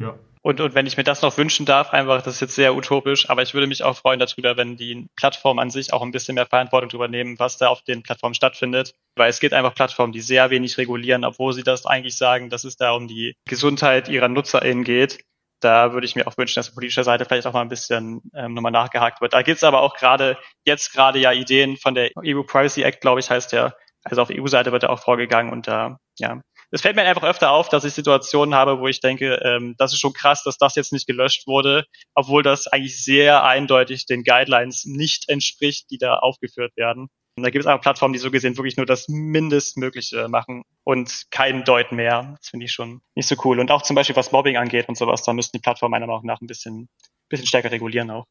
Ja. 0.00 0.14
Und, 0.48 0.62
und 0.62 0.74
wenn 0.74 0.86
ich 0.86 0.96
mir 0.96 1.04
das 1.04 1.20
noch 1.20 1.36
wünschen 1.36 1.66
darf, 1.66 1.90
einfach, 1.90 2.22
das 2.22 2.36
ist 2.36 2.40
jetzt 2.40 2.54
sehr 2.54 2.74
utopisch, 2.74 3.28
aber 3.28 3.42
ich 3.42 3.52
würde 3.52 3.66
mich 3.66 3.82
auch 3.82 3.98
freuen 3.98 4.18
darüber, 4.18 4.56
wenn 4.56 4.78
die 4.78 5.06
Plattformen 5.14 5.60
an 5.60 5.68
sich 5.68 5.92
auch 5.92 6.00
ein 6.00 6.10
bisschen 6.10 6.36
mehr 6.36 6.46
Verantwortung 6.46 6.88
übernehmen, 6.88 7.38
was 7.38 7.58
da 7.58 7.68
auf 7.68 7.82
den 7.82 8.02
Plattformen 8.02 8.32
stattfindet. 8.32 8.94
Weil 9.14 9.28
es 9.28 9.40
gibt 9.40 9.52
einfach 9.52 9.74
Plattformen, 9.74 10.10
die 10.10 10.22
sehr 10.22 10.48
wenig 10.48 10.78
regulieren, 10.78 11.26
obwohl 11.26 11.52
sie 11.52 11.64
das 11.64 11.84
eigentlich 11.84 12.16
sagen, 12.16 12.48
dass 12.48 12.64
es 12.64 12.78
da 12.78 12.92
um 12.92 13.08
die 13.08 13.36
Gesundheit 13.46 14.08
ihrer 14.08 14.28
NutzerInnen 14.28 14.84
geht. 14.84 15.18
Da 15.60 15.92
würde 15.92 16.06
ich 16.06 16.16
mir 16.16 16.26
auch 16.26 16.38
wünschen, 16.38 16.54
dass 16.54 16.70
auf 16.70 16.74
politischer 16.74 17.04
Seite 17.04 17.26
vielleicht 17.26 17.46
auch 17.46 17.52
mal 17.52 17.60
ein 17.60 17.68
bisschen 17.68 18.22
ähm, 18.34 18.54
nochmal 18.54 18.72
nachgehakt 18.72 19.20
wird. 19.20 19.34
Da 19.34 19.42
gibt 19.42 19.58
es 19.58 19.64
aber 19.64 19.82
auch 19.82 19.96
gerade, 19.96 20.38
jetzt 20.64 20.94
gerade 20.94 21.18
ja 21.18 21.30
Ideen 21.30 21.76
von 21.76 21.94
der 21.94 22.08
EU 22.24 22.42
Privacy 22.42 22.84
Act, 22.84 23.02
glaube 23.02 23.20
ich, 23.20 23.28
heißt 23.28 23.52
der. 23.52 23.76
Also 24.02 24.22
auf 24.22 24.30
EU-Seite 24.32 24.72
wird 24.72 24.84
da 24.84 24.88
auch 24.88 25.00
vorgegangen 25.00 25.52
und 25.52 25.68
da, 25.68 25.98
ja, 26.18 26.40
es 26.70 26.82
fällt 26.82 26.96
mir 26.96 27.02
einfach 27.02 27.24
öfter 27.24 27.50
auf, 27.50 27.68
dass 27.68 27.84
ich 27.84 27.94
Situationen 27.94 28.54
habe, 28.54 28.80
wo 28.80 28.88
ich 28.88 29.00
denke, 29.00 29.40
ähm, 29.44 29.74
das 29.78 29.92
ist 29.92 30.00
schon 30.00 30.12
krass, 30.12 30.42
dass 30.44 30.58
das 30.58 30.74
jetzt 30.74 30.92
nicht 30.92 31.06
gelöscht 31.06 31.46
wurde, 31.46 31.84
obwohl 32.14 32.42
das 32.42 32.66
eigentlich 32.66 33.02
sehr 33.02 33.44
eindeutig 33.44 34.06
den 34.06 34.22
Guidelines 34.22 34.84
nicht 34.84 35.28
entspricht, 35.28 35.90
die 35.90 35.98
da 35.98 36.16
aufgeführt 36.16 36.76
werden. 36.76 37.08
Und 37.36 37.44
da 37.44 37.50
gibt 37.50 37.64
es 37.64 37.66
aber 37.68 37.80
Plattformen, 37.80 38.12
die 38.12 38.18
so 38.18 38.32
gesehen 38.32 38.56
wirklich 38.56 38.76
nur 38.76 38.84
das 38.86 39.08
Mindestmögliche 39.08 40.28
machen 40.28 40.64
und 40.84 41.26
keinen 41.30 41.64
Deut 41.64 41.92
mehr. 41.92 42.34
Das 42.38 42.48
finde 42.48 42.66
ich 42.66 42.72
schon 42.72 43.00
nicht 43.14 43.28
so 43.28 43.36
cool. 43.44 43.60
Und 43.60 43.70
auch 43.70 43.82
zum 43.82 43.94
Beispiel 43.94 44.16
was 44.16 44.32
Mobbing 44.32 44.56
angeht 44.56 44.88
und 44.88 44.98
sowas, 44.98 45.22
da 45.22 45.32
müssten 45.32 45.56
die 45.56 45.62
Plattformen 45.62 45.92
meiner 45.92 46.08
Meinung 46.08 46.26
nach 46.26 46.40
ein 46.40 46.48
bisschen, 46.48 46.88
bisschen 47.28 47.46
stärker 47.46 47.70
regulieren 47.70 48.10
auch. 48.10 48.24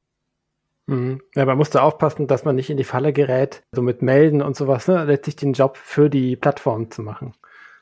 Mhm. 0.87 1.21
Ja, 1.35 1.45
man 1.45 1.57
muss 1.57 1.69
da 1.69 1.81
aufpassen, 1.81 2.27
dass 2.27 2.43
man 2.43 2.55
nicht 2.55 2.69
in 2.69 2.77
die 2.77 2.83
Falle 2.83 3.13
gerät, 3.13 3.63
so 3.71 3.81
mit 3.81 4.01
Melden 4.01 4.41
und 4.41 4.55
sowas, 4.55 4.87
ne, 4.87 5.05
letztlich 5.05 5.35
den 5.35 5.53
Job 5.53 5.77
für 5.77 6.09
die 6.09 6.35
Plattform 6.35 6.91
zu 6.91 7.01
machen. 7.01 7.33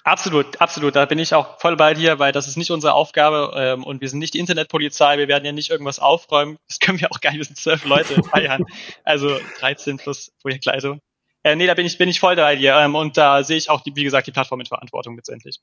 Absolut, 0.06 0.62
absolut. 0.62 0.96
Da 0.96 1.06
bin 1.06 1.18
ich 1.18 1.34
auch 1.34 1.60
voll 1.60 1.76
bei 1.76 1.96
dir, 1.96 2.20
weil 2.20 2.32
das 2.32 2.48
ist 2.48 2.58
nicht 2.58 2.70
unsere 2.70 2.94
Aufgabe 2.94 3.52
ähm, 3.56 3.84
und 3.84 4.02
wir 4.02 4.10
sind 4.10 4.20
nicht 4.20 4.36
die 4.36 4.40
Internetpolizei. 4.40 5.18
Wir 5.18 5.28
werden 5.28 5.44
ja 5.46 5.52
nicht 5.52 5.72
irgendwas 5.72 5.98
aufräumen. 5.98 6.60
Das 6.68 6.80
können 6.80 7.02
wir 7.02 7.12
auch 7.12 7.22
gar 7.22 7.32
nicht. 7.32 7.40
Wir 7.40 7.46
sind 7.46 7.58
zwölf 7.58 7.84
Leute 7.86 8.22
feiern. 8.24 8.66
Also 9.04 9.36
13 9.60 9.98
plus 9.98 10.32
Projektleitung. 10.44 11.00
Äh, 11.42 11.56
nee, 11.56 11.66
da 11.66 11.74
bin 11.74 11.88
ich, 11.88 11.98
bin 11.98 12.08
ich 12.08 12.20
voll 12.20 12.36
bei 12.36 12.56
dir. 12.56 12.76
Ähm, 12.76 12.94
und 12.94 13.18
da 13.18 13.44
sehe 13.44 13.58
ich 13.58 13.72
auch, 13.72 13.82
die, 13.82 13.96
wie 13.96 14.04
gesagt, 14.04 14.28
die 14.28 14.32
Plattform 14.32 14.60
in 14.60 14.68
Verantwortung 14.68 15.16
letztendlich. 15.16 15.60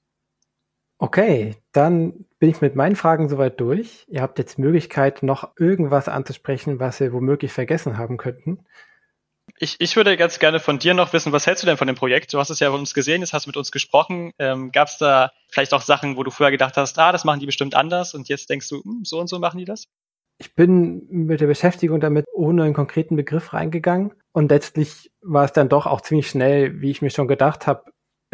Okay, 0.98 1.54
dann 1.70 2.24
bin 2.40 2.50
ich 2.50 2.60
mit 2.60 2.74
meinen 2.74 2.96
Fragen 2.96 3.28
soweit 3.28 3.60
durch. 3.60 4.04
Ihr 4.08 4.22
habt 4.22 4.40
jetzt 4.40 4.58
Möglichkeit, 4.58 5.22
noch 5.22 5.52
irgendwas 5.56 6.08
anzusprechen, 6.08 6.80
was 6.80 6.98
wir 6.98 7.12
womöglich 7.12 7.52
vergessen 7.52 7.96
haben 7.96 8.16
könnten. 8.16 8.66
Ich, 9.58 9.76
ich 9.80 9.96
würde 9.96 10.16
ganz 10.16 10.38
gerne 10.38 10.60
von 10.60 10.78
dir 10.78 10.94
noch 10.94 11.12
wissen, 11.12 11.32
was 11.32 11.46
hältst 11.46 11.62
du 11.62 11.66
denn 11.66 11.76
von 11.76 11.86
dem 11.86 11.96
Projekt? 11.96 12.32
Du 12.32 12.38
hast 12.38 12.50
es 12.50 12.60
ja 12.60 12.70
von 12.70 12.80
uns 12.80 12.94
gesehen, 12.94 13.20
jetzt 13.20 13.32
hast 13.32 13.46
du 13.46 13.50
mit 13.50 13.56
uns 13.56 13.70
gesprochen. 13.70 14.32
Ähm, 14.38 14.72
Gab 14.72 14.88
es 14.88 14.98
da 14.98 15.32
vielleicht 15.48 15.74
auch 15.74 15.82
Sachen, 15.82 16.16
wo 16.16 16.22
du 16.22 16.30
früher 16.30 16.50
gedacht 16.50 16.76
hast, 16.76 16.98
ah, 16.98 17.12
das 17.12 17.24
machen 17.24 17.40
die 17.40 17.46
bestimmt 17.46 17.74
anders 17.74 18.14
und 18.14 18.28
jetzt 18.28 18.50
denkst 18.50 18.68
du, 18.68 18.82
hm, 18.82 19.04
so 19.04 19.20
und 19.20 19.28
so 19.28 19.38
machen 19.38 19.58
die 19.58 19.64
das? 19.64 19.86
Ich 20.38 20.54
bin 20.54 21.06
mit 21.08 21.40
der 21.40 21.46
Beschäftigung 21.46 22.00
damit 22.00 22.26
ohne 22.32 22.64
einen 22.64 22.74
konkreten 22.74 23.16
Begriff 23.16 23.52
reingegangen 23.52 24.12
und 24.32 24.50
letztlich 24.50 25.12
war 25.20 25.44
es 25.44 25.52
dann 25.52 25.68
doch 25.68 25.86
auch 25.86 26.00
ziemlich 26.00 26.28
schnell, 26.28 26.80
wie 26.80 26.90
ich 26.90 27.02
mir 27.02 27.10
schon 27.10 27.28
gedacht 27.28 27.66
habe, 27.66 27.84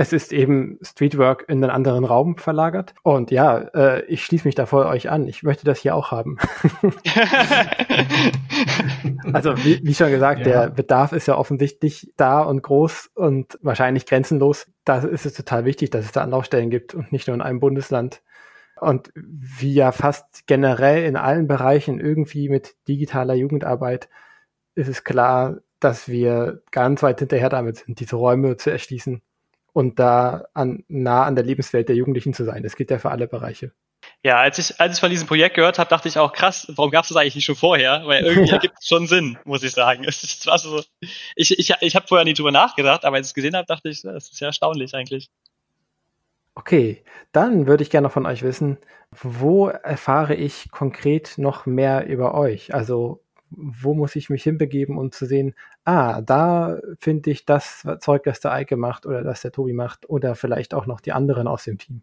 es 0.00 0.12
ist 0.12 0.32
eben 0.32 0.78
Streetwork 0.80 1.44
in 1.48 1.62
einen 1.62 1.72
anderen 1.72 2.04
Raum 2.04 2.36
verlagert. 2.36 2.94
Und 3.02 3.32
ja, 3.32 3.58
äh, 3.58 4.04
ich 4.04 4.24
schließe 4.24 4.46
mich 4.46 4.54
da 4.54 4.64
voll 4.64 4.86
euch 4.86 5.10
an. 5.10 5.26
Ich 5.26 5.42
möchte 5.42 5.64
das 5.64 5.80
hier 5.80 5.96
auch 5.96 6.12
haben. 6.12 6.38
also 9.32 9.56
wie, 9.64 9.80
wie, 9.82 9.94
schon 9.94 10.12
gesagt, 10.12 10.46
ja. 10.46 10.66
der 10.66 10.70
Bedarf 10.70 11.10
ist 11.10 11.26
ja 11.26 11.36
offensichtlich 11.36 12.12
da 12.16 12.42
und 12.42 12.62
groß 12.62 13.10
und 13.16 13.58
wahrscheinlich 13.60 14.06
grenzenlos. 14.06 14.68
Da 14.84 14.98
ist 14.98 15.26
es 15.26 15.34
total 15.34 15.64
wichtig, 15.64 15.90
dass 15.90 16.04
es 16.04 16.12
da 16.12 16.22
Anlaufstellen 16.22 16.70
gibt 16.70 16.94
und 16.94 17.10
nicht 17.10 17.26
nur 17.26 17.34
in 17.34 17.42
einem 17.42 17.58
Bundesland. 17.58 18.22
Und 18.80 19.10
wie 19.16 19.74
ja 19.74 19.90
fast 19.90 20.46
generell 20.46 21.06
in 21.06 21.16
allen 21.16 21.48
Bereichen 21.48 21.98
irgendwie 21.98 22.48
mit 22.48 22.76
digitaler 22.86 23.34
Jugendarbeit 23.34 24.08
ist 24.76 24.86
es 24.86 25.02
klar, 25.02 25.56
dass 25.80 26.06
wir 26.06 26.62
ganz 26.70 27.02
weit 27.02 27.18
hinterher 27.18 27.48
damit 27.48 27.78
sind, 27.78 27.98
diese 27.98 28.14
Räume 28.14 28.56
zu 28.56 28.70
erschließen 28.70 29.22
und 29.72 29.98
da 29.98 30.46
an, 30.54 30.84
nah 30.88 31.24
an 31.24 31.34
der 31.34 31.44
Lebenswelt 31.44 31.88
der 31.88 31.96
Jugendlichen 31.96 32.34
zu 32.34 32.44
sein. 32.44 32.62
Das 32.62 32.76
gilt 32.76 32.90
ja 32.90 32.98
für 32.98 33.10
alle 33.10 33.28
Bereiche. 33.28 33.72
Ja, 34.24 34.38
als 34.38 34.58
ich, 34.58 34.80
als 34.80 34.94
ich 34.94 35.00
von 35.00 35.10
diesem 35.10 35.28
Projekt 35.28 35.56
gehört 35.56 35.78
habe, 35.78 35.90
dachte 35.90 36.08
ich 36.08 36.18
auch, 36.18 36.32
krass, 36.32 36.66
warum 36.74 36.90
gab 36.90 37.04
es 37.04 37.08
das 37.08 37.16
eigentlich 37.16 37.36
nicht 37.36 37.44
schon 37.44 37.56
vorher? 37.56 38.02
Weil 38.04 38.24
irgendwie 38.24 38.50
ergibt 38.52 38.78
es 38.80 38.86
schon 38.86 39.06
Sinn, 39.06 39.38
muss 39.44 39.62
ich 39.62 39.72
sagen. 39.72 40.04
Es 40.04 40.46
war 40.46 40.58
so, 40.58 40.82
ich 41.36 41.58
ich, 41.58 41.74
ich 41.80 41.96
habe 41.96 42.06
vorher 42.06 42.24
nie 42.24 42.34
drüber 42.34 42.52
nachgedacht, 42.52 43.04
aber 43.04 43.16
als 43.16 43.28
ich 43.28 43.30
es 43.30 43.34
gesehen 43.34 43.56
habe, 43.56 43.66
dachte 43.66 43.88
ich, 43.88 44.02
das 44.02 44.30
ist 44.30 44.40
ja 44.40 44.48
erstaunlich 44.48 44.94
eigentlich. 44.94 45.30
Okay, 46.54 47.04
dann 47.30 47.68
würde 47.68 47.84
ich 47.84 47.90
gerne 47.90 48.10
von 48.10 48.26
euch 48.26 48.42
wissen, 48.42 48.78
wo 49.12 49.68
erfahre 49.68 50.34
ich 50.34 50.70
konkret 50.72 51.38
noch 51.38 51.66
mehr 51.66 52.06
über 52.06 52.34
euch? 52.34 52.74
Also 52.74 53.22
wo 53.50 53.94
muss 53.94 54.16
ich 54.16 54.30
mich 54.30 54.42
hinbegeben, 54.42 54.98
um 54.98 55.12
zu 55.12 55.26
sehen, 55.26 55.54
ah, 55.84 56.20
da 56.22 56.80
finde 56.98 57.30
ich 57.30 57.44
das 57.46 57.86
Zeug, 58.00 58.24
das 58.24 58.40
der 58.40 58.52
Eike 58.52 58.76
macht 58.76 59.06
oder 59.06 59.22
das 59.22 59.42
der 59.42 59.52
Tobi 59.52 59.72
macht 59.72 60.08
oder 60.08 60.34
vielleicht 60.34 60.74
auch 60.74 60.86
noch 60.86 61.00
die 61.00 61.12
anderen 61.12 61.48
aus 61.48 61.64
dem 61.64 61.78
Team. 61.78 62.02